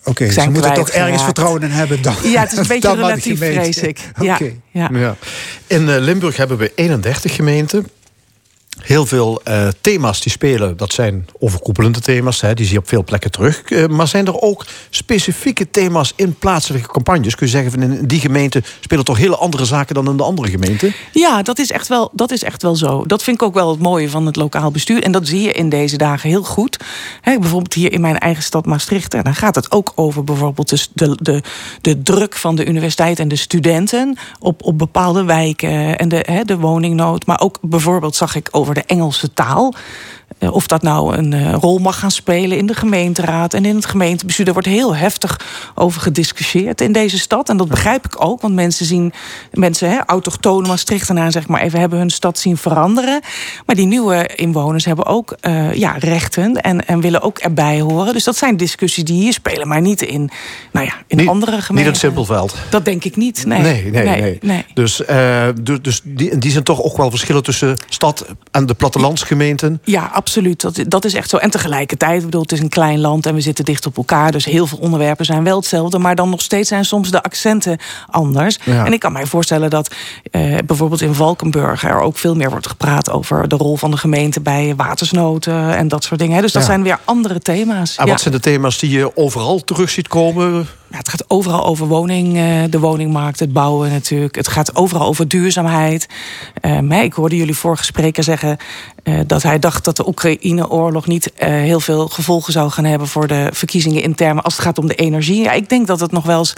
Oké, 0.04 0.22
okay, 0.22 0.30
ze 0.30 0.50
moeten 0.50 0.74
toch 0.74 0.88
ergens 0.88 1.22
vertrouwen 1.22 1.62
in 1.62 1.70
hebben 1.70 2.02
dan. 2.02 2.14
Ja, 2.22 2.40
het 2.40 2.52
is 2.52 2.58
een 2.58 2.66
beetje 2.80 2.94
relatief, 2.94 3.38
vrees 3.38 3.78
ik. 3.78 4.00
Ja, 4.20 4.38
ja. 4.70 4.88
ja. 4.92 5.16
In 5.66 5.82
uh, 5.82 5.96
Limburg 5.98 6.36
hebben 6.36 6.58
we 6.58 6.72
31 6.74 7.34
gemeenten 7.34 7.88
heel 8.78 9.06
veel 9.06 9.40
uh, 9.48 9.68
thema's 9.80 10.20
die 10.20 10.32
spelen. 10.32 10.76
Dat 10.76 10.92
zijn 10.92 11.26
overkoepelende 11.38 12.00
thema's, 12.00 12.40
hè, 12.40 12.54
die 12.54 12.64
zie 12.64 12.74
je 12.74 12.80
op 12.80 12.88
veel 12.88 13.04
plekken 13.04 13.30
terug. 13.30 13.70
Uh, 13.70 13.86
maar 13.86 14.08
zijn 14.08 14.26
er 14.26 14.40
ook 14.40 14.66
specifieke 14.90 15.70
thema's 15.70 16.12
in 16.16 16.34
plaatselijke 16.34 16.88
campagnes? 16.88 17.34
Kun 17.34 17.46
je 17.46 17.52
zeggen, 17.52 17.70
van 17.70 17.82
in 17.82 18.06
die 18.06 18.20
gemeente 18.20 18.62
spelen 18.80 19.04
toch 19.04 19.18
hele 19.18 19.36
andere 19.36 19.64
zaken 19.64 19.94
dan 19.94 20.08
in 20.08 20.16
de 20.16 20.22
andere 20.22 20.48
gemeenten? 20.48 20.94
Ja, 21.12 21.42
dat 21.42 21.58
is, 21.58 21.70
echt 21.70 21.88
wel, 21.88 22.10
dat 22.12 22.30
is 22.30 22.42
echt 22.42 22.62
wel 22.62 22.76
zo. 22.76 23.06
Dat 23.06 23.22
vind 23.22 23.36
ik 23.36 23.42
ook 23.42 23.54
wel 23.54 23.70
het 23.70 23.78
mooie 23.78 24.10
van 24.10 24.26
het 24.26 24.36
lokaal 24.36 24.70
bestuur. 24.70 25.02
En 25.02 25.12
dat 25.12 25.26
zie 25.26 25.40
je 25.40 25.52
in 25.52 25.68
deze 25.68 25.96
dagen 25.96 26.28
heel 26.28 26.44
goed. 26.44 26.76
Bijvoorbeeld 27.22 27.74
hier 27.74 27.92
in 27.92 28.00
mijn 28.00 28.18
eigen 28.18 28.42
stad 28.42 28.66
Maastricht. 28.66 29.14
En 29.14 29.22
dan 29.22 29.34
gaat 29.34 29.54
het 29.54 29.70
ook 29.70 29.92
over 29.94 30.24
bijvoorbeeld 30.24 30.68
de, 30.68 30.88
de, 30.94 31.16
de, 31.20 31.42
de 31.80 32.02
druk 32.02 32.36
van 32.36 32.56
de 32.56 32.66
universiteit 32.66 33.18
en 33.18 33.28
de 33.28 33.36
studenten 33.36 34.16
op, 34.38 34.62
op 34.62 34.78
bepaalde 34.78 35.24
wijken 35.24 35.98
en 35.98 36.08
de, 36.08 36.42
de 36.44 36.58
woningnood. 36.58 37.26
Maar 37.26 37.40
ook 37.40 37.58
bijvoorbeeld 37.60 38.16
zag 38.16 38.34
ik 38.34 38.48
over 38.62 38.74
de 38.74 38.84
Engelse 38.86 39.32
taal. 39.32 39.74
Eh, 40.38 40.52
of 40.52 40.66
dat 40.66 40.82
nou 40.82 41.16
een 41.16 41.32
eh, 41.32 41.54
rol 41.54 41.78
mag 41.78 41.98
gaan 41.98 42.10
spelen 42.10 42.58
in 42.58 42.66
de 42.66 42.74
gemeenteraad 42.74 43.54
en 43.54 43.64
in 43.64 43.74
het 43.74 43.86
gemeentebestuur. 43.86 44.44
Daar 44.44 44.54
wordt 44.54 44.68
heel 44.68 44.96
heftig 44.96 45.40
over 45.74 46.00
gediscussieerd 46.00 46.80
in 46.80 46.92
deze 46.92 47.18
stad. 47.18 47.48
En 47.48 47.56
dat 47.56 47.68
begrijp 47.68 48.04
ik 48.04 48.24
ook, 48.24 48.40
want 48.40 48.54
mensen 48.54 48.86
zien, 48.86 49.12
mensen, 49.52 49.90
hè, 49.90 49.98
autochtone 50.06 50.68
Maastrichtenaren, 50.68 51.32
zeg 51.32 51.48
maar 51.48 51.60
even, 51.60 51.80
hebben 51.80 51.98
hun 51.98 52.10
stad 52.10 52.38
zien 52.38 52.56
veranderen. 52.56 53.20
Maar 53.66 53.76
die 53.76 53.86
nieuwe 53.86 54.26
inwoners 54.26 54.84
hebben 54.84 55.06
ook 55.06 55.36
uh, 55.40 55.74
ja, 55.74 55.94
rechten 55.98 56.56
en, 56.56 56.86
en 56.86 57.00
willen 57.00 57.22
ook 57.22 57.38
erbij 57.38 57.80
horen. 57.80 58.12
Dus 58.12 58.24
dat 58.24 58.36
zijn 58.36 58.56
discussies 58.56 59.04
die 59.04 59.20
hier 59.20 59.32
spelen, 59.32 59.68
maar 59.68 59.80
niet 59.80 60.02
in, 60.02 60.30
nou 60.72 60.86
ja, 60.86 60.94
in 61.06 61.28
andere 61.28 61.50
gemeenten. 61.50 61.74
Niet 61.74 61.86
het 61.86 61.96
simpelveld. 61.96 62.54
Dat 62.70 62.84
denk 62.84 63.04
ik 63.04 63.16
niet. 63.16 63.46
Nee, 63.46 63.60
nee, 63.60 63.90
nee. 63.90 64.20
nee, 64.20 64.38
nee. 64.42 64.64
Dus, 64.74 65.00
uh, 65.00 65.48
dus 65.82 66.00
die, 66.04 66.38
die 66.38 66.50
zijn 66.50 66.64
toch 66.64 66.82
ook 66.82 66.96
wel 66.96 67.10
verschillen 67.10 67.42
tussen 67.42 67.76
stad 67.88 68.26
en 68.50 68.66
de 68.66 68.74
plattelandsgemeenten? 68.74 69.80
Ja, 69.84 70.10
absoluut. 70.22 70.60
Dat, 70.60 70.84
dat 70.88 71.04
is 71.04 71.14
echt 71.14 71.30
zo. 71.30 71.36
En 71.36 71.50
tegelijkertijd, 71.50 72.18
ik 72.18 72.24
bedoel, 72.24 72.42
het 72.42 72.52
is 72.52 72.60
een 72.60 72.68
klein 72.68 73.00
land 73.00 73.26
en 73.26 73.34
we 73.34 73.40
zitten 73.40 73.64
dicht 73.64 73.86
op 73.86 73.96
elkaar. 73.96 74.32
Dus 74.32 74.44
heel 74.44 74.66
veel 74.66 74.78
onderwerpen 74.78 75.24
zijn 75.24 75.44
wel 75.44 75.56
hetzelfde. 75.56 75.98
Maar 75.98 76.14
dan 76.14 76.30
nog 76.30 76.40
steeds 76.40 76.68
zijn 76.68 76.84
soms 76.84 77.10
de 77.10 77.22
accenten 77.22 77.78
anders. 78.10 78.58
En 78.58 78.92
ik 78.92 79.00
kan 79.00 79.12
mij 79.12 79.26
voorstellen 79.26 79.70
dat 79.70 79.94
eh, 80.30 80.58
bijvoorbeeld 80.66 81.00
in 81.00 81.14
Valkenburg 81.14 81.84
er 81.84 82.00
ook 82.00 82.18
veel 82.18 82.34
meer 82.34 82.50
wordt 82.50 82.66
gepraat 82.66 83.10
over 83.10 83.48
de 83.48 83.56
rol 83.56 83.76
van 83.76 83.90
de 83.90 83.96
gemeente 83.96 84.40
bij 84.40 84.74
watersnoten 84.76 85.76
en 85.76 85.88
dat 85.88 86.04
soort 86.04 86.20
dingen. 86.20 86.42
Dus 86.42 86.52
dat 86.52 86.64
zijn 86.64 86.82
weer 86.82 86.98
andere 87.04 87.38
thema's. 87.38 87.96
En 87.96 88.06
wat 88.06 88.20
zijn 88.20 88.34
de 88.34 88.40
thema's 88.40 88.78
die 88.78 88.90
je 88.90 89.16
overal 89.16 89.64
terug 89.64 89.90
ziet 89.90 90.08
komen? 90.08 90.66
Ja, 90.92 90.98
het 90.98 91.08
gaat 91.08 91.24
overal 91.30 91.64
over 91.64 91.86
woning, 91.86 92.36
uh, 92.36 92.62
de 92.70 92.78
woningmarkt, 92.78 93.40
het 93.40 93.52
bouwen 93.52 93.90
natuurlijk. 93.90 94.34
Het 94.34 94.48
gaat 94.48 94.76
overal 94.76 95.06
over 95.06 95.28
duurzaamheid. 95.28 96.06
Uh, 96.62 97.02
ik 97.02 97.12
hoorde 97.12 97.36
jullie 97.36 97.56
vorige 97.56 97.84
spreker 97.84 98.22
zeggen 98.22 98.56
uh, 99.04 99.20
dat 99.26 99.42
hij 99.42 99.58
dacht 99.58 99.84
dat 99.84 99.96
de 99.96 100.08
Oekraïne-oorlog 100.08 101.06
niet 101.06 101.32
heel 101.36 101.80
veel 101.80 102.08
gevolgen 102.08 102.52
zou 102.52 102.70
gaan 102.70 102.84
hebben 102.84 103.08
voor 103.08 103.26
de 103.26 103.48
verkiezingen 103.52 104.02
in 104.02 104.14
termen 104.14 104.44
als 104.44 104.56
het 104.56 104.64
gaat 104.64 104.78
om 104.78 104.86
de 104.86 104.94
energie. 104.94 105.42
Ja, 105.42 105.52
ik 105.52 105.68
denk 105.68 105.86
dat 105.86 106.00
het 106.00 106.12
nog 106.12 106.24
wel 106.24 106.38
eens 106.38 106.54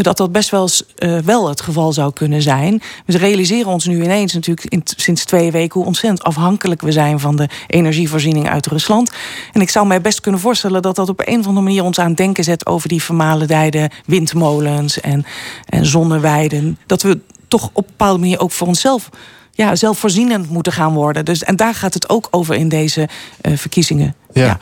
dat 0.00 0.16
dat 0.16 0.32
best 0.32 0.50
wel, 0.50 0.68
uh, 0.98 1.18
wel 1.18 1.48
het 1.48 1.60
geval 1.60 1.92
zou 1.92 2.12
kunnen 2.12 2.42
zijn. 2.42 2.82
We 3.06 3.18
realiseren 3.18 3.72
ons 3.72 3.86
nu 3.86 4.02
ineens 4.02 4.32
natuurlijk 4.32 4.66
in, 4.68 4.82
sinds 4.84 5.24
twee 5.24 5.50
weken 5.50 5.78
hoe 5.78 5.86
ontzettend 5.86 6.22
afhankelijk 6.22 6.80
we 6.80 6.92
zijn 6.92 7.20
van 7.20 7.36
de 7.36 7.48
energievoorziening 7.66 8.48
uit 8.48 8.66
Rusland. 8.66 9.10
En 9.52 9.60
ik 9.60 9.70
zou 9.70 9.86
mij 9.86 10.00
best 10.00 10.20
kunnen 10.20 10.40
voorstellen 10.40 10.82
dat 10.82 10.96
dat 10.96 11.08
op 11.08 11.20
een 11.24 11.38
of 11.38 11.46
andere 11.46 11.64
manier 11.64 11.82
ons 11.82 11.98
aan 11.98 12.08
het 12.08 12.16
denken 12.16 12.44
zet 12.44 12.66
over 12.66 12.88
die 12.88 13.02
vermalendijde 13.02 13.90
windmolens 14.06 15.00
en, 15.00 15.24
en 15.68 15.86
zonneweiden. 15.86 16.78
Dat 16.86 17.02
we 17.02 17.20
toch 17.48 17.70
op 17.72 17.84
een 17.84 17.94
bepaalde 17.96 18.18
manier 18.18 18.40
ook 18.40 18.52
voor 18.52 18.66
onszelf 18.66 19.08
ja, 19.52 19.76
zelfvoorzienend 19.76 20.50
moeten 20.50 20.72
gaan 20.72 20.94
worden. 20.94 21.24
Dus, 21.24 21.44
en 21.44 21.56
daar 21.56 21.74
gaat 21.74 21.94
het 21.94 22.08
ook 22.08 22.28
over 22.30 22.54
in 22.54 22.68
deze 22.68 23.08
uh, 23.42 23.56
verkiezingen. 23.56 24.14
Ja. 24.32 24.44
ja. 24.44 24.58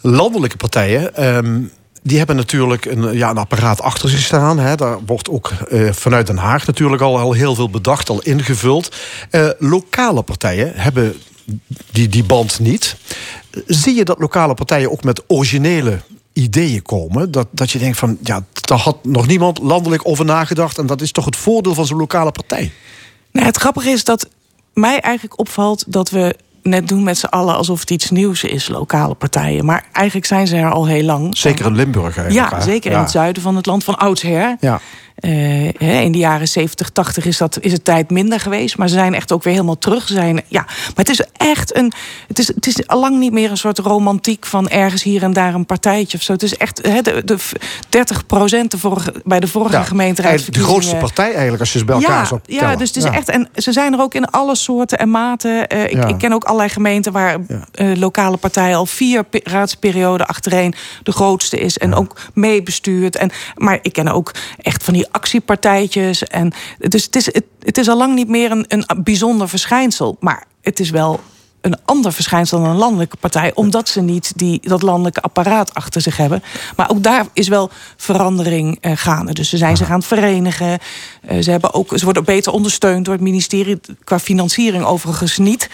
Landelijke 0.00 0.56
partijen. 0.56 1.36
Um 1.36 1.70
die 2.08 2.18
hebben 2.18 2.36
natuurlijk 2.36 2.84
een, 2.84 3.16
ja, 3.16 3.30
een 3.30 3.38
apparaat 3.38 3.80
achter 3.80 4.08
zich 4.08 4.20
staan. 4.20 4.58
Hè. 4.58 4.74
Daar 4.74 4.98
wordt 5.06 5.30
ook 5.30 5.52
uh, 5.70 5.92
vanuit 5.92 6.26
Den 6.26 6.36
Haag 6.36 6.66
natuurlijk 6.66 7.02
al, 7.02 7.32
heel 7.32 7.54
veel 7.54 7.70
bedacht, 7.70 8.08
al 8.08 8.22
ingevuld. 8.22 8.96
Uh, 9.30 9.48
lokale 9.58 10.22
partijen 10.22 10.72
hebben 10.74 11.16
die, 11.90 12.08
die 12.08 12.24
band 12.24 12.58
niet. 12.58 12.96
Zie 13.66 13.94
je 13.94 14.04
dat 14.04 14.18
lokale 14.18 14.54
partijen 14.54 14.90
ook 14.90 15.04
met 15.04 15.22
originele 15.26 16.00
ideeën 16.32 16.82
komen? 16.82 17.30
Dat, 17.30 17.46
dat 17.50 17.70
je 17.70 17.78
denkt 17.78 17.98
van, 17.98 18.18
ja, 18.22 18.44
daar 18.60 18.78
had 18.78 19.04
nog 19.04 19.26
niemand 19.26 19.58
landelijk 19.58 20.08
over 20.08 20.24
nagedacht... 20.24 20.78
en 20.78 20.86
dat 20.86 21.00
is 21.00 21.12
toch 21.12 21.24
het 21.24 21.36
voordeel 21.36 21.74
van 21.74 21.86
zo'n 21.86 21.98
lokale 21.98 22.30
partij? 22.30 22.72
Nou, 23.32 23.46
het 23.46 23.56
grappige 23.56 23.90
is 23.90 24.04
dat 24.04 24.28
mij 24.72 25.00
eigenlijk 25.00 25.38
opvalt 25.38 25.84
dat 25.86 26.10
we 26.10 26.36
net 26.68 26.88
doen 26.88 27.02
met 27.02 27.18
z'n 27.18 27.26
allen 27.26 27.56
alsof 27.56 27.80
het 27.80 27.90
iets 27.90 28.10
nieuws 28.10 28.44
is, 28.44 28.68
lokale 28.68 29.14
partijen. 29.14 29.64
Maar 29.64 29.84
eigenlijk 29.92 30.26
zijn 30.26 30.46
ze 30.46 30.56
er 30.56 30.70
al 30.70 30.86
heel 30.86 31.02
lang. 31.02 31.36
Zeker 31.36 31.66
in 31.66 31.74
Limburg 31.74 32.18
eigenlijk. 32.18 32.50
Ja, 32.50 32.60
zeker 32.60 32.92
in 32.92 32.98
het 32.98 33.10
zuiden 33.10 33.42
van 33.42 33.56
het 33.56 33.66
land 33.66 33.84
van 33.84 33.98
oudsher. 33.98 34.56
Ja. 34.60 34.80
Uh, 35.20 35.80
in 36.04 36.12
de 36.12 36.18
jaren 36.18 36.48
70, 36.48 36.90
80 36.90 37.24
is, 37.24 37.38
dat, 37.38 37.58
is 37.60 37.72
het 37.72 37.84
tijd 37.84 38.10
minder 38.10 38.40
geweest. 38.40 38.76
Maar 38.76 38.88
ze 38.88 38.94
zijn 38.94 39.14
echt 39.14 39.32
ook 39.32 39.42
weer 39.42 39.52
helemaal 39.52 39.78
terug. 39.78 40.06
Zijn, 40.06 40.42
ja. 40.46 40.62
Maar 40.62 40.92
het 40.94 41.08
is 41.08 41.22
echt 41.32 41.76
een. 41.76 41.92
Het 42.28 42.38
is, 42.38 42.46
het 42.46 42.66
is 42.66 42.86
al 42.86 43.00
lang 43.00 43.18
niet 43.18 43.32
meer 43.32 43.50
een 43.50 43.56
soort 43.56 43.78
romantiek 43.78 44.46
van 44.46 44.68
ergens 44.68 45.02
hier 45.02 45.22
en 45.22 45.32
daar 45.32 45.54
een 45.54 45.66
partijtje 45.66 46.18
of 46.18 46.24
zo. 46.24 46.32
Het 46.32 46.42
is 46.42 46.56
echt 46.56 46.86
he, 46.86 47.02
de, 47.02 47.24
de 47.24 47.36
30 47.88 48.26
procent 48.26 48.74
bij 49.24 49.40
de 49.40 49.46
vorige 49.46 49.76
ja, 49.76 49.82
gemeenteraad. 49.82 50.54
De 50.54 50.62
grootste 50.62 50.96
partij 50.96 51.30
eigenlijk, 51.30 51.60
als 51.60 51.72
je 51.72 51.78
ze 51.78 51.84
bij 51.84 51.94
elkaar 51.94 52.18
ja, 52.18 52.24
zou 52.24 52.40
Ja, 52.44 52.76
dus 52.76 52.88
het 52.88 52.96
is 52.96 53.04
echt. 53.04 53.28
En 53.28 53.48
ze 53.54 53.72
zijn 53.72 53.92
er 53.92 54.00
ook 54.00 54.14
in 54.14 54.30
alle 54.30 54.56
soorten 54.56 54.98
en 54.98 55.10
maten. 55.10 55.74
Uh, 55.74 55.84
ik, 55.84 56.04
ik, 56.04 56.18
ken 56.18 56.32
ook 56.32 56.44
allerlei 56.44 56.70
gemeenten 56.70 57.12
waar 57.12 57.36
uh, 57.74 57.96
lokale 57.96 58.36
partijen 58.36 58.76
al 58.76 58.86
vier 58.86 59.24
raadsperioden 59.30 60.26
achtereen 60.26 60.74
de 61.02 61.12
grootste 61.12 61.58
is. 61.58 61.78
En 61.78 61.94
ook 61.94 62.16
meebestuurt. 62.34 63.16
En, 63.16 63.30
maar 63.54 63.78
ik 63.82 63.92
ken 63.92 64.08
ook 64.08 64.34
echt 64.58 64.84
van 64.84 64.94
die 64.94 65.06
actiepartijtjes. 65.10 66.24
En, 66.24 66.52
dus 66.78 67.04
het 67.04 67.16
is, 67.16 67.26
het, 67.26 67.44
het 67.60 67.78
is 67.78 67.88
al 67.88 67.96
lang 67.96 68.14
niet 68.14 68.28
meer 68.28 68.50
een, 68.50 68.64
een 68.68 69.02
bijzonder 69.02 69.48
verschijnsel. 69.48 70.16
Maar 70.20 70.44
het 70.60 70.80
is 70.80 70.90
wel 70.90 71.20
een 71.60 71.76
ander 71.84 72.12
verschijnsel 72.12 72.60
dan 72.60 72.70
een 72.70 72.76
landelijke 72.76 73.16
partij, 73.16 73.54
omdat 73.54 73.88
ze 73.88 74.00
niet 74.00 74.32
die, 74.36 74.60
dat 74.62 74.82
landelijke 74.82 75.20
apparaat 75.20 75.74
achter 75.74 76.00
zich 76.00 76.16
hebben. 76.16 76.42
Maar 76.76 76.90
ook 76.90 77.02
daar 77.02 77.26
is 77.32 77.48
wel 77.48 77.70
verandering 77.96 78.78
eh, 78.80 78.92
gaande. 78.94 79.32
Dus 79.32 79.48
ze 79.48 79.56
zijn 79.56 79.76
zich 79.76 79.90
aan 79.90 79.98
het 79.98 80.06
verenigen. 80.06 80.78
Eh, 81.22 81.38
ze, 81.38 81.50
hebben 81.50 81.74
ook, 81.74 81.98
ze 81.98 82.04
worden 82.04 82.22
ook 82.22 82.28
beter 82.28 82.52
ondersteund 82.52 83.04
door 83.04 83.14
het 83.14 83.22
ministerie. 83.22 83.80
Qua 84.04 84.18
financiering 84.18 84.84
overigens 84.84 85.38
niet. 85.38 85.68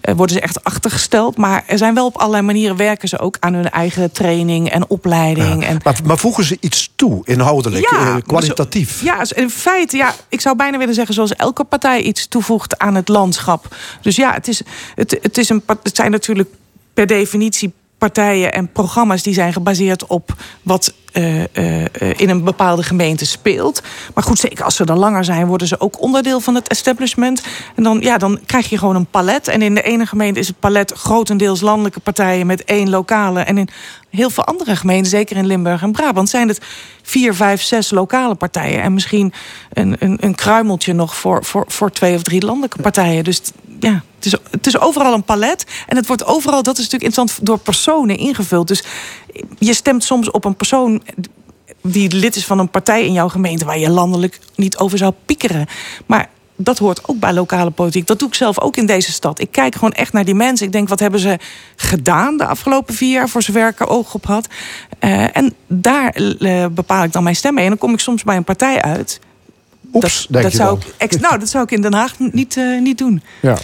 Eh, 0.00 0.14
worden 0.14 0.36
ze 0.36 0.42
echt 0.42 0.64
achtergesteld. 0.64 1.36
Maar 1.36 1.64
er 1.66 1.78
zijn 1.78 1.94
wel 1.94 2.06
op 2.06 2.16
allerlei 2.16 2.42
manieren 2.42 2.76
werken 2.76 3.08
ze 3.08 3.18
ook 3.18 3.36
aan 3.40 3.54
hun 3.54 3.70
eigen 3.70 4.12
training 4.12 4.70
en 4.70 4.90
opleiding. 4.90 5.64
En, 5.64 5.80
Maar, 5.82 6.00
maar 6.04 6.18
voegen 6.18 6.44
ze 6.44 6.56
iets 6.60 6.92
toe, 6.96 7.20
inhoudelijk, 7.24 7.90
eh, 7.90 8.16
kwalitatief? 8.26 9.02
ja, 9.02 9.18
dus 9.18 9.32
in 9.32 9.50
feite, 9.50 9.96
ja, 9.96 10.14
ik 10.28 10.40
zou 10.40 10.56
bijna 10.56 10.78
willen 10.78 10.94
zeggen, 10.94 11.14
zoals 11.14 11.34
elke 11.34 11.64
partij 11.64 12.02
iets 12.02 12.28
toevoegt 12.28 12.78
aan 12.78 12.94
het 12.94 13.08
landschap. 13.08 13.76
Dus 14.00 14.16
ja, 14.16 14.32
het, 14.32 14.48
is, 14.48 14.62
het, 14.94 15.18
het, 15.22 15.38
is 15.38 15.48
een, 15.48 15.62
het 15.66 15.96
zijn 15.96 16.10
natuurlijk 16.10 16.48
per 16.94 17.06
definitie 17.06 17.72
partijen 18.10 18.52
en 18.52 18.72
programma's 18.72 19.22
die 19.22 19.34
zijn 19.34 19.52
gebaseerd 19.52 20.06
op 20.06 20.34
wat 20.62 20.94
eh, 21.12 21.42
eh, 21.42 21.88
in 22.16 22.28
een 22.28 22.44
bepaalde 22.44 22.82
gemeente 22.82 23.26
speelt. 23.26 23.82
Maar 24.14 24.24
goed, 24.24 24.38
zeker 24.38 24.64
als 24.64 24.76
ze 24.76 24.84
dan 24.84 24.98
langer 24.98 25.24
zijn, 25.24 25.46
worden 25.46 25.66
ze 25.66 25.80
ook 25.80 26.00
onderdeel 26.00 26.40
van 26.40 26.54
het 26.54 26.68
establishment. 26.68 27.42
En 27.76 27.82
dan, 27.82 28.00
ja, 28.00 28.18
dan 28.18 28.40
krijg 28.46 28.68
je 28.68 28.78
gewoon 28.78 28.96
een 28.96 29.06
palet. 29.06 29.48
En 29.48 29.62
in 29.62 29.74
de 29.74 29.82
ene 29.82 30.06
gemeente 30.06 30.40
is 30.40 30.48
het 30.48 30.58
palet 30.58 30.92
grotendeels 30.92 31.60
landelijke 31.60 32.00
partijen 32.00 32.46
met 32.46 32.64
één 32.64 32.90
lokale. 32.90 33.40
En 33.40 33.58
in 33.58 33.68
heel 34.10 34.30
veel 34.30 34.44
andere 34.44 34.76
gemeenten, 34.76 35.10
zeker 35.10 35.36
in 35.36 35.46
Limburg 35.46 35.82
en 35.82 35.92
Brabant, 35.92 36.28
zijn 36.28 36.48
het 36.48 36.60
vier, 37.02 37.34
vijf, 37.34 37.62
zes 37.62 37.90
lokale 37.90 38.34
partijen. 38.34 38.82
En 38.82 38.94
misschien 38.94 39.32
een, 39.72 39.96
een, 39.98 40.16
een 40.20 40.34
kruimeltje 40.34 40.92
nog 40.92 41.16
voor, 41.16 41.44
voor, 41.44 41.64
voor 41.68 41.90
twee 41.90 42.14
of 42.14 42.22
drie 42.22 42.44
landelijke 42.44 42.82
partijen. 42.82 43.24
Dus 43.24 43.40
ja, 43.84 44.02
het 44.14 44.24
is, 44.24 44.34
het 44.50 44.66
is 44.66 44.78
overal 44.78 45.14
een 45.14 45.24
palet. 45.24 45.66
En 45.86 45.96
het 45.96 46.06
wordt 46.06 46.24
overal, 46.24 46.62
dat 46.62 46.78
is 46.78 46.84
natuurlijk 46.84 47.14
interessant, 47.14 47.46
door 47.46 47.58
personen 47.58 48.16
ingevuld. 48.16 48.68
Dus 48.68 48.84
je 49.58 49.74
stemt 49.74 50.04
soms 50.04 50.30
op 50.30 50.44
een 50.44 50.56
persoon 50.56 51.02
die 51.82 52.12
lid 52.12 52.36
is 52.36 52.46
van 52.46 52.58
een 52.58 52.70
partij 52.70 53.06
in 53.06 53.12
jouw 53.12 53.28
gemeente... 53.28 53.64
waar 53.64 53.78
je 53.78 53.90
landelijk 53.90 54.38
niet 54.54 54.76
over 54.76 54.98
zou 54.98 55.12
piekeren. 55.26 55.66
Maar 56.06 56.28
dat 56.56 56.78
hoort 56.78 57.08
ook 57.08 57.18
bij 57.18 57.32
lokale 57.32 57.70
politiek. 57.70 58.06
Dat 58.06 58.18
doe 58.18 58.28
ik 58.28 58.34
zelf 58.34 58.60
ook 58.60 58.76
in 58.76 58.86
deze 58.86 59.12
stad. 59.12 59.40
Ik 59.40 59.52
kijk 59.52 59.74
gewoon 59.74 59.92
echt 59.92 60.12
naar 60.12 60.24
die 60.24 60.34
mensen. 60.34 60.66
Ik 60.66 60.72
denk, 60.72 60.88
wat 60.88 61.00
hebben 61.00 61.20
ze 61.20 61.38
gedaan 61.76 62.36
de 62.36 62.46
afgelopen 62.46 62.94
vier 62.94 63.12
jaar... 63.12 63.28
voor 63.28 63.42
zover 63.42 63.68
ik 63.68 63.80
er 63.80 63.88
oog 63.88 64.14
op 64.14 64.26
had. 64.26 64.46
Eh, 64.98 65.36
en 65.36 65.54
daar 65.66 66.08
eh, 66.08 66.66
bepaal 66.70 67.04
ik 67.04 67.12
dan 67.12 67.22
mijn 67.22 67.36
stem 67.36 67.54
mee. 67.54 67.64
En 67.64 67.70
dan 67.70 67.78
kom 67.78 67.92
ik 67.92 68.00
soms 68.00 68.22
bij 68.22 68.36
een 68.36 68.44
partij 68.44 68.82
uit... 68.82 69.20
Oeps, 69.94 70.20
dat, 70.22 70.32
denk 70.32 70.42
dat 70.42 70.52
je 70.52 70.58
zou 70.58 70.78
dan. 70.78 71.08
ik, 71.08 71.20
nou, 71.20 71.38
dat 71.38 71.48
zou 71.48 71.64
ik 71.64 71.70
in 71.70 71.82
Den 71.82 71.94
Haag 71.94 72.14
niet, 72.18 72.56
eh, 72.56 72.80
niet 72.80 72.98
doen. 72.98 73.22
Ja. 73.40 73.58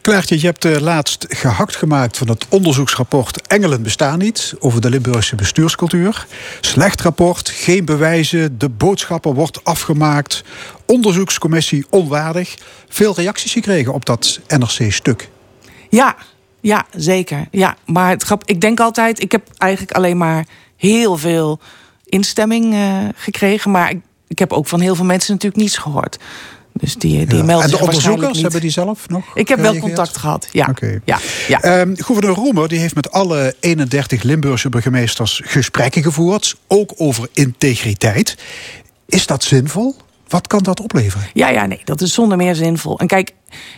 Klaartje, 0.00 0.40
je 0.40 0.46
hebt 0.46 0.64
eh, 0.64 0.80
laatst 0.80 1.26
gehakt 1.28 1.76
gemaakt 1.76 2.16
van 2.16 2.28
het 2.28 2.46
onderzoeksrapport 2.48 3.46
Engelen 3.46 3.82
bestaan 3.82 4.18
niet 4.18 4.54
over 4.58 4.80
de 4.80 4.90
Limburgse 4.90 5.34
bestuurscultuur. 5.34 6.26
Slecht 6.60 7.00
rapport, 7.00 7.48
geen 7.48 7.84
bewijzen, 7.84 8.58
de 8.58 8.68
boodschapper 8.68 9.34
wordt 9.34 9.64
afgemaakt, 9.64 10.44
onderzoekscommissie 10.86 11.86
onwaardig. 11.90 12.54
Veel 12.88 13.14
reacties 13.14 13.52
gekregen 13.52 13.94
op 13.94 14.04
dat 14.04 14.40
NRC-stuk. 14.46 15.28
Ja, 15.88 16.16
ja, 16.60 16.86
zeker. 16.96 17.46
Ja, 17.50 17.76
maar 17.86 18.10
het 18.10 18.22
grap, 18.22 18.42
ik 18.44 18.60
denk 18.60 18.80
altijd, 18.80 19.22
ik 19.22 19.32
heb 19.32 19.48
eigenlijk 19.56 19.92
alleen 19.92 20.16
maar 20.16 20.46
heel 20.76 21.16
veel 21.16 21.60
instemming 22.04 22.74
eh, 22.74 22.98
gekregen. 23.14 23.70
Maar 23.70 23.90
ik, 23.90 24.00
ik 24.28 24.38
heb 24.38 24.52
ook 24.52 24.66
van 24.66 24.80
heel 24.80 24.94
veel 24.94 25.04
mensen 25.04 25.32
natuurlijk 25.32 25.62
niets 25.62 25.76
gehoord. 25.76 26.18
Dus 26.72 26.94
die, 26.96 27.26
die 27.26 27.38
Ja. 27.38 27.44
melden 27.44 27.64
En 27.64 27.70
de 27.70 27.78
onderzoekers, 27.78 28.40
hebben 28.40 28.60
die 28.60 28.70
zelf 28.70 29.08
nog 29.08 29.24
Ik 29.34 29.48
heb 29.48 29.58
wel 29.58 29.78
contact 29.78 30.16
gehad, 30.16 30.48
ja. 30.52 30.66
Oké. 30.70 31.00
ja, 31.04 31.18
ja. 31.48 31.62
Ehm, 31.62 31.94
gouverneur 31.96 32.34
Roemer 32.34 32.68
die 32.68 32.78
heeft 32.78 32.94
met 32.94 33.10
alle 33.10 33.54
31 33.60 34.22
Limburgse 34.22 34.68
burgemeesters 34.68 35.40
gesprekken 35.44 36.02
gevoerd, 36.02 36.56
ook 36.66 36.92
over 36.96 37.28
integriteit. 37.32 38.36
Is 39.08 39.26
dat 39.26 39.44
zinvol? 39.44 39.96
Wat 40.28 40.46
kan 40.46 40.62
dat 40.62 40.80
opleveren? 40.80 41.26
Ja, 41.32 41.48
ja, 41.48 41.66
nee, 41.66 41.80
dat 41.84 42.00
is 42.00 42.14
zonder 42.14 42.36
meer 42.36 42.54
zinvol. 42.54 42.98
En 42.98 43.06
kijk, 43.06 43.32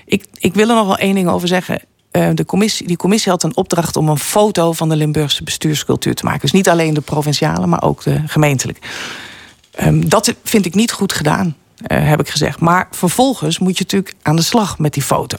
ik, 0.07 0.24
ik 0.38 0.55
wil 0.55 0.68
er 0.68 0.74
nog 0.74 0.86
wel 0.86 0.96
één 0.98 1.14
ding 1.14 1.28
over 1.28 1.48
zeggen. 1.48 1.80
Eh, 2.11 2.28
de 2.34 2.44
commissie, 2.44 2.86
die 2.86 2.96
commissie 2.96 3.30
had 3.32 3.42
een 3.42 3.57
opdracht 3.57 3.96
om 3.96 4.09
een 4.09 4.18
foto 4.18 4.72
van 4.72 4.88
de 4.88 4.96
Limburgse 4.96 5.44
bestuurscultuur 5.44 6.14
te 6.14 6.24
maken. 6.24 6.40
Dus 6.40 6.53
niet 6.53 6.68
alleen 6.68 6.94
de 6.94 7.01
provinciale, 7.01 7.66
maar 7.66 7.82
ook 7.82 8.03
de 8.03 8.22
gemeentelijke. 8.26 8.80
Ehm, 9.70 10.08
dat 10.08 10.34
vind 10.44 10.66
ik 10.66 10.74
niet 10.74 10.92
goed 10.92 11.12
gedaan, 11.12 11.56
eh, 11.86 12.08
heb 12.08 12.20
ik 12.20 12.28
gezegd. 12.28 12.60
Maar 12.60 12.88
vervolgens 12.90 13.58
moet 13.58 13.78
je 13.78 13.82
natuurlijk 13.82 14.14
aan 14.22 14.36
de 14.36 14.42
slag 14.42 14.78
met 14.78 14.92
die 14.92 15.02
foto. 15.02 15.36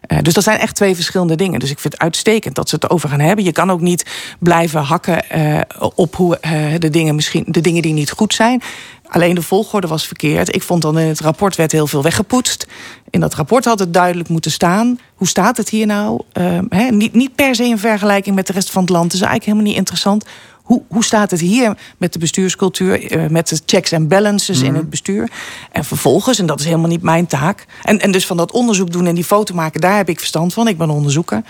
Eh, 0.00 0.18
dus 0.22 0.34
dat 0.34 0.44
zijn 0.44 0.58
echt 0.58 0.74
twee 0.74 0.94
verschillende 0.94 1.34
dingen. 1.34 1.60
Dus 1.60 1.70
ik 1.70 1.78
vind 1.78 1.92
het 1.92 2.02
uitstekend 2.02 2.54
dat 2.54 2.68
ze 2.68 2.74
het 2.74 2.90
over 2.90 3.08
gaan 3.08 3.20
hebben. 3.20 3.44
Je 3.44 3.52
kan 3.52 3.70
ook 3.70 3.80
niet 3.80 4.06
blijven 4.38 4.80
hakken 4.80 5.30
eh, 5.30 5.60
op 5.94 6.16
hoe, 6.16 6.38
de, 6.78 6.90
dingen 6.90 7.14
misschien, 7.14 7.44
de 7.46 7.60
dingen 7.60 7.82
die 7.82 7.92
niet 7.92 8.10
goed 8.10 8.34
zijn. 8.34 8.62
Alleen 9.08 9.34
de 9.34 9.42
volgorde 9.42 9.86
was 9.86 10.06
verkeerd. 10.06 10.54
Ik 10.54 10.62
vond 10.62 10.82
dan 10.82 10.98
in 10.98 11.08
het 11.08 11.20
rapport 11.20 11.56
werd 11.56 11.72
heel 11.72 11.86
veel 11.86 12.02
weggepoetst. 12.02 12.66
In 13.10 13.20
dat 13.20 13.34
rapport 13.34 13.64
had 13.64 13.78
het 13.78 13.94
duidelijk 13.94 14.28
moeten 14.28 14.50
staan. 14.50 14.98
Hoe 15.14 15.28
staat 15.28 15.56
het 15.56 15.68
hier 15.68 15.86
nou? 15.86 16.22
Ehm, 16.32 16.96
niet, 16.96 17.14
niet 17.14 17.34
per 17.34 17.54
se 17.54 17.64
in 17.64 17.78
vergelijking 17.78 18.36
met 18.36 18.46
de 18.46 18.52
rest 18.52 18.70
van 18.70 18.82
het 18.82 18.90
land. 18.90 19.12
Is 19.12 19.20
eigenlijk 19.20 19.44
helemaal 19.44 19.66
niet 19.66 19.76
interessant. 19.76 20.24
Hoe, 20.68 20.82
hoe 20.88 21.04
staat 21.04 21.30
het 21.30 21.40
hier 21.40 21.76
met 21.98 22.12
de 22.12 22.18
bestuurscultuur, 22.18 23.10
eh, 23.10 23.28
met 23.28 23.48
de 23.48 23.60
checks 23.66 23.92
en 23.92 24.08
balances 24.08 24.60
in 24.60 24.74
het 24.74 24.90
bestuur? 24.90 25.30
En 25.72 25.84
vervolgens, 25.84 26.38
en 26.38 26.46
dat 26.46 26.60
is 26.60 26.64
helemaal 26.64 26.88
niet 26.88 27.02
mijn 27.02 27.26
taak. 27.26 27.66
En, 27.82 28.00
en 28.00 28.12
dus 28.12 28.26
van 28.26 28.36
dat 28.36 28.52
onderzoek 28.52 28.92
doen 28.92 29.06
en 29.06 29.14
die 29.14 29.24
foto 29.24 29.54
maken, 29.54 29.80
daar 29.80 29.96
heb 29.96 30.08
ik 30.08 30.18
verstand 30.18 30.52
van. 30.52 30.68
Ik 30.68 30.78
ben 30.78 30.90
onderzoeker. 30.90 31.42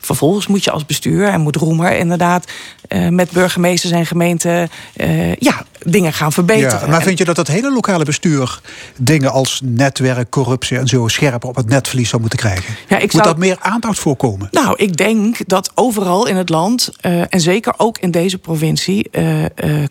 Vervolgens 0.00 0.46
moet 0.46 0.64
je 0.64 0.70
als 0.70 0.86
bestuur 0.86 1.28
en 1.28 1.40
moet 1.40 1.56
Roemer 1.56 1.96
inderdaad 1.96 2.44
eh, 2.88 3.08
met 3.08 3.30
burgemeesters 3.30 3.92
en 3.92 4.06
gemeenten 4.06 4.68
eh, 4.96 5.34
ja, 5.34 5.64
dingen 5.84 6.12
gaan 6.12 6.32
verbeteren. 6.32 6.80
Ja, 6.80 6.86
maar 6.86 7.02
vind 7.02 7.18
je 7.18 7.24
dat 7.24 7.36
het 7.36 7.48
hele 7.48 7.72
lokale 7.72 8.04
bestuur 8.04 8.60
dingen 8.96 9.32
als 9.32 9.60
netwerk, 9.64 10.30
corruptie 10.30 10.78
en 10.78 10.86
zo 10.86 11.08
scherper 11.08 11.48
op 11.48 11.56
het 11.56 11.68
netvlies 11.68 12.08
zou 12.08 12.20
moeten 12.20 12.38
krijgen? 12.38 12.74
Ja, 12.88 12.96
ik 12.96 13.02
Moet 13.02 13.12
zou- 13.12 13.24
dat 13.24 13.38
meer 13.38 13.56
aandacht 13.60 13.98
voorkomen? 13.98 14.48
Nou, 14.50 14.74
ik 14.76 14.96
denk 14.96 15.48
dat 15.48 15.70
overal 15.74 16.26
in 16.26 16.36
het 16.36 16.48
land, 16.48 16.90
eh, 17.00 17.20
en 17.28 17.40
zeker 17.40 17.74
ook 17.76 17.98
in 17.98 18.10
deze 18.10 18.38
provincie, 18.38 19.10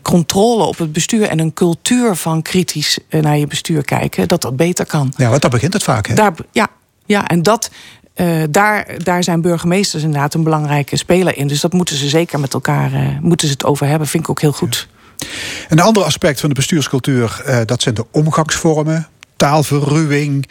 controle 0.02 0.64
op 0.64 0.78
het 0.78 0.92
bestuur 0.92 1.28
en 1.28 1.38
een 1.38 1.52
cultuur 1.52 2.16
van 2.16 2.42
kritisch 2.42 2.98
naar 3.10 3.38
je 3.38 3.46
bestuur 3.46 3.84
kijken, 3.84 4.28
dat 4.28 4.42
dat 4.42 4.56
beter 4.56 4.86
kan. 4.86 5.12
Ja, 5.16 5.28
want 5.28 5.42
daar 5.42 5.50
begint 5.50 5.72
het 5.72 5.82
vaak. 5.82 6.06
Hè? 6.06 6.14
Daar, 6.14 6.32
ja, 6.52 6.68
ja, 7.06 7.28
en 7.28 7.42
dat, 7.42 7.70
eh, 8.20 8.42
daar, 8.50 8.86
daar 8.96 9.24
zijn 9.24 9.40
burgemeesters 9.40 10.02
inderdaad 10.02 10.34
een 10.34 10.42
belangrijke 10.42 10.96
speler 10.96 11.36
in. 11.36 11.46
Dus 11.46 11.60
dat 11.60 11.72
moeten 11.72 11.96
ze 11.96 12.08
zeker 12.08 12.40
met 12.40 12.54
elkaar 12.54 12.92
eh, 12.92 13.18
moeten 13.20 13.46
ze 13.46 13.52
het 13.52 13.64
over 13.64 13.86
hebben. 13.86 14.08
Vind 14.08 14.22
ik 14.22 14.30
ook 14.30 14.40
heel 14.40 14.52
goed. 14.52 14.88
Een 15.68 15.80
ander 15.80 16.02
aspect 16.02 16.40
van 16.40 16.48
de 16.48 16.54
bestuurscultuur, 16.54 17.42
eh, 17.44 17.60
dat 17.64 17.82
zijn 17.82 17.94
de 17.94 18.06
omgangsvormen. 18.10 19.08
Taalverruwing, 19.36 20.48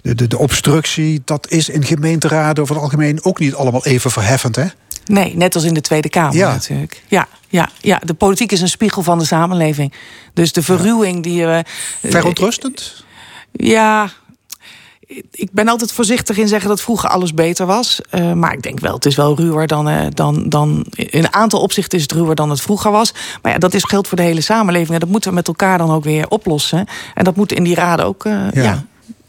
de, 0.00 0.14
de, 0.14 0.26
de 0.26 0.38
obstructie. 0.38 1.22
Dat 1.24 1.50
is 1.50 1.68
in 1.68 1.84
gemeenteraden 1.84 2.62
over 2.62 2.74
het 2.74 2.84
algemeen 2.84 3.24
ook 3.24 3.38
niet 3.38 3.54
allemaal 3.54 3.84
even 3.84 4.10
verheffend. 4.10 4.56
Hè? 4.56 4.66
Nee, 5.06 5.36
net 5.36 5.54
als 5.54 5.64
in 5.64 5.74
de 5.74 5.80
Tweede 5.80 6.08
Kamer 6.08 6.36
Ja. 6.36 6.52
natuurlijk. 6.52 7.02
Ja, 7.08 7.28
ja, 7.48 7.68
ja, 7.80 8.00
de 8.04 8.14
politiek 8.14 8.52
is 8.52 8.60
een 8.60 8.68
spiegel 8.68 9.02
van 9.02 9.18
de 9.18 9.24
samenleving. 9.24 9.92
Dus 10.32 10.52
de 10.52 10.62
verruwing 10.62 11.22
die 11.22 11.46
we. 11.46 11.64
Verontrustend? 12.02 13.04
Ja, 13.52 14.10
ik 15.30 15.48
ben 15.52 15.68
altijd 15.68 15.92
voorzichtig 15.92 16.36
in 16.36 16.48
zeggen 16.48 16.68
dat 16.68 16.80
vroeger 16.80 17.08
alles 17.08 17.34
beter 17.34 17.66
was. 17.66 18.00
Eh, 18.10 18.32
maar 18.32 18.52
ik 18.52 18.62
denk 18.62 18.80
wel, 18.80 18.94
het 18.94 19.06
is 19.06 19.16
wel 19.16 19.36
ruwer 19.36 19.66
dan, 19.66 19.88
eh, 19.88 20.06
dan, 20.10 20.48
dan... 20.48 20.86
In 20.94 21.24
een 21.24 21.32
aantal 21.34 21.60
opzichten 21.60 21.98
is 21.98 22.02
het 22.04 22.12
ruwer 22.12 22.34
dan 22.34 22.50
het 22.50 22.60
vroeger 22.60 22.90
was. 22.90 23.12
Maar 23.42 23.52
ja, 23.52 23.58
dat 23.58 23.74
is, 23.74 23.84
geldt 23.84 24.08
voor 24.08 24.16
de 24.16 24.22
hele 24.22 24.40
samenleving. 24.40 24.92
En 24.92 25.00
dat 25.00 25.08
moeten 25.08 25.30
we 25.30 25.36
met 25.36 25.48
elkaar 25.48 25.78
dan 25.78 25.90
ook 25.90 26.04
weer 26.04 26.28
oplossen. 26.28 26.86
En 27.14 27.24
dat 27.24 27.36
moet 27.36 27.52
in 27.52 27.64
die 27.64 27.74
raden 27.74 28.06
ook 28.06 28.24
eh, 28.24 28.32
Ja. 28.32 28.62
ja. 28.62 28.84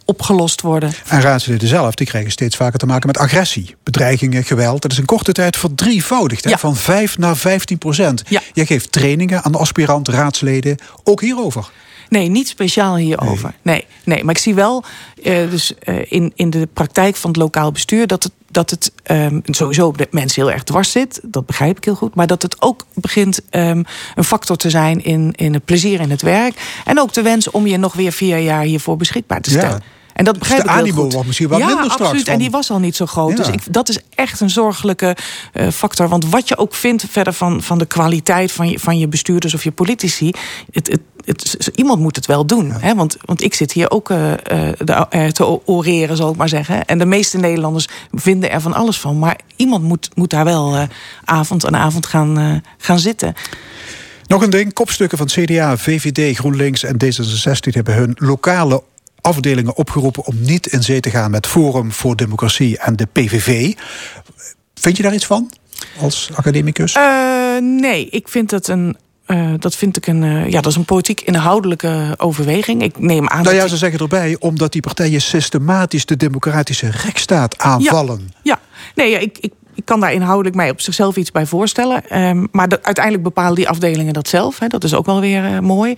opgelost 0.05 0.61
worden. 0.61 0.91
En 1.07 1.21
raadsleden 1.21 1.67
zelf 1.67 1.95
die 1.95 2.07
krijgen 2.07 2.31
steeds 2.31 2.55
vaker 2.55 2.79
te 2.79 2.85
maken 2.85 3.07
met 3.07 3.17
agressie, 3.17 3.75
bedreigingen, 3.83 4.43
geweld. 4.43 4.81
Dat 4.81 4.91
is 4.91 4.97
in 4.97 5.05
korte 5.05 5.31
tijd 5.31 5.57
verdrievoudigd, 5.57 6.43
hè? 6.43 6.49
Ja. 6.49 6.57
van 6.57 6.75
5 6.75 7.17
naar 7.17 7.37
15 7.37 7.77
procent. 7.77 8.23
Ja. 8.27 8.41
Jij 8.53 8.65
geeft 8.65 8.91
trainingen 8.91 9.43
aan 9.43 9.51
de 9.51 9.57
aspirant 9.57 10.07
raadsleden, 10.07 10.77
ook 11.03 11.21
hierover. 11.21 11.69
Nee, 12.09 12.29
niet 12.29 12.47
speciaal 12.47 12.95
hierover. 12.95 13.53
Nee, 13.61 13.85
nee, 14.03 14.23
maar 14.23 14.35
ik 14.35 14.41
zie 14.41 14.53
wel 14.55 14.83
eh, 15.23 15.49
dus, 15.49 15.73
eh, 15.79 16.11
in, 16.11 16.31
in 16.35 16.49
de 16.49 16.67
praktijk 16.73 17.15
van 17.15 17.29
het 17.29 17.39
lokaal 17.39 17.71
bestuur 17.71 18.07
dat 18.07 18.23
het, 18.23 18.31
dat 18.51 18.69
het 18.69 18.91
ehm, 19.03 19.39
sowieso 19.45 19.91
de 19.91 20.07
mensen 20.11 20.41
heel 20.43 20.51
erg 20.51 20.63
dwars 20.63 20.91
zit. 20.91 21.19
Dat 21.23 21.45
begrijp 21.45 21.77
ik 21.77 21.83
heel 21.83 21.95
goed. 21.95 22.15
Maar 22.15 22.27
dat 22.27 22.41
het 22.41 22.61
ook 22.61 22.85
begint 22.93 23.39
ehm, 23.49 23.83
een 24.15 24.23
factor 24.23 24.55
te 24.55 24.69
zijn 24.69 25.03
in, 25.03 25.33
in 25.35 25.53
het 25.53 25.65
plezier 25.65 25.99
in 26.01 26.09
het 26.11 26.21
werk. 26.21 26.81
En 26.85 26.99
ook 26.99 27.13
de 27.13 27.21
wens 27.21 27.51
om 27.51 27.67
je 27.67 27.77
nog 27.77 27.93
weer 27.93 28.11
vier 28.11 28.37
jaar 28.37 28.63
hiervoor 28.63 28.97
beschikbaar 28.97 29.41
te 29.41 29.51
Ja. 29.51 29.57
stellen. 29.59 29.83
En 30.13 30.25
dat 30.25 30.33
Dus 30.33 30.43
begrijp 30.47 30.63
de 30.63 30.69
ik 30.69 30.83
heel 30.85 30.93
goed. 31.03 31.11
wordt 31.13 31.27
misschien 31.27 31.47
wel 31.49 31.57
ja, 31.57 31.65
minder 31.65 31.83
straks 31.83 32.01
absoluut. 32.01 32.23
van- 32.25 32.33
En 32.33 32.39
die 32.39 32.49
was 32.49 32.71
al 32.71 32.79
niet 32.79 32.95
zo 32.95 33.05
groot. 33.05 33.29
Ja. 33.29 33.35
Dus 33.35 33.47
ik, 33.47 33.61
dat 33.73 33.89
is 33.89 33.99
echt 34.15 34.39
een 34.39 34.49
zorgelijke 34.49 35.17
eh, 35.53 35.67
factor. 35.69 36.07
Want 36.07 36.29
wat 36.29 36.47
je 36.47 36.57
ook 36.57 36.73
vindt 36.73 37.05
verder 37.09 37.33
van, 37.33 37.61
van 37.63 37.77
de 37.77 37.85
kwaliteit 37.85 38.51
van 38.51 38.69
je, 38.69 38.79
van 38.79 38.97
je 38.99 39.07
bestuurders 39.07 39.53
of 39.53 39.63
je 39.63 39.71
politici. 39.71 40.31
Het, 40.71 40.87
het, 40.87 40.99
het, 41.25 41.69
iemand 41.75 41.99
moet 41.99 42.15
het 42.15 42.25
wel 42.25 42.45
doen. 42.45 42.71
Hè? 42.71 42.95
Want, 42.95 43.17
want 43.21 43.43
ik 43.43 43.53
zit 43.53 43.71
hier 43.71 43.91
ook 43.91 44.09
uh, 44.09 44.17
de, 44.77 45.07
uh, 45.11 45.27
te 45.27 45.67
oreren, 45.67 46.17
zal 46.17 46.29
ik 46.29 46.35
maar 46.35 46.49
zeggen. 46.49 46.85
En 46.85 46.97
de 46.97 47.05
meeste 47.05 47.37
Nederlanders 47.37 47.87
vinden 48.11 48.51
er 48.51 48.61
van 48.61 48.73
alles 48.73 48.99
van. 48.99 49.19
Maar 49.19 49.39
iemand 49.55 49.83
moet, 49.83 50.09
moet 50.15 50.29
daar 50.29 50.45
wel 50.45 50.87
avond 51.25 51.65
aan 51.65 51.75
avond 51.75 52.05
gaan, 52.05 52.63
gaan 52.77 52.99
zitten. 52.99 53.33
Nog 54.27 54.41
een 54.41 54.49
ding, 54.49 54.73
kopstukken 54.73 55.17
van 55.17 55.27
CDA, 55.27 55.77
VVD, 55.77 56.37
GroenLinks 56.37 56.83
en 56.83 56.97
D66 57.03 57.73
hebben 57.73 57.95
hun 57.95 58.15
lokale 58.19 58.83
afdelingen 59.21 59.75
opgeroepen 59.75 60.25
om 60.25 60.35
niet 60.41 60.67
in 60.67 60.83
zee 60.83 60.99
te 60.99 61.09
gaan 61.09 61.31
met 61.31 61.47
Forum 61.47 61.91
voor 61.91 62.15
Democratie 62.15 62.77
en 62.77 62.95
de 62.95 63.05
PVV. 63.11 63.73
Vind 64.73 64.97
je 64.97 65.03
daar 65.03 65.13
iets 65.13 65.25
van 65.25 65.51
als 65.99 66.29
academicus? 66.33 66.97
Nee, 67.59 68.09
ik 68.09 68.27
vind 68.27 68.49
dat 68.49 68.67
een 68.67 68.97
uh, 69.27 69.53
dat 69.59 69.75
vind 69.75 69.97
ik 69.97 70.07
een, 70.07 70.23
uh, 70.23 70.49
ja, 70.49 70.61
dat 70.61 70.71
is 70.71 70.77
een 70.77 70.85
politiek 70.85 71.21
inhoudelijke 71.21 72.13
overweging. 72.17 72.83
Ik 72.83 72.99
neem 72.99 73.27
aan. 73.27 73.43
Nou 73.43 73.55
ja, 73.55 73.67
ze 73.67 73.77
zeggen 73.77 73.99
erbij, 73.99 74.35
omdat 74.39 74.71
die 74.71 74.81
partijen 74.81 75.21
systematisch 75.21 76.05
de 76.05 76.17
democratische 76.17 76.89
rechtsstaat 76.89 77.57
aanvallen. 77.57 78.19
Ja, 78.19 78.31
ja. 78.41 78.59
nee, 78.95 79.09
ja, 79.09 79.17
ik, 79.17 79.37
ik, 79.37 79.53
ik 79.73 79.85
kan 79.85 79.99
daar 79.99 80.13
inhoudelijk 80.13 80.55
mij 80.55 80.69
op 80.69 80.81
zichzelf 80.81 81.15
iets 81.15 81.31
bij 81.31 81.45
voorstellen. 81.45 82.19
Um, 82.21 82.47
maar 82.51 82.67
de, 82.67 82.83
uiteindelijk 82.83 83.23
bepalen 83.23 83.55
die 83.55 83.69
afdelingen 83.69 84.13
dat 84.13 84.27
zelf. 84.27 84.59
Hè. 84.59 84.67
Dat 84.67 84.83
is 84.83 84.93
ook 84.93 85.05
wel 85.05 85.19
weer 85.19 85.51
uh, 85.51 85.59
mooi. 85.59 85.95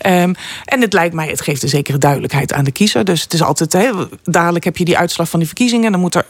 Ja. 0.00 0.22
Um, 0.22 0.34
en 0.64 0.80
het 0.80 0.92
lijkt 0.92 1.14
mij, 1.14 1.28
het 1.28 1.40
geeft 1.40 1.62
een 1.62 1.68
zekere 1.68 1.98
duidelijkheid 1.98 2.52
aan 2.52 2.64
de 2.64 2.72
kiezer. 2.72 3.04
Dus 3.04 3.22
het 3.22 3.32
is 3.32 3.42
altijd, 3.42 3.72
hè, 3.72 3.90
dadelijk 4.24 4.64
heb 4.64 4.76
je 4.76 4.84
die 4.84 4.98
uitslag 4.98 5.28
van 5.28 5.38
die 5.38 5.48
verkiezingen. 5.48 5.92
Dan 5.92 6.00
moet 6.00 6.14
er 6.14 6.26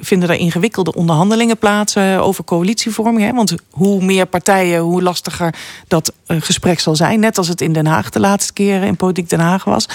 vinden 0.00 0.28
er 0.28 0.34
ingewikkelde 0.34 0.94
onderhandelingen 0.94 1.58
plaats 1.58 1.96
over 1.96 2.44
coalitievorming. 2.44 3.26
Hè? 3.26 3.32
Want 3.32 3.54
hoe 3.70 4.04
meer 4.04 4.26
partijen, 4.26 4.80
hoe 4.80 5.02
lastiger 5.02 5.54
dat 5.88 6.12
uh, 6.26 6.36
gesprek 6.40 6.80
zal 6.80 6.96
zijn. 6.96 7.20
Net 7.20 7.38
als 7.38 7.48
het 7.48 7.60
in 7.60 7.72
Den 7.72 7.86
Haag 7.86 8.10
de 8.10 8.20
laatste 8.20 8.52
keer 8.52 8.82
in 8.82 8.96
Politiek 8.96 9.28
Den 9.28 9.40
Haag 9.40 9.64
was. 9.64 9.88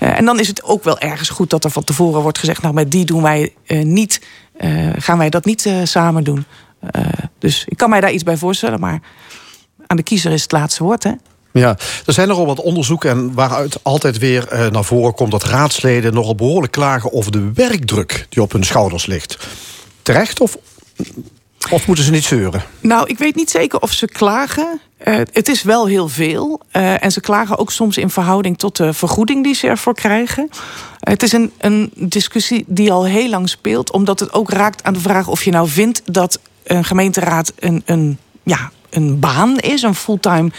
Uh, 0.00 0.18
en 0.18 0.24
dan 0.24 0.40
is 0.40 0.48
het 0.48 0.62
ook 0.62 0.84
wel 0.84 0.98
ergens 0.98 1.28
goed 1.28 1.50
dat 1.50 1.64
er 1.64 1.70
van 1.70 1.84
tevoren 1.84 2.22
wordt 2.22 2.38
gezegd... 2.38 2.62
nou, 2.62 2.74
met 2.74 2.90
die 2.90 3.04
doen 3.04 3.22
wij 3.22 3.54
niet, 3.66 4.20
gaan 4.96 5.18
wij 5.18 5.30
dat 5.30 5.44
niet 5.44 5.70
samen 5.84 6.24
doen. 6.24 6.44
dus 7.38 7.64
ik 7.68 7.76
kan 7.76 7.90
mij 7.90 8.00
daar 8.00 8.12
iets 8.12 8.22
bij 8.22 8.36
voorstellen, 8.36 8.80
maar 8.80 9.00
aan 9.86 9.96
de 9.96 10.02
kiezer 10.02 10.32
is 10.32 10.42
het 10.42 10.52
laatste 10.52 10.84
woord, 10.84 11.02
hè? 11.02 11.12
Ja, 11.52 11.76
er 12.06 12.12
zijn 12.12 12.28
nogal 12.28 12.46
wat 12.46 12.60
onderzoeken 12.60 13.10
en 13.10 13.34
waaruit 13.34 13.78
altijd 13.82 14.18
weer 14.18 14.48
eh, 14.48 14.70
naar 14.70 14.84
voren 14.84 15.14
komt 15.14 15.30
dat 15.30 15.44
raadsleden 15.44 16.14
nogal 16.14 16.34
behoorlijk 16.34 16.72
klagen 16.72 17.12
over 17.12 17.32
de 17.32 17.50
werkdruk 17.54 18.26
die 18.28 18.42
op 18.42 18.52
hun 18.52 18.64
schouders 18.64 19.06
ligt. 19.06 19.46
Terecht 20.02 20.40
of, 20.40 20.56
of 21.70 21.86
moeten 21.86 22.04
ze 22.04 22.10
niet 22.10 22.24
zeuren? 22.24 22.62
Nou, 22.80 23.08
ik 23.08 23.18
weet 23.18 23.34
niet 23.34 23.50
zeker 23.50 23.80
of 23.80 23.92
ze 23.92 24.06
klagen. 24.06 24.80
Uh, 25.04 25.16
het 25.32 25.48
is 25.48 25.62
wel 25.62 25.86
heel 25.86 26.08
veel. 26.08 26.60
Uh, 26.72 27.04
en 27.04 27.12
ze 27.12 27.20
klagen 27.20 27.58
ook 27.58 27.70
soms 27.72 27.96
in 27.96 28.10
verhouding 28.10 28.58
tot 28.58 28.76
de 28.76 28.92
vergoeding 28.92 29.44
die 29.44 29.54
ze 29.54 29.66
ervoor 29.66 29.94
krijgen. 29.94 30.48
Het 31.00 31.22
is 31.22 31.32
een, 31.32 31.52
een 31.58 31.92
discussie 31.94 32.64
die 32.66 32.92
al 32.92 33.04
heel 33.04 33.28
lang 33.28 33.48
speelt, 33.48 33.92
omdat 33.92 34.20
het 34.20 34.32
ook 34.32 34.50
raakt 34.50 34.82
aan 34.82 34.92
de 34.92 35.00
vraag 35.00 35.28
of 35.28 35.44
je 35.44 35.50
nou 35.50 35.68
vindt 35.68 36.02
dat 36.04 36.40
een 36.62 36.84
gemeenteraad 36.84 37.52
een, 37.58 37.82
een, 37.84 38.18
ja, 38.42 38.70
een 38.90 39.18
baan 39.18 39.58
is, 39.58 39.82
een 39.82 39.94
fulltime 39.94 40.50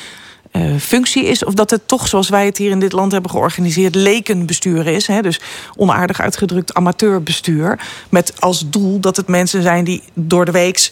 uh, 0.52 0.76
functie 0.80 1.26
is. 1.26 1.45
Of 1.45 1.53
dat 1.53 1.69
het 1.69 1.88
toch, 1.88 2.07
zoals 2.07 2.30
wij 2.30 2.45
het 2.45 2.57
hier 2.57 2.72
in 2.72 2.80
dit 2.80 2.91
land 2.91 3.11
hebben 3.11 3.32
georganiseerd, 3.32 3.95
lekenbestuur 3.95 4.88
is. 4.88 5.07
Hè? 5.07 5.22
Dus 5.22 5.41
onaardig 5.76 6.22
uitgedrukt 6.22 6.73
amateurbestuur. 6.73 7.80
Met 8.10 8.41
als 8.41 8.69
doel 8.69 8.99
dat 8.99 9.15
het 9.15 9.28
mensen 9.28 9.61
zijn 9.61 9.84
die 9.84 10.03
door 10.14 10.45
de 10.45 10.52
weeks 10.52 10.91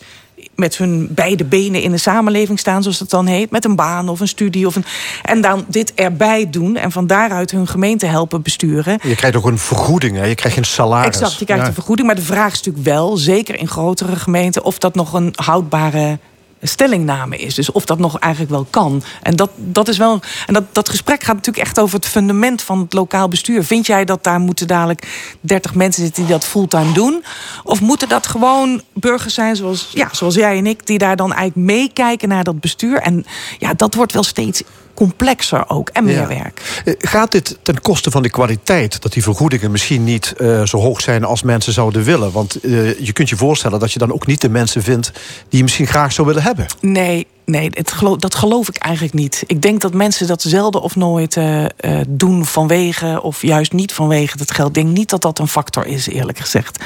met 0.56 0.78
hun 0.78 1.08
beide 1.12 1.44
benen 1.44 1.82
in 1.82 1.92
de 1.92 1.98
samenleving 1.98 2.60
staan, 2.60 2.82
zoals 2.82 2.98
dat 2.98 3.10
dan 3.10 3.26
heet, 3.26 3.52
met 3.52 3.66
een 3.66 3.76
baan 3.76 4.10
of 4.10 4.20
een 4.20 4.28
studie. 4.28 4.68
Of 4.68 4.76
een, 4.76 4.86
en 5.24 5.42
dan 5.42 5.66
dit 5.68 5.94
erbij 5.94 6.50
doen 6.50 6.76
en 6.76 6.92
van 6.92 7.08
daaruit 7.08 7.52
hun 7.52 7.68
gemeente 7.68 8.06
helpen 8.06 8.42
besturen. 8.42 9.00
Je 9.04 9.16
krijgt 9.16 9.38
ook 9.38 9.46
een 9.46 9.58
vergoeding, 9.58 10.18
hè? 10.18 10.26
je 10.26 10.36
krijgt 10.36 10.58
een 10.58 10.66
salaris. 10.66 11.08
Exact, 11.08 11.40
je 11.40 11.46
krijgt 11.46 11.64
ja. 11.64 11.70
een 11.70 11.76
vergoeding. 11.76 12.08
Maar 12.08 12.16
de 12.18 12.22
vraag 12.22 12.52
is 12.52 12.58
natuurlijk 12.58 12.86
wel, 12.86 13.18
zeker 13.18 13.60
in 13.60 13.68
grotere 13.68 14.16
gemeenten, 14.16 14.64
of 14.64 14.78
dat 14.78 14.96
nog 14.96 15.14
een 15.14 15.34
houdbare 15.36 16.20
stellingname 16.62 17.38
is. 17.38 17.56
Dus 17.56 17.72
of 17.72 17.86
dat 17.86 18.00
nog 18.00 18.20
eigenlijk 18.20 18.54
wel 18.54 18.68
kan. 18.70 19.04
En 19.22 19.36
dat, 19.36 19.50
dat 19.56 19.88
is 19.88 19.98
wel. 19.98 20.20
En 20.48 20.54
dat, 20.54 20.64
dat 20.72 20.90
gesprek 20.90 21.24
gaat 21.24 21.36
natuurlijk 21.36 21.66
echt 21.66 21.80
over 21.80 21.96
het 21.96 22.06
fundament 22.08 22.62
van 22.62 22.80
het 22.80 22.94
lokaal 22.94 23.28
bestuur. 23.28 23.64
Vind 23.64 23.86
jij 23.86 24.06
dat 24.06 24.24
daar 24.24 24.40
moeten 24.40 24.68
dadelijk 24.68 25.36
30 25.42 25.76
mensen 25.76 26.04
zitten 26.04 26.24
die 26.24 26.32
dat 26.32 26.46
fulltime 26.46 26.92
doen? 26.92 27.24
Of 27.64 27.82
moeten 27.82 28.10
dat 28.10 28.28
gewoon 28.28 28.82
burgers 28.94 29.34
zijn 29.34 29.56
zoals, 29.56 29.90
ja, 29.94 30.10
zoals 30.12 30.36
jij 30.36 30.58
en 30.58 30.68
ik, 30.68 30.88
die 30.88 30.98
daar 30.98 31.16
dan 31.16 31.34
eigenlijk 31.34 31.72
meekijken 31.72 32.30
naar 32.30 32.44
dat 32.44 32.60
bestuur? 32.60 33.02
En 33.02 33.26
ja, 33.58 33.74
dat 33.74 33.94
wordt 33.94 34.14
wel 34.14 34.24
steeds 34.24 34.64
complexer 34.94 35.70
ook 35.70 35.90
en 35.90 36.04
meer 36.04 36.16
ja. 36.16 36.28
werk. 36.28 36.82
Eh, 36.86 36.94
gaat 36.98 37.32
dit 37.32 37.58
ten 37.62 37.82
koste 37.82 38.12
van 38.12 38.24
de 38.24 38.30
kwaliteit? 38.30 39.02
Dat 39.02 39.14
die 39.14 39.24
vergoedingen 39.24 39.72
misschien 39.72 40.04
niet 40.04 40.34
uh, 40.38 40.66
zo 40.66 40.78
hoog 40.78 41.02
zijn 41.02 41.24
als 41.24 41.44
mensen 41.44 41.74
zouden 41.74 42.04
willen? 42.04 42.32
Want 42.32 42.66
uh, 42.66 43.00
je 43.00 43.14
kunt 43.14 43.30
je 43.30 43.36
voorstellen 43.36 43.80
dat 43.80 43.92
je 43.92 44.00
dan 44.00 44.14
ook 44.14 44.28
niet 44.28 44.42
de 44.42 44.50
mensen 44.50 44.84
vindt... 44.84 45.12
die 45.50 45.58
je 45.58 45.64
misschien 45.64 45.88
graag 45.88 46.12
zou 46.12 46.28
willen 46.28 46.44
hebben. 46.44 46.66
Nee, 46.82 47.28
nee 47.50 47.70
het 47.74 47.92
geloof, 47.92 48.18
dat 48.18 48.36
geloof 48.36 48.70
ik 48.70 48.78
eigenlijk 48.78 49.14
niet. 49.14 49.44
Ik 49.48 49.62
denk 49.62 49.82
dat 49.82 49.94
mensen 49.94 50.28
dat 50.28 50.42
zelden 50.42 50.82
of 50.82 50.96
nooit 50.96 51.36
uh, 51.36 51.64
uh, 51.64 51.70
doen 52.08 52.46
vanwege... 52.46 53.22
of 53.22 53.42
juist 53.42 53.74
niet 53.74 53.94
vanwege 53.94 54.38
het 54.38 54.52
geld. 54.52 54.68
Ik 54.68 54.74
denk 54.74 54.98
niet 54.98 55.10
dat 55.10 55.22
dat 55.22 55.40
een 55.40 55.48
factor 55.48 55.86
is, 55.86 56.08
eerlijk 56.08 56.40
gezegd. 56.40 56.84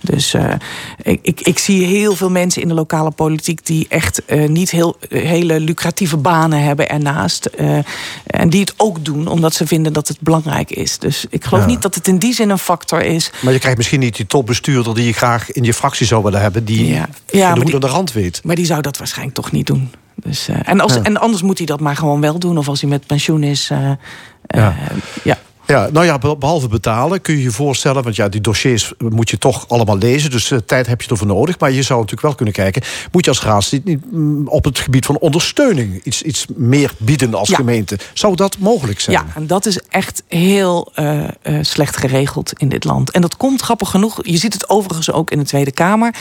Dus 0.00 0.34
uh, 0.34 0.52
ik, 1.02 1.18
ik, 1.22 1.40
ik, 1.40 1.58
zie 1.58 1.84
heel 1.84 2.16
veel 2.16 2.30
mensen 2.30 2.62
in 2.62 2.68
de 2.68 2.74
lokale 2.74 3.10
politiek... 3.10 3.66
die 3.66 3.86
echt 3.88 4.22
niet 4.48 4.70
heel, 4.70 4.96
hele 5.08 5.60
lucratieve 5.60 6.16
banen 6.16 6.62
hebben 6.62 6.88
ernaast. 6.88 7.46
en 8.26 8.50
die 8.50 8.60
het 8.60 8.74
ook 8.76 9.04
doen 9.04 9.26
omdat 9.26 9.54
ze 9.54 9.66
vinden 9.66 9.92
dat 9.92 10.08
het 10.08 10.20
belangrijk 10.20 10.70
is. 10.70 10.98
Dus 10.98 11.26
ik 11.30 11.44
geloof 11.44 11.62
ja. 11.62 11.68
niet 11.68 11.82
dat 11.82 11.94
het 11.94 12.08
in 12.08 12.18
die 12.18 12.34
zin 12.34 12.50
een 12.50 12.58
factor 12.58 13.02
is. 13.02 13.30
Maar 13.40 13.52
je 13.52 13.58
krijgt 13.58 13.78
misschien 13.78 14.00
niet 14.00 14.16
die 14.16 14.26
topbestuurder... 14.26 14.94
die 14.94 15.06
je 15.06 15.12
graag 15.12 15.52
in 15.52 15.64
je 15.64 15.74
fractie 15.74 16.06
zou 16.06 16.22
willen 16.22 16.40
hebben... 16.40 16.64
die 16.64 16.86
ja. 16.86 17.08
Ja, 17.26 17.54
de 17.54 17.60
hoed 17.60 17.80
de 17.80 17.86
rand 17.86 18.12
weet. 18.12 18.40
Maar 18.44 18.56
die 18.56 18.66
zou 18.66 18.82
dat 18.82 18.96
waarschijnlijk 18.98 19.36
toch 19.36 19.52
niet 19.52 19.66
doen. 19.66 19.90
Dus, 20.16 20.48
uh, 20.48 20.56
en, 20.62 20.80
als, 20.80 20.94
ja. 20.94 21.02
en 21.02 21.16
anders 21.16 21.42
moet 21.42 21.58
hij 21.58 21.66
dat 21.66 21.80
maar 21.80 21.96
gewoon 21.96 22.20
wel 22.20 22.38
doen. 22.38 22.58
Of 22.58 22.68
als 22.68 22.80
hij 22.80 22.90
met 22.90 23.06
pensioen 23.06 23.42
is. 23.42 23.70
Uh, 23.70 23.78
ja. 23.78 23.96
Uh, 24.46 24.76
ja. 25.24 25.38
Ja, 25.66 25.88
nou 25.92 26.06
ja, 26.06 26.18
behalve 26.18 26.68
betalen 26.68 27.20
kun 27.20 27.36
je 27.36 27.42
je 27.42 27.50
voorstellen... 27.50 28.02
want 28.02 28.16
ja, 28.16 28.28
die 28.28 28.40
dossiers 28.40 28.92
moet 28.98 29.30
je 29.30 29.38
toch 29.38 29.68
allemaal 29.68 29.98
lezen... 29.98 30.30
dus 30.30 30.52
tijd 30.66 30.86
heb 30.86 31.02
je 31.02 31.10
ervoor 31.10 31.26
nodig. 31.26 31.58
Maar 31.58 31.70
je 31.70 31.82
zou 31.82 32.00
natuurlijk 32.00 32.26
wel 32.26 32.34
kunnen 32.34 32.54
kijken... 32.54 32.82
moet 33.12 33.24
je 33.24 33.30
als 33.30 33.42
raadslid 33.42 33.84
niet 33.84 34.02
op 34.44 34.64
het 34.64 34.78
gebied 34.78 35.06
van 35.06 35.18
ondersteuning... 35.18 36.00
iets, 36.02 36.22
iets 36.22 36.46
meer 36.56 36.92
bieden 36.98 37.34
als 37.34 37.48
ja. 37.48 37.56
gemeente? 37.56 37.98
Zou 38.12 38.36
dat 38.36 38.58
mogelijk 38.58 39.00
zijn? 39.00 39.16
Ja, 39.16 39.26
en 39.34 39.46
dat 39.46 39.66
is 39.66 39.80
echt 39.88 40.22
heel 40.28 40.92
slecht 41.60 41.96
geregeld 41.96 42.52
in 42.56 42.68
dit 42.68 42.84
land. 42.84 43.10
En 43.10 43.20
dat 43.20 43.36
komt 43.36 43.60
grappig 43.60 43.90
genoeg... 43.90 44.18
je 44.22 44.36
ziet 44.36 44.52
het 44.52 44.68
overigens 44.68 45.12
ook 45.12 45.30
in 45.30 45.38
de 45.38 45.44
Tweede 45.44 45.72
Kamer... 45.72 46.14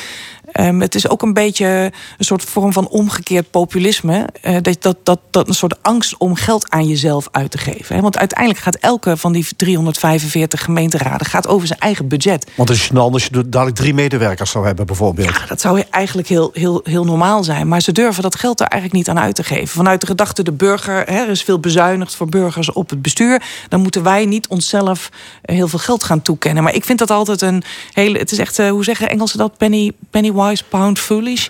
Um, 0.59 0.81
het 0.81 0.95
is 0.95 1.09
ook 1.09 1.21
een 1.21 1.33
beetje 1.33 1.91
een 2.17 2.25
soort 2.25 2.43
vorm 2.43 2.73
van 2.73 2.87
omgekeerd 2.87 3.51
populisme. 3.51 4.27
Uh, 4.43 4.57
dat, 4.61 4.81
dat, 4.81 4.97
dat, 5.03 5.19
dat 5.29 5.47
een 5.47 5.53
soort 5.53 5.83
angst 5.83 6.17
om 6.17 6.35
geld 6.35 6.69
aan 6.69 6.87
jezelf 6.87 7.27
uit 7.31 7.51
te 7.51 7.57
geven. 7.57 7.95
Hè? 7.95 8.01
Want 8.01 8.17
uiteindelijk 8.17 8.59
gaat 8.59 8.75
elke 8.75 9.17
van 9.17 9.31
die 9.31 9.47
345 9.55 10.63
gemeenteraden 10.63 11.27
gaat 11.27 11.47
over 11.47 11.67
zijn 11.67 11.79
eigen 11.79 12.07
budget. 12.07 12.51
Want 12.55 12.69
het 12.69 12.77
is 12.77 12.83
snel 12.83 13.11
als 13.11 13.25
je 13.25 13.49
dadelijk 13.49 13.77
drie 13.77 13.93
medewerkers 13.93 14.51
zou 14.51 14.65
hebben, 14.65 14.85
bijvoorbeeld. 14.85 15.29
Ja, 15.29 15.45
dat 15.47 15.61
zou 15.61 15.83
eigenlijk 15.89 16.27
heel, 16.27 16.49
heel, 16.53 16.79
heel 16.83 17.05
normaal 17.05 17.43
zijn. 17.43 17.67
Maar 17.67 17.81
ze 17.81 17.91
durven 17.91 18.23
dat 18.23 18.35
geld 18.35 18.59
er 18.59 18.67
eigenlijk 18.67 19.05
niet 19.05 19.17
aan 19.17 19.23
uit 19.23 19.35
te 19.35 19.43
geven. 19.43 19.67
Vanuit 19.67 20.01
de 20.01 20.07
gedachte, 20.07 20.43
de 20.43 20.51
burger, 20.51 20.95
hè, 20.95 21.23
er 21.23 21.29
is 21.29 21.43
veel 21.43 21.59
bezuinigd 21.59 22.15
voor 22.15 22.27
burgers 22.27 22.71
op 22.71 22.89
het 22.89 23.01
bestuur. 23.01 23.41
Dan 23.69 23.81
moeten 23.81 24.03
wij 24.03 24.25
niet 24.25 24.47
onszelf 24.47 25.09
heel 25.41 25.67
veel 25.67 25.79
geld 25.79 26.03
gaan 26.03 26.21
toekennen. 26.21 26.63
Maar 26.63 26.73
ik 26.73 26.85
vind 26.85 26.99
dat 26.99 27.11
altijd 27.11 27.41
een 27.41 27.63
hele. 27.91 28.17
Het 28.17 28.31
is 28.31 28.37
echt, 28.37 28.59
uh, 28.59 28.69
hoe 28.69 28.83
zeggen 28.83 29.09
Engelsen 29.09 29.37
dat? 29.37 29.57
Penny, 29.57 29.91
penny 30.09 30.31
wise, 30.47 30.63
pound 30.63 30.99
foolish. 30.99 31.47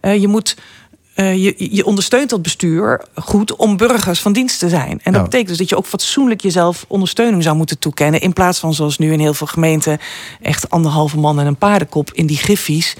Uh, 0.00 0.20
je 0.20 0.28
moet. 0.28 0.56
Uh, 1.16 1.44
je, 1.44 1.54
je, 1.70 1.84
ondersteunt 1.84 2.30
dat 2.30 2.42
bestuur 2.42 3.04
goed 3.14 3.56
om 3.56 3.76
burgers 3.76 4.20
van 4.20 4.32
dienst 4.32 4.58
te 4.58 4.68
zijn. 4.68 5.00
En 5.02 5.12
dat 5.12 5.22
betekent 5.22 5.48
dus 5.48 5.58
dat 5.58 5.68
je 5.68 5.76
ook 5.76 5.86
fatsoenlijk 5.86 6.40
jezelf 6.40 6.84
ondersteuning 6.88 7.42
zou 7.42 7.56
moeten 7.56 7.78
toekennen. 7.78 8.20
In 8.20 8.32
plaats 8.32 8.58
van 8.58 8.74
zoals 8.74 8.98
nu 8.98 9.12
in 9.12 9.18
heel 9.18 9.34
veel 9.34 9.46
gemeenten 9.46 9.98
echt 10.40 10.70
anderhalve 10.70 11.18
man 11.18 11.40
en 11.40 11.46
een 11.46 11.56
paardenkop 11.56 12.12
in 12.12 12.26
die 12.26 12.36
griffies. 12.36 12.96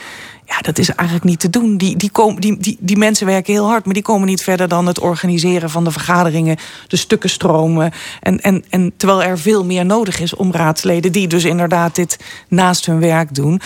Ja, 0.49 0.61
dat 0.61 0.79
is 0.79 0.89
eigenlijk 0.89 1.29
niet 1.29 1.41
te 1.41 1.51
doen. 1.51 1.77
Die, 1.77 1.97
die, 1.97 2.11
komen, 2.11 2.41
die, 2.41 2.59
die, 2.59 2.77
die 2.81 2.97
mensen 2.97 3.27
werken 3.27 3.53
heel 3.53 3.67
hard, 3.67 3.85
maar 3.85 3.95
die 3.95 4.03
komen 4.03 4.27
niet 4.29 4.43
verder 4.43 4.69
dan 4.69 4.87
het 4.87 5.01
organiseren 5.01 5.71
van 5.71 5.85
de 5.85 5.91
vergaderingen, 5.91 6.57
de 6.87 6.97
stukken 6.97 7.31
stromen. 7.31 7.93
En, 8.21 8.41
en, 8.41 8.65
en 8.69 8.93
terwijl 8.97 9.23
er 9.23 9.39
veel 9.39 9.65
meer 9.65 9.87
nodig 9.87 10.21
is 10.21 10.35
om 10.35 10.53
raadsleden, 10.53 11.13
die 11.13 11.29
dus 11.29 11.45
inderdaad 11.45 11.95
dit 11.95 12.19
naast 12.49 12.87
hun 12.87 13.01
werk 13.01 13.35
doen, 13.35 13.61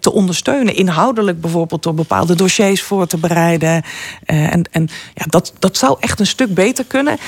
te 0.00 0.12
ondersteunen. 0.12 0.74
Inhoudelijk 0.74 1.40
bijvoorbeeld 1.40 1.82
door 1.82 1.94
bepaalde 1.94 2.34
dossiers 2.34 2.82
voor 2.82 3.06
te 3.06 3.18
bereiden. 3.18 3.82
En, 4.24 4.68
en 4.70 4.88
ja, 5.14 5.24
dat, 5.28 5.52
dat 5.58 5.76
zou 5.76 5.96
echt 6.00 6.20
een 6.20 6.26
stuk 6.26 6.54
beter 6.54 6.84
kunnen. 6.84 7.18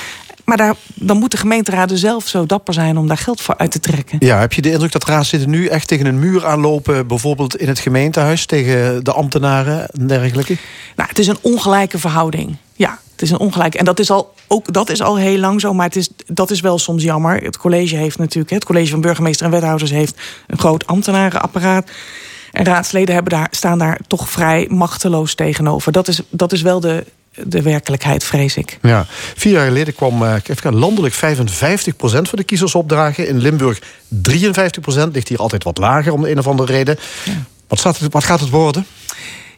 Maar 0.49 0.57
daar, 0.57 0.75
dan 0.93 1.17
moeten 1.17 1.39
gemeenteraden 1.39 1.97
zelf 1.97 2.27
zo 2.27 2.45
dapper 2.45 2.73
zijn 2.73 2.97
om 2.97 3.07
daar 3.07 3.17
geld 3.17 3.41
voor 3.41 3.57
uit 3.57 3.71
te 3.71 3.79
trekken. 3.79 4.17
Ja, 4.19 4.39
heb 4.39 4.53
je 4.53 4.61
de 4.61 4.71
indruk 4.71 4.91
dat 4.91 5.05
raadsleden 5.05 5.49
nu 5.49 5.65
echt 5.67 5.87
tegen 5.87 6.05
een 6.05 6.19
muur 6.19 6.45
aanlopen, 6.45 7.07
bijvoorbeeld 7.07 7.57
in 7.57 7.67
het 7.67 7.79
gemeentehuis, 7.79 8.45
tegen 8.45 9.03
de 9.03 9.11
ambtenaren 9.11 9.87
en 9.87 10.07
dergelijke? 10.07 10.57
Nou, 10.95 11.09
het 11.09 11.19
is 11.19 11.27
een 11.27 11.37
ongelijke 11.41 11.99
verhouding. 11.99 12.55
Ja, 12.73 12.99
Het 13.11 13.21
is 13.21 13.31
een 13.31 13.39
ongelijk. 13.39 13.75
En 13.75 13.85
dat 13.85 13.99
is 13.99 14.11
al, 14.11 14.33
ook, 14.47 14.73
dat 14.73 14.89
is 14.89 15.01
al 15.01 15.17
heel 15.17 15.37
lang 15.37 15.61
zo, 15.61 15.73
maar 15.73 15.85
het 15.85 15.95
is, 15.95 16.09
dat 16.25 16.51
is 16.51 16.59
wel 16.59 16.79
soms 16.79 17.03
jammer. 17.03 17.43
Het 17.43 17.57
college 17.57 17.95
heeft 17.95 18.17
natuurlijk, 18.17 18.53
het 18.53 18.65
college 18.65 18.89
van 18.89 19.01
burgemeester 19.01 19.45
en 19.45 19.51
wethouders 19.51 19.91
heeft 19.91 20.21
een 20.47 20.59
groot 20.59 20.87
ambtenarenapparaat. 20.87 21.89
En 22.51 22.65
raadsleden 22.65 23.13
hebben 23.13 23.33
daar, 23.33 23.47
staan 23.51 23.77
daar 23.77 23.99
toch 24.07 24.29
vrij 24.29 24.67
machteloos 24.69 25.35
tegenover. 25.35 25.91
Dat 25.91 26.07
is, 26.07 26.21
dat 26.29 26.51
is 26.51 26.61
wel 26.61 26.79
de, 26.79 27.05
de 27.45 27.61
werkelijkheid, 27.61 28.23
vrees 28.23 28.57
ik. 28.57 28.77
Ja. 28.81 29.05
Vier 29.35 29.51
jaar 29.51 29.67
geleden 29.67 29.95
kwam 29.95 30.23
uh, 30.23 30.33
even 30.43 30.75
landelijk 30.75 31.15
55% 31.15 31.17
van 31.97 32.23
de 32.31 32.43
kiezers 32.43 32.75
opdragen. 32.75 33.27
In 33.27 33.37
Limburg 33.37 33.79
53%. 33.79 33.83
Ligt 35.11 35.27
hier 35.27 35.39
altijd 35.39 35.63
wat 35.63 35.77
lager 35.77 36.13
om 36.13 36.21
de 36.21 36.31
een 36.31 36.39
of 36.39 36.47
andere 36.47 36.71
reden. 36.71 36.97
Ja. 37.25 37.43
Wat, 37.67 37.79
staat 37.79 37.99
het, 37.99 38.13
wat 38.13 38.23
gaat 38.23 38.39
het 38.39 38.49
worden? 38.49 38.85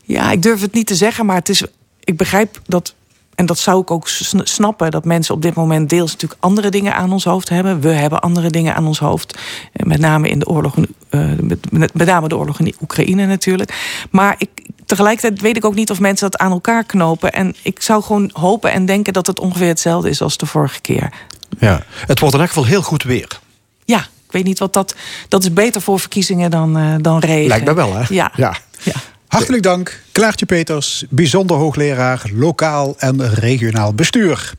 Ja, 0.03 0.32
ik 0.32 0.41
durf 0.41 0.62
het 0.62 0.74
niet 0.74 0.88
te 0.88 0.95
zeggen, 0.95 1.26
maar 1.26 1.36
het 1.36 1.49
is, 1.49 1.64
ik 1.99 2.18
begrijp 2.18 2.62
dat 2.66 2.94
en 3.41 3.48
dat 3.48 3.60
zou 3.60 3.82
ik 3.82 3.91
ook 3.91 4.08
snappen, 4.44 4.91
dat 4.91 5.06
mensen 5.06 5.36
op 5.36 5.41
dit 5.41 5.53
moment 5.53 5.90
deels 5.90 6.12
natuurlijk 6.12 6.41
andere 6.41 6.70
dingen 6.70 6.95
aan 6.95 7.12
ons 7.12 7.24
hoofd 7.24 7.49
hebben. 7.49 7.80
We 7.80 7.90
hebben 7.90 8.22
andere 8.22 8.49
dingen 8.49 8.76
aan 8.76 8.88
ons 8.88 8.99
hoofd. 8.99 9.40
Eh, 9.74 9.86
met 9.86 9.99
name 9.99 10.30
in 10.30 10.40
de 10.40 10.48
oorlog, 10.48 10.76
uh, 11.10 11.32
met, 11.72 11.72
met 11.72 12.06
name 12.06 12.28
de 12.28 12.38
oorlog 12.38 12.60
in 12.60 12.76
Oekraïne 12.82 13.26
natuurlijk. 13.26 13.74
Maar 14.10 14.36
ik, 14.38 14.49
tegelijkertijd 14.91 15.41
weet 15.41 15.57
ik 15.57 15.65
ook 15.65 15.76
niet 15.76 15.91
of 15.91 15.99
mensen 15.99 16.30
dat 16.30 16.39
aan 16.39 16.51
elkaar 16.51 16.84
knopen. 16.84 17.31
En 17.31 17.55
ik 17.61 17.81
zou 17.81 18.03
gewoon 18.03 18.30
hopen 18.34 18.72
en 18.72 18.85
denken 18.85 19.13
dat 19.13 19.27
het 19.27 19.39
ongeveer 19.39 19.68
hetzelfde 19.68 20.09
is 20.09 20.22
als 20.22 20.38
de 20.38 20.45
vorige 20.45 20.81
keer. 20.81 21.13
Ja, 21.59 21.84
het 22.05 22.19
wordt 22.19 22.35
in 22.35 22.41
elk 22.41 22.49
geval 22.49 22.65
heel 22.65 22.81
goed 22.81 23.03
weer. 23.03 23.39
Ja, 23.85 23.99
ik 23.99 24.31
weet 24.31 24.43
niet 24.43 24.59
wat 24.59 24.73
dat. 24.73 24.95
Dat 25.27 25.43
is 25.43 25.53
beter 25.53 25.81
voor 25.81 25.99
verkiezingen 25.99 26.51
dan, 26.51 26.77
uh, 26.77 26.95
dan 27.01 27.19
regen. 27.19 27.47
Lijkt 27.47 27.65
me 27.65 27.73
wel, 27.73 27.93
hè? 27.93 28.03
Ja. 28.09 28.31
ja. 28.35 28.55
ja. 28.84 28.93
Hartelijk 29.27 29.63
dank, 29.63 30.03
Klaartje 30.11 30.45
Peters, 30.45 31.05
bijzonder 31.09 31.57
hoogleraar 31.57 32.23
lokaal 32.34 32.95
en 32.97 33.34
regionaal 33.34 33.93
bestuur. 33.93 34.53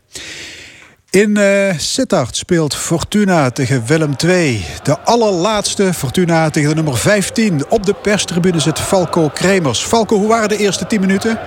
In 1.13 1.39
uh, 1.39 1.73
Sittard 1.77 2.37
speelt 2.37 2.75
Fortuna 2.75 3.51
tegen 3.51 3.87
Willem 3.87 4.15
II. 4.27 4.65
De 4.83 4.99
allerlaatste 4.99 5.95
Fortuna 5.95 6.51
tegen 6.51 6.69
de 6.69 6.75
nummer 6.75 6.97
15. 6.97 7.65
Op 7.69 7.87
de 7.87 7.95
perstribune 7.95 8.61
zit 8.61 8.81
Falco 8.81 9.29
Kremers. 9.29 9.83
Falco, 9.83 10.17
hoe 10.17 10.29
waren 10.29 10.49
de 10.49 10.57
eerste 10.57 10.87
10 10.87 11.01
minuten? 11.01 11.39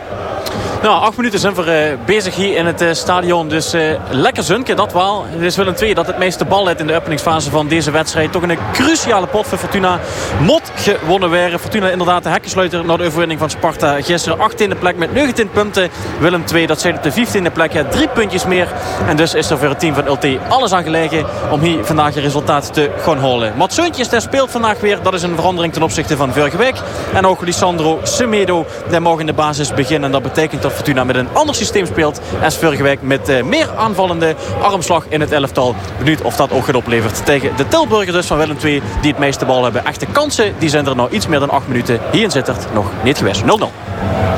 Nou, 0.86 1.02
acht 1.02 1.18
minuten 1.18 1.40
zijn 1.40 1.54
we 1.54 1.96
uh, 1.98 2.06
bezig 2.06 2.36
hier 2.36 2.56
in 2.56 2.66
het 2.66 2.82
uh, 2.82 2.94
stadion. 2.94 3.50
Dus 3.50 3.74
uh, 3.74 3.96
lekker 4.10 4.44
zunken, 4.44 4.76
dat 4.76 4.94
wel. 4.94 5.26
Het 5.28 5.42
is 5.42 5.56
Willem 5.56 5.74
II 5.82 5.94
dat 5.94 6.08
het 6.08 6.18
meeste 6.18 6.46
bal 6.46 6.68
heeft 6.68 6.80
in 6.80 6.88
de 6.88 6.96
openingsfase 6.96 7.50
van 7.50 7.68
deze 7.68 7.92
wedstrijd. 7.92 8.32
Toch 8.32 8.42
een 8.42 8.58
cruciale 8.74 9.28
pot 9.28 9.48
voor 9.48 9.58
Fortuna. 9.58 10.00
Mot 10.42 10.72
gewonnen 10.76 11.30
weer. 11.30 11.60
Fortuna 11.60 11.90
inderdaad 11.90 12.24
de 12.24 12.30
hekkensluiter 12.30 12.86
naar 12.86 12.98
de 12.98 13.06
overwinning 13.06 13.40
van 13.40 13.50
Sparta. 13.50 14.02
Gisteren 14.02 14.52
18e 14.52 14.80
plek 14.80 14.98
met 14.98 15.14
19 15.14 15.50
punten. 15.50 15.90
Willem 16.20 16.44
II, 16.54 16.66
dat 16.66 16.82
zijn 16.82 16.96
op 16.96 17.04
de 17.04 17.12
15e 17.12 17.54
plek. 17.54 17.74
Ja, 17.74 17.84
drie 17.84 18.08
puntjes 18.08 18.46
meer. 18.46 18.68
En 19.08 19.16
dus 19.18 19.34
is 19.34 19.50
er 19.50 19.58
voor 19.58 19.70
het 19.70 19.80
team 19.80 19.94
van 19.94 20.12
LT 20.12 20.26
alles 20.50 20.72
aan 20.72 20.84
gelegen 20.84 21.26
om 21.52 21.60
hier 21.60 21.86
vandaag 21.86 22.16
een 22.16 22.22
resultaat 22.22 22.74
te 22.74 22.92
gaan 22.98 23.20
halen. 23.20 23.54
Mats 23.58 23.76
Seuntjes, 23.76 24.10
speelt 24.18 24.52
vandaag 24.52 24.80
weer. 24.80 25.00
Dat 25.02 25.14
is 25.14 25.24
een 25.24 25.36
verandering 25.36 25.74
ten 25.74 25.84
opzichte 25.84 26.18
van 26.18 26.34
vorige 26.34 26.58
week. 26.58 26.76
En 27.14 27.26
ook 27.26 27.42
Lisandro 27.42 28.00
Semedo, 28.04 28.66
die 28.90 29.00
mag 29.00 29.20
in 29.20 29.26
de 29.26 29.34
basis 29.34 29.74
beginnen. 29.74 30.04
En 30.06 30.12
dat 30.12 30.24
betekent 30.24 30.62
dat 30.62 30.74
Fortuna 30.76 31.04
met 31.04 31.16
een 31.16 31.28
ander 31.34 31.56
systeem 31.56 31.86
speelt. 31.86 32.20
Als 32.44 32.58
vorige 32.58 32.84
week 32.84 33.02
met 33.02 33.30
uh, 33.30 33.44
meer 33.44 33.70
aanvallende 33.78 34.36
armslag 34.62 35.06
in 35.10 35.22
het 35.22 35.32
elftal. 35.32 35.76
Benieuwd 35.98 36.22
of 36.22 36.36
dat 36.36 36.52
ook 36.52 36.66
gaat 36.66 36.76
oplevert 36.76 37.26
tegen 37.26 37.56
de 37.58 37.68
Tilburgers 37.68 38.16
dus 38.16 38.26
van 38.26 38.38
Willem 38.38 38.58
II. 38.64 38.82
Die 39.02 39.12
het 39.12 39.20
meeste 39.20 39.46
bal 39.46 39.64
hebben. 39.64 39.86
Echte 39.86 40.06
kansen 40.06 40.54
die 40.60 40.70
zijn 40.70 40.88
er 40.88 40.96
nou 40.96 41.12
iets 41.12 41.28
meer 41.28 41.40
dan 41.40 41.50
8 41.50 41.68
minuten. 41.68 42.00
Hier 42.12 42.24
in 42.24 42.32
Zittert 42.32 42.74
nog 42.74 42.86
niet 43.04 43.18
geweest. 43.18 43.42
0-0. 43.42 43.46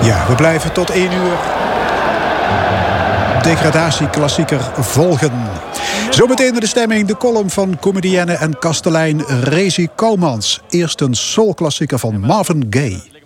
Ja, 0.02 0.26
we 0.28 0.36
blijven 0.36 0.74
tot 0.74 0.90
1 0.90 1.04
uur 1.04 1.38
degradatieklassieker 3.48 4.72
volgen. 4.78 5.32
Zometeen 6.10 6.54
de 6.54 6.68
stemming, 6.68 7.08
de 7.08 7.18
column 7.18 7.50
van 7.50 7.78
comedienne 7.80 8.34
en 8.34 8.60
kastelein 8.60 9.24
Rezi 9.44 9.88
Koumans. 9.96 10.62
Eerst 10.70 11.02
een 11.02 11.16
soulklassieker 11.16 12.00
van 12.00 12.20
Marvin 12.20 12.68
Gaye. 12.70 13.17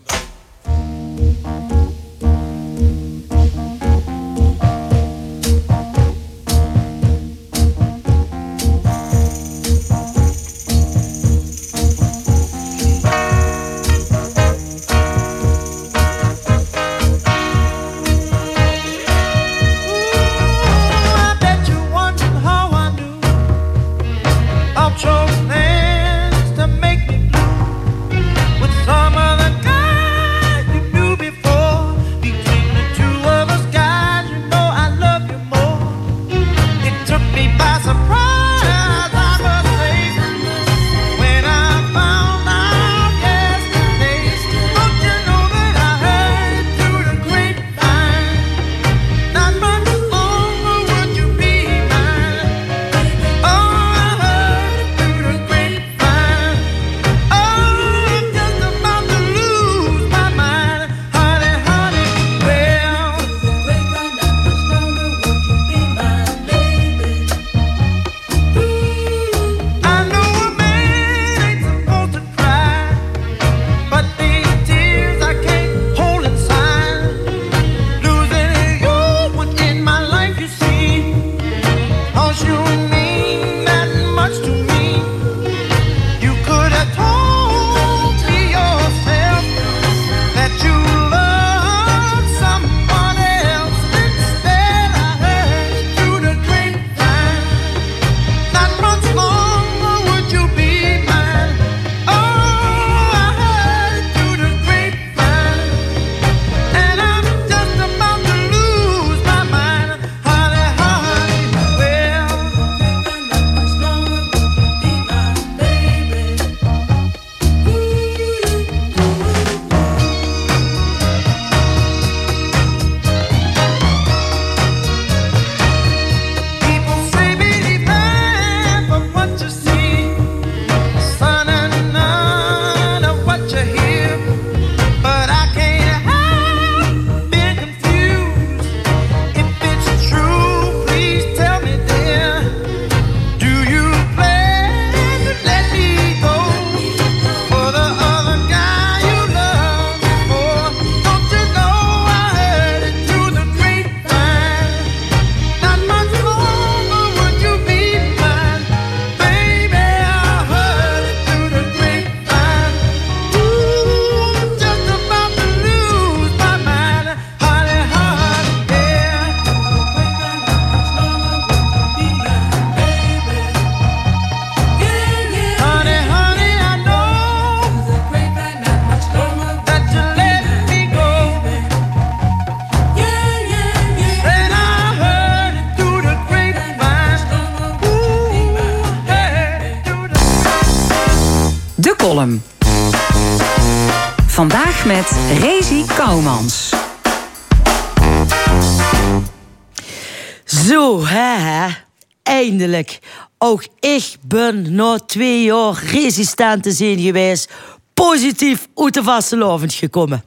Ik 204.07 204.27
ben 204.27 204.75
na 204.75 204.99
twee 204.99 205.43
jaar 205.43 205.83
resistent 205.83 206.63
te 206.63 206.71
zijn 206.71 206.99
geweest. 206.99 207.51
Positief 207.93 208.67
uit 208.75 208.93
de 208.93 209.03
vastelovend 209.03 209.73
gekomen. 209.73 210.23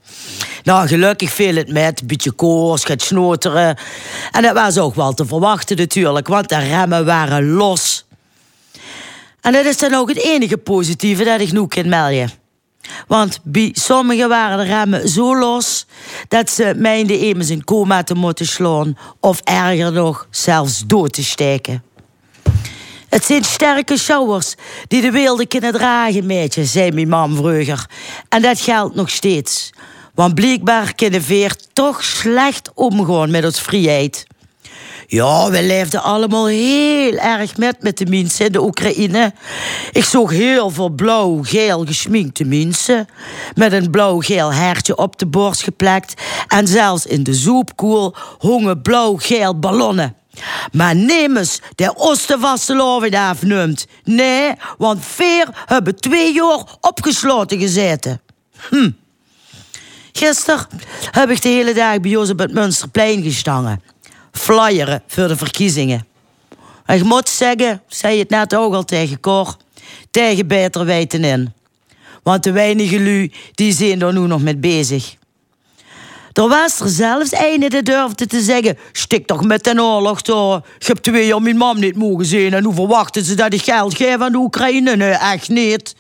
Nou, 0.63 0.89
gelukkig 0.89 1.31
viel 1.31 1.55
het 1.55 1.73
met. 1.73 2.01
Een 2.01 2.07
beetje 2.07 2.33
koors, 2.33 2.85
gaat 2.85 3.03
snoteren. 3.03 3.77
En 4.31 4.43
dat 4.43 4.55
was 4.55 4.79
ook 4.79 4.95
wel 4.95 5.15
te 5.15 5.27
verwachten 5.27 5.77
natuurlijk, 5.77 6.29
want 6.29 6.49
de 6.49 6.59
remmen 6.59 7.05
waren 7.05 7.51
los. 7.51 8.05
En 9.41 9.53
dat 9.53 9.65
is 9.65 9.79
dan 9.79 9.95
ook 9.95 10.09
het 10.09 10.23
enige 10.23 10.57
positieve 10.57 11.25
dat 11.25 11.41
ik 11.41 11.53
nu 11.53 11.67
kan 11.67 11.89
melden. 11.89 12.31
Want 13.07 13.41
bij 13.43 13.71
sommigen 13.73 14.29
waren 14.29 14.59
de 14.59 14.65
remmen 14.65 15.09
zo 15.09 15.39
los 15.39 15.87
dat 16.29 16.51
ze 16.51 16.75
meenden 16.77 17.19
even 17.19 17.49
in 17.49 17.65
coma 17.65 18.03
te 18.03 18.15
moeten 18.15 18.47
slaan 18.47 18.99
of 19.21 19.41
erger 19.41 19.93
nog, 19.93 20.27
zelfs 20.31 20.83
dood 20.87 21.13
te 21.13 21.25
steken. 21.25 21.83
Het 23.15 23.25
zijn 23.25 23.45
sterke 23.45 23.99
showers 23.99 24.55
die 24.89 25.03
de 25.03 25.11
wereld 25.11 25.49
kunnen 25.49 25.73
dragen, 25.73 26.27
meisje, 26.27 26.65
zei 26.65 26.93
mijn 26.93 27.09
mam 27.09 27.37
vroeger. 27.37 27.87
En 28.29 28.43
dat 28.43 28.61
geldt 28.61 28.95
nog 28.95 29.11
steeds. 29.11 29.71
Want 30.15 30.35
blijkbaar 30.35 30.95
kunnen 30.95 31.23
veer 31.23 31.57
toch 31.73 32.05
slecht 32.05 32.71
omgaan 32.75 33.31
met 33.31 33.45
ons 33.45 33.61
vrijheid. 33.61 34.27
Ja, 35.07 35.51
we 35.51 35.63
leefden 35.63 36.03
allemaal 36.03 36.47
heel 36.47 37.17
erg 37.17 37.57
met 37.57 37.83
met 37.83 37.99
de 37.99 38.07
mensen 38.07 38.47
in 38.47 38.53
de 38.53 38.63
Oekraïne. 38.63 39.33
Ik 39.93 40.05
zag 40.05 40.31
heel 40.31 40.71
veel 40.71 40.89
blauw-geel 40.89 41.85
geschminkte 41.85 42.45
mensen. 42.45 43.07
Met 43.55 43.73
een 43.73 43.91
blauw-geel 43.91 44.53
hertje 44.53 44.97
op 44.97 45.19
de 45.19 45.27
borst 45.27 45.63
geplakt. 45.63 46.23
En 46.49 46.69
zelfs 46.69 47.07
in 47.07 47.23
de 47.23 47.35
soepkoel 47.35 48.15
hongen 48.39 48.83
blauw-geel 48.83 49.59
ballonnen. 49.59 50.17
Maar 50.73 50.97
neem 50.97 51.37
eens 51.37 51.61
de 51.75 51.97
Oostervastelovend 51.97 53.15
afneemt. 53.15 53.87
Nee, 54.05 54.53
want 54.79 55.05
veer 55.05 55.49
hebben 55.67 55.97
twee 55.97 56.35
jaar 56.35 56.65
opgesloten 56.81 57.59
gezeten. 57.59 58.21
Hm. 58.69 58.91
Gisteren 60.13 60.67
heb 61.11 61.31
ik 61.31 61.43
de 61.43 61.49
hele 61.49 61.75
dag 61.75 62.01
bij 62.01 62.17
op 62.17 62.39
het 62.39 62.53
Münsterplein 62.53 63.23
gestangen 63.23 63.83
flyeren 64.35 65.03
voor 65.07 65.29
de 65.29 65.37
verkiezingen. 65.37 66.07
En 66.87 66.97
je 66.97 67.05
moet 67.05 67.29
zeggen, 67.29 67.83
zei 67.87 68.19
het 68.19 68.31
net 68.31 68.55
ook 68.55 68.75
al 68.75 68.85
tegen 68.85 69.21
Cor, 69.21 69.57
tegen 70.11 70.47
beter 70.47 70.85
weten 70.85 71.25
in. 71.25 71.53
Want 72.23 72.43
de 72.43 72.53
weinige 72.53 73.01
lui, 73.01 73.33
die 73.55 73.73
zijn 73.73 74.03
er 74.03 74.13
nu 74.13 74.21
nog 74.21 74.43
mee 74.43 74.57
bezig. 74.57 75.17
Er 76.35 76.49
was 76.49 76.81
er 76.81 76.89
zelfs 76.89 77.31
een 77.33 77.69
die 77.69 77.83
durfde 77.83 78.27
te 78.27 78.41
zeggen... 78.41 78.79
stik 78.93 79.27
toch 79.27 79.45
met 79.45 79.67
een 79.67 79.81
oorlog 79.81 80.23
door. 80.23 80.67
Je 80.79 80.87
hebt 80.87 81.03
twee 81.03 81.27
jaar 81.27 81.43
mijn 81.43 81.57
mam 81.57 81.81
niet 81.81 81.97
mogen 81.97 82.27
zien... 82.27 82.55
en 82.55 82.65
hoe 82.65 82.75
verwachten 82.75 83.25
ze 83.25 83.35
dat 83.35 83.53
ik 83.53 83.63
geld 83.63 83.97
geef 83.97 84.21
aan 84.21 84.33
de 84.33 84.39
Oekraïne? 84.39 84.97
Nee, 84.97 85.11
echt 85.11 85.49
niet. 85.49 85.95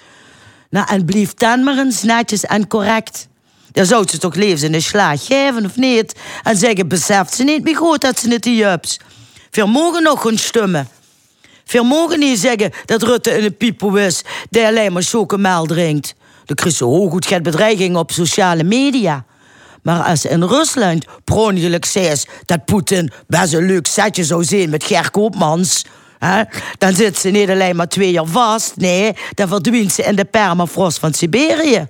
Nou, 0.70 0.86
en 0.88 1.04
blijf 1.04 1.34
dan 1.34 1.64
maar 1.64 1.78
eens 1.78 2.02
netjes 2.02 2.44
en 2.44 2.66
correct. 2.66 3.28
Dan 3.72 3.86
zou 3.86 4.08
ze 4.08 4.18
toch 4.18 4.34
leven 4.34 4.66
in 4.66 4.72
de 4.72 4.80
slaag 4.80 5.26
geven, 5.26 5.64
of 5.64 5.76
niet? 5.76 6.14
En 6.42 6.56
zeggen, 6.56 6.88
beseft 6.88 7.34
ze 7.34 7.44
niet 7.44 7.64
meer 7.64 7.76
goed 7.76 8.00
dat 8.00 8.18
ze 8.18 8.28
niet 8.28 8.44
jups. 8.44 9.00
Veel 9.50 9.66
mogen 9.66 10.02
nog 10.02 10.22
gaan 10.22 10.38
stemmen. 10.38 10.88
Veel 11.64 11.84
mogen 11.84 12.18
niet 12.18 12.38
zeggen 12.38 12.72
dat 12.84 13.02
Rutte 13.02 13.38
een 13.38 13.56
piepo 13.56 13.94
is... 13.94 14.22
die 14.50 14.66
alleen 14.66 14.92
maar 14.92 15.02
chocomel 15.02 15.66
drinkt. 15.66 16.14
De 16.44 16.70
zo 16.70 17.08
goed 17.08 17.26
gaat 17.26 17.42
bedreiging 17.42 17.96
op 17.96 18.12
sociale 18.12 18.64
media. 18.64 19.24
Maar 19.84 20.02
als 20.02 20.24
in 20.24 20.42
Rusland 20.42 21.04
per 21.24 21.36
ongeluk 21.36 21.84
zegt 21.84 22.28
dat 22.44 22.64
Poetin 22.64 23.12
best 23.26 23.52
een 23.52 23.66
leuk 23.66 23.86
setje 23.86 24.24
zou 24.24 24.44
zijn 24.44 24.70
met 24.70 24.84
Ger 24.84 25.10
Koopmans... 25.10 25.84
Hè, 26.18 26.42
dan 26.78 26.94
zit 26.94 27.18
ze 27.18 27.28
niet 27.28 27.50
alleen 27.50 27.76
maar 27.76 27.88
twee 27.88 28.10
jaar 28.10 28.26
vast. 28.26 28.76
Nee, 28.76 29.12
dan 29.34 29.48
verdwijnt 29.48 29.92
ze 29.92 30.02
in 30.02 30.16
de 30.16 30.24
permafrost 30.24 30.98
van 30.98 31.14
Siberië. 31.14 31.86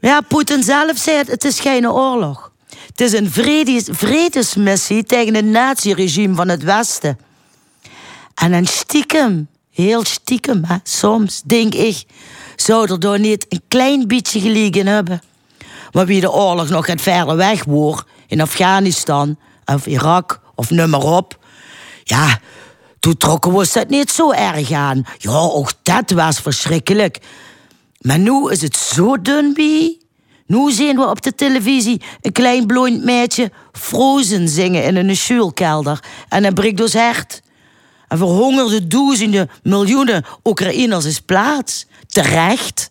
Ja, 0.00 0.20
Poetin 0.20 0.62
zelf 0.62 0.98
zei 0.98 1.16
het, 1.16 1.28
het 1.28 1.44
is 1.44 1.60
geen 1.60 1.88
oorlog. 1.88 2.52
Het 2.86 3.00
is 3.00 3.12
een 3.12 3.30
vredes, 3.30 3.88
vredesmissie 3.90 5.04
tegen 5.04 5.34
het 5.34 5.44
naziregime 5.44 6.34
van 6.34 6.48
het 6.48 6.62
Westen. 6.62 7.18
En 8.34 8.52
een 8.52 8.66
stiekem, 8.66 9.48
heel 9.70 10.04
stiekem, 10.04 10.64
hè, 10.64 10.76
soms 10.82 11.42
denk 11.44 11.74
ik, 11.74 12.02
zou 12.56 12.90
er 12.90 13.00
door 13.00 13.18
niet 13.18 13.46
een 13.48 13.62
klein 13.68 14.06
beetje 14.06 14.40
gelegen 14.40 14.86
hebben. 14.86 15.22
Maar 15.92 16.06
wie 16.06 16.20
de 16.20 16.32
oorlog 16.32 16.68
nog 16.68 16.86
het 16.86 17.02
verder 17.02 17.36
weg 17.36 17.64
woer, 17.64 18.04
in 18.26 18.40
Afghanistan 18.40 19.38
of 19.64 19.86
Irak 19.86 20.40
of 20.54 20.70
nummer 20.70 21.00
op, 21.00 21.38
ja, 22.04 22.40
toen 23.02 23.16
trokken 23.16 23.52
we 23.52 23.68
het 23.72 23.88
niet 23.88 24.10
zo 24.10 24.30
erg 24.30 24.70
aan. 24.70 25.04
Ja, 25.18 25.30
ook 25.30 25.72
dat 25.82 26.10
was 26.10 26.38
verschrikkelijk. 26.38 27.18
Maar 28.00 28.18
nu 28.18 28.50
is 28.50 28.62
het 28.62 28.76
zo 28.76 29.20
dun. 29.22 29.56
Nu 30.46 30.72
zien 30.72 30.96
we 30.96 31.08
op 31.08 31.22
de 31.22 31.34
televisie 31.34 32.02
een 32.20 32.32
klein 32.32 32.66
blond 32.66 33.04
meisje 33.04 33.50
Frozen 33.72 34.48
zingen 34.48 34.84
in 34.84 34.96
een 34.96 35.16
schuilkelder. 35.16 36.04
En 36.28 36.42
dan 36.42 36.54
breekt 36.54 36.80
ons 36.80 36.94
hart. 36.94 37.42
En 38.08 38.18
verhongerde 38.18 38.86
duizenden 38.86 39.50
miljoenen 39.62 40.24
Oekraïners 40.44 41.04
is 41.04 41.20
plaats. 41.20 41.86
Terecht. 42.06 42.90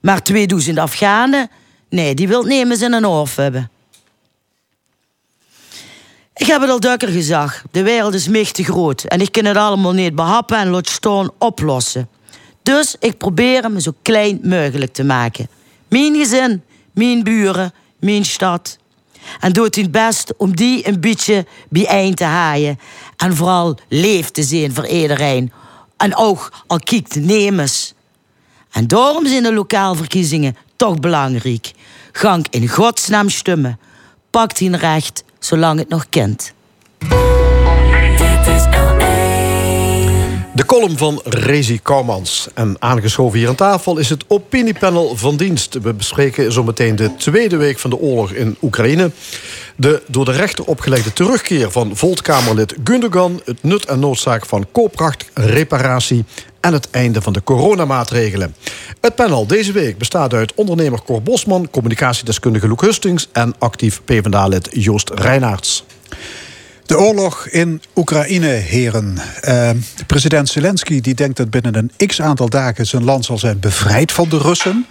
Maar 0.00 0.22
2000 0.22 0.78
Afghanen, 0.78 1.50
nee, 1.90 2.14
die 2.14 2.28
wil 2.28 2.42
nemen 2.42 2.82
in 2.82 2.92
een 2.92 3.06
oorf 3.06 3.36
hebben. 3.36 3.70
Ik 6.34 6.46
heb 6.46 6.60
het 6.60 6.70
al 6.70 6.80
dukker 6.80 7.08
gezegd. 7.08 7.62
De 7.70 7.82
wereld 7.82 8.14
is 8.14 8.28
mechtig 8.28 8.66
groot. 8.66 9.04
En 9.04 9.20
ik 9.20 9.32
kan 9.32 9.44
het 9.44 9.56
allemaal 9.56 9.92
niet 9.92 10.14
behappen 10.14 10.56
en 10.56 10.84
staan 10.84 11.30
oplossen. 11.38 12.08
Dus 12.62 12.96
ik 12.98 13.18
probeer 13.18 13.62
hem 13.62 13.80
zo 13.80 13.92
klein 14.02 14.40
mogelijk 14.42 14.92
te 14.92 15.04
maken. 15.04 15.48
Mijn 15.88 16.14
gezin, 16.14 16.62
mijn 16.92 17.22
buren, 17.22 17.72
mijn 17.98 18.24
stad. 18.24 18.78
En 19.40 19.52
doet 19.52 19.76
het 19.76 19.90
best 19.90 20.32
om 20.36 20.56
die 20.56 20.88
een 20.88 21.00
beetje 21.00 21.46
bijeen 21.68 22.14
te 22.14 22.24
haaien. 22.24 22.78
En 23.16 23.36
vooral 23.36 23.78
leef 23.88 24.30
te 24.30 24.42
zien 24.42 24.74
voor 24.74 24.86
iedereen. 24.86 25.52
En 25.96 26.16
ook 26.16 26.52
al 26.66 26.78
kijkt 26.78 27.14
nemers. 27.14 27.92
En 28.70 28.86
daarom 28.86 29.26
zijn 29.26 29.42
de 29.42 29.52
lokaalverkiezingen 29.52 30.56
toch 30.80 31.00
belangrijk. 31.00 31.72
Gang 32.12 32.46
in 32.50 32.68
godsnaam 32.68 33.28
stemmen. 33.28 33.78
Pakt 34.30 34.58
hij 34.58 34.68
recht, 34.68 35.24
zolang 35.38 35.78
het 35.78 35.88
nog 35.88 36.06
kent. 36.08 36.52
De 40.54 40.64
column 40.64 40.96
van 40.96 41.20
Rezi 41.24 41.80
Kouwmans. 41.82 42.48
En 42.54 42.76
aangeschoven 42.78 43.38
hier 43.38 43.48
aan 43.48 43.54
tafel 43.54 43.98
is 43.98 44.08
het 44.08 44.24
opiniepanel 44.28 45.16
van 45.16 45.36
dienst. 45.36 45.74
We 45.82 45.94
bespreken 45.94 46.52
zometeen 46.52 46.96
de 46.96 47.16
tweede 47.16 47.56
week 47.56 47.78
van 47.78 47.90
de 47.90 47.98
oorlog 47.98 48.32
in 48.32 48.56
Oekraïne. 48.62 49.10
De 49.76 50.02
door 50.06 50.24
de 50.24 50.32
rechter 50.32 50.64
opgelegde 50.64 51.12
terugkeer 51.12 51.70
van 51.70 51.96
Voltkamerlid 51.96 52.74
Gundogan... 52.84 53.40
het 53.44 53.62
nut 53.62 53.84
en 53.84 53.98
noodzaak 53.98 54.46
van 54.46 54.66
kooprachtreparatie... 54.72 56.24
en 56.60 56.72
het 56.72 56.90
einde 56.90 57.22
van 57.22 57.32
de 57.32 57.42
coronamaatregelen. 57.42 58.54
Het 59.00 59.14
panel 59.14 59.46
deze 59.46 59.72
week 59.72 59.98
bestaat 59.98 60.34
uit 60.34 60.54
ondernemer 60.54 61.02
Cor 61.02 61.22
Bosman... 61.22 61.70
communicatiedeskundige 61.70 62.68
Loek 62.68 62.80
Hustings... 62.80 63.28
en 63.32 63.54
actief 63.58 64.00
PvdA-lid 64.04 64.68
Joost 64.72 65.10
Reinaerts. 65.14 65.84
De 66.90 66.98
oorlog 66.98 67.46
in 67.46 67.82
Oekraïne, 67.96 68.46
heren. 68.46 69.18
Uh, 69.44 69.70
president 70.06 70.48
Zelensky 70.48 71.00
die 71.00 71.14
denkt 71.14 71.36
dat 71.36 71.50
binnen 71.50 71.76
een 71.76 72.06
x 72.06 72.20
aantal 72.20 72.48
dagen 72.48 72.86
zijn 72.86 73.04
land 73.04 73.24
zal 73.24 73.38
zijn 73.38 73.60
bevrijd 73.60 74.12
van 74.12 74.28
de 74.28 74.38
Russen. 74.38 74.86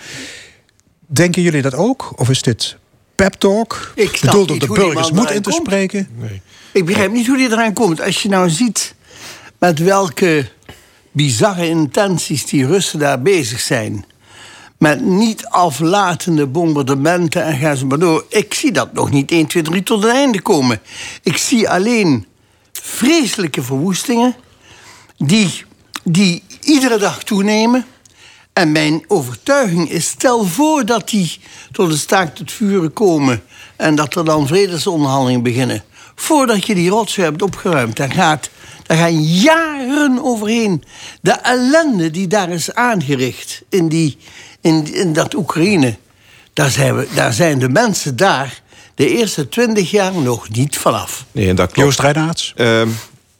Denken 1.07 1.41
jullie 1.41 1.61
dat 1.61 1.75
ook? 1.75 2.13
Of 2.19 2.29
is 2.29 2.41
dit 2.41 2.77
pep 3.15 3.33
talk? 3.33 3.91
Ik 3.95 4.19
bedoeld 4.21 4.51
om 4.51 4.59
de 4.59 4.67
burgers 4.67 5.11
moed 5.11 5.31
in 5.31 5.41
te 5.41 5.51
spreken? 5.51 6.07
Nee. 6.15 6.41
Ik 6.71 6.85
begrijp 6.85 7.11
niet 7.11 7.27
hoe 7.27 7.37
die 7.37 7.51
eraan 7.51 7.73
komt. 7.73 8.01
Als 8.01 8.21
je 8.21 8.29
nou 8.29 8.49
ziet 8.49 8.95
met 9.57 9.79
welke 9.79 10.49
bizarre 11.11 11.67
intenties 11.67 12.45
die 12.45 12.65
Russen 12.65 12.99
daar 12.99 13.21
bezig 13.21 13.59
zijn 13.59 14.05
met 14.79 15.01
niet 15.01 15.45
aflatende 15.45 16.47
bombardementen 16.47 17.43
en 17.43 17.57
ga 17.57 17.75
zo 17.75 17.85
maar 17.85 17.99
door. 17.99 18.25
Ik 18.29 18.53
zie 18.53 18.71
dat 18.71 18.93
nog 18.93 19.11
niet 19.11 19.31
1, 19.31 19.47
2, 19.47 19.63
3 19.63 19.83
tot 19.83 20.03
het 20.03 20.11
einde 20.11 20.41
komen. 20.41 20.81
Ik 21.23 21.37
zie 21.37 21.69
alleen 21.69 22.25
vreselijke 22.71 23.61
verwoestingen 23.63 24.35
die, 25.17 25.63
die 26.03 26.43
iedere 26.61 26.97
dag 26.97 27.23
toenemen. 27.23 27.85
En 28.53 28.71
mijn 28.71 29.03
overtuiging 29.07 29.89
is, 29.89 30.07
stel 30.07 30.45
voor 30.45 30.85
dat 30.85 31.09
die 31.09 31.39
tot 31.71 31.91
een 31.91 31.97
staakt 31.97 32.37
het 32.37 32.51
vuren 32.51 32.93
komen... 32.93 33.43
en 33.75 33.95
dat 33.95 34.15
er 34.15 34.25
dan 34.25 34.47
vredesonderhandelingen 34.47 35.43
beginnen. 35.43 35.83
Voordat 36.15 36.65
je 36.65 36.75
die 36.75 36.89
rotzooi 36.89 37.27
hebt 37.27 37.41
opgeruimd, 37.41 37.97
dan 37.97 38.11
gaat... 38.11 38.49
Daar 38.83 38.97
gaan 38.97 39.23
jaren 39.23 40.23
overheen. 40.23 40.83
De 41.21 41.31
ellende 41.31 42.11
die 42.11 42.27
daar 42.27 42.49
is 42.49 42.73
aangericht 42.73 43.61
in 43.69 43.89
die, 43.89 44.17
in, 44.61 44.93
in 44.93 45.13
dat 45.13 45.33
Oekraïne. 45.33 45.97
daar 46.53 46.69
zijn, 46.69 46.95
we, 46.95 47.07
daar 47.15 47.33
zijn 47.33 47.59
de 47.59 47.69
mensen 47.69 48.15
daar 48.15 48.61
de 48.95 49.09
eerste 49.09 49.49
twintig 49.49 49.91
jaar 49.91 50.13
nog 50.13 50.49
niet 50.49 50.77
vanaf. 50.77 51.25
Nee, 51.31 51.53
dat 51.53 51.71
klopt. 51.71 51.79
Joost 51.79 51.99
Reinaerts? 51.99 52.53
Ehm, 52.55 52.89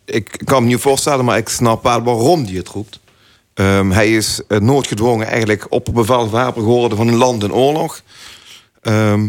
ik 0.06 0.42
kan 0.44 0.64
me 0.64 0.70
niet 0.70 0.80
voorstellen, 0.80 1.26
maar 1.26 1.38
ik 1.38 1.50
snap 1.50 1.84
wel 1.84 2.04
waarom 2.04 2.46
hij 2.46 2.54
het 2.54 2.68
roept. 2.68 3.00
Ehm, 3.54 3.90
hij 3.90 4.16
is 4.16 4.42
uh, 4.48 4.60
noodgedwongen 4.60 5.28
eigenlijk 5.28 5.66
op 5.70 5.90
bevel 5.94 6.30
wapen 6.30 6.62
geworden 6.62 6.98
van 6.98 7.08
een 7.08 7.16
land 7.16 7.44
in 7.44 7.54
oorlog. 7.54 8.02
Ehm, 8.82 9.28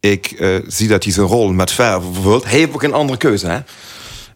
ik 0.00 0.26
eh, 0.26 0.56
zie 0.66 0.88
dat 0.88 1.04
hij 1.04 1.12
zijn 1.12 1.26
rol 1.26 1.52
met 1.52 1.72
verve 1.72 2.12
vervult. 2.12 2.44
Hij 2.44 2.58
heeft 2.58 2.72
ook 2.72 2.82
een 2.82 2.92
andere 2.92 3.18
keuze, 3.18 3.46
hè? 3.46 3.60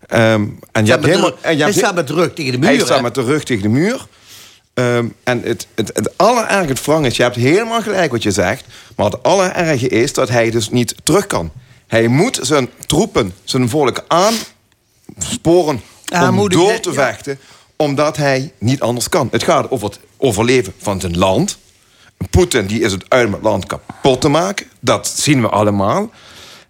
Ehm, 0.06 0.46
en 0.72 0.84
je 0.84 0.90
hebt 0.90 1.04
helemaal, 1.04 1.32
en 1.40 1.56
je 1.56 1.62
hij 1.62 1.72
staat 1.72 1.94
met 1.94 2.06
de 2.06 2.14
rug 2.14 2.32
tegen 2.32 2.52
de 2.52 2.58
muur. 2.58 2.68
Hij 2.68 2.78
staat 2.78 3.02
met 3.02 3.14
de 3.14 3.22
rug 3.22 3.44
tegen 3.44 3.62
de 3.62 3.68
muur. 3.68 4.06
En 4.74 5.14
het, 5.24 5.66
het, 5.74 5.90
het 5.94 6.18
allererge 6.18 6.74
wrang 6.84 7.06
is, 7.06 7.16
je 7.16 7.22
hebt 7.22 7.36
helemaal 7.36 7.82
gelijk 7.82 8.10
wat 8.10 8.22
je 8.22 8.30
zegt... 8.30 8.64
maar 8.96 9.06
het 9.06 9.22
allererge 9.22 9.88
is 9.88 10.12
dat 10.12 10.28
hij 10.28 10.50
dus 10.50 10.70
niet 10.70 10.94
terug 11.02 11.26
kan. 11.26 11.52
Hij 11.86 12.08
moet 12.08 12.38
zijn 12.42 12.68
troepen, 12.86 13.34
zijn 13.44 13.68
volk 13.68 14.04
aansporen 14.08 15.82
om 16.10 16.48
door 16.48 16.80
te 16.80 16.92
vechten 16.92 17.38
omdat 17.82 18.16
hij 18.16 18.52
niet 18.58 18.80
anders 18.80 19.08
kan. 19.08 19.28
Het 19.30 19.42
gaat 19.42 19.70
over 19.70 19.88
het 19.88 19.98
overleven 20.16 20.72
van 20.78 21.00
zijn 21.00 21.18
land. 21.18 21.58
Poetin 22.30 22.66
die 22.66 22.80
is 22.80 22.92
het 22.92 23.04
uit 23.08 23.32
het 23.32 23.42
land 23.42 23.66
kapot 23.66 24.20
te 24.20 24.28
maken. 24.28 24.66
Dat 24.80 25.08
zien 25.08 25.40
we 25.40 25.48
allemaal. 25.48 26.10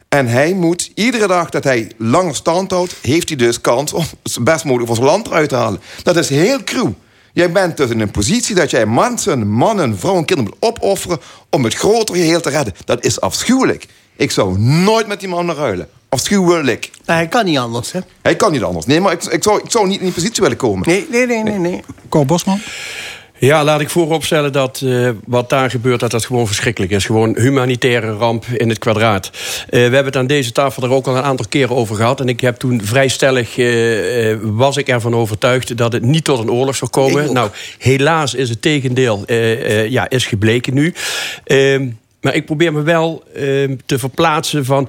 En 0.08 0.26
hij 0.26 0.54
moet 0.54 0.90
iedere 0.94 1.26
dag 1.26 1.50
dat 1.50 1.64
hij 1.64 1.92
langer 1.98 2.34
stand 2.34 2.70
houdt... 2.70 2.94
heeft 3.02 3.28
hij 3.28 3.36
dus 3.36 3.60
kans 3.60 3.92
om 3.92 4.04
het 4.22 4.44
best 4.44 4.64
mogelijk 4.64 4.86
voor 4.86 4.96
zijn 4.96 5.08
land 5.08 5.26
eruit 5.26 5.48
te 5.48 5.54
halen. 5.54 5.80
Dat 6.02 6.16
is 6.16 6.28
heel 6.28 6.64
cruw. 6.64 6.94
Jij 7.32 7.52
bent 7.52 7.76
dus 7.76 7.90
in 7.90 8.00
een 8.00 8.10
positie 8.10 8.54
dat 8.54 8.70
jij 8.70 8.86
mensen, 8.86 9.48
mannen, 9.48 9.98
vrouwen, 9.98 10.24
kinderen 10.24 10.52
moet 10.52 10.68
opofferen... 10.70 11.18
om 11.50 11.64
het 11.64 11.74
grotere 11.74 12.18
geheel 12.18 12.40
te 12.40 12.50
redden. 12.50 12.74
Dat 12.84 13.04
is 13.04 13.20
afschuwelijk. 13.20 13.86
Ik 14.16 14.30
zou 14.30 14.58
nooit 14.58 15.06
met 15.06 15.20
die 15.20 15.28
man 15.28 15.50
ruilen. 15.50 15.88
Afschuwelijk. 16.08 16.90
Maar 17.06 17.16
hij 17.16 17.28
kan 17.28 17.44
niet 17.44 17.58
anders, 17.58 17.92
hè? 17.92 18.00
Hij 18.22 18.36
kan 18.36 18.52
niet 18.52 18.62
anders. 18.62 18.86
Nee, 18.86 19.00
maar 19.00 19.12
ik, 19.12 19.24
ik, 19.24 19.42
zou, 19.42 19.60
ik 19.64 19.70
zou 19.70 19.86
niet 19.86 19.98
in 19.98 20.04
die 20.04 20.14
positie 20.14 20.42
willen 20.42 20.56
komen. 20.56 20.88
Nee, 20.88 21.06
nee, 21.10 21.26
nee, 21.26 21.42
nee. 21.42 21.58
nee. 21.58 21.84
Cor 22.08 22.26
Bosman? 22.26 22.60
Ja, 23.44 23.64
laat 23.64 23.80
ik 23.80 23.90
vooropstellen 23.90 24.52
dat 24.52 24.80
uh, 24.84 25.10
wat 25.26 25.50
daar 25.50 25.70
gebeurt... 25.70 26.00
dat 26.00 26.10
dat 26.10 26.24
gewoon 26.24 26.46
verschrikkelijk 26.46 26.92
is. 26.92 27.04
Gewoon 27.04 27.38
humanitaire 27.38 28.12
ramp 28.12 28.44
in 28.56 28.68
het 28.68 28.78
kwadraat. 28.78 29.30
Uh, 29.32 29.70
we 29.70 29.76
hebben 29.78 30.04
het 30.04 30.16
aan 30.16 30.26
deze 30.26 30.52
tafel 30.52 30.82
er 30.82 30.90
ook 30.90 31.06
al 31.06 31.16
een 31.16 31.22
aantal 31.22 31.46
keren 31.48 31.76
over 31.76 31.96
gehad. 31.96 32.20
En 32.20 32.28
ik 32.28 32.40
heb 32.40 32.56
toen 32.56 32.80
vrij 32.84 33.08
stellig... 33.08 33.56
Uh, 33.56 34.36
was 34.42 34.76
ik 34.76 34.88
ervan 34.88 35.14
overtuigd 35.14 35.76
dat 35.76 35.92
het 35.92 36.02
niet 36.02 36.24
tot 36.24 36.38
een 36.38 36.50
oorlog 36.50 36.76
zou 36.76 36.90
komen. 36.90 37.32
Nou, 37.32 37.50
helaas 37.78 38.34
is 38.34 38.48
het 38.48 38.62
tegendeel 38.62 39.24
ja, 39.88 40.10
is 40.10 40.26
gebleken 40.26 40.74
nu. 40.74 40.94
Ehm, 41.44 41.88
maar 42.20 42.34
ik 42.34 42.46
probeer 42.46 42.72
me 42.72 42.82
wel 42.82 43.22
ehm, 43.34 43.76
te 43.86 43.98
verplaatsen 43.98 44.64
van 44.64 44.88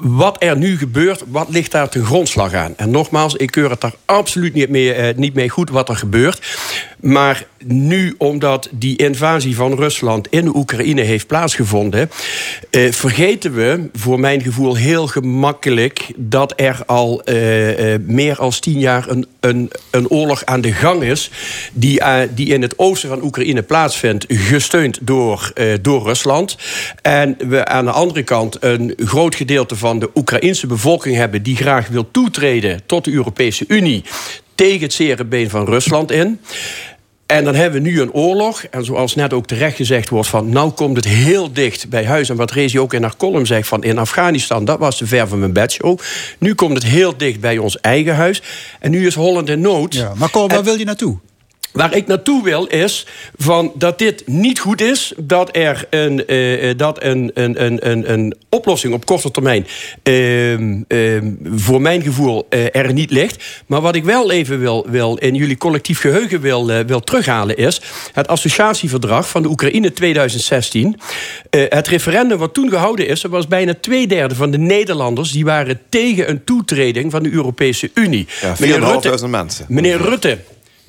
wat 0.00 0.36
er 0.42 0.56
nu 0.56 0.78
gebeurt, 0.78 1.24
wat 1.28 1.48
ligt 1.48 1.72
daar 1.72 1.88
ten 1.88 2.04
grondslag 2.04 2.54
aan? 2.54 2.74
En 2.76 2.90
nogmaals, 2.90 3.34
ik 3.34 3.50
keur 3.50 3.70
het 3.70 3.80
daar 3.80 3.94
absoluut 4.04 4.54
niet 4.54 4.68
mee, 4.68 4.92
eh, 4.92 5.16
niet 5.16 5.34
mee 5.34 5.48
goed 5.48 5.70
wat 5.70 5.88
er 5.88 5.96
gebeurt. 5.96 6.40
Maar 7.00 7.46
nu, 7.64 8.14
omdat 8.18 8.68
die 8.72 8.96
invasie 8.96 9.56
van 9.56 9.74
Rusland 9.74 10.28
in 10.30 10.56
Oekraïne 10.56 11.02
heeft 11.02 11.26
plaatsgevonden, 11.26 12.10
eh, 12.70 12.92
vergeten 12.92 13.54
we, 13.54 13.88
voor 13.92 14.20
mijn 14.20 14.42
gevoel 14.42 14.74
heel 14.74 15.06
gemakkelijk, 15.06 16.12
dat 16.16 16.52
er 16.56 16.82
al 16.86 17.22
eh, 17.22 17.94
eh, 17.94 18.00
meer 18.00 18.36
dan 18.36 18.60
tien 18.60 18.78
jaar 18.78 19.08
een, 19.08 19.26
een, 19.40 19.70
een 19.90 20.08
oorlog 20.08 20.44
aan 20.44 20.60
de 20.60 20.72
gang 20.72 21.02
is, 21.02 21.30
die, 21.72 22.00
uh, 22.00 22.20
die 22.34 22.46
in 22.46 22.62
het 22.62 22.78
oosten 22.78 23.08
van 23.08 23.22
Oekraïne 23.22 23.62
plaatsvindt, 23.62 24.24
gesteund 24.28 24.98
door, 25.02 25.52
uh, 25.54 25.74
door 25.82 26.02
Rusland. 26.02 26.56
En 27.02 27.36
we 27.48 27.64
aan 27.64 27.84
de 27.84 27.90
andere 27.90 28.22
kant 28.22 28.62
een 28.62 28.94
groot 28.96 29.34
gedeelte 29.34 29.76
van 29.76 29.87
de 29.96 30.10
Oekraïnse 30.14 30.66
bevolking 30.66 31.16
hebben 31.16 31.42
die 31.42 31.56
graag 31.56 31.88
wil 31.88 32.10
toetreden 32.10 32.80
tot 32.86 33.04
de 33.04 33.12
Europese 33.12 33.64
Unie 33.68 34.04
tegen 34.54 34.80
het 34.80 34.92
zere 34.92 35.24
been 35.24 35.50
van 35.50 35.64
Rusland 35.64 36.10
in. 36.10 36.40
En 37.26 37.44
dan 37.44 37.54
hebben 37.54 37.82
we 37.82 37.88
nu 37.88 38.00
een 38.00 38.12
oorlog. 38.12 38.62
En 38.62 38.84
zoals 38.84 39.14
net 39.14 39.32
ook 39.32 39.46
terecht 39.46 39.76
gezegd 39.76 40.08
wordt... 40.08 40.28
van 40.28 40.48
nou 40.48 40.70
komt 40.70 40.96
het 40.96 41.04
heel 41.04 41.52
dicht 41.52 41.88
bij 41.88 42.04
huis. 42.04 42.28
En 42.28 42.36
wat 42.36 42.50
Rezi 42.50 42.80
ook 42.80 42.94
in 42.94 43.02
haar 43.02 43.16
column 43.16 43.46
zegt 43.46 43.68
van... 43.68 43.82
in 43.82 43.98
Afghanistan, 43.98 44.64
dat 44.64 44.78
was 44.78 44.98
de 44.98 45.06
ver 45.06 45.28
van 45.28 45.38
mijn 45.38 45.52
bedshow. 45.52 45.98
Nu 46.38 46.54
komt 46.54 46.74
het 46.74 46.84
heel 46.84 47.16
dicht 47.16 47.40
bij 47.40 47.58
ons 47.58 47.80
eigen 47.80 48.14
huis. 48.14 48.42
En 48.80 48.90
nu 48.90 49.06
is 49.06 49.14
Holland 49.14 49.48
in 49.48 49.60
nood. 49.60 49.94
Ja, 49.94 50.12
maar 50.16 50.30
kom, 50.30 50.48
waar 50.48 50.64
wil 50.64 50.78
je 50.78 50.84
naartoe? 50.84 51.18
Waar 51.72 51.96
ik 51.96 52.06
naartoe 52.06 52.44
wil 52.44 52.66
is 52.66 53.06
van 53.36 53.72
dat 53.74 53.98
dit 53.98 54.22
niet 54.26 54.58
goed 54.58 54.80
is. 54.80 55.12
Dat 55.16 55.56
er 55.56 55.86
een, 55.90 56.22
uh, 56.26 56.72
dat 56.76 57.02
een, 57.02 57.30
een, 57.34 57.64
een, 57.64 58.12
een, 58.12 58.36
oplossing 58.48 58.94
op 58.94 59.06
korte 59.06 59.30
termijn 59.30 59.66
uh, 60.02 61.22
voor 61.54 61.80
mijn 61.80 62.02
gevoel 62.02 62.46
uh, 62.50 62.76
er 62.76 62.92
niet 62.92 63.10
ligt. 63.10 63.44
Maar 63.66 63.80
wat 63.80 63.94
ik 63.94 64.04
wel 64.04 64.30
even 64.30 64.60
wil, 64.60 64.86
wil 64.88 65.16
in 65.16 65.34
jullie 65.34 65.56
collectief 65.56 66.00
geheugen 66.00 66.40
wil, 66.40 66.66
wil 66.66 67.00
terughalen 67.00 67.56
is... 67.56 67.80
het 68.12 68.28
associatieverdrag 68.28 69.28
van 69.28 69.42
de 69.42 69.48
Oekraïne 69.48 69.92
2016. 69.92 71.00
het 71.50 71.88
referendum 71.88 72.38
wat 72.38 72.54
toen 72.54 72.68
gehouden 72.68 73.06
is... 73.08 73.22
er 73.22 73.30
was 73.30 73.46
bijna 73.46 73.74
twee 73.80 74.06
derde 74.06 74.34
van 74.34 74.50
de 74.50 74.58
Nederlanders... 74.58 75.32
die 75.32 75.44
waren 75.44 75.80
tegen 75.88 76.30
een 76.30 76.44
toetreding 76.44 77.10
van 77.10 77.22
de 77.22 77.30
Europese 77.30 77.90
Unie. 77.94 78.26
Ja, 78.40 78.56
4.500 79.22 79.28
mensen. 79.28 79.64
Meneer 79.68 80.00
Rutte 80.00 80.38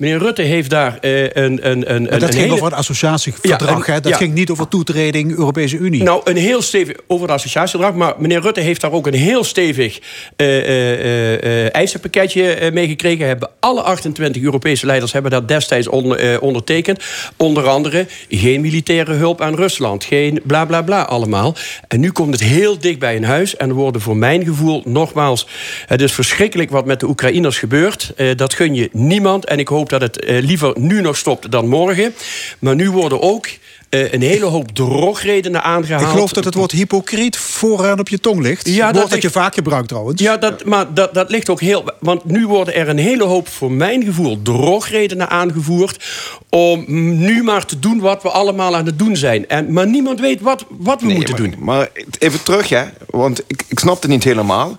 Meneer 0.00 0.18
Rutte 0.18 0.42
heeft 0.42 0.70
daar 0.70 0.98
uh, 1.00 1.22
een, 1.22 1.70
een, 1.70 1.94
een. 1.94 2.04
dat 2.04 2.22
een 2.22 2.28
ging 2.28 2.34
hele... 2.34 2.52
over 2.52 2.64
het 2.64 2.74
associatieverdrag, 2.74 3.86
ja? 3.86 4.00
Dat 4.00 4.12
ja. 4.12 4.16
ging 4.16 4.34
niet 4.34 4.50
over 4.50 4.68
toetreding 4.68 5.36
Europese 5.36 5.76
Unie. 5.76 6.02
Nou, 6.02 6.20
een 6.24 6.36
heel 6.36 6.62
stevig 6.62 6.96
over 7.06 7.26
het 7.26 7.36
associatieverdrag. 7.36 7.94
Maar 7.94 8.14
meneer 8.18 8.40
Rutte 8.40 8.60
heeft 8.60 8.80
daar 8.80 8.92
ook 8.92 9.06
een 9.06 9.14
heel 9.14 9.44
stevig 9.44 10.00
uh, 10.36 10.46
uh, 10.46 11.74
eisenpakketje 11.74 12.70
mee 12.72 12.88
gekregen. 12.88 13.26
Hebben 13.26 13.50
alle 13.58 13.82
28 13.82 14.42
Europese 14.42 14.86
leiders 14.86 15.12
hebben 15.12 15.30
dat 15.30 15.48
destijds 15.48 15.88
on, 15.88 16.38
ondertekend. 16.40 17.04
Onder 17.36 17.68
andere 17.68 18.06
geen 18.28 18.60
militaire 18.60 19.12
hulp 19.12 19.40
aan 19.40 19.54
Rusland. 19.54 20.04
Geen 20.04 20.40
bla 20.44 20.64
bla 20.64 20.82
bla 20.82 21.02
allemaal. 21.02 21.54
En 21.88 22.00
nu 22.00 22.10
komt 22.10 22.32
het 22.32 22.42
heel 22.42 22.78
dicht 22.78 22.98
bij 22.98 23.16
een 23.16 23.24
huis. 23.24 23.56
En 23.56 23.68
er 23.68 23.74
worden 23.74 24.00
voor 24.00 24.16
mijn 24.16 24.44
gevoel 24.44 24.82
nogmaals. 24.84 25.46
Het 25.86 26.00
is 26.00 26.12
verschrikkelijk 26.12 26.70
wat 26.70 26.86
met 26.86 27.00
de 27.00 27.08
Oekraïners 27.08 27.58
gebeurt. 27.58 28.12
dat 28.36 28.54
gun 28.54 28.74
je 28.74 28.88
niemand. 28.92 29.44
En 29.44 29.58
ik 29.58 29.68
hoop 29.68 29.88
dat 29.90 30.00
het 30.00 30.24
uh, 30.24 30.42
liever 30.42 30.72
nu 30.78 31.00
nog 31.00 31.16
stopt 31.16 31.50
dan 31.50 31.68
morgen. 31.68 32.14
Maar 32.58 32.74
nu 32.74 32.90
worden 32.90 33.20
ook 33.20 33.46
uh, 33.90 34.12
een 34.12 34.22
hele 34.22 34.44
hoop 34.44 34.70
drogredenen 34.70 35.62
aangehaald. 35.62 36.02
Ik 36.02 36.08
geloof 36.08 36.32
dat 36.32 36.44
het 36.44 36.54
woord 36.54 36.70
hypocriet 36.70 37.36
vooraan 37.36 37.98
op 37.98 38.08
je 38.08 38.18
tong 38.18 38.40
ligt. 38.40 38.68
Ja, 38.68 38.74
woord 38.74 38.94
dat, 38.94 39.02
dat 39.02 39.10
ligt, 39.10 39.22
je 39.22 39.30
vaak 39.30 39.54
gebruikt 39.54 39.88
trouwens. 39.88 40.22
Ja, 40.22 40.36
dat, 40.36 40.64
maar 40.64 40.94
dat, 40.94 41.14
dat 41.14 41.30
ligt 41.30 41.48
ook 41.50 41.60
heel... 41.60 41.84
Want 42.00 42.24
nu 42.24 42.46
worden 42.46 42.74
er 42.74 42.88
een 42.88 42.98
hele 42.98 43.24
hoop, 43.24 43.48
voor 43.48 43.72
mijn 43.72 44.04
gevoel, 44.04 44.42
drogredenen 44.42 45.30
aangevoerd... 45.30 46.04
om 46.48 46.84
nu 47.22 47.42
maar 47.42 47.66
te 47.66 47.78
doen 47.78 48.00
wat 48.00 48.22
we 48.22 48.28
allemaal 48.28 48.76
aan 48.76 48.86
het 48.86 48.98
doen 48.98 49.16
zijn. 49.16 49.48
En, 49.48 49.72
maar 49.72 49.86
niemand 49.86 50.20
weet 50.20 50.40
wat, 50.40 50.64
wat 50.68 51.00
we 51.00 51.06
nee, 51.06 51.16
moeten 51.16 51.34
maar, 51.34 51.50
doen. 51.50 51.64
Maar 51.64 51.88
even 52.18 52.42
terug, 52.42 52.68
hè. 52.68 52.84
Want 53.06 53.42
ik, 53.46 53.64
ik 53.68 53.78
snap 53.78 54.02
het 54.02 54.10
niet 54.10 54.24
helemaal. 54.24 54.78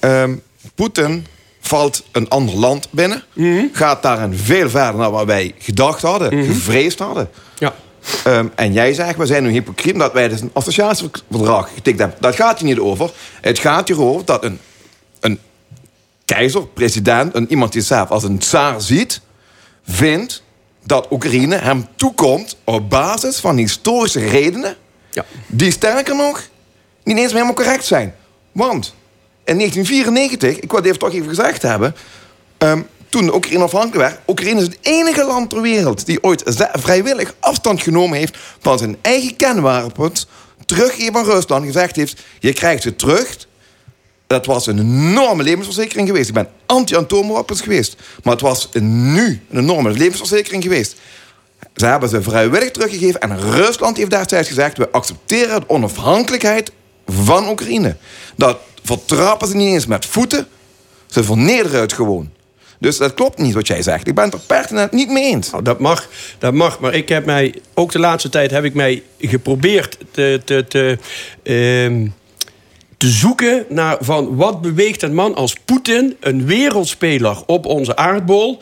um, 0.00 0.42
Poetin 0.74 1.26
valt 1.70 2.02
een 2.12 2.28
ander 2.28 2.54
land 2.54 2.88
binnen. 2.90 3.22
Mhm. 3.32 3.46
Mm 3.46 3.58
-hmm. 3.58 3.70
Gaat 3.72 4.02
daarin 4.02 4.34
veel 4.34 4.70
verder 4.70 5.00
dan 5.00 5.12
wat 5.12 5.26
wij 5.26 5.54
gedacht 5.58 6.02
hadden, 6.02 6.34
mm 6.34 6.40
-hmm. 6.40 6.48
gevreesd 6.54 6.98
hadden. 6.98 7.30
Ja. 7.58 7.74
Um, 8.26 8.52
en 8.54 8.72
jij 8.72 8.94
zegt, 8.94 9.16
we 9.16 9.26
zijn 9.26 9.42
nu 9.42 9.50
hypocriet 9.50 9.98
dat 9.98 10.12
wij 10.12 10.28
dus 10.28 10.40
een 10.40 10.50
associatieverdrag 10.52 11.70
getikt 11.74 11.98
hebben. 11.98 12.16
Dat 12.20 12.34
gaat 12.34 12.58
hier 12.58 12.68
niet 12.68 12.78
over. 12.78 13.10
Het 13.40 13.58
gaat 13.58 13.88
hier 13.88 14.02
over 14.02 14.24
dat 14.24 14.44
een, 14.44 14.58
een 15.20 15.38
keizer, 16.24 16.66
president, 16.66 17.34
een, 17.34 17.50
iemand 17.50 17.72
die 17.72 17.82
zelf 17.82 18.10
als 18.10 18.22
een 18.22 18.38
tsaar 18.38 18.80
ziet... 18.80 19.20
vindt 19.86 20.42
dat 20.84 21.06
Oekraïne 21.10 21.56
hem 21.56 21.86
toekomt 21.96 22.56
op 22.64 22.90
basis 22.90 23.38
van 23.38 23.56
historische 23.56 24.28
redenen... 24.28 24.76
Ja. 25.10 25.24
die 25.46 25.70
sterker 25.70 26.16
nog 26.16 26.42
niet 27.04 27.18
eens 27.18 27.32
helemaal 27.32 27.54
correct 27.54 27.84
zijn. 27.84 28.14
Want 28.52 28.94
in 29.50 29.56
1994, 29.56 30.62
ik 30.62 30.70
wil 30.70 30.78
het 30.78 30.88
even 30.88 30.98
toch 30.98 31.12
even 31.12 31.28
gezegd 31.28 31.62
hebben... 31.62 31.94
Um, 32.58 32.86
toen 33.08 33.34
Oekraïne 33.34 33.62
afhankelijk 33.62 34.08
werd... 34.08 34.18
Oekraïne 34.26 34.60
is 34.60 34.66
het 34.66 34.78
enige 34.80 35.24
land 35.24 35.50
ter 35.50 35.60
wereld... 35.60 36.06
die 36.06 36.22
ooit 36.22 36.42
vrijwillig 36.72 37.34
afstand 37.40 37.82
genomen 37.82 38.18
heeft... 38.18 38.38
van 38.60 38.78
zijn 38.78 38.96
eigen 39.00 39.36
kernwapens... 39.36 40.26
teruggeven 40.66 41.16
aan 41.16 41.24
Rusland 41.24 41.64
gezegd 41.64 41.96
heeft... 41.96 42.22
je 42.38 42.52
krijgt 42.52 42.82
ze 42.82 42.96
terug... 42.96 43.48
Dat 44.26 44.46
was 44.46 44.66
een 44.66 44.78
enorme 44.78 45.42
levensverzekering 45.42 46.08
geweest. 46.08 46.28
Ik 46.28 46.34
ben 46.34 46.48
anti-atoomwapens 46.66 47.60
geweest. 47.60 47.96
Maar 48.22 48.32
het 48.32 48.42
was 48.42 48.68
nu 48.72 49.42
een 49.50 49.58
enorme 49.58 49.90
levensverzekering 49.90 50.62
geweest. 50.62 50.96
Ze 51.74 51.86
hebben 51.86 52.08
ze 52.08 52.22
vrijwillig 52.22 52.70
teruggegeven. 52.70 53.20
En 53.20 53.40
Rusland 53.40 53.96
heeft 53.96 54.10
destijds 54.10 54.48
gezegd... 54.48 54.76
we 54.76 54.90
accepteren 54.90 55.60
de 55.60 55.68
onafhankelijkheid 55.68 56.72
van 57.06 57.48
Oekraïne. 57.48 57.96
Dat 58.36 58.58
vertrappen 58.82 59.48
ze 59.48 59.56
niet 59.56 59.72
eens 59.72 59.86
met 59.86 60.06
voeten. 60.06 60.46
Ze 61.06 61.24
vernederen 61.24 61.80
het 61.80 61.92
gewoon. 61.92 62.30
Dus 62.78 62.96
dat 62.96 63.14
klopt 63.14 63.38
niet 63.38 63.54
wat 63.54 63.66
jij 63.66 63.82
zegt. 63.82 64.08
Ik 64.08 64.14
ben 64.14 64.24
het 64.24 64.34
er 64.34 64.40
pertinent 64.40 64.92
niet 64.92 65.10
mee 65.10 65.24
eens. 65.24 65.50
Nou, 65.50 65.62
dat 65.62 65.78
mag, 65.78 66.08
dat 66.38 66.54
mag. 66.54 66.80
Maar 66.80 66.94
ik 66.94 67.08
heb 67.08 67.24
mij, 67.24 67.54
ook 67.74 67.92
de 67.92 67.98
laatste 67.98 68.28
tijd 68.28 68.50
heb 68.50 68.64
ik 68.64 68.74
mij 68.74 69.02
geprobeerd 69.18 69.98
te, 70.10 70.40
te, 70.44 70.64
te, 70.68 70.98
ehm, 71.42 72.06
te 72.96 73.08
zoeken 73.08 73.66
naar 73.68 73.96
van 74.00 74.36
wat 74.36 74.60
beweegt 74.60 75.02
een 75.02 75.14
man 75.14 75.34
als 75.34 75.54
Poetin, 75.64 76.16
een 76.20 76.46
wereldspeler 76.46 77.42
op 77.46 77.66
onze 77.66 77.96
aardbol, 77.96 78.58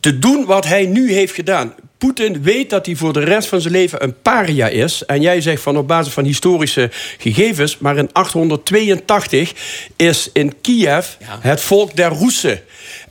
te 0.00 0.18
doen 0.18 0.44
wat 0.44 0.66
hij 0.66 0.86
nu 0.86 1.12
heeft 1.12 1.34
gedaan. 1.34 1.74
Poetin 2.02 2.42
weet 2.42 2.70
dat 2.70 2.86
hij 2.86 2.96
voor 2.96 3.12
de 3.12 3.24
rest 3.24 3.48
van 3.48 3.60
zijn 3.60 3.72
leven 3.72 4.02
een 4.02 4.20
paria 4.22 4.68
is. 4.68 5.04
En 5.04 5.20
jij 5.20 5.40
zegt 5.40 5.62
van 5.62 5.76
op 5.76 5.88
basis 5.88 6.12
van 6.12 6.24
historische 6.24 6.90
gegevens... 7.18 7.78
maar 7.78 7.96
in 7.96 8.08
882 8.12 9.52
is 9.96 10.30
in 10.32 10.60
Kiev 10.60 11.06
het 11.40 11.60
volk 11.60 11.96
der 11.96 12.12
Russen. 12.12 12.60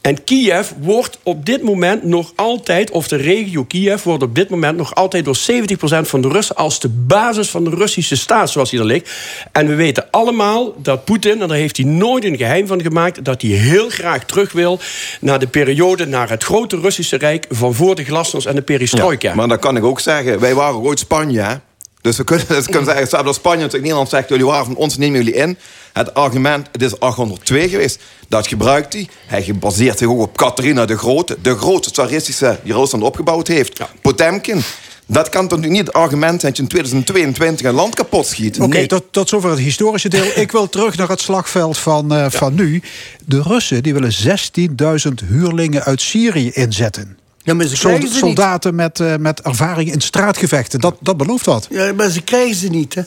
En 0.01 0.23
Kiev 0.23 0.69
wordt 0.79 1.19
op 1.23 1.45
dit 1.45 1.61
moment 1.61 2.03
nog 2.03 2.31
altijd... 2.35 2.91
of 2.91 3.07
de 3.07 3.15
regio 3.15 3.63
Kiev 3.63 4.03
wordt 4.03 4.23
op 4.23 4.35
dit 4.35 4.49
moment 4.49 4.77
nog 4.77 4.95
altijd... 4.95 5.25
door 5.25 5.37
70% 5.51 5.75
van 6.01 6.21
de 6.21 6.27
Russen 6.27 6.55
als 6.55 6.79
de 6.79 6.89
basis 6.89 7.49
van 7.49 7.63
de 7.63 7.69
Russische 7.69 8.15
staat... 8.15 8.49
zoals 8.49 8.69
die 8.69 8.79
er 8.79 8.85
ligt. 8.85 9.09
En 9.51 9.67
we 9.67 9.75
weten 9.75 10.07
allemaal 10.11 10.73
dat 10.81 11.05
Poetin, 11.05 11.41
en 11.41 11.47
daar 11.47 11.57
heeft 11.57 11.77
hij 11.77 11.85
nooit 11.85 12.23
een 12.23 12.37
geheim 12.37 12.67
van 12.67 12.81
gemaakt... 12.81 13.25
dat 13.25 13.41
hij 13.41 13.51
heel 13.51 13.89
graag 13.89 14.25
terug 14.25 14.51
wil 14.51 14.79
naar 15.19 15.39
de 15.39 15.47
periode... 15.47 16.05
naar 16.05 16.29
het 16.29 16.43
grote 16.43 16.79
Russische 16.79 17.17
Rijk 17.17 17.45
van 17.49 17.73
voor 17.73 17.95
de 17.95 18.03
glasnost 18.03 18.47
en 18.47 18.55
de 18.55 18.61
perestroika. 18.61 19.29
Ja, 19.29 19.35
maar 19.35 19.47
dan 19.47 19.59
kan 19.59 19.77
ik 19.77 19.83
ook 19.83 19.99
zeggen, 19.99 20.39
wij 20.39 20.53
waren 20.53 20.79
ooit 20.79 20.99
Spanje, 20.99 21.41
hè? 21.41 21.55
Dus 22.01 22.17
we 22.17 22.23
kunnen, 22.23 22.47
dus 22.57 22.65
kunnen 22.65 22.85
zeggen, 22.85 23.07
zelfs 23.07 23.27
als 23.27 23.35
Spanje 23.35 23.65
tegen 23.65 23.81
Nederland 23.81 24.09
zegt... 24.09 24.29
jullie 24.29 24.45
waren 24.45 24.65
van 24.65 24.75
ons, 24.75 24.97
nemen 24.97 25.23
jullie 25.23 25.39
in. 25.39 25.57
Het 25.93 26.13
argument, 26.13 26.67
het 26.71 26.81
is 26.81 26.99
802 26.99 27.69
geweest. 27.69 27.99
Dat 28.27 28.47
gebruikt 28.47 28.93
hij. 28.93 29.09
Hij 29.25 29.43
gebaseerd 29.43 29.97
zich 29.97 30.07
ook 30.07 30.19
op 30.19 30.37
Catharina 30.37 30.85
de 30.85 30.97
Grote. 30.97 31.37
De 31.41 31.57
grootste 31.57 31.91
tsaristische 31.91 32.59
die 32.63 32.73
Rusland 32.73 33.03
opgebouwd 33.03 33.47
heeft. 33.47 33.79
Potemkin. 34.01 34.61
Dat 35.05 35.29
kan 35.29 35.47
toch 35.47 35.59
niet 35.59 35.77
het 35.77 35.93
argument 35.93 36.41
zijn 36.41 36.53
dat 36.53 36.57
je 36.57 36.61
in 36.61 36.69
2022 36.69 37.65
een 37.65 37.73
land 37.73 37.95
kapot 37.95 38.25
schiet? 38.25 38.59
Oké, 38.59 38.87
tot, 38.87 39.03
tot 39.11 39.29
zover 39.29 39.49
het 39.49 39.59
historische 39.59 40.09
deel. 40.09 40.23
Ik 40.35 40.51
wil 40.51 40.69
terug 40.69 40.97
naar 40.97 41.09
het 41.09 41.21
slagveld 41.21 41.77
van, 41.77 42.13
eh, 42.13 42.25
van 42.29 42.53
nu. 42.53 42.81
De 43.25 43.41
Russen 43.41 43.83
die 43.83 43.93
willen 43.93 44.13
16.000 44.13 45.27
huurlingen 45.27 45.83
uit 45.83 46.01
Syrië 46.01 46.51
inzetten. 46.51 47.17
Ja, 47.43 47.53
maar 47.53 47.65
ze 47.65 47.77
krijgen 47.77 48.01
ze 48.07 48.13
niet. 48.13 48.17
soldaten 48.19 48.75
met, 48.75 48.99
eh, 48.99 49.15
met 49.15 49.41
ervaring 49.41 49.91
in 49.93 50.01
straatgevechten. 50.01 50.79
Dat, 50.79 50.95
dat 50.99 51.17
belooft 51.17 51.45
wat. 51.45 51.67
Ja, 51.69 51.93
maar 51.93 52.09
ze 52.09 52.21
krijgen 52.21 52.55
ze 52.55 52.67
niet, 52.67 52.95
hè? 52.95 53.01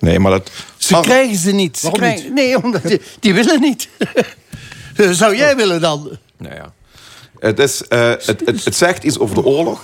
Nee, 0.00 0.18
maar 0.18 0.30
dat... 0.30 0.50
Ze 0.76 1.00
krijgen 1.00 1.36
ze 1.36 1.52
niet. 1.52 1.76
Ze 1.78 1.82
Waarom 1.82 2.00
krijgen- 2.00 2.24
niet? 2.24 2.34
Nee, 2.34 2.62
omdat 2.62 2.82
die, 2.82 3.00
die 3.20 3.34
willen 3.34 3.60
niet. 3.60 3.88
Zou 5.10 5.36
jij 5.36 5.56
willen 5.56 5.80
dan? 5.80 6.10
Nou 6.38 6.54
ja. 6.54 6.72
Het, 7.38 7.58
is, 7.58 7.82
eh, 7.88 8.08
het, 8.08 8.26
het, 8.44 8.64
het 8.64 8.74
zegt 8.76 9.04
iets 9.04 9.18
over 9.18 9.34
de 9.34 9.44
oorlog. 9.44 9.82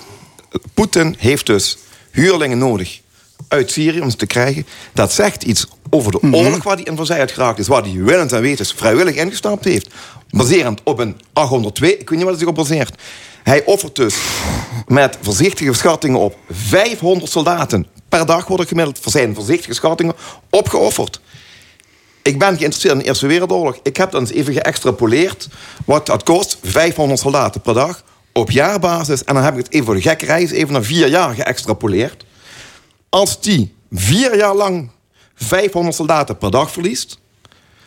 Poetin 0.73 1.15
heeft 1.17 1.45
dus 1.45 1.77
huurlingen 2.11 2.57
nodig 2.57 2.99
uit 3.47 3.71
Syrië 3.71 4.01
om 4.01 4.09
ze 4.09 4.15
te 4.17 4.25
krijgen. 4.25 4.65
Dat 4.93 5.13
zegt 5.13 5.43
iets 5.43 5.67
over 5.89 6.11
de 6.11 6.17
Mhm. 6.21 6.35
oorlog 6.35 6.63
waar 6.63 6.75
hij 6.75 6.83
in 6.83 6.95
verzeild 6.95 7.31
geraakt 7.31 7.59
is. 7.59 7.67
Waar 7.67 7.81
hij 7.83 7.93
willens 7.93 8.31
en 8.31 8.41
wetens 8.41 8.73
vrijwillig 8.73 9.15
ingestapt 9.15 9.63
heeft. 9.63 9.87
Baserend 10.29 10.81
op 10.83 10.99
een 10.99 11.21
802. 11.33 11.91
Ik 11.97 12.09
weet 12.09 12.09
niet 12.09 12.27
wat 12.27 12.29
hij 12.29 12.37
zich 12.39 12.47
op 12.47 12.55
baseert. 12.55 13.01
Hij 13.43 13.65
offert 13.65 13.95
dus 13.95 14.15
met 14.87 15.17
voorzichtige 15.21 15.73
schattingen 15.73 16.19
op 16.19 16.37
500 16.49 17.31
soldaten 17.31 17.87
per 18.09 18.25
dag 18.25 18.47
worden 18.47 18.67
gemiddeld 18.67 18.99
voor 18.99 19.11
zijn 19.11 19.35
voorzichtige 19.35 19.73
schattingen 19.73 20.15
opgeofferd. 20.49 21.21
Ik 22.21 22.39
ben 22.39 22.57
geïnteresseerd 22.57 22.93
in 22.93 22.99
de 22.99 23.05
Eerste 23.05 23.27
Wereldoorlog. 23.27 23.79
Ik 23.83 23.97
heb 23.97 24.11
dan 24.11 24.21
eens 24.21 24.31
even 24.31 24.53
geëxtrapoleerd 24.53 25.47
wat 25.85 26.05
dat 26.05 26.23
kost. 26.23 26.57
500 26.63 27.19
soldaten 27.19 27.61
per 27.61 27.73
dag 27.73 28.03
op 28.33 28.51
jaarbasis. 28.51 29.23
En 29.23 29.33
dan 29.33 29.43
heb 29.43 29.53
ik 29.57 29.63
het 29.63 29.73
even 29.73 29.85
voor 29.85 29.95
de 29.95 30.01
gekke 30.01 30.25
reis 30.25 30.51
even 30.51 30.73
naar 30.73 30.83
vier 30.83 31.07
jaar 31.07 31.35
geëxtrapoleerd. 31.35 32.25
Als 33.09 33.41
die 33.41 33.75
vier 33.91 34.37
jaar 34.37 34.55
lang 34.55 34.89
500 35.35 35.95
soldaten 35.95 36.37
per 36.37 36.51
dag 36.51 36.71
verliest... 36.71 37.19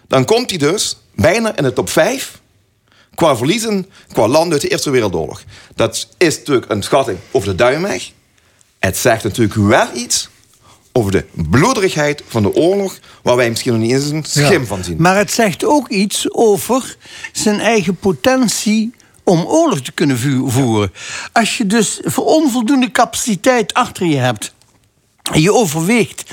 dan 0.08 0.24
komt 0.24 0.50
hij 0.50 0.58
dus 0.58 0.96
bijna 1.14 1.56
in 1.56 1.62
de 1.62 1.72
top 1.72 1.90
5 1.90 2.40
qua 3.16 3.36
verliezen, 3.36 3.86
qua 4.12 4.28
landen 4.28 4.52
uit 4.52 4.60
de 4.60 4.68
Eerste 4.68 4.90
Wereldoorlog. 4.90 5.42
Dat 5.74 6.08
is 6.18 6.36
natuurlijk 6.38 6.70
een 6.70 6.82
schatting 6.82 7.18
over 7.30 7.48
de 7.48 7.54
duimweg. 7.54 8.10
Het 8.78 8.96
zegt 8.96 9.24
natuurlijk 9.24 9.54
wel 9.54 9.86
iets 9.94 10.28
over 10.92 11.12
de 11.12 11.24
bloederigheid 11.32 12.22
van 12.28 12.42
de 12.42 12.54
oorlog... 12.54 12.98
waar 13.22 13.36
wij 13.36 13.48
misschien 13.48 13.72
nog 13.72 13.80
niet 13.80 13.92
eens 13.92 14.10
een 14.10 14.24
schim 14.24 14.66
van 14.66 14.84
zien. 14.84 14.96
Maar 14.98 15.16
het 15.16 15.30
zegt 15.30 15.64
ook 15.64 15.88
iets 15.88 16.32
over 16.32 16.96
zijn 17.32 17.60
eigen 17.60 17.96
potentie 17.96 18.94
om 19.24 19.44
oorlog 19.44 19.80
te 19.80 19.92
kunnen 19.92 20.18
voeren. 20.50 20.92
Als 21.32 21.58
je 21.58 21.66
dus 21.66 22.00
voor 22.04 22.24
onvoldoende 22.24 22.90
capaciteit 22.90 23.74
achter 23.74 24.06
je 24.06 24.16
hebt... 24.16 24.54
je 25.34 25.52
overweegt 25.52 26.24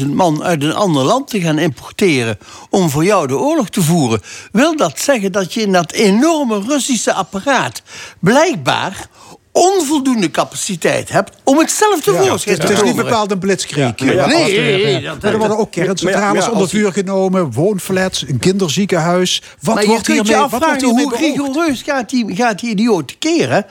16.000 0.00 0.06
man 0.06 0.42
uit 0.42 0.62
een 0.62 0.74
ander 0.74 1.04
land 1.04 1.28
te 1.28 1.40
gaan 1.40 1.58
importeren... 1.58 2.38
om 2.70 2.90
voor 2.90 3.04
jou 3.04 3.26
de 3.26 3.38
oorlog 3.38 3.68
te 3.68 3.82
voeren... 3.82 4.22
wil 4.52 4.76
dat 4.76 5.00
zeggen 5.00 5.32
dat 5.32 5.54
je 5.54 5.60
in 5.60 5.72
dat 5.72 5.92
enorme 5.92 6.60
Russische 6.60 7.12
apparaat... 7.12 7.82
blijkbaar 8.20 9.08
onvoldoende 9.52 10.30
capaciteit 10.30 11.08
hebt 11.08 11.30
om 11.44 11.58
het 11.58 11.70
zelf 11.70 12.00
te 12.00 12.12
Ja, 12.12 12.22
voorschijn 12.26 12.54
het 12.60 12.64
is 12.64 12.70
niet 12.70 12.78
toveren. 12.78 13.04
bepaald 13.04 13.30
een 13.30 13.38
blitzkrieg. 13.38 13.92
Ja, 13.96 14.12
ja, 14.12 14.26
Nee, 14.26 14.36
nee, 14.60 14.60
nee, 14.60 14.84
nee, 14.84 15.02
dat- 15.02 15.22
er 15.24 15.38
worden 15.38 15.58
ook 15.58 15.70
kerncentrales 15.70 16.32
Maar 16.40 16.48
ja, 16.48 16.50
onder 16.50 16.68
vuur 16.68 16.92
genomen, 16.92 17.52
woonflats, 17.52 18.24
een 18.28 18.38
kinderziekenhuis. 18.38 19.42
Wat 19.60 19.74
maar 19.74 19.84
wordt 19.86 20.06
je 20.06 20.12
kunt 20.14 20.26
hiermee, 20.28 20.44
je 20.44 20.50
wat 20.50 20.64
wordt 20.64 20.82
hoe 20.82 21.16
rigoureus 21.16 21.82
gaat 21.82 22.10
die, 22.10 22.36
gaat 22.36 22.58
die 22.60 22.70
idioot 22.70 23.18
keren. 23.18 23.66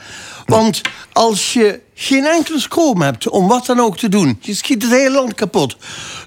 Want 0.46 0.80
als 1.12 1.52
je 1.52 1.80
geen 1.94 2.24
enkele 2.26 2.60
schroom 2.60 3.02
hebt 3.02 3.28
om 3.28 3.48
wat 3.48 3.66
dan 3.66 3.80
ook 3.80 3.96
te 3.98 4.08
doen... 4.08 4.38
je 4.40 4.54
schiet 4.54 4.82
het 4.82 4.92
hele 4.92 5.10
land 5.10 5.34
kapot. 5.34 5.76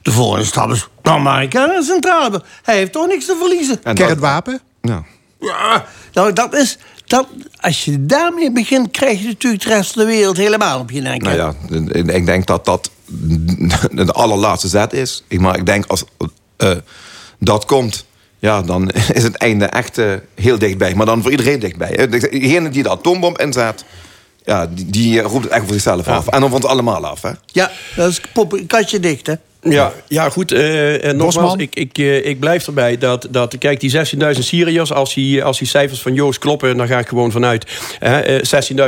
De 0.02 0.11
volgende 0.11 0.45
stap 0.45 0.72
is... 0.72 0.88
dan 1.02 1.22
maak 1.22 1.41
ik 1.44 1.56
aan 1.56 1.69
een 1.69 1.84
centrale. 1.84 2.44
Hij 2.64 2.76
heeft 2.76 2.91
toch 2.91 3.07
niks 3.07 3.26
te 3.26 3.36
verliezen. 3.40 3.80
En 3.84 3.95
Kernwapen? 3.95 4.60
Ja. 4.82 5.03
Ja, 5.40 5.86
nou, 6.14 6.34
dat 6.34 6.53
is... 6.53 6.77
Dat, 7.06 7.27
als 7.60 7.86
je 7.86 8.06
daarmee 8.06 8.52
begint, 8.52 8.91
krijg 8.91 9.19
je 9.22 9.27
natuurlijk 9.27 9.64
de 9.64 9.69
rest 9.69 9.91
van 9.94 10.02
de 10.02 10.07
wereld 10.07 10.38
helemaal 10.38 10.80
op 10.80 10.91
je 10.91 11.02
nek. 11.02 11.22
Nou 11.22 11.36
ja, 11.36 11.53
ik 12.14 12.26
denk 12.26 12.45
dat 12.45 12.65
dat 12.65 12.90
de 13.91 14.11
allerlaatste 14.11 14.68
zet 14.68 14.94
is. 14.94 15.23
Ik- 15.27 15.40
Maar 15.40 15.57
ik 15.57 15.65
denk 15.65 15.86
als 15.86 16.03
eh, 16.57 16.72
dat 17.40 17.65
komt, 17.65 18.06
ja, 18.40 18.61
dan 18.61 18.90
is 19.14 19.23
het 19.23 19.36
einde 19.36 19.65
echt 19.65 19.98
eh, 19.98 20.14
heel 20.36 20.60
dichtbij. 20.60 20.95
Maar 20.95 21.06
dan 21.06 21.22
voor 21.22 21.32
iedereen 21.32 21.60
dichtbij. 21.60 21.91
hè. 21.95 22.10
Degene 22.10 22.69
die 22.69 22.84
de 22.84 22.90
atoombom 22.90 23.38
inzet, 23.38 23.84
ja, 24.45 24.68
die, 24.68 24.86
die 24.90 25.22
roept 25.22 25.44
het 25.44 25.53
echt 25.53 25.64
voor 25.64 25.73
zichzelf 25.73 26.07
af. 26.07 26.27
En 26.27 26.40
dan 26.41 26.49
van 26.49 26.60
het 26.61 26.69
allemaal 26.69 27.06
af. 27.07 27.22
Hè? 27.22 27.32
Ja, 27.45 27.72
dat 27.95 28.10
is 28.10 28.22
pop, 28.34 28.60
katje 28.68 28.99
dicht, 28.99 29.27
hè? 29.27 29.34
Ja, 29.69 29.93
ja 30.07 30.29
goed. 30.29 30.51
eh, 30.51 31.05
en 31.05 31.17
nogmaals, 31.17 31.55
ik, 31.57 31.75
ik, 31.75 31.97
eh, 31.97 32.25
ik 32.25 32.39
blijf 32.39 32.67
erbij 32.67 32.97
dat, 32.97 33.27
dat 33.29 33.57
kijk, 33.57 33.79
die 33.79 33.89
16.000 33.89 34.43
Syriërs, 34.43 34.93
als 34.93 35.13
die, 35.13 35.43
als 35.43 35.57
die 35.57 35.67
cijfers 35.67 36.01
van 36.01 36.13
Joost 36.13 36.39
kloppen, 36.39 36.77
dan 36.77 36.87
ga 36.87 36.99
ik 36.99 37.07
gewoon 37.07 37.31
vanuit 37.31 37.65
eh, 37.99 38.17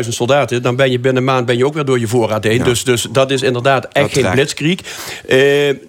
16.000 0.03 0.09
soldaten, 0.09 0.61
dan 0.61 0.75
ben 0.75 0.91
je 0.91 0.99
binnen 0.99 1.21
een 1.21 1.29
maand 1.33 1.45
ben 1.45 1.57
je 1.57 1.65
ook 1.65 1.73
weer 1.73 1.85
door 1.85 1.99
je 1.99 2.07
voorraad 2.07 2.43
heen. 2.43 2.63
Dus, 2.63 2.83
dus 2.83 3.07
dat 3.11 3.31
is 3.31 3.41
inderdaad 3.41 3.85
echt 3.85 4.05
Dat 4.05 4.13
geen 4.13 4.23
raakt. 4.23 4.35
blitzkrieg. 4.35 4.79
Eh, 5.27 5.39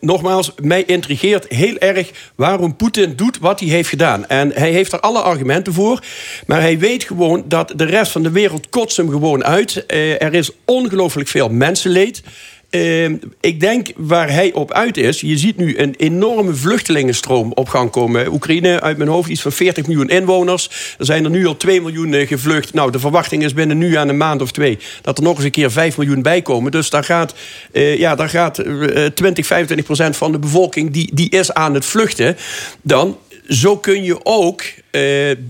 nogmaals, 0.01 0.53
mij 0.63 0.85
intrigeert 0.85 1.47
heel 1.49 1.77
erg 1.79 2.11
waarom 2.35 2.77
Poetin 2.77 3.13
doet 3.17 3.39
wat 3.39 3.61
hij 3.61 3.69
heeft 3.69 3.89
gedaan. 3.89 4.27
En 4.27 4.53
hij 4.55 4.71
heeft 4.71 4.93
er 4.93 5.01
alle 5.01 5.21
argumenten 5.21 5.73
voor, 5.73 6.01
maar 6.47 6.61
hij 6.61 6.79
weet 6.79 7.05
gewoon 7.05 7.45
dat 7.47 7.73
de 7.77 7.85
rest 7.85 8.13
van 8.13 8.23
de 8.23 8.31
wereld 8.31 8.69
kotst 8.69 8.97
hem 8.97 9.11
gewoon 9.11 9.45
uit. 9.45 9.87
Eh, 9.87 10.23
er 10.23 10.35
is 10.35 10.51
ongelooflijk 10.65 11.29
veel 11.29 11.49
mensenleed. 11.49 12.23
Ehm, 12.71 13.17
ik 13.41 13.61
denk 13.61 13.89
waar 13.97 14.31
hij 14.31 14.53
op 14.53 14.73
uit 14.73 14.97
is. 14.97 15.21
Je 15.21 15.39
ziet 15.39 15.57
nu 15.57 15.79
een 15.79 15.95
enorme 15.97 16.55
vluchtelingenstroom 16.55 17.53
op 17.55 17.69
gang 17.69 17.91
komen. 17.91 18.33
Oekraïne, 18.33 18.81
uit 18.81 18.97
mijn 18.97 19.11
hoofd, 19.11 19.29
iets 19.29 19.41
van 19.41 19.53
40 19.53 19.87
miljoen 19.87 20.09
inwoners. 20.09 20.95
Er 20.99 21.05
zijn 21.05 21.25
er 21.25 21.31
nu 21.31 21.47
al 21.47 21.57
2 21.57 21.81
miljoen 21.81 22.15
eh, 22.15 22.27
gevlucht. 22.27 22.75
Nou, 22.75 22.91
de 22.91 22.99
verwachting 22.99 23.43
is 23.45 23.55
binnen 23.55 23.79
nu 23.79 23.97
aan 23.97 24.09
een 24.09 24.17
maand 24.17 24.43
of 24.43 24.51
twee... 24.51 24.79
dat 25.03 25.19
er 25.19 25.25
nog 25.25 25.37
eens 25.37 25.45
een 25.45 25.51
keer 25.51 25.71
5 25.71 25.97
miljoen 25.97 26.23
bij 26.23 26.43
komen. 26.43 26.71
Dus 26.71 26.91
daar 26.91 27.05
gaat, 27.05 27.35
eh, 27.73 27.99
ja, 27.99 28.15
daar 28.15 28.29
gaat 28.29 28.59
eh, 28.59 29.07
20, 29.07 29.47
25 29.47 29.87
procent 29.87 30.17
van 30.17 30.33
de 30.33 30.39
bevolking... 30.39 30.91
Die, 30.91 31.11
die 31.15 31.31
is 31.31 31.53
aan 31.53 31.75
het 31.75 31.85
vluchten. 31.85 32.37
Dan 32.83 33.17
zo 33.49 33.77
kun 33.77 34.03
je 34.03 34.19
ook 34.23 34.61
eh, 34.61 35.01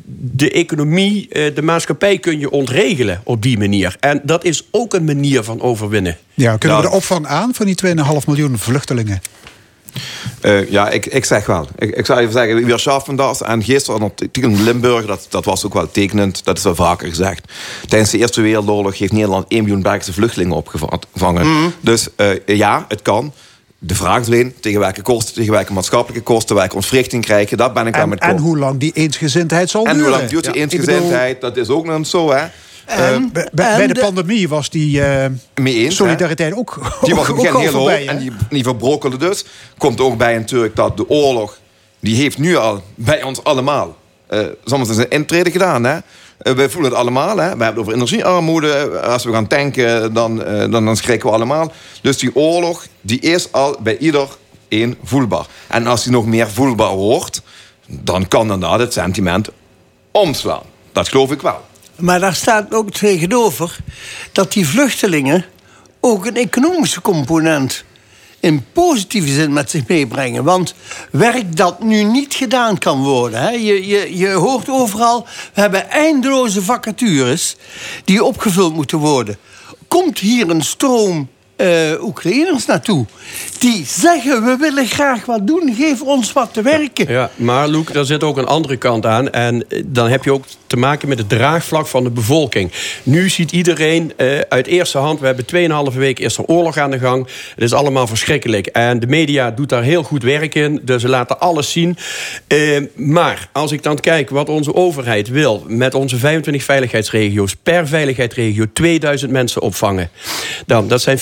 de 0.06 0.50
economie, 0.52 1.28
eh, 1.28 1.54
de 1.54 1.62
maatschappij 1.62 2.18
kun 2.18 2.38
je 2.38 2.50
ontregelen 2.50 3.20
op 3.24 3.42
die 3.42 3.58
manier. 3.58 3.96
En 4.00 4.20
dat 4.24 4.44
is 4.44 4.66
ook 4.70 4.94
een 4.94 5.04
manier 5.04 5.42
van 5.42 5.60
overwinnen. 5.60 6.16
Ja, 6.34 6.56
kunnen 6.56 6.78
we 6.78 6.84
Ja. 6.84 6.90
de 6.90 6.96
opvang 6.96 7.26
aan 7.26 7.54
van 7.54 7.66
die 7.66 7.74
2,5 7.74 8.26
miljoen 8.26 8.58
vluchtelingen? 8.58 9.20
Eh, 10.40 10.70
ja, 10.70 10.88
ik, 10.90 11.06
ik 11.06 11.24
zeg 11.24 11.46
wel. 11.46 11.68
Ik, 11.78 11.96
ik 11.96 12.06
zou 12.06 12.20
even 12.20 12.32
zeggen, 12.32 12.64
we 12.64 12.78
schaffen 12.78 13.16
dat. 13.16 13.40
En 13.40 13.62
gisteren 13.62 14.12
tegen 14.32 14.62
Limburg, 14.62 15.06
dat, 15.06 15.26
dat 15.28 15.44
was 15.44 15.66
ook 15.66 15.74
wel 15.74 15.90
tekenend. 15.90 16.44
Dat 16.44 16.56
is 16.58 16.62
wel 16.64 16.74
vaker 16.74 17.08
gezegd. 17.08 17.52
Tijdens 17.88 18.10
de 18.10 18.18
Eerste 18.18 18.40
Wereldoorlog 18.40 18.98
heeft 18.98 19.12
Nederland 19.12 19.44
1 19.48 19.62
miljoen 19.62 19.82
Belgische 19.82 20.12
vluchtelingen 20.12 20.56
opgevangen. 20.56 21.72
Dus 21.80 22.08
eh, 22.16 22.28
ja, 22.46 22.84
het 22.88 23.02
kan. 23.02 23.32
De 23.78 23.94
vraag 23.94 24.20
is 24.20 24.26
alleen 24.26 24.54
tegen 24.60 24.80
welke 24.80 25.02
kosten, 25.02 25.34
tegen 25.34 25.52
welke 25.52 25.72
maatschappelijke 25.72 26.24
kosten, 26.24 26.56
welke 26.56 26.74
ontwrichting 26.74 27.24
krijgen. 27.24 27.56
Dat 27.56 27.74
ben 27.74 27.86
ik 27.86 27.94
wel 27.94 28.02
En, 28.02 28.08
met 28.08 28.20
en 28.20 28.38
hoe 28.38 28.58
lang 28.58 28.80
die 28.80 28.92
eensgezindheid 28.92 29.70
zal 29.70 29.84
En 29.84 29.94
duren. 29.94 30.10
hoe 30.10 30.18
lang 30.18 30.30
duurt 30.30 30.44
die 30.44 30.54
Ja, 30.54 30.60
eensgezindheid? 30.60 31.40
Dat 31.40 31.56
is 31.56 31.68
ook 31.68 31.86
nog 31.86 32.06
zo, 32.06 32.30
hè? 32.30 32.46
bedoel, 32.86 33.30
Eh, 33.34 33.46
bij, 33.52 33.86
de, 33.86 34.00
pandemie 34.00 34.48
was 34.48 34.70
die 34.70 35.02
eh, 35.02 35.30
mee 35.54 35.74
eens, 35.74 35.96
solidariteit 35.96 36.54
ook, 36.54 36.98
Die 37.02 37.14
was 37.14 37.28
ook, 37.28 37.38
op 37.38 37.46
ook 37.46 37.54
een 37.54 37.60
heel 37.60 37.72
hoog 37.72 38.04
en 38.04 38.18
die, 38.18 38.32
die 38.50 38.62
verbrokkelde 38.62 39.16
dus. 39.16 39.44
Komt 39.78 40.00
ook 40.00 40.16
bij 40.16 40.38
natuurlijk 40.38 40.76
dat 40.76 40.96
de 40.96 41.08
oorlog... 41.08 41.58
die 42.00 42.16
heeft 42.16 42.38
nu 42.38 42.56
al 42.56 42.82
bij 42.94 43.22
ons 43.22 43.44
allemaal... 43.44 43.96
eh 44.28 44.46
soms 44.64 44.88
is 44.88 44.96
een 44.96 45.10
intrede 45.10 45.50
gedaan, 45.50 45.84
hè. 45.84 45.98
Eh, 46.38 46.52
we 46.52 46.70
voelen 46.70 46.90
het 46.90 47.00
allemaal, 47.00 47.36
hè. 47.36 47.56
We 47.56 47.64
hebben 47.64 47.66
het 47.66 47.78
over 47.78 47.92
energiearmoede. 47.92 49.00
Als 49.00 49.24
we 49.24 49.32
gaan 49.32 49.46
tanken, 49.46 50.12
dan, 50.12 50.44
eh, 50.44 50.70
dan, 50.70 50.84
dan 50.84 50.96
schrikken 50.96 51.28
we 51.28 51.34
allemaal. 51.34 51.72
Dus 52.02 52.18
die 52.18 52.36
oorlog, 52.36 52.86
die 53.00 53.20
is 53.20 53.52
al 53.52 53.76
bij 53.82 53.98
ieder 53.98 54.28
een 54.68 54.96
voelbaar. 55.02 55.46
En 55.68 55.86
als 55.86 56.02
die 56.02 56.12
nog 56.12 56.26
meer 56.26 56.50
voelbaar 56.50 56.94
wordt... 56.94 57.42
dan 57.86 58.28
kan 58.28 58.40
inderdaad 58.40 58.78
het 58.78 58.92
sentiment 58.92 59.48
omslaan. 60.10 60.62
Dat 60.92 61.08
geloof 61.08 61.30
ik 61.30 61.42
wel. 61.42 61.66
Maar 61.96 62.20
daar 62.20 62.34
staat 62.34 62.74
ook 62.74 62.90
tegenover 62.90 63.76
dat 64.32 64.52
die 64.52 64.68
vluchtelingen 64.68 65.44
ook 66.00 66.26
een 66.26 66.36
economische 66.36 67.00
component 67.00 67.84
in 68.40 68.64
positieve 68.72 69.28
zin 69.28 69.52
met 69.52 69.70
zich 69.70 69.86
meebrengen. 69.86 70.44
Want 70.44 70.74
werk 71.10 71.56
dat 71.56 71.82
nu 71.82 72.02
niet 72.02 72.34
gedaan 72.34 72.78
kan 72.78 73.02
worden. 73.02 73.40
Hè? 73.40 73.50
Je, 73.50 73.86
je, 73.86 74.16
je 74.16 74.28
hoort 74.28 74.68
overal, 74.68 75.26
we 75.54 75.60
hebben 75.60 75.90
eindeloze 75.90 76.62
vacatures 76.62 77.56
die 78.04 78.24
opgevuld 78.24 78.74
moeten 78.74 78.98
worden. 78.98 79.38
Komt 79.88 80.18
hier 80.18 80.50
een 80.50 80.62
stroom 80.62 81.28
eh, 81.58 82.02
Oekraïners 82.02 82.66
naartoe 82.66 83.06
die 83.58 83.84
zeggen: 83.86 84.44
we 84.44 84.56
willen 84.56 84.86
graag 84.86 85.24
wat 85.24 85.46
doen, 85.46 85.74
geef 85.78 86.02
ons 86.02 86.32
wat 86.32 86.52
te 86.52 86.62
werken. 86.62 87.12
Ja, 87.12 87.30
maar 87.36 87.68
Loek, 87.68 87.92
daar 87.92 88.04
zit 88.04 88.22
ook 88.22 88.36
een 88.36 88.46
andere 88.46 88.76
kant 88.76 89.06
aan. 89.06 89.30
En 89.30 89.68
eh, 89.68 89.82
dan 89.86 90.08
heb 90.08 90.24
je 90.24 90.32
ook 90.32 90.44
te 90.66 90.76
maken 90.76 91.08
met 91.08 91.18
het 91.18 91.28
draagvlak 91.28 91.86
van 91.86 92.04
de 92.04 92.10
bevolking. 92.10 92.72
Nu 93.02 93.28
ziet 93.28 93.52
iedereen 93.52 94.12
eh, 94.16 94.38
uit 94.48 94.66
eerste 94.66 94.98
hand... 94.98 95.20
we 95.20 95.26
hebben 95.26 95.90
2,5 95.92 95.96
week 95.98 96.18
eerst 96.18 96.38
een 96.38 96.46
oorlog 96.46 96.76
aan 96.76 96.90
de 96.90 96.98
gang. 96.98 97.28
Het 97.54 97.64
is 97.64 97.72
allemaal 97.72 98.06
verschrikkelijk. 98.06 98.66
En 98.66 99.00
de 99.00 99.06
media 99.06 99.50
doet 99.50 99.68
daar 99.68 99.82
heel 99.82 100.02
goed 100.02 100.22
werk 100.22 100.54
in. 100.54 100.80
Dus 100.82 101.02
ze 101.02 101.08
laten 101.08 101.40
alles 101.40 101.72
zien. 101.72 101.96
Maar 102.94 103.48
als 103.52 103.72
ik 103.72 103.82
dan 103.82 104.00
kijk 104.00 104.30
wat 104.30 104.48
onze 104.48 104.74
overheid 104.74 105.28
wil... 105.28 105.64
met 105.66 105.94
onze 105.94 106.16
25 106.16 106.64
veiligheidsregio's... 106.64 107.56
per 107.62 107.88
veiligheidsregio 107.88 108.64
2000 108.72 109.30
mensen 109.30 109.62
opvangen. 109.62 110.10
Dan, 110.66 110.88
dat 110.88 111.02
zijn 111.02 111.18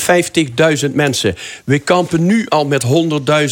50.000 0.89 0.95
mensen. 0.95 1.35
We 1.65 1.79
kampen 1.79 2.27
nu 2.27 2.47
al 2.49 2.67
met 2.67 2.85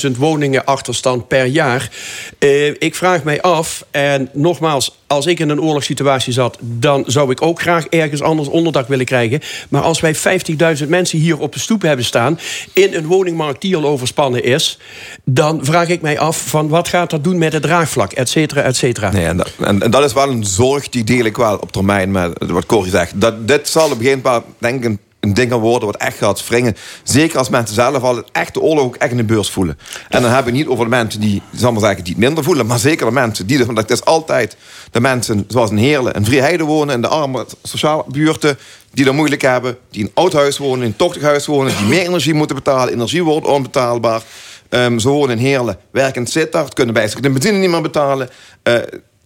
100.000 0.06 0.10
woningen 0.18 0.64
achterstand 0.64 1.28
per 1.28 1.46
jaar. 1.46 1.90
Eh, 2.38 2.66
ik 2.66 2.94
vraag 2.94 3.22
mij 3.22 3.40
af, 3.40 3.84
en 3.90 4.28
nogmaals, 4.32 4.98
als 5.06 5.26
ik 5.26 5.40
in 5.40 5.48
een 5.48 5.60
oorlogssituatie 5.60 6.32
zat, 6.32 6.58
dan 6.60 7.04
zou 7.06 7.30
ik 7.30 7.42
ook 7.42 7.60
graag 7.60 7.86
ergens 7.86 8.22
anders 8.22 8.48
onderdak 8.48 8.88
willen 8.88 9.04
krijgen. 9.04 9.40
Maar 9.68 9.82
als 9.82 10.00
wij 10.00 10.14
50.000 10.14 10.88
mensen 10.88 11.18
hier 11.18 11.38
op 11.38 11.52
de 11.52 11.58
stoep 11.58 11.82
hebben 11.82 12.04
staan, 12.04 12.38
in 12.72 12.94
een 12.94 13.06
woningmarkt 13.06 13.60
die 13.60 13.76
al 13.76 13.84
overspannen 13.84 14.44
is, 14.44 14.78
dan 15.24 15.64
vraag 15.64 15.88
ik 15.88 16.02
mij 16.02 16.18
af 16.18 16.48
van 16.48 16.68
wat 16.68 16.88
gaat 16.88 17.10
dat 17.10 17.24
doen 17.24 17.38
met 17.38 17.52
het 17.52 17.62
draagvlak, 17.62 18.12
et 18.12 18.28
cetera, 18.28 18.62
et 18.62 18.76
cetera. 18.76 19.12
Nee, 19.12 19.26
en, 19.58 19.90
dat, 19.90 20.04
is 20.04 20.12
wel 20.12 20.30
een 20.30 20.44
zorg 20.44 20.88
die 20.88 21.04
deel 21.04 21.24
ik 21.24 21.36
wel 21.36 21.56
op 21.56 21.72
termijn 21.72 22.10
met 22.10 22.32
wat 22.38 22.66
Corrie 22.66 22.90
zegt. 22.90 23.20
Dat, 23.20 23.48
dit 23.48 23.68
zal 23.68 23.84
op 23.84 23.90
een 23.90 23.96
gegeven 23.96 24.20
moment 24.22 24.44
denk 24.58 24.84
ik 24.84 24.98
een 25.24 25.34
ding 25.34 25.50
gaan 25.50 25.60
worden 25.60 25.86
wat 25.88 25.96
echt 25.96 26.16
gaat 26.16 26.48
wringen. 26.48 26.76
Zeker 27.02 27.38
als 27.38 27.48
mensen 27.48 27.74
zelf 27.74 28.02
al 28.02 28.16
het 28.16 28.28
echte 28.32 28.60
oorlog 28.60 28.84
ook 28.84 28.96
echt 28.96 29.10
in 29.10 29.16
de 29.16 29.24
beurs 29.24 29.50
voelen. 29.50 29.78
En 30.08 30.22
dan 30.22 30.30
hebben 30.30 30.52
we 30.52 30.58
niet 30.58 30.68
over 30.68 30.84
de 30.84 30.90
mensen 30.90 31.20
die, 31.20 31.42
zal 31.52 31.72
maar 31.72 31.94
die 31.94 32.12
het 32.12 32.16
minder 32.16 32.44
voelen. 32.44 32.66
Maar 32.66 32.78
zeker 32.78 33.06
de 33.06 33.12
mensen 33.12 33.46
die, 33.46 33.64
want 33.64 33.78
het 33.78 33.90
is 33.90 34.04
altijd 34.04 34.56
de 34.90 35.00
mensen 35.00 35.44
zoals 35.48 35.70
in 35.70 35.76
Heerlen 35.76 36.14
en 36.14 36.24
Vrieheide 36.24 36.64
wonen. 36.64 36.94
In 36.94 37.00
de 37.00 37.08
arme 37.08 37.46
sociale 37.62 38.04
buurten 38.08 38.58
die 38.92 39.06
er 39.06 39.14
moeilijk 39.14 39.42
hebben. 39.42 39.76
Die 39.90 40.02
in 40.02 40.10
oud 40.14 40.32
huis 40.32 40.58
wonen, 40.58 40.80
in 40.80 40.86
een 40.86 40.96
tochtig 40.96 41.22
huis 41.22 41.46
wonen. 41.46 41.76
Die 41.76 41.86
meer 41.86 42.02
energie 42.02 42.34
moeten 42.34 42.56
betalen. 42.56 42.92
Energie 42.92 43.24
wordt 43.24 43.46
onbetaalbaar. 43.46 44.22
Ehm, 44.68 44.98
ze 44.98 45.08
wonen 45.08 45.38
in 45.38 45.44
Heerlen, 45.44 45.78
werken 45.90 46.20
in 46.20 46.26
Sittard, 46.26 46.74
kunnen 46.74 46.94
bij 46.94 47.08
zich 47.08 47.20
de 47.20 47.30
benzine 47.30 47.58
niet 47.58 47.70
meer 47.70 47.82
betalen. 47.82 48.30
Eh, 48.62 48.74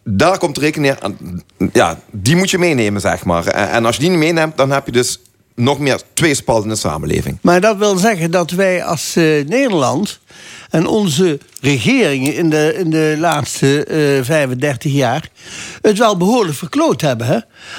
daar 0.05 0.39
komt 0.39 0.59
rekening 0.59 1.01
aan. 1.01 1.43
Ja, 1.73 1.99
die 2.11 2.37
moet 2.37 2.51
je 2.51 2.59
meenemen, 2.59 3.01
zeg 3.01 3.25
maar. 3.25 3.47
En 3.47 3.85
als 3.85 3.95
je 3.97 4.01
die 4.01 4.11
niet 4.11 4.19
meeneemt, 4.19 4.57
dan 4.57 4.71
heb 4.71 4.87
je 4.87 4.93
dus 4.93 5.21
nog 5.59 5.79
meer 5.79 6.01
tweespalt 6.13 6.63
in 6.63 6.69
de 6.69 6.77
samenleving. 6.77 7.39
Maar 7.43 7.61
dat 7.61 7.77
wil 7.77 7.97
zeggen 7.97 8.31
dat 8.31 8.51
wij 8.51 8.85
als 8.85 9.17
eh, 9.17 9.25
Nederland 9.47 10.19
en 10.71 10.87
onze 10.87 11.39
regeringen 11.61 12.35
in 12.35 12.51
de, 12.51 12.75
in 12.79 12.91
de 12.91 13.17
laatste 13.19 13.85
eh 13.85 14.25
35 14.25 14.93
jaar 14.93 15.29
het 15.83 15.99
wel 15.99 16.17
behoorlijk 16.17 16.57
verkloot 16.57 17.01
hebben. 17.01 17.27
Hè? 17.27 17.39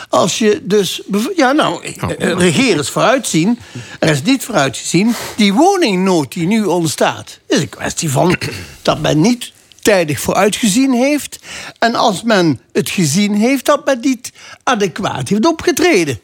Als 0.09 0.37
je 0.37 0.61
dus. 0.63 1.01
Ja, 1.35 1.51
nou, 1.51 1.93
regeren 2.17 2.79
is 2.79 2.89
vooruitzien. 2.89 3.59
Er 3.99 4.09
is 4.09 4.21
niet 4.21 4.43
vooruitgezien. 4.43 5.15
Die 5.35 5.53
woningnood 5.53 6.33
die 6.33 6.47
nu 6.47 6.63
ontstaat, 6.63 7.39
is 7.47 7.59
een 7.59 7.69
kwestie 7.69 8.09
van 8.09 8.35
dat 8.81 8.99
men 9.01 9.21
niet 9.21 9.51
tijdig 9.81 10.19
vooruitgezien 10.19 10.93
heeft. 10.93 11.39
En 11.79 11.95
als 11.95 12.23
men 12.23 12.59
het 12.71 12.89
gezien 12.89 13.35
heeft, 13.35 13.65
dat 13.65 13.85
men 13.85 13.99
niet 14.01 14.31
adequaat 14.63 15.29
heeft 15.29 15.45
opgetreden. 15.45 16.19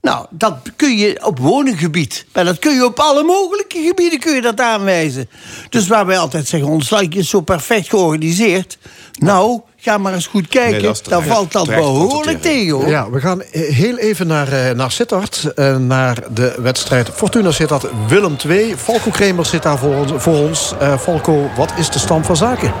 Nou, 0.00 0.26
dat 0.30 0.56
kun 0.76 0.96
je 0.96 1.26
op 1.26 1.38
woninggebied. 1.38 2.26
Maar 2.32 2.44
dat 2.44 2.58
kun 2.58 2.74
je 2.74 2.84
op 2.84 2.98
alle 2.98 3.22
mogelijke 3.22 3.82
gebieden 3.82 4.18
kun 4.18 4.34
je 4.34 4.40
dat 4.40 4.60
aanwijzen. 4.60 5.28
Dus 5.68 5.86
waar 5.86 6.06
wij 6.06 6.18
altijd 6.18 6.46
zeggen, 6.46 6.68
ons 6.68 6.90
land 6.90 7.14
is 7.14 7.28
zo 7.28 7.40
perfect 7.40 7.88
georganiseerd. 7.88 8.78
Nou, 9.18 9.60
ga 9.80 9.98
maar 9.98 10.12
eens 10.14 10.26
goed 10.26 10.48
kijken. 10.48 10.72
Nee, 10.72 10.80
dat 10.80 10.94
is 10.94 11.02
dan 11.02 11.22
valt 11.22 11.52
dat 11.52 11.66
behoorlijk 11.66 12.42
tegen, 12.42 12.70
hoor. 12.74 12.88
Ja, 12.88 13.10
we 13.10 13.20
gaan 13.20 13.42
heel 13.50 13.96
even 13.98 14.26
naar, 14.26 14.52
eh, 14.52 14.74
naar 14.74 14.90
Sittard. 14.90 15.52
eh, 15.54 15.76
naar 15.76 16.16
de 16.30 16.54
wedstrijd 16.58 17.08
Fortuna 17.14 17.50
Sittard 17.50 17.86
Willem 18.08 18.36
2. 18.36 18.76
Falco 18.76 19.10
Kremers 19.10 19.50
zit 19.50 19.62
daar 19.62 19.78
voor 19.78 19.94
ons. 19.94 20.12
Voor 20.16 20.36
ons. 20.38 20.74
Eh, 20.78 20.98
Falco, 20.98 21.50
wat 21.56 21.72
is 21.76 21.90
de 21.90 21.98
stand 21.98 22.26
van 22.26 22.36
zaken? 22.36 22.72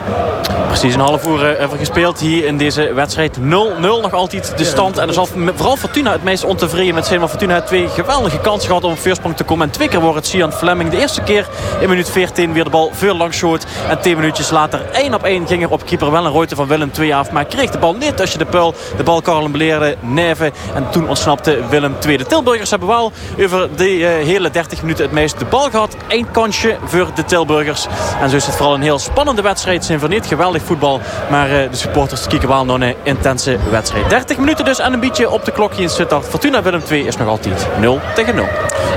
Precies 0.66 0.94
een 0.94 1.00
half 1.00 1.26
uur 1.26 1.60
even 1.60 1.78
gespeeld 1.78 2.20
hier 2.20 2.44
in 2.44 2.58
deze 2.58 2.92
wedstrijd. 2.94 3.36
0-0 3.40 4.00
nog 4.00 4.12
altijd 4.12 4.52
de 4.56 4.64
stand. 4.64 4.98
En 4.98 5.08
er 5.08 5.14
zal 5.14 5.26
vooral 5.54 5.76
Fortuna 5.76 6.12
het 6.12 6.22
meest 6.24 6.44
ontevreden 6.44 6.94
met 6.94 7.06
zijn. 7.06 7.20
Maar 7.20 7.28
Fortuna 7.28 7.54
heeft 7.54 7.66
twee 7.66 7.88
geweldige 7.88 8.38
kansen 8.38 8.66
gehad 8.68 8.84
om 8.84 8.90
op 8.92 8.98
voorsprong 8.98 9.36
te 9.36 9.44
komen. 9.44 9.66
En 9.66 9.72
twee 9.72 9.88
keer 9.88 10.00
wordt 10.00 10.16
het 10.16 10.26
Sian 10.26 10.52
Fleming. 10.52 10.90
De 10.90 10.98
eerste 10.98 11.22
keer 11.22 11.48
in 11.80 11.88
minuut 11.88 12.10
14 12.10 12.52
weer 12.52 12.64
de 12.64 12.70
bal 12.70 12.90
veel 12.94 13.16
langs 13.16 13.36
schoot. 13.38 13.66
En 13.88 14.00
10 14.00 14.16
minuutjes 14.16 14.50
later 14.50 14.80
1 14.92 15.14
op 15.14 15.24
1 15.24 15.46
ging 15.46 15.62
er 15.62 15.70
op 15.70 15.84
keeper 15.86 16.10
wel 16.10 16.24
een 16.26 16.32
rooite 16.32 16.54
van 16.56 16.66
Willem 16.66 16.87
2 16.90 17.14
af. 17.14 17.30
Maar 17.30 17.44
kreeg 17.44 17.70
de 17.70 17.78
bal 17.78 17.94
net 17.94 18.20
als 18.20 18.32
je 18.32 18.38
de 18.38 18.44
puil. 18.44 18.74
De 18.96 19.02
bal 19.02 19.22
Karel 19.22 19.50
beleerde 19.50 19.96
Neven. 20.00 20.52
En 20.74 20.90
toen 20.90 21.08
ontsnapte 21.08 21.58
Willem 21.68 21.98
2. 21.98 22.18
De 22.18 22.26
Tilburgers 22.26 22.70
hebben 22.70 22.88
wel 22.88 23.12
over 23.40 23.68
de 23.76 24.06
eh, 24.06 24.26
hele 24.26 24.50
30 24.50 24.80
minuten 24.82 25.04
het 25.04 25.12
meest 25.12 25.38
de 25.38 25.44
bal 25.44 25.70
gehad. 25.70 25.96
Eén 26.08 26.30
kansje 26.30 26.76
voor 26.84 27.10
de 27.14 27.24
Tilburgers. 27.24 27.86
En 28.20 28.30
zo 28.30 28.36
is 28.36 28.46
het 28.46 28.54
vooral 28.54 28.74
een 28.74 28.82
heel 28.82 28.98
spannende 28.98 29.42
wedstrijd. 29.42 29.84
Zijn 29.84 30.00
van 30.00 30.10
niet 30.10 30.26
geweldig 30.26 30.62
voetbal. 30.62 31.00
Maar 31.30 31.50
eh, 31.50 31.70
de 31.70 31.76
supporters 31.76 32.26
kijken 32.26 32.48
wel 32.48 32.64
naar 32.64 32.80
een 32.80 32.94
intense 33.02 33.58
wedstrijd. 33.70 34.08
30 34.08 34.38
minuten 34.38 34.64
dus 34.64 34.78
en 34.78 34.92
een 34.92 35.00
beetje 35.00 35.30
op 35.30 35.44
de 35.44 35.50
klokje 35.50 35.82
in 35.82 35.90
Sittard. 35.90 36.26
Fortuna 36.26 36.62
Willem 36.62 36.84
2 36.84 37.04
is 37.04 37.16
nog 37.16 37.28
altijd 37.28 37.66
0 37.80 38.00
tegen 38.14 38.34
0. 38.34 38.46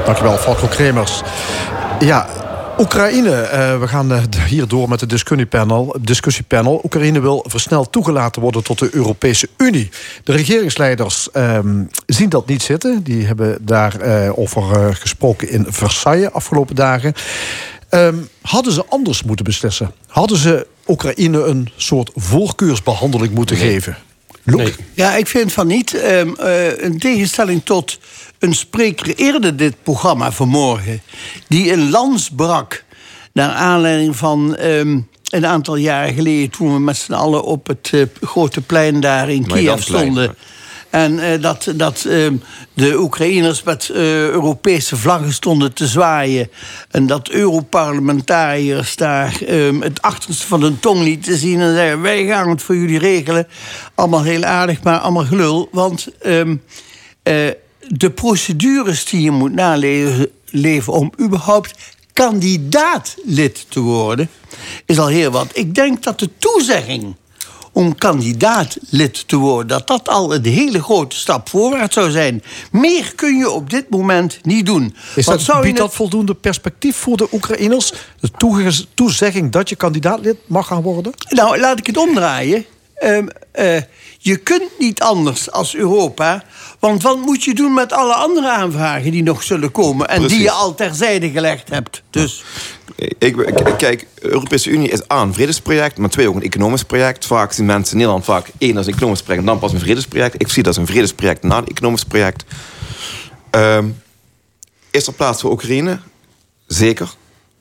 Dankjewel, 0.05 0.37
Falco 0.37 0.67
Kremers. 0.67 1.21
Ja, 1.99 2.27
Oekraïne. 2.81 3.41
eh, 3.41 3.79
we 3.79 3.87
gaan 3.87 4.11
eh, 4.11 4.23
hier 4.47 4.67
door 4.67 4.89
met 4.89 5.01
het 5.01 5.09
discussiepanel. 5.09 5.95
discussiepanel. 6.01 6.81
Oekraïne 6.83 7.19
wil 7.19 7.45
versneld 7.47 7.91
toegelaten 7.91 8.41
worden 8.41 8.63
tot 8.63 8.79
de 8.79 8.89
Europese 8.91 9.49
Unie. 9.57 9.89
De 10.23 10.31
regeringsleiders 10.31 11.31
ehm, 11.31 11.83
zien 12.05 12.29
dat 12.29 12.47
niet 12.47 12.61
zitten. 12.61 13.03
Die 13.03 13.25
hebben 13.25 13.57
daarover 13.65 14.37
over 14.37 14.87
eh, 14.87 14.95
gesproken 14.95 15.49
in 15.49 15.65
Versailles 15.69 16.31
afgelopen 16.31 16.75
dagen. 16.75 17.13
Ehm, 17.89 18.15
hadden 18.41 18.73
ze 18.73 18.85
anders 18.89 19.23
moeten 19.23 19.45
beslissen? 19.45 19.91
Hadden 20.07 20.37
ze 20.37 20.67
Oekraïne 20.87 21.43
een 21.43 21.69
soort 21.75 22.11
voorkeursbehandeling 22.15 23.33
moeten 23.33 23.55
geven? 23.57 23.97
Loek? 24.43 24.71
Ja, 24.93 25.15
ik 25.15 25.27
vind 25.27 25.53
van 25.53 25.67
niet. 25.67 25.93
Ehm, 25.93 26.33
eh, 26.33 26.83
in 26.83 26.99
tegenstelling 26.99 27.63
tot 27.63 27.99
een 28.41 28.53
spreker 28.53 29.15
eerder 29.15 29.57
dit 29.57 29.75
programma 29.83 30.31
vanmorgen... 30.31 31.01
die 31.47 31.71
een 31.71 31.89
lans 31.89 32.29
brak 32.35 32.83
naar 33.33 33.51
aanleiding 33.51 34.15
van... 34.15 34.55
ehm, 34.55 34.99
een 35.29 35.45
aantal 35.45 35.75
jaren 35.75 36.13
geleden 36.13 36.49
toen 36.49 36.73
we 36.73 36.79
met 36.79 36.97
z'n 36.97 37.13
allen 37.13 37.43
op 37.43 37.67
het 37.67 37.89
eh, 37.91 38.01
grote 38.21 38.61
plein 38.61 38.99
daar 38.99 39.29
in 39.29 39.41
Kiev 39.41 39.53
Maidanplein. 39.53 40.03
stonden... 40.03 40.35
En 40.89 41.19
eh, 41.19 41.41
dat, 41.41 41.71
dat 41.75 42.05
ehm, 42.05 42.35
de 42.73 42.97
Oekraïners 42.99 43.63
met 43.63 43.89
eh, 43.89 44.27
Europese 44.27 44.97
vlaggen 44.97 45.33
stonden 45.33 45.73
te 45.73 45.87
zwaaien. 45.87 46.49
En 46.89 47.07
dat 47.07 47.29
Europarlementariërs 47.29 48.95
daar 48.95 49.41
ehm, 49.41 49.81
het 49.81 50.01
achterste 50.01 50.47
van 50.47 50.61
hun 50.61 50.79
tong 50.79 51.03
lieten 51.03 51.37
zien. 51.37 51.59
En 51.59 51.73
zeiden: 51.73 52.01
Wij 52.01 52.25
gaan 52.25 52.49
het 52.49 52.63
voor 52.63 52.75
jullie 52.75 52.99
regelen. 52.99 53.47
Allemaal 53.95 54.23
heel 54.23 54.43
aardig, 54.43 54.83
maar 54.83 54.97
allemaal 54.99 55.25
gelul. 55.25 55.69
Want 55.71 56.07
de 57.87 58.11
procedures 58.11 59.05
die 59.05 59.21
je 59.21 59.31
moet 59.31 59.53
naleven 59.53 60.29
leven 60.45 60.93
om 60.93 61.11
überhaupt 61.19 61.73
kandidaat 62.13 63.15
lid 63.23 63.65
te 63.69 63.79
worden, 63.79 64.29
is 64.85 64.99
al 64.99 65.07
heel 65.07 65.31
wat. 65.31 65.47
Ik 65.53 65.75
denk 65.75 66.03
dat 66.03 66.19
de 66.19 66.29
toezegging 66.37 67.15
om 67.71 67.95
kandidaat 67.95 68.77
lid 68.89 69.27
te 69.27 69.35
worden, 69.35 69.67
dat 69.67 69.87
dat 69.87 70.09
al 70.09 70.33
een 70.33 70.45
hele 70.45 70.83
grote 70.83 71.15
stap 71.15 71.49
voorwaarts 71.49 71.93
zou 71.93 72.11
zijn. 72.11 72.43
Meer 72.71 73.13
kun 73.15 73.37
je 73.37 73.49
op 73.49 73.69
dit 73.69 73.89
moment 73.89 74.39
niet 74.41 74.65
doen. 74.65 74.95
Is 75.15 75.25
dat, 75.25 75.41
zou 75.41 75.61
biedt 75.61 75.77
dat 75.77 75.93
voldoende 75.93 76.35
perspectief 76.35 76.95
voor 76.95 77.17
de 77.17 77.27
Oekraïners? 77.31 77.93
De 78.19 78.85
toezegging 78.93 79.51
dat 79.51 79.69
je 79.69 79.75
kandidaatlid 79.75 80.37
mag 80.45 80.67
gaan 80.67 80.81
worden? 80.81 81.13
Nou, 81.29 81.59
laat 81.59 81.79
ik 81.79 81.85
het 81.85 81.97
omdraaien. 81.97 82.65
Ehm, 83.01 83.27
eh, 83.51 83.81
je 84.17 84.37
kunt 84.37 84.69
niet 84.79 85.01
anders 85.01 85.51
als 85.51 85.75
Europa. 85.75 86.43
Want 86.79 87.03
wat 87.03 87.17
moet 87.17 87.43
je 87.43 87.53
doen 87.53 87.73
met 87.73 87.93
alle 87.93 88.13
andere 88.13 88.49
aanvragen 88.49 89.11
die 89.11 89.23
nog 89.23 89.43
zullen 89.43 89.71
komen... 89.71 90.07
en 90.07 90.27
die 90.27 90.41
je 90.41 90.51
al 90.51 90.75
terzijde 90.75 91.29
gelegd 91.29 91.69
hebt? 91.69 92.03
Dus 92.09 92.43
Ik, 93.17 93.35
kijk, 93.77 94.07
de 94.21 94.29
Europese 94.29 94.69
Unie 94.69 94.89
is 94.89 95.11
A, 95.11 95.21
een 95.21 95.33
vredesproject, 95.33 95.97
maar 95.97 96.09
twee, 96.09 96.27
ook 96.29 96.35
een 96.35 96.43
economisch 96.43 96.83
project. 96.83 97.25
Vaak 97.25 97.51
zien 97.51 97.65
mensen 97.65 97.91
in 97.91 97.97
Nederland 97.97 98.25
vaak 98.25 98.51
één 98.57 98.77
als 98.77 98.87
een 98.87 98.93
economisch 98.93 99.21
project... 99.21 99.41
en 99.41 99.51
dan 99.51 99.59
pas 99.59 99.73
een 99.73 99.79
vredesproject. 99.79 100.41
Ik 100.41 100.47
zie 100.47 100.63
dat 100.63 100.77
als 100.77 100.87
een 100.87 100.93
vredesproject 100.93 101.43
na 101.43 101.57
een 101.57 101.67
economisch 101.67 102.03
project. 102.03 102.43
Ehm, 103.49 103.87
is 104.91 105.07
er 105.07 105.13
plaats 105.13 105.41
voor 105.41 105.51
Oekraïne? 105.51 105.99
Zeker. 106.67 107.13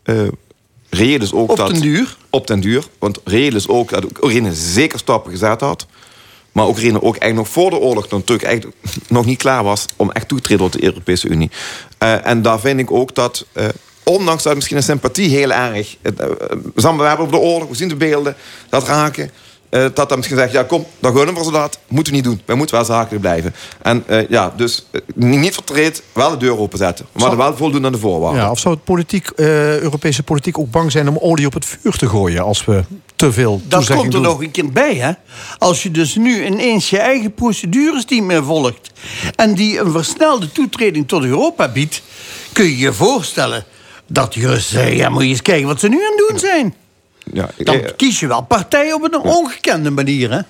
Eh 0.02 0.28
reëel 0.90 1.20
is 1.20 1.32
ook 1.32 1.50
Op 1.50 1.56
dat... 1.56 1.70
den 1.70 1.80
duur? 1.80 2.16
Op 2.30 2.46
den 2.46 2.60
duur. 2.60 2.84
Want 2.98 3.20
reëel 3.24 3.54
is 3.54 3.68
ook 3.68 3.90
dat 3.90 4.04
Oekraïne 4.04 4.54
zeker 4.54 4.98
stappen 4.98 5.30
gezet 5.30 5.60
had... 5.60 5.86
Maar 6.52 6.68
Oekraïne 6.68 7.02
ook 7.02 7.16
eigenlijk 7.16 7.34
nog 7.34 7.48
voor 7.48 7.70
de 7.70 7.78
oorlog 7.78 8.10
natuurlijk 8.10 8.48
eigenlijk 8.48 8.76
nog 9.08 9.24
niet 9.24 9.38
klaar 9.38 9.64
was 9.64 9.86
om 9.96 10.10
echt 10.10 10.28
toe 10.28 10.38
te 10.38 10.44
treden 10.44 10.70
tot 10.70 10.80
de 10.80 10.86
Europese 10.86 11.28
Unie. 11.28 11.50
Eh, 11.98 12.26
en 12.26 12.42
daar 12.42 12.60
vind 12.60 12.80
ik 12.80 12.90
ook 12.90 13.14
dat, 13.14 13.46
eh, 13.52 13.68
ondanks 14.04 14.42
dat 14.42 14.54
misschien 14.54 14.76
een 14.76 14.82
sympathie 14.82 15.28
heel 15.28 15.52
erg. 15.52 15.96
Uh, 16.02 16.12
we 16.72 16.82
hebben 16.82 17.18
over 17.18 17.30
de 17.30 17.38
oorlog, 17.38 17.68
we 17.68 17.74
zien 17.74 17.88
de 17.88 17.96
beelden, 17.96 18.36
dat 18.68 18.86
raken. 18.86 19.30
Eh, 19.70 19.84
dat 19.94 20.08
dan 20.08 20.16
misschien 20.16 20.38
zegt, 20.38 20.52
ja 20.52 20.62
kom, 20.62 20.86
dan 20.98 21.16
gunnen 21.16 21.34
we 21.34 21.44
ze 21.44 21.50
dat. 21.50 21.78
Moeten 21.88 22.12
we 22.12 22.18
niet 22.18 22.28
doen. 22.28 22.40
Wij 22.44 22.56
moeten 22.56 22.76
wel 22.76 22.84
zakelijk 22.84 23.20
blijven. 23.20 23.54
En 23.82 24.04
eh, 24.06 24.28
ja, 24.28 24.52
dus 24.56 24.86
eh, 24.90 25.00
niet 25.14 25.54
vertreed, 25.54 26.02
wel 26.12 26.30
de 26.30 26.36
deur 26.36 26.58
openzetten. 26.58 27.06
Maar 27.12 27.36
wel 27.36 27.56
voldoen 27.56 27.84
aan 27.84 27.92
de 27.92 27.98
voorwaarden. 27.98 28.42
Ja, 28.42 28.50
of 28.50 28.58
zou 28.58 28.74
het 28.74 28.84
politiek, 28.84 29.28
eh, 29.28 29.78
Europese 29.78 30.22
politiek 30.22 30.58
ook 30.58 30.70
bang 30.70 30.92
zijn 30.92 31.08
om 31.08 31.18
olie 31.18 31.46
op 31.46 31.52
het 31.52 31.64
vuur 31.64 31.96
te 31.96 32.08
gooien 32.08 32.42
als 32.42 32.64
we 32.64 32.84
te 33.16 33.32
veel 33.32 33.60
dat 33.68 33.86
komt 33.86 34.04
er 34.04 34.10
doen? 34.10 34.22
nog 34.22 34.42
een 34.42 34.50
keer 34.50 34.72
bij, 34.72 34.94
hè? 34.94 35.12
Als 35.58 35.82
je 35.82 35.90
dus 35.90 36.14
nu 36.14 36.44
ineens 36.44 36.90
je 36.90 36.98
eigen 36.98 37.34
procedures 37.34 38.04
niet 38.04 38.22
meer 38.22 38.44
volgt... 38.44 38.90
en 39.36 39.54
die 39.54 39.80
een 39.80 39.92
versnelde 39.92 40.52
toetreding 40.52 41.08
tot 41.08 41.24
Europa 41.24 41.68
biedt... 41.68 42.02
kun 42.52 42.64
je 42.64 42.78
je 42.78 42.92
voorstellen 42.92 43.64
dat 44.06 44.34
je 44.34 44.94
ja, 44.96 45.08
moet 45.08 45.22
je 45.22 45.28
eens 45.28 45.42
kijken 45.42 45.66
wat 45.66 45.80
ze 45.80 45.88
nu 45.88 45.96
aan 45.96 46.16
het 46.16 46.28
doen 46.28 46.38
zijn. 46.38 46.74
Ja, 47.32 47.50
Dan 47.56 47.74
eh, 47.74 47.90
kies 47.96 48.20
je 48.20 48.26
wel 48.26 48.42
partij 48.42 48.92
op 48.92 49.02
een 49.02 49.20
ongekende 49.20 49.90
manier, 49.90 50.30
hè? 50.30 50.40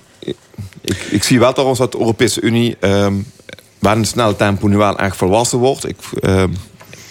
Ik, 0.80 0.96
ik 1.10 1.22
zie 1.22 1.38
wel 1.38 1.52
trouwens 1.52 1.78
dat 1.78 1.92
de 1.92 1.98
Europese 1.98 2.40
Unie 2.40 2.76
ehm 2.80 3.14
waar 3.80 3.96
een 3.96 4.04
snelle 4.04 4.36
tempo 4.36 4.66
nu 4.66 4.76
wel 4.76 4.98
echt 4.98 5.16
volwassen 5.16 5.58
wordt. 5.58 5.88
Ik, 5.88 5.96
ik 6.12 6.48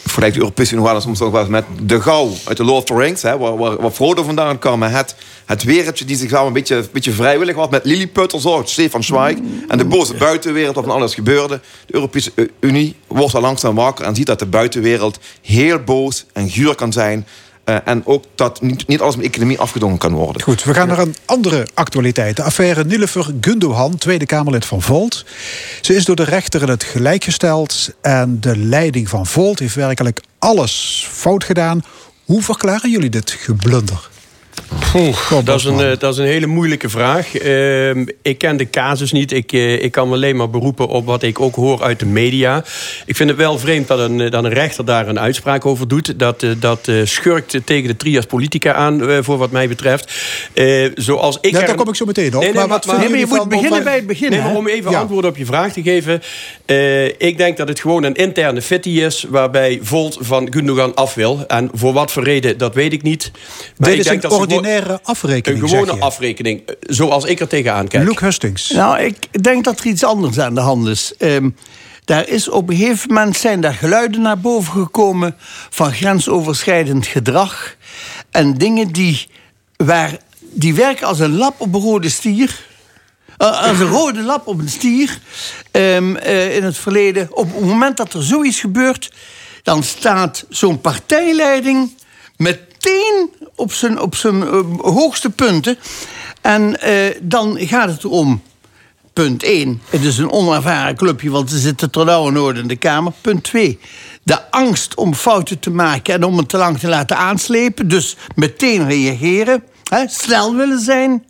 vergelijk 0.01 0.33
de 0.33 0.39
Europese 0.39 0.73
Unie 0.73 0.85
wel 0.85 0.95
eens 0.95 1.03
soms 1.03 1.21
ook 1.21 1.31
wel 1.31 1.41
eens 1.41 1.49
met 1.49 1.65
de 1.81 2.01
gauw 2.01 2.31
uit 2.45 2.57
de 2.57 2.63
Lord 2.63 2.77
of 2.77 2.83
the 2.83 3.03
Rings. 3.03 3.21
Hè, 3.21 3.37
waar, 3.37 3.57
waar, 3.57 3.81
waar 3.81 3.91
Frodo 3.91 4.23
vandaan 4.23 4.59
kwam. 4.59 4.81
Het, 4.81 5.15
het 5.45 5.63
wereldje 5.63 6.05
die 6.05 6.17
zich 6.17 6.31
wel 6.31 6.47
een 6.47 6.53
beetje, 6.53 6.75
een 6.75 6.87
beetje 6.91 7.11
vrijwillig 7.11 7.55
was. 7.55 7.69
Met 7.69 7.85
Lilliput 7.85 8.33
of 8.33 8.41
zo, 8.41 8.61
Stefan 8.65 9.03
Zweig. 9.03 9.37
En 9.67 9.77
de 9.77 9.85
boze 9.85 10.13
buitenwereld 10.13 10.75
waarvan 10.75 10.93
alles 10.93 11.13
gebeurde. 11.13 11.59
De 11.85 11.93
Europese 11.93 12.31
Unie 12.59 12.95
wordt 13.07 13.35
al 13.35 13.41
langzaam 13.41 13.75
wakker. 13.75 14.05
En 14.05 14.15
ziet 14.15 14.25
dat 14.25 14.39
de 14.39 14.45
buitenwereld 14.45 15.19
heel 15.41 15.79
boos 15.79 16.25
en 16.33 16.49
guur 16.49 16.75
kan 16.75 16.93
zijn. 16.93 17.27
Eh, 17.69 17.77
en 17.83 18.05
ook 18.05 18.23
dat 18.35 18.61
niet, 18.61 18.87
niet 18.87 19.01
alles 19.01 19.15
met 19.15 19.25
economie 19.25 19.59
afgedongen 19.59 19.97
kan 19.97 20.13
worden. 20.13 20.41
Goed, 20.41 20.63
we 20.63 20.73
gaan 20.73 20.87
naar 20.87 20.99
een 20.99 21.15
andere 21.25 21.67
actualiteit. 21.73 22.35
De 22.35 22.43
affaire 22.43 22.83
Nilefer 22.83 23.25
Gundogan, 23.41 23.97
Tweede 23.97 24.25
Kamerlid 24.25 24.65
van 24.65 24.81
Volt. 24.81 25.25
Ze 25.81 25.95
is 25.95 26.05
door 26.05 26.15
de 26.15 26.23
rechter 26.23 26.61
in 26.61 26.69
het 26.69 26.83
gelijk 26.83 27.23
gesteld. 27.23 27.93
En 28.01 28.37
de 28.39 28.57
leiding 28.57 29.09
van 29.09 29.25
Volt 29.25 29.59
heeft 29.59 29.75
werkelijk 29.75 30.21
alles 30.39 31.07
fout 31.11 31.43
gedaan. 31.43 31.83
Hoe 32.25 32.41
verklaren 32.41 32.91
jullie 32.91 33.09
dit 33.09 33.31
geblunder? 33.31 34.09
Dat, 35.43 35.59
is 35.59 35.63
een, 35.63 35.79
eh, 35.79 35.97
dat 35.97 36.13
is 36.13 36.17
een 36.19 36.25
hele 36.25 36.45
moeilijke 36.47 36.89
vraag. 36.89 37.35
Ehm, 37.37 38.05
ik 38.21 38.37
ken 38.37 38.57
de 38.57 38.69
casus 38.69 39.11
niet. 39.11 39.31
Ik, 39.31 39.51
eh, 39.53 39.83
ik 39.83 39.91
kan 39.91 40.07
me 40.07 40.13
alleen 40.13 40.35
maar 40.35 40.49
beroepen 40.49 40.87
op 40.87 41.05
wat 41.05 41.23
ik 41.23 41.39
ook 41.39 41.55
hoor 41.55 41.83
uit 41.83 41.99
de 41.99 42.05
media. 42.05 42.63
Ik 43.05 43.15
vind 43.15 43.29
het 43.29 43.37
wel 43.37 43.59
vreemd 43.59 43.87
dat 43.87 43.99
een, 43.99 44.21
eh, 44.21 44.31
dat 44.31 44.43
een 44.43 44.53
rechter 44.53 44.85
daar 44.85 45.07
een 45.07 45.19
uitspraak 45.19 45.65
over 45.65 45.87
doet. 45.87 46.19
Dat, 46.19 46.45
dat 46.59 46.91
schurkt 47.03 47.57
tegen 47.65 47.87
de 47.87 47.97
trias 47.97 48.25
politica 48.25 48.73
aan, 48.73 49.23
voor 49.23 49.37
wat 49.37 49.51
mij 49.51 49.67
betreft. 49.67 50.13
Zoals 50.95 51.37
ik 51.41 51.51
Ja, 51.51 51.65
daar 51.65 51.75
kom 51.75 51.87
ik 51.89 51.95
zo 51.95 52.05
meteen 52.05 52.35
op. 52.35 52.41
Nee, 52.41 52.41
nee, 52.41 52.53
maar 52.53 52.67
wat 52.67 52.85
maar- 52.85 53.09
nee, 53.09 53.17
je 53.19 53.25
moet 53.25 53.49
beginnen 53.49 53.83
bij 53.83 53.95
het 53.95 54.07
begin. 54.07 54.29
Nee, 54.29 54.39
Nee, 54.39 54.47
maar 54.47 54.57
om 54.57 54.67
even 54.67 54.91
Ja. 54.91 54.99
antwoord 54.99 55.25
op 55.25 55.37
je 55.37 55.45
vraag 55.45 55.73
te 55.73 55.81
geven. 55.81 56.21
ik 57.17 57.37
denk 57.37 57.57
dat 57.57 57.67
het 57.67 57.79
gewoon 57.79 58.03
een 58.03 58.15
interne 58.15 58.61
fitty 58.61 58.89
is... 58.89 59.25
waarbij 59.29 59.79
Volt 59.81 60.17
van 60.21 60.47
Gundogan 60.51 60.95
af 60.95 61.13
wil. 61.13 61.43
En 61.47 61.69
voor 61.73 61.93
wat 61.93 62.11
voor 62.11 62.23
reden, 62.23 62.57
dat 62.57 62.73
weet 62.75 62.93
ik 62.93 63.01
niet. 63.01 63.31
Maar 63.33 63.89
Dit 63.89 63.93
ik 63.93 63.99
is 63.99 64.05
denk 64.05 64.23
een 64.23 64.29
dat 64.29 64.37
ordinaire 64.55 64.99
afrekening, 65.03 65.61
Een 65.63 65.69
zeg 65.69 65.79
gewone 65.79 65.97
je. 65.99 66.03
afrekening, 66.05 66.61
eh, 66.65 66.75
zoals 66.81 67.23
ik 67.25 67.39
er 67.39 67.47
tegenaan 67.47 67.87
kijk. 67.87 68.07
Luke 68.07 68.23
Hustings. 68.25 68.69
Nou, 68.69 68.99
ik 68.99 69.43
denk 69.43 69.63
dat 69.63 69.79
er 69.79 69.85
iets 69.85 70.03
anders 70.03 70.39
aan 70.39 70.55
de 70.55 70.61
hand 70.61 70.87
is. 70.87 71.13
Ehm, 71.17 71.49
daar 72.05 72.27
is 72.27 72.49
op 72.49 72.69
een 72.69 72.75
gegeven 72.77 73.13
moment 73.13 73.37
zijn 73.37 73.61
daar 73.61 73.73
geluiden 73.73 74.21
naar 74.21 74.39
boven 74.39 74.73
gekomen 74.73 75.35
van 75.69 75.93
grensoverschrijdend 75.93 77.07
gedrag. 77.07 77.75
En 78.31 78.53
dingen 78.53 78.91
die, 78.91 79.27
waar, 79.75 80.17
die 80.39 80.73
werken 80.73 81.07
als 81.07 81.19
een 81.19 81.35
lap 81.37 81.61
op 81.61 81.73
een 81.73 81.81
rode 81.81 82.09
stier. 82.09 82.67
Eh, 83.37 83.67
als 83.67 83.79
een 83.79 83.87
rode 83.87 84.21
lap 84.21 84.47
op 84.47 84.59
een 84.59 84.69
stier. 84.69 85.19
Ehm, 85.71 86.15
eh, 86.15 86.55
in 86.55 86.63
het 86.63 86.77
verleden. 86.77 87.27
Op 87.31 87.53
het 87.55 87.65
moment 87.65 87.97
dat 87.97 88.13
er 88.13 88.23
zoiets 88.23 88.59
gebeurt, 88.59 89.11
dan 89.63 89.83
staat 89.83 90.45
zo'n 90.49 90.81
partijleiding 90.81 91.93
meteen 92.79 93.29
op 93.55 93.73
zijn, 93.73 93.99
op 93.99 94.15
zijn 94.15 94.43
eh, 94.43 94.61
hoogste 94.77 95.29
punten. 95.29 95.77
En 96.41 96.81
eh, 96.81 97.15
dan 97.21 97.57
gaat 97.59 97.89
het 97.89 98.03
erom. 98.03 98.41
Punt 99.13 99.43
1. 99.43 99.81
Het 99.89 100.03
is 100.03 100.17
een 100.17 100.31
onervaren 100.31 100.95
clubje, 100.95 101.29
want 101.29 101.49
ze 101.49 101.59
zitten 101.59 102.05
noord 102.33 102.57
in 102.57 102.67
de 102.67 102.75
Kamer. 102.75 103.13
Punt 103.21 103.43
2. 103.43 103.79
De 104.23 104.51
angst 104.51 104.95
om 104.95 105.13
fouten 105.13 105.59
te 105.59 105.69
maken 105.69 106.13
en 106.13 106.23
om 106.23 106.37
het 106.37 106.49
te 106.49 106.57
lang 106.57 106.79
te 106.79 106.87
laten 106.87 107.17
aanslepen. 107.17 107.87
Dus 107.87 108.15
meteen 108.35 108.87
reageren. 108.87 109.63
Hè, 109.83 110.07
snel 110.07 110.55
willen 110.55 110.79
zijn. 110.79 111.25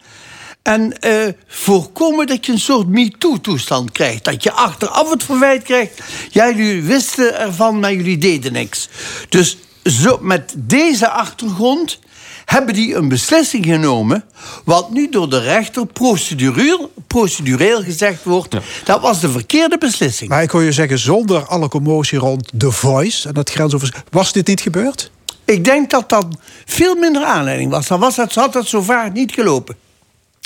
En 0.61 0.99
eh, 0.99 1.27
voorkomen 1.47 2.27
dat 2.27 2.45
je 2.45 2.51
een 2.51 2.59
soort 2.59 2.87
MeToo-toestand 2.87 3.91
krijgt. 3.91 4.23
Dat 4.23 4.43
je 4.43 4.51
achteraf 4.51 5.09
het 5.09 5.23
verwijt 5.23 5.63
krijgt. 5.63 6.01
Ja, 6.29 6.49
jullie 6.51 6.83
wisten 6.83 7.39
ervan, 7.39 7.79
maar 7.79 7.93
jullie 7.93 8.17
deden 8.17 8.53
niks. 8.53 8.89
Dus 9.29 9.57
zo, 9.83 10.17
met 10.21 10.53
deze 10.57 11.09
achtergrond 11.09 11.99
hebben 12.45 12.73
die 12.73 12.95
een 12.95 13.07
beslissing 13.07 13.65
genomen... 13.65 14.23
wat 14.63 14.91
nu 14.91 15.09
door 15.09 15.29
de 15.29 15.39
rechter 15.39 15.85
procedureel, 15.85 16.91
procedureel 17.07 17.83
gezegd 17.83 18.23
wordt... 18.23 18.55
dat 18.83 19.01
was 19.01 19.19
de 19.19 19.29
verkeerde 19.29 19.77
beslissing. 19.77 20.29
Maar 20.29 20.43
ik 20.43 20.49
hoor 20.49 20.63
je 20.63 20.71
zeggen, 20.71 20.99
zonder 20.99 21.45
alle 21.45 21.67
commotie 21.67 22.19
rond 22.19 22.51
The 22.57 22.71
Voice 22.71 23.27
en 23.27 23.33
dat 23.33 23.49
grensover... 23.49 24.03
Was 24.09 24.31
dit 24.31 24.47
niet 24.47 24.61
gebeurd? 24.61 25.11
Ik 25.45 25.63
denk 25.63 25.89
dat 25.89 26.09
dat 26.09 26.25
veel 26.65 26.95
minder 26.95 27.23
aanleiding 27.23 27.71
was. 27.71 27.87
Dan 27.87 27.99
was 27.99 28.15
dat, 28.15 28.33
had 28.33 28.53
dat 28.53 28.67
zo 28.67 28.81
vaak 28.81 29.13
niet 29.13 29.31
gelopen. 29.31 29.75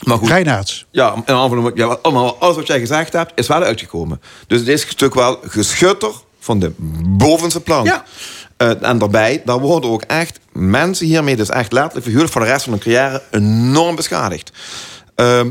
Maar 0.04 0.18
goed. 0.18 0.28
Reinaerts. 0.28 0.86
Ja, 0.92 1.14
en 1.26 1.36
aanvulling, 1.36 1.72
ja, 1.76 1.86
alles 2.40 2.56
wat 2.56 2.68
jij 2.68 2.80
gezegd 2.80 3.14
hebt, 3.14 3.32
is 3.36 3.48
wel 3.48 3.64
uitgekomen. 3.64 4.22
Dus 4.48 4.60
het 4.60 4.68
is 4.68 4.82
stuk 4.82 5.14
wel 5.14 5.40
geschutter 5.44 6.12
van 6.40 6.60
de 6.60 6.72
bovenste 7.18 7.62
plank. 7.62 7.86
Ja. 7.86 8.04
Eh, 8.64 8.90
en 8.90 8.98
daarbij, 8.98 9.42
daar 9.46 9.60
worden 9.60 9.90
ook 9.90 10.02
echt 10.02 10.40
mensen 10.52 11.06
hiermee 11.06 11.36
dus 11.36 11.50
echt 11.50 11.72
letterlijk 11.72 12.06
figuurlijk 12.06 12.32
voor 12.32 12.42
de 12.42 12.48
rest 12.48 12.64
van 12.64 12.74
hun 12.74 12.82
carrière 12.82 13.22
enorm 13.32 13.96
beschadigd. 13.96 14.52
Ehm, 15.16 15.50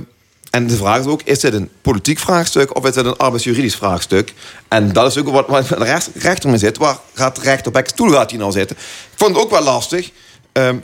en 0.50 0.66
de 0.66 0.76
vraag 0.76 0.98
is 0.98 1.06
ook, 1.06 1.22
is 1.22 1.40
dit 1.40 1.52
een 1.54 1.70
politiek 1.82 2.18
vraagstuk 2.18 2.76
of 2.76 2.84
is 2.86 2.94
dit 2.94 3.04
een 3.04 3.16
arbeidsjuridisch 3.16 3.76
vraagstuk? 3.76 4.32
En 4.68 4.92
dat 4.92 5.10
is 5.10 5.18
ook 5.18 5.46
wat, 5.48 5.68
de 5.68 5.74
recht- 5.74 6.10
rechter 6.14 6.48
mee 6.50 6.58
zit. 6.58 6.76
Waar 6.78 6.98
gaat 7.14 7.36
de 7.36 7.42
rechter 7.42 7.76
op 7.76 7.86
stoel 7.86 8.10
gaat 8.10 8.30
hij 8.30 8.38
nou 8.38 8.52
zitten? 8.52 8.76
Ik 8.76 9.12
vond 9.16 9.34
het 9.34 9.44
ook 9.44 9.50
wel 9.50 9.62
lastig. 9.62 10.10
Ehm, 10.52 10.76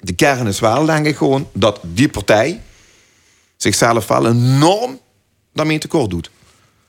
de 0.00 0.12
kern 0.12 0.46
is 0.46 0.60
wel, 0.60 0.84
denk 0.84 1.06
ik 1.06 1.16
gewoon, 1.16 1.48
dat 1.52 1.78
die 1.82 2.08
partij 2.08 2.60
zichzelf 3.56 4.06
wel 4.06 4.26
enorm 4.26 5.00
daarmee 5.52 5.78
tekort 5.78 6.10
doet. 6.10 6.30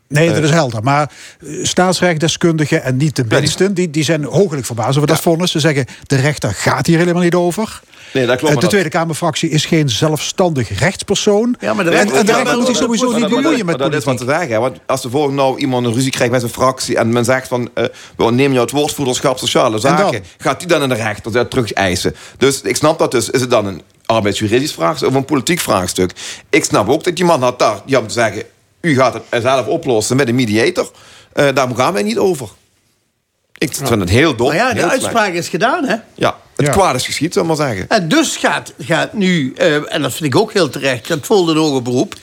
Nee, 0.07 0.27
dat 0.27 0.37
Eh, 0.37 0.43
is 0.43 0.49
helder. 0.49 0.83
Maar 0.83 1.11
eh, 1.39 1.47
staatsrechtdeskundigen 1.63 2.83
en 2.83 2.97
niet 2.97 3.15
de 3.15 3.25
minsten... 3.29 3.73
die, 3.73 3.89
die 3.89 4.03
zijn 4.03 4.23
hooglijk 4.23 4.65
verbaasd 4.65 4.95
over 4.95 5.07
dat 5.07 5.19
vonnis. 5.21 5.51
Ze 5.51 5.59
zeggen, 5.59 5.85
de 6.03 6.15
rechter 6.15 6.53
gaat 6.53 6.85
hier 6.85 6.97
helemaal 6.97 7.21
niet 7.23 7.35
over. 7.35 7.81
Nee, 8.13 8.25
dat 8.25 8.37
klopt. 8.37 8.49
Eh, 8.49 8.55
De 8.55 8.61
dat- 8.61 8.69
Tweede 8.69 8.89
Kamerfractie 8.89 9.49
is 9.49 9.65
geen 9.65 9.89
zelfstandig 9.89 10.79
rechtspersoon. 10.79 11.55
Ja, 11.59 11.73
maar 11.73 11.83
de 11.83 11.89
en, 11.91 11.97
rechter- 11.97 12.17
en 12.19 12.25
de 12.25 12.33
rechter 12.33 12.55
moet 12.57 12.65
zich 12.65 12.73
dat- 12.77 12.83
sowieso 12.83 13.05
niet 13.11 13.19
dat- 13.21 13.29
bemoeien 13.29 13.57
dat- 13.57 13.65
met 13.65 13.77
maar 13.77 13.89
Dat 13.89 13.99
is 13.99 14.05
wat 14.05 14.15
politiek. 14.15 14.35
te 14.35 14.39
zeggen. 14.45 14.61
Want 14.61 14.77
als 14.85 15.03
er 15.03 15.09
volgende 15.09 15.35
nou 15.41 15.57
iemand 15.59 15.85
een 15.85 15.93
ruzie 15.93 16.11
krijgt 16.11 16.31
met 16.31 16.41
zijn 16.41 16.53
fractie... 16.53 16.97
en 16.97 17.09
men 17.13 17.25
zegt 17.25 17.47
van, 17.47 17.69
eh, 17.73 17.83
we 18.17 18.23
nemen 18.23 18.51
jou 18.51 18.59
het 18.59 18.71
woordvoerderschap 18.71 19.37
sociale 19.37 19.79
zaken... 19.79 20.23
gaat 20.37 20.59
die 20.59 20.67
dan 20.67 20.81
in 20.81 20.89
de 20.89 20.95
rechter 20.95 21.31
dat 21.31 21.49
terug 21.49 21.73
eisen. 21.73 22.15
Dus 22.37 22.61
ik 22.61 22.75
snap 22.75 22.99
dat 22.99 23.11
dus. 23.11 23.29
Is 23.29 23.41
het 23.41 23.49
dan 23.49 23.65
een 23.65 23.81
arbeidsjuridisch 24.05 24.73
vraagstuk 24.73 25.09
of 25.09 25.15
een 25.15 25.25
politiek 25.25 25.59
vraagstuk? 25.59 26.11
Ik 26.49 26.63
snap 26.63 26.89
ook 26.89 27.03
dat 27.03 27.15
die 27.15 27.25
man 27.25 27.41
had 27.41 27.59
daar... 27.59 27.75
die 27.85 27.93
had 27.95 28.03
moeten 28.03 28.21
zeggen, 28.23 28.43
u 28.85 28.95
gaat 28.95 29.13
het 29.13 29.41
zelf 29.41 29.67
oplossen 29.67 30.15
met 30.15 30.27
een 30.27 30.35
mediator. 30.35 30.91
Eh, 31.33 31.47
daar 31.53 31.75
gaan 31.75 31.93
wij 31.93 32.03
niet 32.03 32.17
over. 32.17 32.49
Ik 33.57 33.73
vind 33.73 33.89
het 33.89 34.09
heel 34.09 34.35
dom. 34.35 34.47
Maar 34.47 34.55
ja, 34.55 34.73
de 34.73 34.79
slecht. 34.79 34.91
uitspraak 34.91 35.33
is 35.33 35.49
gedaan, 35.49 35.83
hè? 35.85 35.95
Ja, 36.13 36.37
het 36.55 36.69
kwaad 36.69 36.95
is 36.95 37.05
geschied, 37.05 37.33
zullen 37.33 37.49
we 37.49 37.55
maar 37.55 37.67
zeggen. 37.67 37.89
En 37.89 38.07
dus 38.07 38.37
gaat, 38.37 38.73
gaat 38.79 39.13
nu, 39.13 39.53
eh, 39.57 39.93
en 39.93 40.01
dat 40.01 40.13
vind 40.13 40.33
ik 40.33 40.39
ook 40.39 40.53
heel 40.53 40.69
terecht, 40.69 41.07
dat 41.07 41.19
volgde 41.25 41.51
een 41.51 41.57
hoger 41.57 41.81
beroep. 41.81 42.15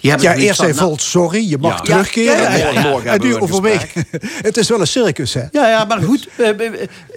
Die 0.00 0.10
hebben 0.10 0.28
Ja, 0.30 0.36
eerst 0.36 0.60
hij 0.60 0.72
nou, 0.72 0.80
voelt 0.80 1.02
sorry, 1.02 1.50
je 1.50 1.58
mag 1.58 1.76
Ja. 1.76 1.82
terugkeren. 1.84 2.42
Ja, 2.42 2.50
ja, 2.56 2.56
ja, 2.56 2.70
ja. 2.70 2.80
Morgen 2.88 3.10
En 3.10 3.20
nu 3.20 3.36
overwegen. 3.40 3.88
Het 4.42 4.56
is 4.56 4.68
wel 4.68 4.80
een 4.80 4.86
circus, 4.86 5.34
hè? 5.34 5.42
Ja, 5.52 5.68
ja, 5.68 5.84
maar 5.84 6.02
goed. 6.02 6.28
eh, 6.36 6.48
eh, 6.48 6.56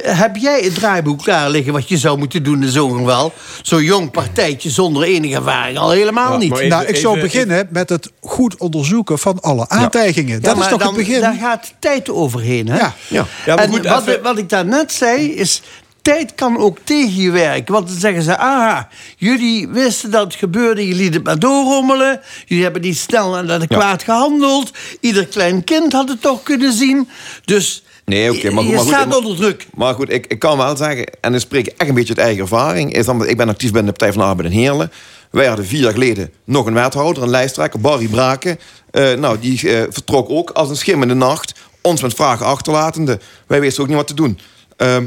heb 0.04 0.36
jij 0.36 0.60
het 0.62 0.76
draaiboek 0.76 1.24
klaar 1.24 1.50
liggen 1.50 1.74
wat 1.74 1.90
je 1.90 1.98
zou 1.98 2.18
moeten 2.18 2.44
doen 2.44 2.64
in 2.64 2.70
zo'n 2.70 3.06
wel? 3.06 3.34
Zo'n 3.62 3.84
jong 3.84 4.12
partijtje 4.12 4.70
zonder 4.70 5.04
enige 5.04 5.36
ervaring 5.36 5.78
al 5.78 5.92
helemaal 5.92 6.32
Ja, 6.32 6.38
niet. 6.38 6.54
even- 6.54 6.68
nou, 6.68 6.86
ik 6.86 6.96
zou 6.96 7.16
even- 7.18 7.28
beginnen 7.30 7.68
met 7.72 7.90
het 7.90 8.12
goed 8.22 8.58
onderzoeken 8.58 9.20
van 9.20 9.40
alle 9.42 9.70
aantijgingen. 9.70 10.34
Ja, 10.34 10.40
Dat 10.40 10.58
is 10.58 10.68
toch 10.68 10.80
dan, 10.80 10.88
het 10.88 10.98
begin? 10.98 11.22
Daar 11.22 11.38
gaat 11.40 11.74
tijd 11.80 12.10
overheen, 12.10 12.68
hè? 12.68 12.78
Ja. 12.78 12.94
Ja. 13.08 13.26
Ja, 13.46 13.56
maar 13.56 13.64
en 13.64 13.70
goed, 13.70 13.86
wat, 13.88 14.08
even- 14.08 14.22
wat 14.24 14.38
ik 14.38 14.50
daarnet 14.50 14.92
zei 14.94 15.32
is... 15.34 15.62
Tijd 16.04 16.36
kan 16.36 16.58
ook 16.58 16.78
tegen 16.84 17.16
je 17.16 17.32
werken. 17.32 17.74
Want 17.74 17.88
dan 17.88 17.98
zeggen 17.98 18.24
ze... 18.24 18.38
Aha, 18.38 18.90
jullie 19.18 19.68
wisten 19.68 20.12
dat 20.12 20.24
het 20.24 20.36
gebeurde. 20.36 20.88
Je 20.88 20.96
liet 20.96 21.14
het 21.14 21.24
maar 21.24 21.40
doorrommelen. 21.40 22.22
Jullie 22.46 22.64
hebben 22.64 22.82
niet 22.82 22.98
snel 22.98 23.38
en 23.38 23.52
adequaat 23.52 24.04
gehandeld. 24.04 24.72
Ieder 25.00 25.26
klein 25.28 25.64
kind 25.64 25.94
had 25.94 26.10
het 26.10 26.22
toch 26.22 26.44
kunnen 26.44 26.74
zien. 26.74 27.10
Dus 27.46 27.84
Nee, 28.06 28.32
oké, 28.32 28.50
maar 28.50 28.64
goed, 28.64 28.70
je 28.70 28.76
maar 28.76 28.84
goed, 28.86 28.94
staat 28.94 29.08
maar- 29.08 29.18
onder 29.18 29.36
druk. 29.36 29.68
Maar 29.76 29.94
goed, 29.94 30.10
ik, 30.12 30.26
ik 30.28 30.40
kan 30.40 30.58
wel 30.58 30.78
zeggen, 30.78 31.06
en 31.22 31.32
dan 31.32 31.40
spreek 31.40 31.68
ik 31.68 31.74
echt 31.78 31.90
een 31.90 31.96
beetje 31.96 32.16
uit 32.16 32.26
eigen 32.26 32.42
ervaring. 32.42 32.94
Is 32.94 33.06
dan, 33.06 33.28
ik 33.28 33.38
ben 33.38 33.50
actief 33.50 33.72
bij 33.72 33.82
de 33.82 33.88
Partij 33.88 34.12
van 34.14 34.22
de 34.22 34.28
Arbeid 34.28 34.52
in 34.52 34.60
Heerlen. 34.60 34.92
Wij 35.32 35.46
hadden 35.46 35.66
vier 35.66 35.82
jaar 35.82 35.92
geleden 35.92 36.32
nog 36.44 36.66
een 36.66 36.74
wethouder, 36.74 37.24
een 37.24 37.30
lijsttrekker, 37.30 37.80
Barry 37.80 38.08
Braken. 38.08 38.60
Eh, 38.92 39.14
nou, 39.14 39.40
die 39.40 39.70
eh, 39.70 39.82
vertrok 39.90 40.30
ook 40.30 40.50
als 40.50 40.70
een 40.70 40.76
schim 40.78 41.02
in 41.02 41.08
de 41.08 41.14
nacht. 41.14 41.54
Ons 41.82 42.02
met 42.02 42.14
vragen 42.14 42.46
achterlatende. 42.46 43.20
Wij 43.48 43.60
wisten 43.60 43.82
ook 43.84 43.88
niet 43.90 43.98
wat 43.98 44.08
te 44.08 44.14
doen. 44.14 44.40
Ehm, 44.78 45.06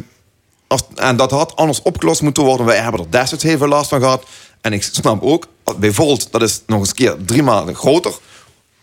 als, 0.67 0.83
en 0.95 1.17
dat 1.17 1.31
had 1.31 1.57
anders 1.57 1.83
opgelost 1.83 2.23
moeten 2.23 2.43
worden. 2.43 2.67
Wij 2.67 2.79
hebben 2.79 3.01
er 3.01 3.11
destijds 3.11 3.45
heel 3.45 3.59
veel 3.59 3.69
last 3.69 3.89
van 3.89 4.01
gehad. 4.01 4.25
En 4.61 4.73
ik 4.73 4.83
snap 4.83 5.23
ook, 5.23 5.47
bijvoorbeeld, 5.79 6.33
dat 6.33 6.43
is 6.43 6.63
nog 6.67 6.79
eens 6.79 6.89
een 6.89 6.95
keer 6.95 7.17
drie 7.25 7.43
maanden 7.43 7.75
groter. 7.75 8.13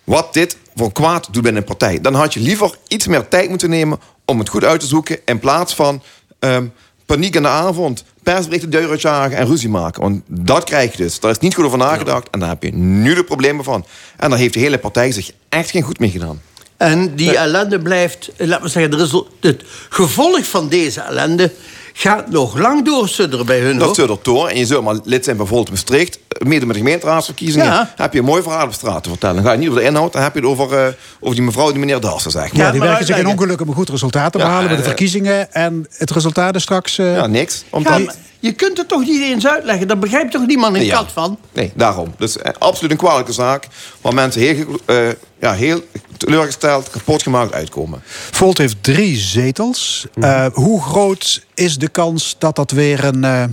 Wat 0.03 0.33
dit 0.33 0.57
voor 0.75 0.91
kwaad 0.91 1.27
doet 1.31 1.43
binnen 1.43 1.61
een 1.61 1.67
partij. 1.67 2.01
Dan 2.01 2.13
had 2.13 2.33
je 2.33 2.39
liever 2.39 2.77
iets 2.87 3.07
meer 3.07 3.27
tijd 3.27 3.49
moeten 3.49 3.69
nemen 3.69 3.99
om 4.25 4.39
het 4.39 4.49
goed 4.49 4.63
uit 4.63 4.79
te 4.79 4.87
zoeken. 4.87 5.19
In 5.25 5.39
plaats 5.39 5.75
van 5.75 6.03
ehm, 6.39 6.65
paniek 7.05 7.35
in 7.35 7.41
de 7.41 7.47
avond, 7.47 8.03
persberichten 8.23 8.69
deur 8.69 8.89
uitjagen 8.89 9.37
en 9.37 9.47
ruzie 9.47 9.69
maken. 9.69 10.01
Want 10.01 10.21
dat 10.27 10.63
krijg 10.63 10.91
je 10.91 11.03
dus. 11.03 11.19
Daar 11.19 11.31
is 11.31 11.39
niet 11.39 11.55
goed 11.55 11.65
over 11.65 11.77
nagedacht. 11.77 12.29
En 12.29 12.39
daar 12.39 12.49
heb 12.49 12.63
je 12.63 12.73
nu 12.73 13.15
de 13.15 13.23
problemen 13.23 13.63
van. 13.63 13.85
En 14.17 14.29
daar 14.29 14.39
heeft 14.39 14.53
de 14.53 14.59
hele 14.59 14.77
partij 14.77 15.11
zich 15.11 15.31
echt 15.49 15.69
geen 15.69 15.81
goed 15.81 15.99
mee 15.99 16.09
gedaan. 16.09 16.41
En 16.83 17.15
die 17.15 17.37
ellende 17.37 17.79
blijft, 17.79 18.29
eh, 18.37 18.47
laten 18.47 18.63
we 18.65 18.69
zeggen, 18.69 19.23
het 19.39 19.61
gevolg 19.89 20.45
van 20.45 20.69
deze 20.69 21.01
ellende 21.01 21.51
gaat 21.93 22.29
nog 22.29 22.57
lang 22.57 22.85
doorsudderen 22.85 23.45
bij 23.45 23.59
hun. 23.59 23.77
Dat 23.77 23.95
suddert 23.95 24.25
door. 24.25 24.47
En 24.47 24.57
je 24.57 24.65
zult 24.65 24.83
maar 24.83 24.95
lid 25.03 25.23
zijn 25.23 25.37
bijvoorbeeld 25.37 25.67
in 25.67 25.73
Maastricht. 25.73 26.19
Mede 26.39 26.65
met 26.65 26.75
de 26.75 26.81
gemeenteraadsverkiezingen. 26.81 27.65
Ja. 27.65 27.93
Heb 27.95 28.13
je 28.13 28.19
een 28.19 28.25
mooi 28.25 28.41
verhaal 28.41 28.65
op 28.65 28.73
straat 28.73 29.03
te 29.03 29.09
vertellen. 29.09 29.35
Dan 29.35 29.45
ga 29.45 29.51
je 29.51 29.57
niet 29.57 29.69
over 29.69 29.81
de 29.81 29.87
inhoud. 29.87 30.13
Dan 30.13 30.21
heb 30.21 30.33
je 30.33 30.39
het 30.39 30.49
over, 30.49 30.77
eh, 30.77 30.93
over 31.19 31.35
die 31.35 31.45
mevrouw, 31.45 31.69
die 31.69 31.79
meneer 31.79 31.99
Dassen, 31.99 32.31
zeg 32.31 32.53
maar. 32.53 32.61
Ja, 32.65 32.71
die 32.71 32.79
maar 32.79 32.87
werken 32.89 33.05
zich 33.05 33.17
in 33.17 33.27
ongeluk 33.27 33.61
om 33.61 33.67
een 33.67 33.73
goed 33.73 33.89
resultaat 33.89 34.31
te 34.31 34.37
Ja, 34.37 34.43
behalen 34.43 34.67
bij 34.67 34.75
de 34.75 34.81
eh, 34.81 34.87
verkiezingen. 34.87 35.53
En 35.53 35.85
het 35.97 36.11
resultaat 36.11 36.55
is 36.55 36.61
straks. 36.61 36.97
eh, 36.97 37.15
Ja, 37.15 37.27
niks. 37.27 37.63
Ja, 37.71 37.77
Omdat... 37.77 37.99
maar 37.99 38.15
je 38.43 38.51
kunt 38.51 38.77
het 38.77 38.87
toch 38.87 38.99
niet 39.05 39.21
eens 39.21 39.47
uitleggen? 39.47 39.87
Daar 39.87 39.99
begrijpt 39.99 40.31
toch 40.31 40.45
niemand 40.45 40.75
een 40.75 40.85
Ja. 40.85 40.95
kat 40.97 41.11
van? 41.11 41.37
Nee, 41.53 41.71
daarom. 41.75 42.13
Dus 42.17 42.37
eh, 42.37 42.51
absoluut 42.59 42.91
een 42.91 42.97
kwalijke 42.97 43.31
zaak. 43.33 43.67
Waar 44.01 44.13
mensen 44.13 44.41
heel, 44.41 44.79
eh, 44.85 45.07
ja, 45.39 45.53
heel 45.53 45.81
teleurgesteld, 46.17 46.89
kapot 46.89 47.23
gemaakt 47.23 47.53
uitkomen. 47.53 48.01
Volt 48.31 48.57
heeft 48.57 48.75
drie 48.83 49.17
zetels. 49.17 50.05
Eh, 50.13 50.45
hoe 50.53 50.81
groot 50.81 51.45
is 51.53 51.77
de 51.77 51.87
kans 51.87 52.35
dat 52.39 52.55
dat 52.55 52.71
weer 52.71 53.03
een 53.03 53.23
eh, 53.23 53.43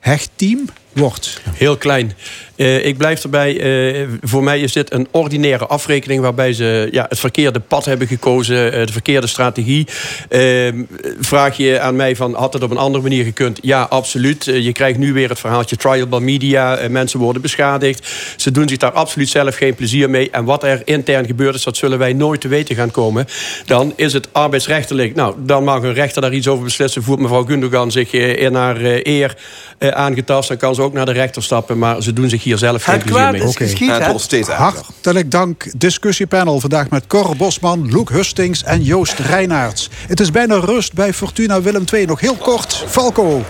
hecht 0.00 0.30
team 0.36 0.64
wordt? 0.92 1.40
Heel 1.54 1.76
klein. 1.76 2.12
Eh, 2.56 2.84
ik 2.86 2.96
blijf 2.98 3.22
erbij. 3.22 3.60
eh, 3.60 4.08
voor 4.22 4.42
mij 4.42 4.60
is 4.60 4.72
dit 4.72 4.92
een 4.92 5.08
ordinaire 5.10 5.66
afrekening 5.66 6.20
waarbij 6.20 6.52
ze 6.52 6.88
ja, 6.92 7.06
het 7.08 7.18
verkeerde 7.18 7.60
pad 7.60 7.84
hebben 7.84 8.06
gekozen, 8.06 8.72
eh, 8.72 8.86
de 8.86 8.92
verkeerde 8.92 9.26
strategie. 9.26 9.86
Eh, 10.28 10.68
vraag 11.20 11.56
je 11.56 11.80
aan 11.80 11.96
mij 11.96 12.16
van 12.16 12.34
had 12.34 12.52
het 12.52 12.62
op 12.62 12.70
een 12.70 12.76
andere 12.76 13.02
manier 13.02 13.24
gekund? 13.24 13.58
Ja, 13.62 13.82
absoluut. 13.82 14.44
Je 14.44 14.72
krijgt 14.72 14.98
nu 14.98 15.12
weer 15.12 15.28
het 15.28 15.38
verhaaltje 15.38 15.76
trial 15.76 16.06
by 16.06 16.18
media. 16.18 16.78
Mensen 16.88 17.20
worden 17.20 17.42
beschadigd. 17.42 18.08
Ze 18.36 18.50
doen 18.50 18.68
zich 18.68 18.78
daar 18.78 18.92
absoluut 18.92 19.28
zelf 19.28 19.56
geen 19.56 19.74
plezier 19.74 20.10
mee. 20.10 20.30
En 20.30 20.44
wat 20.44 20.64
er 20.64 20.82
intern 20.84 21.26
gebeurd 21.26 21.54
is, 21.54 21.62
dat 21.62 21.76
zullen 21.76 21.98
wij 21.98 22.12
nooit 22.12 22.40
te 22.40 22.48
weten 22.48 22.76
gaan 22.76 22.90
komen. 22.90 23.26
Dan 23.66 23.92
is 23.96 24.12
het 24.12 24.28
arbeidsrechtelijk. 24.32 25.14
Nou, 25.14 25.34
dan 25.38 25.64
mag 25.64 25.82
een 25.82 25.94
rechter 25.94 26.22
daar 26.22 26.32
iets 26.32 26.48
over 26.48 26.64
beslissen. 26.64 27.02
Voert 27.02 27.20
mevrouw 27.20 27.44
Gundogan 27.44 27.90
zich 27.90 28.12
in 28.12 28.54
haar 28.54 28.78
eer 29.02 29.36
aangetast, 29.78 30.48
dan 30.48 30.56
kan 30.56 30.74
ze 30.74 30.79
ook 30.80 30.92
naar 30.92 31.06
de 31.06 31.12
rechter 31.12 31.42
stappen. 31.42 31.78
Maar 31.78 32.02
ze 32.02 32.12
doen 32.12 32.28
zich 32.28 32.42
hier 32.42 32.58
zelf 32.58 32.84
geen 32.84 32.94
Het 32.94 33.04
plezier 33.04 33.30
mee. 33.30 33.90
het 33.90 34.06
wordt 34.06 34.20
steeds 34.20 34.48
erger. 34.48 34.64
Hartelijk 34.64 35.30
dank. 35.30 35.66
Discussiepanel 35.76 36.60
vandaag 36.60 36.90
met 36.90 37.06
Cor 37.06 37.36
Bosman, 37.36 37.90
Loek 37.90 38.10
Hustings 38.10 38.62
en 38.64 38.82
Joost 38.82 39.18
Reinaerts. 39.18 39.90
Het 40.06 40.20
is 40.20 40.30
bijna 40.30 40.54
rust 40.54 40.92
bij 40.92 41.12
Fortuna 41.12 41.62
Willem 41.62 41.84
II. 41.92 42.06
Nog 42.06 42.20
heel 42.20 42.36
kort. 42.36 42.84
Falco. 42.86 43.44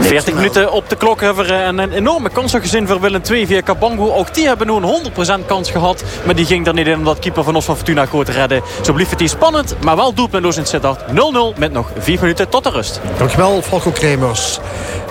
40 0.00 0.34
minuten 0.34 0.72
op 0.72 0.88
de 0.88 0.96
klok 0.96 1.20
hebben 1.20 1.46
we 1.46 1.52
een, 1.52 1.78
een 1.78 1.92
enorme 1.92 2.30
kans 2.30 2.52
nog 2.52 2.62
gezien 2.62 2.86
voor 2.86 3.00
Willem 3.00 3.22
II 3.30 3.46
via 3.46 3.60
Kabango. 3.60 4.12
Ook 4.12 4.34
die 4.34 4.46
hebben 4.46 4.66
nu 4.66 4.72
een 4.72 5.42
100% 5.42 5.46
kans 5.46 5.70
gehad. 5.70 6.04
Maar 6.24 6.34
die 6.34 6.46
ging 6.46 6.66
er 6.66 6.74
niet 6.74 6.86
in 6.86 6.98
omdat 6.98 7.18
keeper 7.18 7.44
van 7.44 7.54
ons 7.54 7.64
van 7.64 7.76
Fortuna 7.76 8.06
goed 8.06 8.26
te 8.26 8.32
redden. 8.32 8.62
Zo 8.82 8.92
blieft 8.92 9.10
het 9.10 9.20
hier 9.20 9.28
spannend, 9.28 9.76
maar 9.84 9.96
wel 9.96 10.14
doelpuntloos 10.14 10.54
in 10.54 10.60
het 10.60 10.70
Sittard. 10.70 11.00
0-0 11.54 11.58
met 11.58 11.72
nog 11.72 11.90
4 11.98 12.18
minuten 12.20 12.48
tot 12.48 12.64
de 12.64 12.70
rust. 12.70 13.00
Dankjewel, 13.18 13.62
Falco 13.62 13.90
Kremers. 13.90 14.58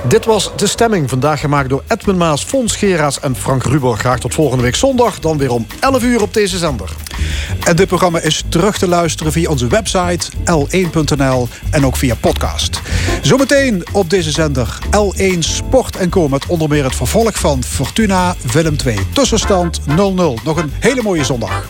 Dit 0.08 0.26
was 0.26 0.52
De 0.56 0.68
Stemming, 0.68 1.10
vandaag 1.10 1.40
gemaakt 1.40 1.70
door 1.70 1.84
Edwin 1.88 2.18
Maas, 2.18 2.44
Fons 2.44 2.76
Geraas 2.76 3.20
en 3.20 3.36
Frank 3.36 3.64
Ruber. 3.64 3.98
Graag 3.98 4.20
tot 4.20 4.34
volgende 4.34 4.64
week 4.64 4.76
zondag, 4.76 5.20
dan 5.20 5.38
weer 5.38 5.52
om 5.52 5.68
11 5.80 6.04
uur 6.04 6.22
op 6.22 6.34
deze 6.34 6.58
zender. 6.58 6.90
En 7.64 7.76
dit 7.76 7.88
programma 7.88 8.20
is 8.20 8.44
terug 8.50 8.78
te 8.78 8.88
luisteren 8.88 9.32
via 9.32 9.50
onze 9.50 9.68
website 9.68 10.32
l1.nl 10.52 11.48
en 11.70 11.86
ook 11.86 11.96
via 11.96 12.16
podcast. 12.16 12.82
Zometeen 13.22 13.84
op 13.92 14.10
deze 14.10 14.32
zender 14.32 14.78
L1 14.86 15.40
Sport 15.40 15.96
en 15.96 16.10
Co 16.10 16.28
met 16.28 16.46
onder 16.46 16.70
meer 16.70 16.84
het 16.84 16.96
vervolg 16.96 17.40
van 17.40 17.64
Fortuna 17.64 18.36
Willem 18.52 18.76
II. 18.86 18.98
Tussenstand 19.14 19.80
0-0. 19.82 19.84
Nog 20.44 20.58
een 20.58 20.72
hele 20.80 21.02
mooie 21.02 21.24
zondag. 21.24 21.70